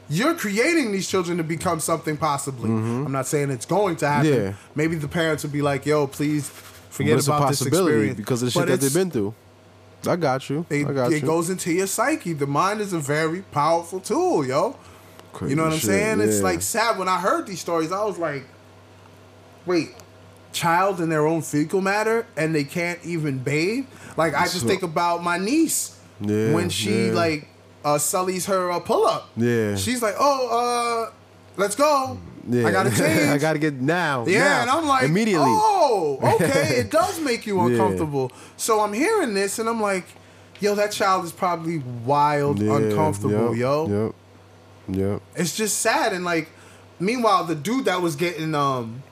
You're 0.08 0.34
creating 0.34 0.92
these 0.92 1.08
children 1.08 1.36
to 1.38 1.44
become 1.44 1.80
something 1.80 2.16
possibly. 2.16 2.70
I'm 2.70 3.12
not 3.12 3.26
saying 3.26 3.50
it's 3.50 3.66
going 3.66 3.96
to 3.96 4.08
happen. 4.08 4.30
Mm-hmm. 4.30 4.44
Yeah. 4.46 4.52
Maybe 4.74 4.96
the 4.96 5.08
parents 5.08 5.42
would 5.42 5.52
be 5.52 5.62
like, 5.62 5.84
"Yo, 5.84 6.06
please 6.06 6.48
forget 6.96 7.18
it's 7.18 7.28
a 7.28 7.32
about 7.32 7.48
this 7.48 7.58
possibility 7.58 7.92
experience." 7.92 8.16
because 8.16 8.42
of 8.42 8.46
the 8.46 8.50
shit 8.52 8.66
that 8.66 8.80
they've 8.80 8.94
been 8.94 9.10
through. 9.10 9.34
I 10.06 10.16
got 10.16 10.48
you. 10.48 10.66
It, 10.70 10.86
I 10.86 10.92
got 10.92 11.12
it 11.12 11.20
you. 11.22 11.26
goes 11.26 11.50
into 11.50 11.72
your 11.72 11.86
psyche. 11.86 12.32
The 12.32 12.46
mind 12.46 12.80
is 12.80 12.92
a 12.92 12.98
very 12.98 13.42
powerful 13.42 14.00
tool, 14.00 14.46
yo. 14.46 14.76
Crazy 15.32 15.50
you 15.50 15.56
know 15.56 15.64
what 15.64 15.72
I'm 15.72 15.78
shit, 15.78 15.90
saying? 15.90 16.20
It's 16.20 16.42
like 16.42 16.62
sad. 16.62 16.98
When 16.98 17.08
I 17.08 17.18
heard 17.18 17.46
these 17.46 17.60
stories, 17.60 17.92
I 17.92 18.04
was 18.04 18.18
like, 18.18 18.44
wait, 19.66 19.94
child 20.52 21.00
in 21.00 21.08
their 21.08 21.26
own 21.26 21.42
fecal 21.42 21.80
matter 21.80 22.26
and 22.36 22.54
they 22.54 22.64
can't 22.64 22.98
even 23.04 23.38
bathe? 23.38 23.86
Like, 24.16 24.34
I 24.34 24.44
just 24.44 24.66
think 24.66 24.82
about 24.82 25.22
my 25.22 25.38
niece 25.38 25.98
Yeah, 26.20 26.52
when 26.52 26.70
she, 26.70 27.08
yeah. 27.08 27.12
like, 27.12 27.48
uh, 27.84 27.98
sullies 27.98 28.46
her 28.46 28.70
uh, 28.70 28.80
pull 28.80 29.06
up. 29.06 29.28
Yeah. 29.36 29.76
She's 29.76 30.02
like, 30.02 30.14
oh, 30.18 31.08
uh, 31.08 31.12
let's 31.56 31.74
go. 31.74 32.18
Yeah. 32.48 32.66
I 32.66 32.70
gotta 32.72 32.90
change. 32.96 33.28
I 33.30 33.38
gotta 33.38 33.58
get 33.58 33.74
now. 33.74 34.24
Yeah, 34.26 34.40
now, 34.40 34.60
and 34.62 34.70
I'm 34.70 34.86
like, 34.86 35.04
immediately. 35.04 35.44
Oh, 35.48 36.18
okay, 36.40 36.76
it 36.78 36.90
does 36.90 37.20
make 37.20 37.46
you 37.46 37.56
Yeah. 37.58 37.66
uncomfortable. 37.72 38.30
So 38.56 38.80
I'm 38.80 38.92
hearing 38.92 39.34
this, 39.34 39.58
and 39.58 39.68
I'm 39.68 39.80
like, 39.80 40.06
yo, 40.60 40.74
that 40.76 40.92
child 40.92 41.24
is 41.24 41.32
probably 41.32 41.78
wild, 42.04 42.60
Yeah, 42.60 42.76
uncomfortable, 42.76 43.50
yep, 43.54 43.58
yo. 43.60 44.12
Yep. 44.88 44.96
Yep. 44.98 45.22
It's 45.34 45.56
just 45.56 45.78
sad, 45.80 46.12
and 46.12 46.24
like, 46.24 46.48
meanwhile, 47.00 47.44
the 47.44 47.54
dude 47.56 47.86
that 47.86 48.00
was 48.00 48.14
getting 48.16 48.54
um 48.54 49.02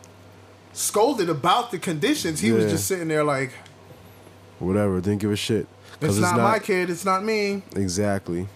scolded 0.72 1.28
about 1.28 1.70
the 1.70 1.78
conditions, 1.78 2.40
he 2.40 2.52
was 2.52 2.70
just 2.70 2.86
sitting 2.86 3.08
there 3.08 3.24
like, 3.24 3.52
Whatever. 4.60 5.00
Didn't 5.00 5.20
give 5.20 5.32
a 5.32 5.36
shit. 5.36 5.66
it's, 6.00 6.18
not, 6.18 6.36
my 6.36 6.58
kid, 6.58 6.88
it's 6.90 7.04
not 7.04 7.24
me. 7.24 7.62
Exactly. 7.74 8.46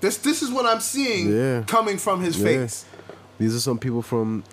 This 0.00 0.16
this 0.18 0.42
is 0.42 0.50
what 0.50 0.64
I'm 0.66 0.80
seeing 0.80 1.32
Yeah. 1.36 1.62
coming 1.66 1.98
from 1.98 2.22
his 2.22 2.38
Yeah. 2.38 2.44
face. 2.44 2.84
These 3.38 3.54
are 3.54 3.60
some 3.60 3.78
people 3.78 4.02
from. 4.02 4.44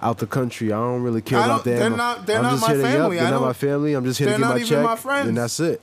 out 0.00 0.18
the 0.18 0.26
country. 0.26 0.72
I 0.72 0.76
don't 0.78 1.02
really 1.02 1.22
care 1.22 1.38
about 1.38 1.62
them. 1.64 1.78
they're 1.78 1.90
not- 1.90 2.26
they're 2.26 2.38
I'm 2.38 2.42
not 2.42 2.50
just 2.58 2.62
my 2.68 2.74
family. 2.74 3.16
They're 3.18 3.30
not 3.30 3.40
my 3.42 3.52
family. 3.52 3.94
I'm 3.94 4.04
just 4.04 4.18
here 4.18 4.28
to 4.32 4.38
get 4.38 4.40
my 4.40 4.56
even 4.56 4.66
check, 4.66 4.82
my 4.84 4.96
friends. 4.96 5.28
and 5.28 5.36
that's 5.38 5.60
it. 5.60 5.80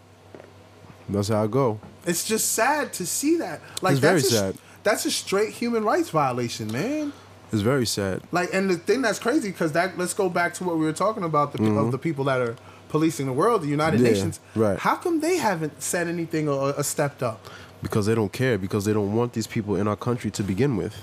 That's 1.07 1.29
how 1.29 1.43
I 1.43 1.47
go. 1.47 1.79
It's 2.05 2.25
just 2.27 2.51
sad 2.51 2.91
to 2.93 3.05
see 3.05 3.37
that. 3.37 3.61
Like 3.81 3.93
It's 3.93 4.01
very 4.01 4.19
a, 4.19 4.23
sad. 4.23 4.55
That's 4.83 5.05
a 5.05 5.11
straight 5.11 5.51
human 5.53 5.83
rights 5.83 6.09
violation, 6.09 6.71
man. 6.71 7.13
It's 7.51 7.61
very 7.61 7.85
sad. 7.85 8.21
Like, 8.31 8.53
and 8.53 8.69
the 8.69 8.75
thing 8.75 9.01
that's 9.01 9.19
crazy 9.19 9.51
because 9.51 9.71
that 9.71 9.97
let's 9.97 10.13
go 10.13 10.29
back 10.29 10.53
to 10.55 10.63
what 10.63 10.77
we 10.77 10.85
were 10.85 10.93
talking 10.93 11.23
about 11.23 11.53
the 11.53 11.63
of 11.77 11.91
the 11.91 11.97
people 11.97 12.25
that 12.25 12.41
are 12.41 12.55
policing 12.89 13.25
the 13.25 13.33
world, 13.33 13.61
the 13.61 13.67
United 13.67 13.97
Mm-hmm. 13.97 14.05
Yeah, 14.05 14.11
Nations. 14.11 14.39
right. 14.55 14.77
How 14.79 14.95
come 14.95 15.21
they 15.21 15.37
haven't 15.37 15.81
said 15.81 16.07
anything 16.07 16.47
or, 16.49 16.73
or 16.73 16.83
stepped 16.83 17.23
up? 17.23 17.39
because 17.81 18.05
they 18.07 18.13
don't 18.15 18.33
care 18.33 18.57
because 18.57 18.83
they 18.83 18.91
don't 18.91 19.15
want 19.15 19.31
these 19.31 19.47
people 19.47 19.77
in 19.77 19.87
our 19.87 19.95
country 19.95 20.29
to 20.29 20.43
begin 20.43 20.75
with 20.75 20.93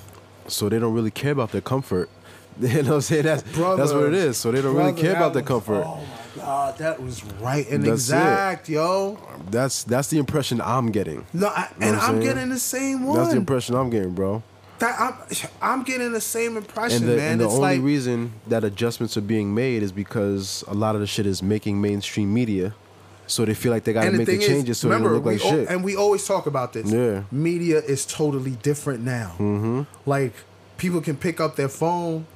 so 0.49 0.69
they 0.69 0.79
don't 0.79 0.95
really 0.95 1.11
care 1.11 1.33
about 1.33 1.53
their 1.53 1.61
comfort 1.61 2.09
you 2.61 2.69
know 2.83 2.91
what 2.91 2.95
i'm 2.97 3.01
saying 3.03 3.23
that's 3.25 3.43
Brother, 3.43 3.77
that's 3.83 3.93
what 3.93 4.05
it 4.05 4.15
is 4.15 4.37
so 4.39 4.51
they 4.53 4.63
don't 4.63 4.75
really 4.77 4.93
care 5.01 5.13
about 5.17 5.33
their 5.35 5.43
was- 5.43 5.49
comfort 5.49 5.85
Oh 5.87 5.97
my 6.37 6.43
god, 6.43 6.79
that 6.79 7.03
was 7.03 7.25
right 7.41 7.67
and 7.71 7.83
That's 7.83 7.91
it. 8.11 8.15
exact, 8.15 8.69
yo. 8.69 9.19
that's 9.51 9.85
that's 9.85 10.09
the 10.09 10.19
impression 10.19 10.61
i'm 10.61 10.91
getting 10.93 11.25
No, 11.33 11.49
I, 11.49 11.69
Know 11.79 11.87
and 11.89 11.97
I'm 11.97 12.03
I'm 12.03 12.11
saying? 12.17 12.21
getting 12.35 12.49
the 12.51 12.59
same 12.59 13.05
one. 13.05 13.17
that's 13.17 13.31
the 13.31 13.37
impression 13.37 13.75
i'm 13.75 13.91
getting 13.91 14.13
bro 14.15 14.43
That 14.79 15.01
I'm, 15.01 15.15
I'm 15.63 15.83
getting 15.85 16.13
the 16.13 16.21
same 16.21 16.57
impression, 16.59 17.03
and 17.05 17.13
the, 17.13 17.17
man. 17.17 17.33
and 17.33 17.41
the 17.41 17.45
it's 17.47 17.55
only 17.55 17.77
like 17.77 17.83
reason 17.83 18.33
that 18.49 18.63
adjustments 18.65 19.17
are 19.17 19.23
being 19.23 19.55
made 19.55 19.83
is 19.83 19.91
because 19.93 20.63
a 20.69 20.75
lot 20.75 20.95
of 20.95 21.01
the 21.01 21.07
shit 21.07 21.25
is 21.27 21.43
making 21.43 21.81
mainstream 21.81 22.33
media 22.35 22.75
so 23.27 23.45
they 23.45 23.55
feel 23.55 23.73
like 23.73 23.85
they 23.85 23.93
gotta 23.93 24.11
the 24.11 24.19
make 24.19 24.27
the 24.27 24.39
changes 24.39 24.71
is, 24.77 24.79
so 24.79 24.89
they 24.89 24.95
remember, 24.95 25.15
don't 25.15 25.25
look 25.25 25.33
like 25.41 25.45
al- 25.45 25.51
shit 25.59 25.69
and 25.69 25.83
we 25.85 25.97
always 25.97 26.25
talk 26.27 26.47
about 26.47 26.73
this. 26.73 26.91
Yeah. 26.91 27.23
media 27.33 27.79
is 27.81 28.07
totally 28.07 28.53
different 28.63 29.01
now. 29.05 29.35
Mm-hmm. 29.39 29.83
Like 30.05 30.33
people 30.79 31.01
can 31.01 31.17
pick 31.17 31.41
up 31.41 31.57
their 31.57 31.69
phone, 31.69 32.27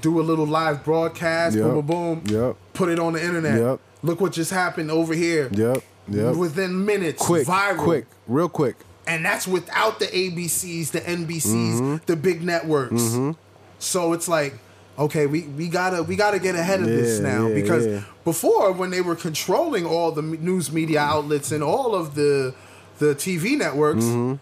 do 0.00 0.20
a 0.20 0.22
little 0.22 0.46
live 0.46 0.84
broadcast, 0.84 1.56
Yep. 1.56 1.64
boom, 1.64 1.86
boom, 1.86 2.20
boom, 2.20 2.42
Yep. 2.42 2.56
put 2.74 2.88
it 2.90 2.98
on 2.98 3.14
the 3.14 3.24
internet. 3.24 3.58
Yep. 3.60 3.80
Look 4.02 4.20
what 4.20 4.32
just 4.32 4.50
happened 4.50 4.90
over 4.90 5.14
here. 5.14 5.48
yep 5.52 5.82
yep 6.08 6.36
Within 6.36 6.84
minutes, 6.84 7.22
quick 7.24 7.46
viral, 7.46 7.78
quick 7.78 8.06
real 8.26 8.48
quick 8.48 8.76
and 9.06 9.24
that's 9.24 9.46
without 9.46 9.98
the 9.98 10.06
ABCs, 10.06 10.90
the 10.92 11.00
NBCs, 11.00 11.80
Mm-hmm. 11.80 11.96
the 12.06 12.16
big 12.16 12.42
networks. 12.42 13.16
So 13.78 14.12
it's 14.14 14.28
like, 14.28 14.54
okay, 14.98 15.26
we, 15.26 15.42
we 15.42 15.68
gotta 15.68 16.02
we 16.02 16.16
gotta 16.16 16.38
get 16.38 16.54
ahead 16.54 16.80
of 16.80 16.86
this 16.86 17.20
now 17.20 17.48
yeah, 17.48 17.54
because 17.54 17.86
yeah. 17.86 18.02
before 18.24 18.72
when 18.72 18.90
they 18.90 19.00
were 19.00 19.16
controlling 19.16 19.84
all 19.86 20.12
the 20.12 20.22
news 20.22 20.70
media 20.72 21.00
outlets 21.00 21.52
and 21.52 21.62
all 21.62 21.94
of 21.94 22.14
the 22.14 22.54
the 22.98 23.14
TV 23.14 23.56
networks. 23.58 24.04
Mm-hmm. 24.04 24.34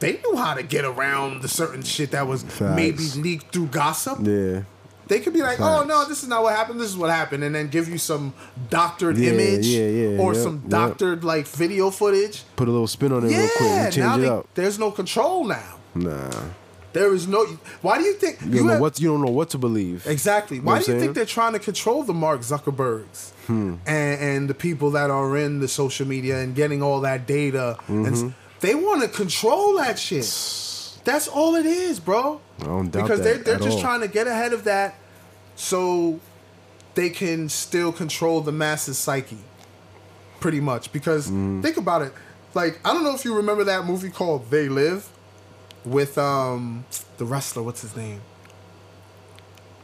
They 0.00 0.14
knew 0.14 0.34
how 0.36 0.54
to 0.54 0.64
get 0.64 0.84
around 0.84 1.42
the 1.42 1.48
certain 1.48 1.82
shit 1.82 2.10
that 2.10 2.26
was 2.26 2.42
Facts. 2.42 2.74
maybe 2.74 3.04
leaked 3.20 3.52
through 3.52 3.66
gossip. 3.68 4.18
yeah 4.22 4.62
They 5.06 5.20
could 5.20 5.32
be 5.32 5.42
like, 5.42 5.60
"Oh 5.60 5.84
no, 5.84 6.04
this 6.08 6.22
is 6.24 6.28
not 6.28 6.42
what 6.42 6.56
happened. 6.56 6.80
This 6.80 6.88
is 6.88 6.96
what 6.96 7.10
happened," 7.10 7.44
and 7.44 7.54
then 7.54 7.68
give 7.68 7.88
you 7.88 7.98
some 7.98 8.32
doctored 8.68 9.16
Yeah, 9.16 9.30
image 9.32 9.66
yeah, 9.66 9.86
yeah, 9.86 10.18
or 10.18 10.32
yep, 10.34 10.42
some 10.42 10.56
yep. 10.62 10.70
doctored 10.70 11.22
like 11.22 11.46
video 11.46 11.90
footage. 11.90 12.42
put 12.56 12.66
a 12.66 12.72
little 12.72 12.88
spin 12.88 13.12
on 13.12 13.24
it 13.26 13.30
Yeah, 13.30 13.38
real 13.42 13.48
quick 13.56 13.92
change 13.92 14.16
it 14.18 14.20
they- 14.22 14.28
up 14.28 14.48
there's 14.54 14.78
no 14.78 14.90
control 14.90 15.44
now. 15.44 15.76
nah 15.94 16.30
There 16.92 17.14
is 17.14 17.26
no. 17.26 17.46
Why 17.80 17.98
do 17.98 18.04
you 18.04 18.12
think 18.14 18.40
you 18.42 18.50
don't 18.58 18.66
know 18.66 18.72
have- 18.72 18.80
what 18.80 19.00
you 19.00 19.08
don't 19.08 19.22
know 19.24 19.30
what 19.32 19.50
to 19.50 19.58
believe 19.58 20.06
exactly? 20.06 20.58
know 20.58 20.64
Why 20.64 20.72
what 20.74 20.84
do 20.86 20.92
you 20.92 21.00
think 21.00 21.14
they're 21.14 21.24
trying 21.24 21.54
to 21.54 21.58
control 21.58 22.02
the 22.02 22.12
Mark 22.12 22.40
Zuckerbergs 22.42 23.30
Hmm. 23.46 23.74
and, 23.86 24.20
and 24.20 24.50
the 24.50 24.54
people 24.54 24.90
that 24.92 25.10
are 25.10 25.36
in 25.36 25.60
the 25.60 25.68
social 25.68 26.06
media 26.06 26.38
and 26.40 26.54
getting 26.54 26.82
all 26.82 27.00
that 27.00 27.26
data? 27.26 27.76
And 27.88 28.06
Mm-hmm. 28.06 28.26
s- 28.28 28.34
they 28.60 28.74
want 28.74 29.02
to 29.02 29.08
control 29.08 29.76
that 29.78 29.98
shit. 29.98 30.24
That's 31.04 31.26
all 31.28 31.56
it 31.56 31.66
is, 31.66 31.98
bro. 31.98 32.40
I 32.60 32.64
don't 32.64 32.90
doubt 32.90 33.02
because 33.04 33.20
they're 33.22 33.38
they're 33.38 33.58
just 33.58 33.76
all. 33.78 33.80
trying 33.82 34.00
to 34.02 34.08
get 34.08 34.26
ahead 34.28 34.52
of 34.52 34.64
that, 34.64 34.94
so 35.56 36.20
they 36.94 37.10
can 37.10 37.48
still 37.48 37.90
control 37.92 38.40
the 38.42 38.52
masses 38.52 38.98
psyche. 38.98 39.38
Pretty 40.40 40.60
much, 40.60 40.92
because 40.92 41.30
Mm. 41.30 41.62
think 41.62 41.76
about 41.76 42.02
it. 42.02 42.12
Like 42.54 42.78
I 42.84 42.92
don't 42.92 43.02
know 43.04 43.14
if 43.14 43.24
you 43.24 43.34
remember 43.34 43.64
that 43.64 43.86
movie 43.86 44.10
called 44.10 44.50
They 44.50 44.68
Live, 44.68 45.08
with 45.84 46.16
um 46.18 46.84
the 47.18 47.24
wrestler. 47.24 47.62
What's 47.62 47.82
his 47.82 47.96
name? 47.96 48.20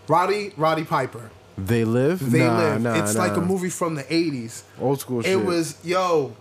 Roddy 0.06 0.52
Roddy 0.56 0.84
Piper. 0.84 1.30
they 1.56 1.84
live 1.84 2.30
They 2.30 2.38
nah, 2.40 2.58
Live. 2.58 2.82
nah, 2.82 2.94
it's 3.02 3.16
like 3.16 3.36
a 3.36 3.40
movie 3.40 3.68
from 3.70 3.94
the 3.94 4.04
'80s. 4.04 4.62
old 4.80 5.00
school 5.00 5.22
shit 5.22 5.32
It 5.32 5.44
was 5.44 5.76
yo, 5.84 6.34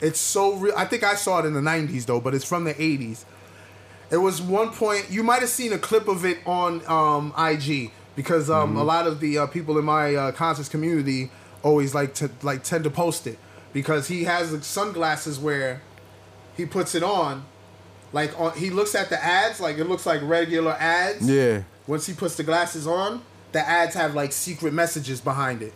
it's 0.00 0.20
so 0.20 0.54
real. 0.54 0.74
I 0.76 0.84
think 0.84 1.02
I 1.02 1.14
saw 1.14 1.38
it 1.40 1.46
in 1.46 1.54
the 1.54 1.60
'90s 1.60 2.06
though, 2.06 2.20
but 2.20 2.34
it's 2.34 2.44
from 2.44 2.64
the 2.64 2.74
'80s. 2.74 3.24
It 4.10 4.18
was 4.18 4.40
one 4.40 4.70
point 4.70 5.06
you 5.10 5.22
might 5.24 5.40
have 5.40 5.48
seen 5.48 5.72
a 5.72 5.78
clip 5.78 6.06
of 6.08 6.24
it 6.24 6.38
on 6.46 6.82
um, 6.86 7.32
IG 7.38 7.90
because 8.14 8.48
um, 8.50 8.70
Mm-hmm. 8.70 8.78
a 8.78 8.84
lot 8.84 9.06
of 9.06 9.20
the 9.20 9.38
uh, 9.38 9.46
people 9.46 9.78
in 9.78 9.84
my 9.84 10.14
uh, 10.14 10.32
conscious 10.32 10.68
community 10.68 11.30
always 11.62 11.94
like 11.94 12.14
to 12.14 12.30
like 12.42 12.62
tend 12.62 12.84
to 12.84 12.90
post 12.90 13.26
it 13.26 13.38
because 13.72 14.08
he 14.08 14.24
has 14.24 14.64
sunglasses 14.64 15.38
where 15.38 15.80
he 16.56 16.64
puts 16.66 16.94
it 16.94 17.02
on, 17.02 17.44
like 18.12 18.38
on 18.40 18.52
he 18.56 18.70
looks 18.70 18.94
at 18.94 19.08
the 19.08 19.22
ads 19.22 19.60
like 19.60 19.78
it 19.78 19.84
looks 19.84 20.06
like 20.06 20.20
regular 20.22 20.72
ads. 20.72 21.28
yeah 21.28 21.62
Once 21.86 22.06
he 22.06 22.14
puts 22.14 22.36
the 22.36 22.42
glasses 22.44 22.86
on, 22.86 23.22
the 23.52 23.60
ads 23.60 23.94
have 23.94 24.14
like 24.14 24.32
secret 24.32 24.72
messages 24.72 25.20
behind 25.20 25.62
it. 25.62 25.72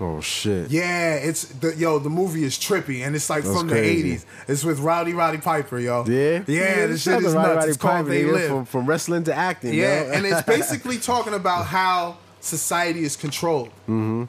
oh 0.00 0.20
shit 0.20 0.70
Yeah, 0.70 1.14
it's 1.14 1.44
the 1.46 1.74
yo. 1.76 1.98
The 1.98 2.10
movie 2.10 2.44
is 2.44 2.58
trippy, 2.58 3.04
and 3.06 3.14
it's 3.16 3.30
like 3.30 3.44
That's 3.44 3.56
from 3.58 3.68
crazy. 3.68 4.02
the 4.02 4.16
'80s. 4.16 4.24
It's 4.48 4.64
with 4.64 4.80
Rowdy 4.80 5.12
Roddy 5.14 5.38
Piper, 5.38 5.78
yo. 5.78 6.04
Yeah, 6.06 6.42
yeah. 6.46 6.86
the 6.86 6.98
shit 6.98 7.22
is 7.22 7.34
nuts. 7.34 7.66
It's 7.66 7.76
called 7.76 8.06
Piper, 8.06 8.08
They 8.10 8.24
Live. 8.24 8.48
From, 8.48 8.64
from 8.64 8.86
wrestling 8.86 9.24
to 9.24 9.34
acting. 9.34 9.74
yeah, 9.74 10.04
yo. 10.04 10.12
and 10.12 10.26
it's 10.26 10.42
basically 10.56 10.98
talking 10.98 11.34
about 11.34 11.66
how 11.66 12.16
society 12.40 13.04
is 13.04 13.16
controlled. 13.16 13.68
Mm-hmm. 13.88 14.24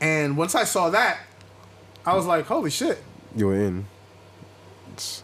And 0.00 0.36
once 0.36 0.54
I 0.54 0.64
saw 0.64 0.90
that, 0.90 1.18
I 2.06 2.14
was 2.14 2.24
like, 2.26 2.46
"Holy 2.46 2.70
shit! 2.70 2.98
you're 3.36 3.54
in. 3.56 3.86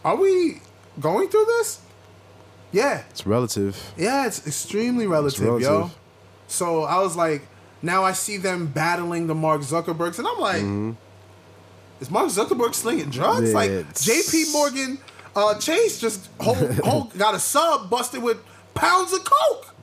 Are 0.03 0.15
we 0.15 0.61
going 0.99 1.27
through 1.29 1.45
this?" 1.45 1.79
Yeah, 2.71 3.03
It's 3.11 3.25
relative. 3.25 3.93
yeah. 3.95 4.25
It's 4.27 4.45
extremely 4.45 5.07
relative, 5.07 5.45
yo. 5.45 5.57
relative. 5.57 5.97
So 6.47 6.83
I 6.83 6.99
was 7.01 7.15
like, 7.15 7.47
now 7.81 8.03
I 8.03 8.11
see 8.11 8.37
them 8.37 8.67
battling 8.67 9.27
the 9.27 9.35
Mark 9.35 9.61
Zuckerbergs, 9.61 10.19
and 10.19 10.27
I'm 10.27 10.39
like, 10.39 10.97
is 12.01 12.11
Mark 12.11 12.27
Zuckerberg 12.27 12.73
slinging 12.73 13.09
drugs? 13.09 13.49
Mm-hmm. 13.53 13.71
Yeah, 13.71 13.77
like 13.77 13.95
J.P. 14.01 14.51
Morgan 14.51 14.97
uh, 15.35 15.57
Chase 15.59 15.99
just 15.99 16.27
whole, 16.39 16.55
whole, 16.55 17.03
got 17.17 17.33
a 17.35 17.39
sub 17.39 17.89
busted 17.89 18.21
with 18.21 18.37
pounds 18.73 19.13
of 19.13 19.19
coke. 19.23 19.73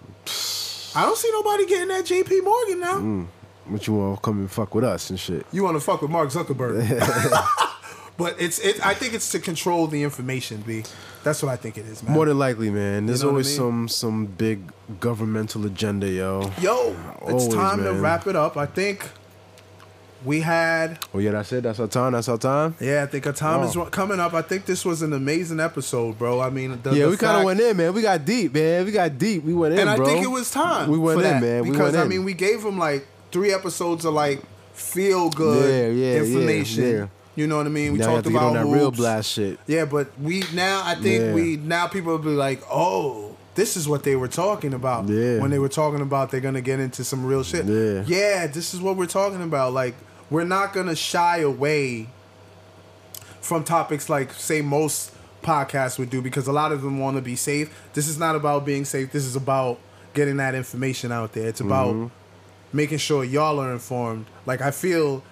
I 0.95 1.05
don't 1.07 1.17
see 1.17 1.31
nobody 1.33 1.67
getting 1.67 1.89
that 1.89 2.05
J.P. 2.05 2.41
Morgan 2.43 2.81
now. 2.81 2.99
Mm. 2.99 3.27
What 3.69 3.87
you 3.87 3.95
want 3.95 4.17
to 4.17 4.21
come 4.23 4.41
and 4.41 4.51
fuck 4.51 4.75
with 4.75 4.85
us 4.85 5.09
and 5.09 5.19
shit? 5.19 5.47
You 5.53 5.63
want 5.65 5.77
to 5.77 5.81
fuck 5.81 6.03
with 6.03 6.11
Mark 6.11 6.29
Zuckerberg? 6.31 6.83
but 8.23 8.41
it's 8.41 8.59
it. 8.61 8.85
I 8.87 8.95
think 8.95 9.15
it's 9.15 9.31
to 9.33 9.39
control 9.41 9.87
the 9.87 10.03
information. 10.03 10.63
B. 10.67 10.85
That's 11.25 11.43
what 11.43 11.53
I 11.53 11.57
think 11.57 11.79
it 11.79 11.87
is, 11.87 12.03
man. 12.03 12.13
More 12.13 12.27
than 12.27 12.39
likely, 12.39 12.71
man. 12.71 13.07
There's 13.07 13.23
know 13.23 13.29
what 13.29 13.31
I 13.31 13.35
always 13.35 13.49
mean? 13.49 13.57
some 13.57 13.89
some 13.89 14.27
big 14.27 14.73
governmental 15.01 15.65
agenda, 15.67 16.09
yo. 16.09 16.51
Yo, 16.61 16.97
it's 17.23 17.45
Always, 17.45 17.55
time 17.55 17.83
to 17.85 17.93
wrap 17.95 18.27
it 18.27 18.37
up. 18.37 18.57
I 18.57 18.67
think 18.67 19.09
we 20.25 20.41
had 20.41 20.99
Oh 21.13 21.19
yeah, 21.19 21.33
that's 21.33 21.53
it. 21.53 21.63
That's 21.65 21.81
our 21.81 21.89
time. 21.89 22.13
That's 22.13 22.29
our 22.29 22.39
time. 22.39 22.77
Yeah, 22.81 23.03
I 23.03 23.07
think 23.07 23.27
our 23.27 23.33
time 23.33 23.65
is 23.65 23.77
Oh. 23.77 23.85
ru- 23.85 23.91
coming 23.91 24.21
up. 24.21 24.35
I 24.35 24.43
think 24.43 24.67
this 24.67 24.85
was 24.85 25.03
an 25.03 25.13
amazing 25.13 25.59
episode, 25.59 26.19
bro. 26.19 26.41
I 26.41 26.51
mean, 26.51 26.79
the, 26.83 26.91
yeah, 26.95 27.05
the 27.05 27.11
we 27.11 27.17
kind 27.17 27.39
of 27.39 27.45
went 27.45 27.61
in, 27.61 27.77
man. 27.77 27.93
We 27.93 28.03
got 28.03 28.25
deep, 28.25 28.55
man. 28.55 28.85
We 28.87 28.93
got 28.93 29.19
deep. 29.19 29.43
We 29.43 29.55
went 29.55 29.75
in, 29.75 29.81
and 29.81 29.91
I 29.91 29.97
bro. 29.97 30.07
think 30.07 30.25
it 30.25 30.29
was 30.31 30.51
time. 30.51 30.89
We 30.91 30.99
went 30.99 31.21
for 31.21 31.27
in, 31.27 31.33
that, 31.33 31.43
man. 31.43 31.63
We 31.65 31.71
Because 31.71 31.97
I 31.97 32.05
mean, 32.05 32.25
we 32.25 32.35
gave 32.35 32.63
them 32.63 32.79
like 32.79 33.07
three 33.33 33.53
episodes 33.53 34.05
of 34.05 34.15
like 34.15 34.43
feel 34.75 35.29
good 35.31 35.95
yeah, 35.95 36.05
yeah, 36.15 36.21
information. 36.21 36.85
yeah. 36.85 37.07
You 37.35 37.47
know 37.47 37.57
what 37.57 37.67
I 37.67 37.71
mean? 37.71 37.93
We 37.95 37.99
now 37.99 38.07
talked 38.07 38.27
about 38.27 38.53
that 38.55 38.67
real 38.67 38.91
blast 38.91 39.31
shit. 39.33 39.59
Yeah, 39.67 39.87
but 39.87 40.19
we 40.21 40.45
now 40.53 40.83
I 40.85 40.95
think 40.97 41.23
Yeah. 41.23 41.33
we 41.35 41.57
now 41.57 41.87
people 41.87 42.13
will 42.13 42.19
be 42.19 42.29
like, 42.31 42.63
oh, 42.71 43.37
this 43.55 43.77
is 43.77 43.89
what 43.89 44.03
they 44.03 44.17
were 44.17 44.29
talking 44.29 44.75
about. 44.75 45.09
Yeah. 45.09 45.39
When 45.41 45.51
they 45.51 45.59
were 45.59 45.69
talking 45.71 46.01
about 46.03 46.31
they're 46.31 46.41
gonna 46.41 46.61
get 46.61 46.79
into 46.79 47.05
some 47.05 47.25
real 47.25 47.43
shit. 47.43 47.65
Yeah. 47.65 48.05
Yeah, 48.07 48.47
this 48.49 48.75
is 48.75 48.81
what 48.81 48.97
we're 48.97 49.07
talking 49.07 49.43
about. 49.43 49.73
Like, 49.73 49.95
we're 50.31 50.45
not 50.45 50.73
gonna 50.75 50.97
shy 50.97 51.39
away 51.39 52.09
from 53.41 53.65
topics 53.65 54.09
like 54.09 54.33
say 54.33 54.61
most 54.63 55.11
podcasts 55.43 55.99
would 55.99 56.11
do 56.11 56.23
because 56.23 56.47
a 56.47 56.53
lot 56.53 56.71
of 56.71 56.83
them 56.83 56.99
want 57.01 57.17
to 57.17 57.23
be 57.23 57.35
safe. 57.37 57.75
This 57.95 58.09
is 58.09 58.19
not 58.19 58.37
about 58.37 58.65
being 58.65 58.85
safe. 58.85 59.11
This 59.11 59.25
is 59.25 59.35
about 59.37 59.79
getting 60.15 60.37
that 60.37 60.55
information 60.55 61.11
out 61.13 61.33
there. 61.33 61.49
It's 61.49 61.61
about 61.61 61.95
Mm-hmm. 61.95 62.07
making 62.77 62.99
sure 62.99 63.25
y'all 63.25 63.59
are 63.59 63.73
informed. 63.73 64.27
Like 64.47 64.61
I 64.61 64.71
feel 64.71 65.23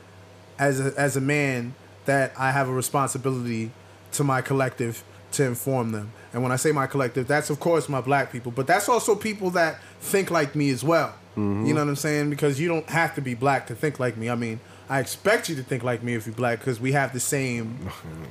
as 0.58 0.80
a, 0.80 0.92
as 0.98 1.16
a 1.16 1.20
man 1.20 1.74
that 2.10 2.32
I 2.36 2.50
have 2.50 2.68
a 2.68 2.72
responsibility 2.72 3.70
to 4.14 4.24
my 4.24 4.40
collective 4.40 5.04
to 5.30 5.44
inform 5.44 5.92
them. 5.92 6.10
And 6.32 6.42
when 6.42 6.50
I 6.50 6.56
say 6.56 6.72
my 6.72 6.88
collective, 6.88 7.28
that's 7.28 7.50
of 7.50 7.60
course 7.60 7.88
my 7.88 8.00
black 8.00 8.32
people, 8.32 8.50
but 8.50 8.66
that's 8.66 8.88
also 8.88 9.14
people 9.14 9.50
that 9.50 9.78
think 10.00 10.28
like 10.28 10.56
me 10.56 10.70
as 10.70 10.82
well. 10.82 11.14
Mm-hmm. 11.36 11.66
You 11.66 11.74
know 11.74 11.82
what 11.84 11.88
I'm 11.90 11.94
saying? 11.94 12.28
Because 12.28 12.58
you 12.58 12.66
don't 12.66 12.88
have 12.90 13.14
to 13.14 13.20
be 13.20 13.34
black 13.34 13.68
to 13.68 13.76
think 13.76 14.00
like 14.00 14.16
me. 14.16 14.28
I 14.28 14.34
mean, 14.34 14.58
I 14.88 14.98
expect 14.98 15.48
you 15.48 15.54
to 15.54 15.62
think 15.62 15.84
like 15.84 16.02
me 16.02 16.14
if 16.14 16.26
you're 16.26 16.34
black 16.34 16.58
because 16.58 16.80
we 16.80 16.90
have 16.92 17.12
the 17.12 17.20
same 17.20 17.88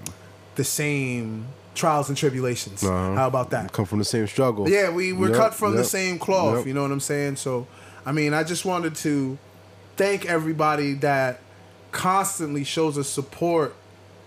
the 0.56 0.66
same 0.66 1.46
trials 1.74 2.10
and 2.10 2.18
tribulations. 2.18 2.84
Uh-huh. 2.84 3.16
How 3.16 3.28
about 3.28 3.52
that? 3.52 3.72
Come 3.72 3.86
from 3.86 4.00
the 4.00 4.06
same 4.06 4.28
struggle. 4.28 4.68
Yeah, 4.68 4.90
we 4.90 5.14
we're 5.14 5.30
Yep, 5.30 5.38
cut 5.38 5.54
from 5.54 5.78
the 5.78 5.86
same 5.86 6.20
cloth. 6.20 6.58
yep. 6.58 6.68
You 6.68 6.74
know 6.74 6.82
what 6.82 6.92
I'm 6.92 7.00
saying? 7.00 7.38
So 7.38 7.66
I 8.06 8.12
mean, 8.12 8.34
I 8.34 8.44
just 8.44 8.66
wanted 8.66 8.96
to 9.08 9.38
thank 9.96 10.26
everybody 10.26 10.96
that 10.96 11.40
constantly 11.92 12.64
shows 12.64 12.98
us 12.98 13.08
support. 13.08 13.76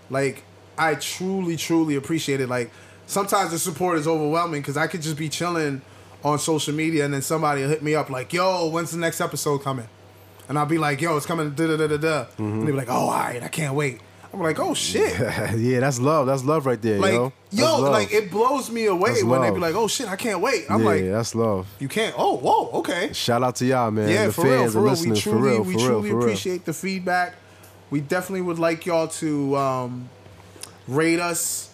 Like, 0.09 0.43
I 0.77 0.95
truly, 0.95 1.55
truly 1.55 1.95
appreciate 1.95 2.41
it. 2.41 2.47
Like, 2.49 2.71
sometimes 3.07 3.51
the 3.51 3.59
support 3.59 3.97
is 3.97 4.07
overwhelming 4.07 4.61
because 4.61 4.77
I 4.77 4.87
could 4.87 5.01
just 5.01 5.17
be 5.17 5.29
chilling 5.29 5.81
on 6.23 6.39
social 6.39 6.73
media 6.73 7.05
and 7.05 7.13
then 7.13 7.21
somebody 7.21 7.61
will 7.61 7.69
hit 7.69 7.83
me 7.83 7.95
up 7.95 8.09
like, 8.09 8.31
"Yo, 8.33 8.67
when's 8.69 8.91
the 8.91 8.97
next 8.97 9.19
episode 9.21 9.59
coming?" 9.59 9.87
And 10.47 10.57
I'll 10.57 10.65
be 10.65 10.77
like, 10.77 11.01
"Yo, 11.01 11.15
it's 11.17 11.25
coming." 11.25 11.51
Da 11.51 11.67
da 11.67 11.77
da 11.77 11.87
da 11.87 11.97
da. 11.97 12.23
Mm-hmm. 12.25 12.43
And 12.43 12.61
they'll 12.61 12.67
be 12.67 12.71
like, 12.73 12.89
"Oh, 12.89 12.93
all 12.93 13.11
right, 13.11 13.43
I 13.43 13.47
can't 13.49 13.75
wait." 13.75 13.99
I'm 14.33 14.39
like, 14.41 14.59
"Oh 14.59 14.73
shit." 14.73 15.19
yeah, 15.57 15.79
that's 15.79 15.99
love. 15.99 16.25
That's 16.25 16.43
love 16.43 16.65
right 16.65 16.81
there, 16.81 16.99
Like, 16.99 17.13
yo. 17.13 17.31
yo, 17.51 17.81
like 17.81 18.11
it 18.11 18.31
blows 18.31 18.71
me 18.71 18.85
away 18.85 19.11
That's 19.11 19.23
when 19.25 19.41
they 19.41 19.51
be 19.51 19.59
like, 19.59 19.75
"Oh 19.75 19.87
shit, 19.87 20.07
I 20.07 20.15
can't 20.15 20.41
wait." 20.41 20.65
I'm 20.69 20.79
yeah, 20.81 20.85
like, 20.85 21.03
that's 21.03 21.35
love. 21.35 21.67
"You 21.79 21.87
can't." 21.87 22.15
Oh, 22.17 22.37
whoa, 22.37 22.69
okay. 22.79 23.13
Shout 23.13 23.43
out 23.43 23.55
to 23.57 23.65
y'all, 23.65 23.91
man. 23.91 24.09
Yeah, 24.09 24.27
the 24.27 24.33
for 24.33 24.41
fans, 24.41 24.75
real, 24.75 24.95
for 24.95 25.03
real. 25.03 25.13
We 25.13 25.19
truly, 25.19 25.21
for 25.21 25.37
real, 25.37 25.63
we 25.63 25.73
truly 25.75 26.09
real. 26.09 26.19
appreciate 26.19 26.65
the 26.65 26.73
feedback. 26.73 27.35
We 27.93 28.01
definitely 28.01 28.41
would 28.49 28.59
like 28.67 28.85
y'all 28.87 29.07
to 29.23 29.55
um, 29.55 30.09
rate 30.87 31.19
us, 31.19 31.69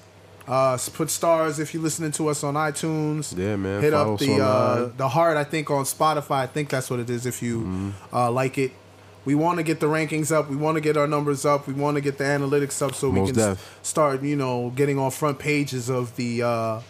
uh, 0.48 0.78
put 0.94 1.10
stars 1.10 1.60
if 1.60 1.74
you're 1.74 1.84
listening 1.84 2.12
to 2.20 2.28
us 2.28 2.44
on 2.44 2.56
iTunes. 2.56 3.36
Yeah, 3.38 3.56
man. 3.56 3.82
Hit 3.82 3.94
Follow 3.94 4.14
up 4.16 4.20
the 4.20 4.34
uh, 4.44 4.92
the 4.98 5.08
heart. 5.08 5.38
I 5.38 5.46
think 5.46 5.70
on 5.72 5.86
Spotify. 5.86 6.40
I 6.44 6.48
think 6.48 6.70
that's 6.70 6.90
what 6.90 7.00
it 7.00 7.10
is. 7.10 7.26
If 7.26 7.42
you 7.42 7.60
Mm-hmm. 7.62 7.90
uh, 8.16 8.30
like 8.32 8.58
it, 8.58 8.72
we 9.26 9.34
want 9.36 9.58
to 9.60 9.64
get 9.64 9.80
the 9.80 9.86
rankings 9.88 10.30
up. 10.38 10.50
We 10.50 10.56
want 10.66 10.76
to 10.76 10.82
get 10.82 10.98
our 10.98 11.08
numbers 11.08 11.46
up. 11.46 11.68
We 11.68 11.74
want 11.74 11.96
to 11.96 12.02
get 12.02 12.18
the 12.18 12.26
analytics 12.26 12.82
up 12.86 12.94
so 12.96 13.10
we 13.10 13.26
can 13.32 13.40
s- 13.40 13.58
start, 13.82 14.22
you 14.24 14.36
know, 14.36 14.72
getting 14.76 14.98
on 15.00 15.12
front 15.12 15.40
pages 15.40 15.90
of 15.90 16.16
the 16.18 16.44
uh, 16.44 16.82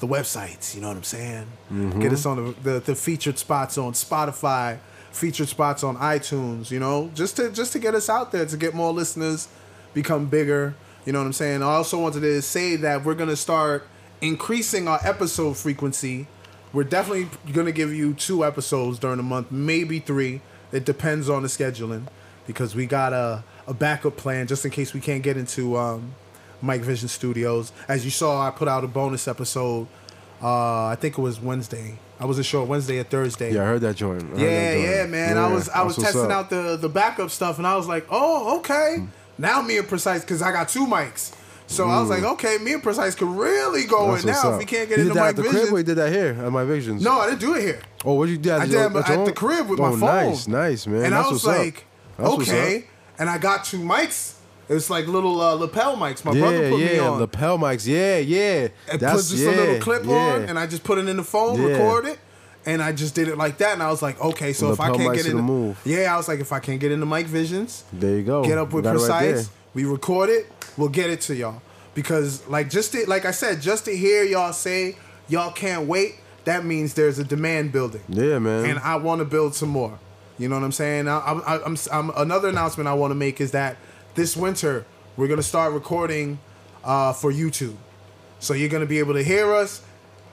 the 0.00 0.06
websites. 0.06 0.74
You 0.74 0.80
know 0.82 0.88
what 0.88 0.96
I'm 0.96 1.02
saying? 1.02 1.46
Mm-hmm. 1.72 2.00
Get 2.00 2.12
us 2.12 2.24
on 2.24 2.36
the, 2.42 2.54
the 2.72 2.80
the 2.80 2.94
featured 2.94 3.38
spots 3.38 3.76
on 3.78 3.92
Spotify, 3.92 4.78
featured 5.18 5.48
spots 5.48 5.82
on 5.84 5.96
iTunes. 5.96 6.70
You 6.70 6.78
know, 6.78 7.10
just 7.14 7.36
to 7.36 7.50
just 7.50 7.72
to 7.72 7.78
get 7.78 7.94
us 7.94 8.08
out 8.08 8.32
there 8.32 8.46
to 8.46 8.56
get 8.56 8.74
more 8.74 8.92
listeners, 8.92 9.48
become 9.92 10.26
bigger. 10.26 10.74
You 11.04 11.12
know 11.12 11.20
what 11.20 11.26
I'm 11.26 11.32
saying? 11.32 11.62
I 11.62 11.66
also 11.66 11.98
wanted 11.98 12.20
to 12.20 12.42
say 12.42 12.76
that 12.76 13.04
we're 13.04 13.14
gonna 13.14 13.36
start 13.36 13.86
increasing 14.20 14.88
our 14.88 15.00
episode 15.02 15.56
frequency. 15.56 16.26
We're 16.72 16.84
definitely 16.84 17.28
gonna 17.52 17.72
give 17.72 17.92
you 17.92 18.14
two 18.14 18.44
episodes 18.44 18.98
during 18.98 19.16
the 19.16 19.22
month, 19.22 19.50
maybe 19.50 20.00
three. 20.00 20.40
It 20.70 20.84
depends 20.84 21.28
on 21.28 21.42
the 21.42 21.48
scheduling 21.48 22.06
because 22.46 22.74
we 22.74 22.86
got 22.86 23.12
a, 23.12 23.42
a 23.66 23.74
backup 23.74 24.16
plan 24.16 24.46
just 24.46 24.64
in 24.64 24.70
case 24.70 24.92
we 24.92 25.00
can't 25.00 25.22
get 25.22 25.36
into 25.36 25.76
um, 25.76 26.14
Mike 26.60 26.82
Vision 26.82 27.08
Studios. 27.08 27.72
As 27.88 28.04
you 28.04 28.10
saw, 28.10 28.46
I 28.46 28.50
put 28.50 28.68
out 28.68 28.84
a 28.84 28.88
bonus 28.88 29.28
episode. 29.28 29.86
Uh, 30.42 30.86
I 30.86 30.96
think 31.00 31.18
it 31.18 31.20
was 31.20 31.40
Wednesday. 31.40 31.98
I 32.20 32.24
wasn't 32.26 32.46
sure 32.46 32.64
Wednesday 32.64 32.98
or 32.98 33.04
Thursday. 33.04 33.54
Yeah, 33.54 33.62
I 33.62 33.66
heard 33.66 33.80
that 33.82 33.96
joint. 33.96 34.22
Heard 34.22 34.38
Yeah, 34.38 34.46
that 34.46 34.74
joint. 34.74 34.90
yeah, 34.90 35.06
man. 35.06 35.38
I 35.38 35.52
was 35.52 35.68
I 35.68 35.82
was 35.82 35.96
testing 35.96 36.24
up. 36.26 36.30
out 36.30 36.50
the 36.50 36.76
the 36.76 36.88
backup 36.88 37.30
stuff, 37.30 37.58
and 37.58 37.66
I 37.66 37.76
was 37.76 37.86
like, 37.86 38.06
oh, 38.10 38.58
okay. 38.58 39.04
Now 39.36 39.62
me 39.62 39.78
and 39.78 39.86
Precise, 39.88 40.22
because 40.22 40.42
I 40.42 40.50
got 40.52 40.68
two 40.68 40.86
mics. 40.86 41.32
So 41.68 41.86
I 41.86 42.00
was 42.00 42.08
like, 42.08 42.22
okay, 42.22 42.56
me 42.58 42.72
and 42.72 42.82
Precise 42.82 43.14
could 43.14 43.28
really 43.28 43.84
go 43.84 43.98
Mm. 43.98 44.12
That's 44.12 44.24
in 44.24 44.30
now 44.30 44.40
up. 44.48 44.52
if 44.54 44.58
we 44.58 44.64
can't 44.64 44.88
get 44.88 44.98
you 44.98 45.04
into 45.04 45.14
my 45.14 45.20
that 45.20 45.20
Mike 45.20 45.28
at 45.30 45.36
the 45.36 45.42
crib 45.42 45.52
Vision. 45.54 45.74
or 45.74 45.78
you 45.78 45.84
did 45.84 45.94
that 45.96 46.12
here 46.12 46.36
at 46.46 46.50
my 46.52 46.64
visions? 46.64 47.02
No, 47.02 47.20
I 47.20 47.26
didn't 47.28 47.40
do 47.40 47.54
it 47.56 47.60
here. 47.62 47.80
Oh, 48.06 48.14
what 48.14 48.28
you 48.30 48.38
did? 48.38 48.52
I 48.52 48.64
did 48.64 48.72
your- 48.72 48.84
it 48.98 49.08
at 49.10 49.24
the 49.26 49.32
crib 49.32 49.68
with 49.68 49.78
oh, 49.78 49.82
my 49.82 49.90
phone. 49.90 50.00
Nice, 50.30 50.48
nice, 50.48 50.86
man. 50.86 51.04
And 51.04 51.12
That's 51.12 51.28
I 51.28 51.30
was 51.30 51.46
up. 51.46 51.58
like, 51.58 51.84
That's 52.16 52.30
okay. 52.34 52.86
And 53.18 53.28
I 53.28 53.36
got 53.38 53.64
two 53.64 53.80
mics. 53.80 54.34
It's 54.68 54.90
like 54.90 55.06
little 55.06 55.40
uh, 55.40 55.54
lapel 55.54 55.96
mics. 55.96 56.24
My 56.24 56.32
yeah, 56.32 56.40
brother 56.40 56.70
put 56.70 56.80
yeah, 56.80 56.86
me 56.92 56.98
on. 56.98 57.20
lapel 57.20 57.58
mics. 57.58 57.86
Yeah, 57.86 58.18
yeah. 58.18 58.68
and 58.90 59.00
put 59.00 59.00
just 59.00 59.34
yeah, 59.36 59.50
a 59.50 59.52
little 59.52 59.80
clip 59.80 60.04
yeah. 60.04 60.14
on, 60.14 60.44
and 60.44 60.58
I 60.58 60.66
just 60.66 60.84
put 60.84 60.98
it 60.98 61.08
in 61.08 61.16
the 61.16 61.24
phone, 61.24 61.60
Yeah. 61.60 61.68
record 61.68 62.06
it, 62.06 62.18
and 62.66 62.82
I 62.82 62.92
just 62.92 63.14
did 63.14 63.28
it 63.28 63.38
like 63.38 63.58
that. 63.58 63.72
And 63.72 63.82
I 63.82 63.90
was 63.90 64.02
like, 64.02 64.20
okay, 64.20 64.52
so 64.52 64.72
if 64.72 64.80
I 64.80 64.94
can't 64.94 65.14
get 65.14 65.26
are 65.26 65.30
the 65.30 65.42
move. 65.42 65.80
yeah, 65.84 66.12
I 66.12 66.16
was 66.16 66.28
like, 66.28 66.40
if 66.40 66.52
I 66.52 66.60
can't 66.60 66.80
get 66.80 66.92
into 66.92 67.06
Mike 67.06 67.26
Visions, 67.26 67.84
There 67.92 68.16
you 68.16 68.22
go. 68.22 68.44
get 68.44 68.58
up 68.58 68.72
with 68.72 68.86
it 68.86 68.90
right 68.90 68.98
precise. 68.98 69.50
we 69.72 69.84
record 69.84 70.28
it. 70.28 70.52
We'll 70.76 70.90
get 70.90 71.10
it 71.10 71.22
to 71.22 71.34
y'all 71.34 71.62
because, 71.94 72.46
like, 72.46 72.68
just 72.70 72.92
to, 72.92 73.08
like 73.08 73.24
I 73.24 73.32
said, 73.32 73.60
just 73.62 73.86
to 73.86 73.96
hear 73.96 74.22
y'all 74.22 74.52
say 74.52 74.96
y'all 75.28 75.50
can't 75.50 75.88
wait, 75.88 76.16
that 76.44 76.64
means 76.64 76.94
there's 76.94 77.18
a 77.18 77.24
demand 77.24 77.72
building. 77.72 78.02
Yeah, 78.08 78.38
man. 78.38 78.64
and 78.64 78.78
I 78.80 78.96
want 78.96 79.20
to 79.20 79.24
build 79.24 79.54
some 79.54 79.70
more. 79.70 79.98
You 80.38 80.48
know 80.48 80.54
what 80.54 80.64
I'm 80.64 80.72
saying? 80.72 81.08
I, 81.08 81.18
I, 81.18 81.64
I'm, 81.64 81.76
I'm, 81.90 82.10
another 82.10 82.48
announcement 82.48 82.86
I 82.86 82.94
want 82.94 83.10
to 83.10 83.16
make 83.16 83.40
is 83.40 83.50
that 83.50 83.76
this 84.18 84.36
winter 84.36 84.84
we're 85.16 85.28
gonna 85.28 85.42
start 85.44 85.72
recording 85.72 86.40
uh, 86.82 87.12
for 87.12 87.32
YouTube, 87.32 87.76
so 88.40 88.52
you're 88.52 88.68
gonna 88.68 88.84
be 88.84 88.98
able 88.98 89.14
to 89.14 89.22
hear 89.22 89.54
us 89.54 89.80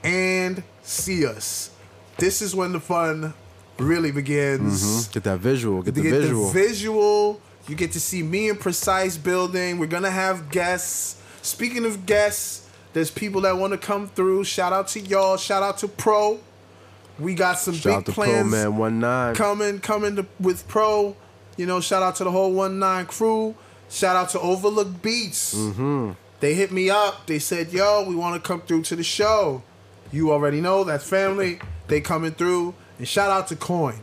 and 0.04 0.64
see 0.82 1.24
us. 1.24 1.70
This 2.18 2.42
is 2.42 2.56
when 2.56 2.72
the 2.72 2.80
fun 2.80 3.36
really 3.78 4.12
begins 4.12 5.08
get 5.10 5.24
that 5.26 5.38
visual. 5.38 5.84
Get 5.84 5.94
the 5.94 6.02
get 6.02 6.12
visual. 6.14 6.48
the 6.48 6.54
visual. 6.54 7.42
You 7.68 7.76
get 7.76 7.92
to 7.92 8.00
see 8.00 8.24
me 8.24 8.50
in 8.50 8.58
Precise 8.58 9.18
building. 9.18 9.78
We're 9.78 9.86
gonna 9.86 10.10
have 10.10 10.50
guests. 10.50 11.22
Speaking 11.44 11.86
of 11.86 12.08
guests, 12.08 12.68
there's 12.94 13.12
people 13.12 13.42
that 13.42 13.56
want 13.56 13.74
to 13.74 13.78
come 13.78 14.08
through. 14.08 14.46
Shout 14.46 14.74
out 14.74 14.88
to 14.90 15.00
y'all. 15.00 15.38
Shout 15.38 15.62
out 15.62 15.78
to 15.80 15.88
Pro. 15.88 16.40
We 17.20 17.36
got 17.36 17.60
some 17.60 17.76
Shout 17.76 17.94
out 17.94 17.98
big 18.00 18.06
to 18.06 18.12
Pro 18.14 18.26
plans 18.26 18.52
Man 18.52 18.78
One 18.78 19.00
Nine. 19.00 19.36
coming 19.36 19.80
coming 19.80 20.16
to, 20.16 20.26
with 20.40 20.68
Pro. 20.68 21.16
You 21.56 21.68
know, 21.68 21.82
shout 21.82 22.02
out 22.02 22.16
to 22.16 22.24
the 22.24 22.32
whole 22.32 22.52
One 22.52 22.80
Nine 22.80 23.06
crew. 23.06 23.56
Shout 23.90 24.16
out 24.16 24.30
to 24.30 24.40
Overlook 24.40 25.02
Beats. 25.02 25.54
Mm-hmm. 25.56 26.12
They 26.40 26.54
hit 26.54 26.72
me 26.72 26.90
up. 26.90 27.26
They 27.28 27.40
said, 27.40 27.72
"Yo, 27.72 28.04
we 28.08 28.16
want 28.16 28.42
to 28.42 28.46
come 28.46 28.62
through 28.62 28.84
to 28.84 28.96
the 28.96 29.04
show." 29.04 29.64
You 30.12 30.32
already 30.32 30.62
know 30.62 30.84
that's 30.84 31.08
family. 31.08 31.60
They 31.88 32.02
coming 32.02 32.32
through. 32.32 32.74
And 32.98 33.08
shout 33.08 33.30
out 33.32 33.48
to 33.50 33.56
Coin. 33.56 34.00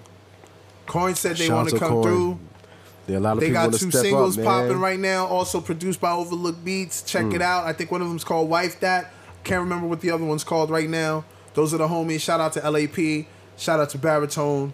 Coin 0.86 1.14
said 1.14 1.36
they 1.36 1.48
want 1.50 1.68
to 1.70 1.78
come 1.78 1.88
Coin. 1.90 2.02
through. 2.02 2.38
There 3.06 3.16
are 3.16 3.18
a 3.18 3.22
lot 3.22 3.32
of 3.34 3.40
They 3.40 3.46
people 3.48 3.70
got 3.70 3.78
two 3.78 3.90
singles 3.90 4.38
up, 4.38 4.44
popping 4.44 4.78
right 4.78 4.98
now, 4.98 5.26
also 5.26 5.60
produced 5.60 6.00
by 6.00 6.12
Overlook 6.12 6.62
Beats. 6.64 7.02
Check 7.02 7.24
Mm. 7.26 7.34
it 7.34 7.42
out. 7.42 7.64
I 7.64 7.72
think 7.72 7.90
one 7.90 8.00
of 8.02 8.08
them's 8.08 8.24
called 8.24 8.48
Wife 8.48 8.78
That. 8.80 9.12
Can't 9.44 9.60
remember 9.60 9.86
what 9.88 10.00
the 10.00 10.10
other 10.10 10.24
one's 10.24 10.44
called 10.44 10.70
right 10.70 10.88
now. 10.88 11.24
Those 11.54 11.74
are 11.74 11.78
the 11.78 11.88
homies. 11.88 12.20
Shout 12.20 12.40
out 12.40 12.52
to 12.54 12.60
LAP. 12.70 13.26
Shout 13.56 13.80
out 13.80 13.90
to 13.90 13.98
Baritone. 13.98 14.72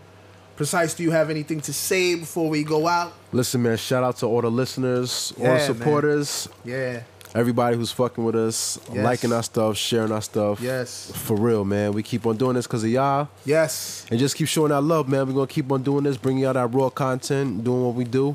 Precise, 0.56 0.93
do 0.94 1.02
you 1.02 1.10
have 1.12 1.30
anything 1.30 1.60
to 1.62 1.72
say 1.72 2.14
before 2.16 2.51
we 2.51 2.64
go 2.64 2.86
out? 2.86 3.12
Listen, 3.32 3.62
man. 3.62 3.76
Shout 3.76 4.02
out 4.05 4.16
to 4.18 4.26
all 4.26 4.40
the 4.40 4.50
listeners, 4.50 5.32
all 5.38 5.44
Yeah, 5.44 5.52
the 5.52 5.59
man. 5.59 5.66
supporters, 5.66 6.48
Yeah. 6.64 7.00
everybody 7.34 7.76
who's 7.76 7.92
fucking 7.92 8.24
with 8.24 8.34
us, 8.34 8.78
Yes. 8.92 9.05
liking 9.05 9.32
our 9.32 9.42
stuff, 9.42 9.76
sharing 9.76 10.12
our 10.12 10.22
stuff. 10.22 10.60
Yes. 10.62 11.12
For 11.14 11.36
real, 11.36 11.64
man. 11.64 11.92
We 11.92 12.02
keep 12.02 12.26
on 12.26 12.36
doing 12.38 12.55
this 12.55 12.66
because 12.66 12.84
of 12.84 12.90
y'all. 12.90 13.28
Yes. 13.44 14.06
And 14.10 14.18
just 14.18 14.34
keep 14.34 14.48
showing 14.48 14.72
our 14.72 14.80
love, 14.80 15.09
man. 15.09 15.26
We're 15.26 15.34
gonna 15.34 15.46
keep 15.46 15.70
on 15.70 15.82
doing 15.82 16.05
this, 16.05 16.16
bringing 16.16 16.46
out 16.46 16.56
our 16.56 16.66
raw 16.66 16.88
content, 16.88 17.64
doing 17.64 17.84
what 17.84 17.94
we 17.94 18.05
do, 18.05 18.34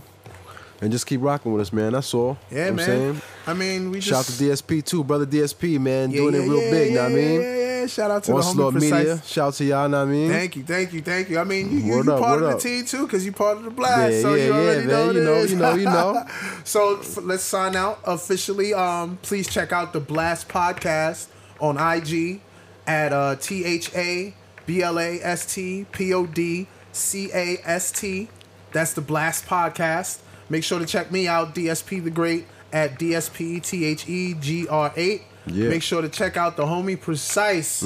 and 0.82 0.92
just 0.92 1.06
keep 1.08 1.22
rocking 1.22 1.52
with 1.54 1.62
us, 1.62 1.72
man. 1.74 1.94
That's 1.94 2.14
all. 2.14 2.38
Yeah, 2.52 2.66
You 2.66 2.72
know 2.72 2.76
man. 2.78 2.80
I'm 2.80 2.86
saying? 2.86 3.22
I 3.48 3.54
mean, 3.54 3.92
we 3.92 4.00
just 4.00 4.10
Shout 4.10 4.38
to 4.38 4.44
DSP 4.44 4.84
too, 4.86 5.04
brother 5.04 5.26
DSP, 5.26 5.80
man, 5.80 6.12
Yeah, 6.12 6.18
doing 6.18 6.36
yeah, 6.36 6.42
it 6.42 6.44
real 6.50 6.62
yeah, 6.64 6.72
big. 6.72 6.88
Yeah, 6.90 6.96
know 6.96 7.04
what 7.04 7.12
I 7.12 7.16
mean? 7.16 7.42
Yeah, 7.42 7.56
yeah. 7.58 7.88
Shout 7.88 8.12
out 8.12 8.24
to 8.24 8.32
the 8.32 8.38
Onslaught 8.38 8.74
homie 8.74 8.80
Precise. 8.80 8.92
Media. 9.00 9.22
Shout 9.26 9.48
out 9.50 9.54
to 9.56 9.66
y'all. 9.66 9.90
Know 9.90 9.98
what 10.00 10.08
I 10.08 10.12
mean? 10.12 10.30
Thank 10.30 10.56
you, 10.56 10.64
thank 10.64 10.94
you, 10.94 11.02
thank 11.02 11.30
you. 11.30 11.38
I 11.40 11.44
mean, 11.44 11.70
you, 11.72 11.80
you, 11.80 12.04
you 12.04 12.12
up, 12.14 12.20
part 12.22 12.42
of 12.42 12.48
the 12.48 12.56
up. 12.56 12.60
team 12.62 12.86
too, 12.86 13.06
because 13.06 13.26
you 13.26 13.34
part 13.34 13.58
of 13.58 13.64
the 13.64 13.72
blast. 13.72 14.14
Yeah, 14.14 14.22
so 14.22 14.34
yeah, 14.36 14.46
you 14.46 14.54
already 14.54 14.82
yeah, 14.82 14.88
know 14.88 15.06
man. 15.08 15.16
You 15.16 15.24
know, 15.24 15.44
you 15.44 15.56
know, 15.58 15.76
you 15.76 15.86
know. 15.86 16.26
so 16.64 17.00
f- 17.00 17.18
let's 17.24 17.44
sign 17.44 17.76
out 17.76 18.00
officially. 18.06 18.74
Um, 18.74 19.18
please 19.22 19.48
check 19.48 19.74
out 19.74 19.92
the 19.94 20.00
Blast 20.00 20.48
Podcast 20.48 21.28
on 21.60 21.78
IG 21.78 22.40
at 22.88 23.12
uh, 23.12 23.36
T 23.36 23.66
H 23.66 23.94
A 23.96 24.34
B 24.66 24.82
L 24.82 24.98
A 24.98 25.20
S 25.22 25.54
T 25.54 25.86
P 25.92 26.14
O 26.14 26.26
D 26.26 26.68
C 26.94 27.30
A 27.34 27.58
S 27.66 27.92
T. 27.92 28.30
That's 28.72 28.94
the 28.94 29.02
Blast 29.02 29.46
Podcast. 29.46 30.20
Make 30.50 30.64
sure 30.64 30.80
to 30.80 30.86
check 30.86 31.12
me 31.12 31.28
out, 31.28 31.56
DSP 31.56 32.04
the 32.04 32.12
Great, 32.12 32.46
at 32.72 33.00
DSP 33.00 33.62
T 33.64 33.86
H 33.86 34.08
E 34.08 34.34
G 34.36 34.68
R 34.68 34.92
8. 34.96 35.22
Yeah. 35.48 35.70
Make 35.70 35.84
sure 35.84 36.02
to 36.02 36.10
check 36.10 36.38
out 36.38 36.56
the 36.56 36.64
homie 36.64 37.00
Precise 37.00 37.84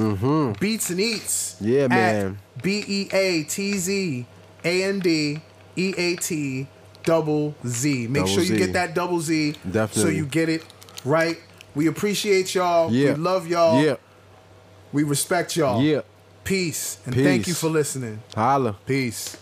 Beats 0.60 0.90
and 0.92 1.00
Eats. 1.00 1.56
Mm-hmm. 1.56 1.66
Yeah, 1.68 1.84
at 1.86 1.90
man. 1.90 2.40
B 2.62 2.84
E 2.88 3.10
A 3.12 3.44
T 3.44 3.78
Z 3.78 4.26
A 4.64 4.84
N 4.84 5.00
D 5.00 5.42
E 5.76 5.94
A 5.98 6.16
T 6.18 6.68
double 7.04 7.56
Z. 7.66 8.08
Make 8.08 8.24
Double 8.24 8.28
sure 8.28 8.44
you 8.44 8.50
Z. 8.50 8.58
get 8.58 8.74
that 8.74 8.94
double 8.94 9.20
Z. 9.22 9.54
Definitely. 9.72 10.02
So 10.04 10.10
you 10.10 10.26
get 10.26 10.50
it 10.50 10.64
right. 11.06 11.38
We 11.74 11.88
appreciate 11.88 12.54
y'all. 12.54 12.92
Yeah. 12.92 13.14
We 13.14 13.20
love 13.20 13.48
y'all. 13.48 13.84
Yeah. 13.84 13.96
We 14.92 15.04
respect 15.04 15.56
y'all. 15.56 15.82
Yeah. 15.82 16.02
Peace. 16.44 17.00
And 17.06 17.14
thank 17.16 17.48
you 17.48 17.54
for 17.54 17.70
listening. 17.70 18.22
Holla. 18.36 18.78
Peace. 18.86 19.38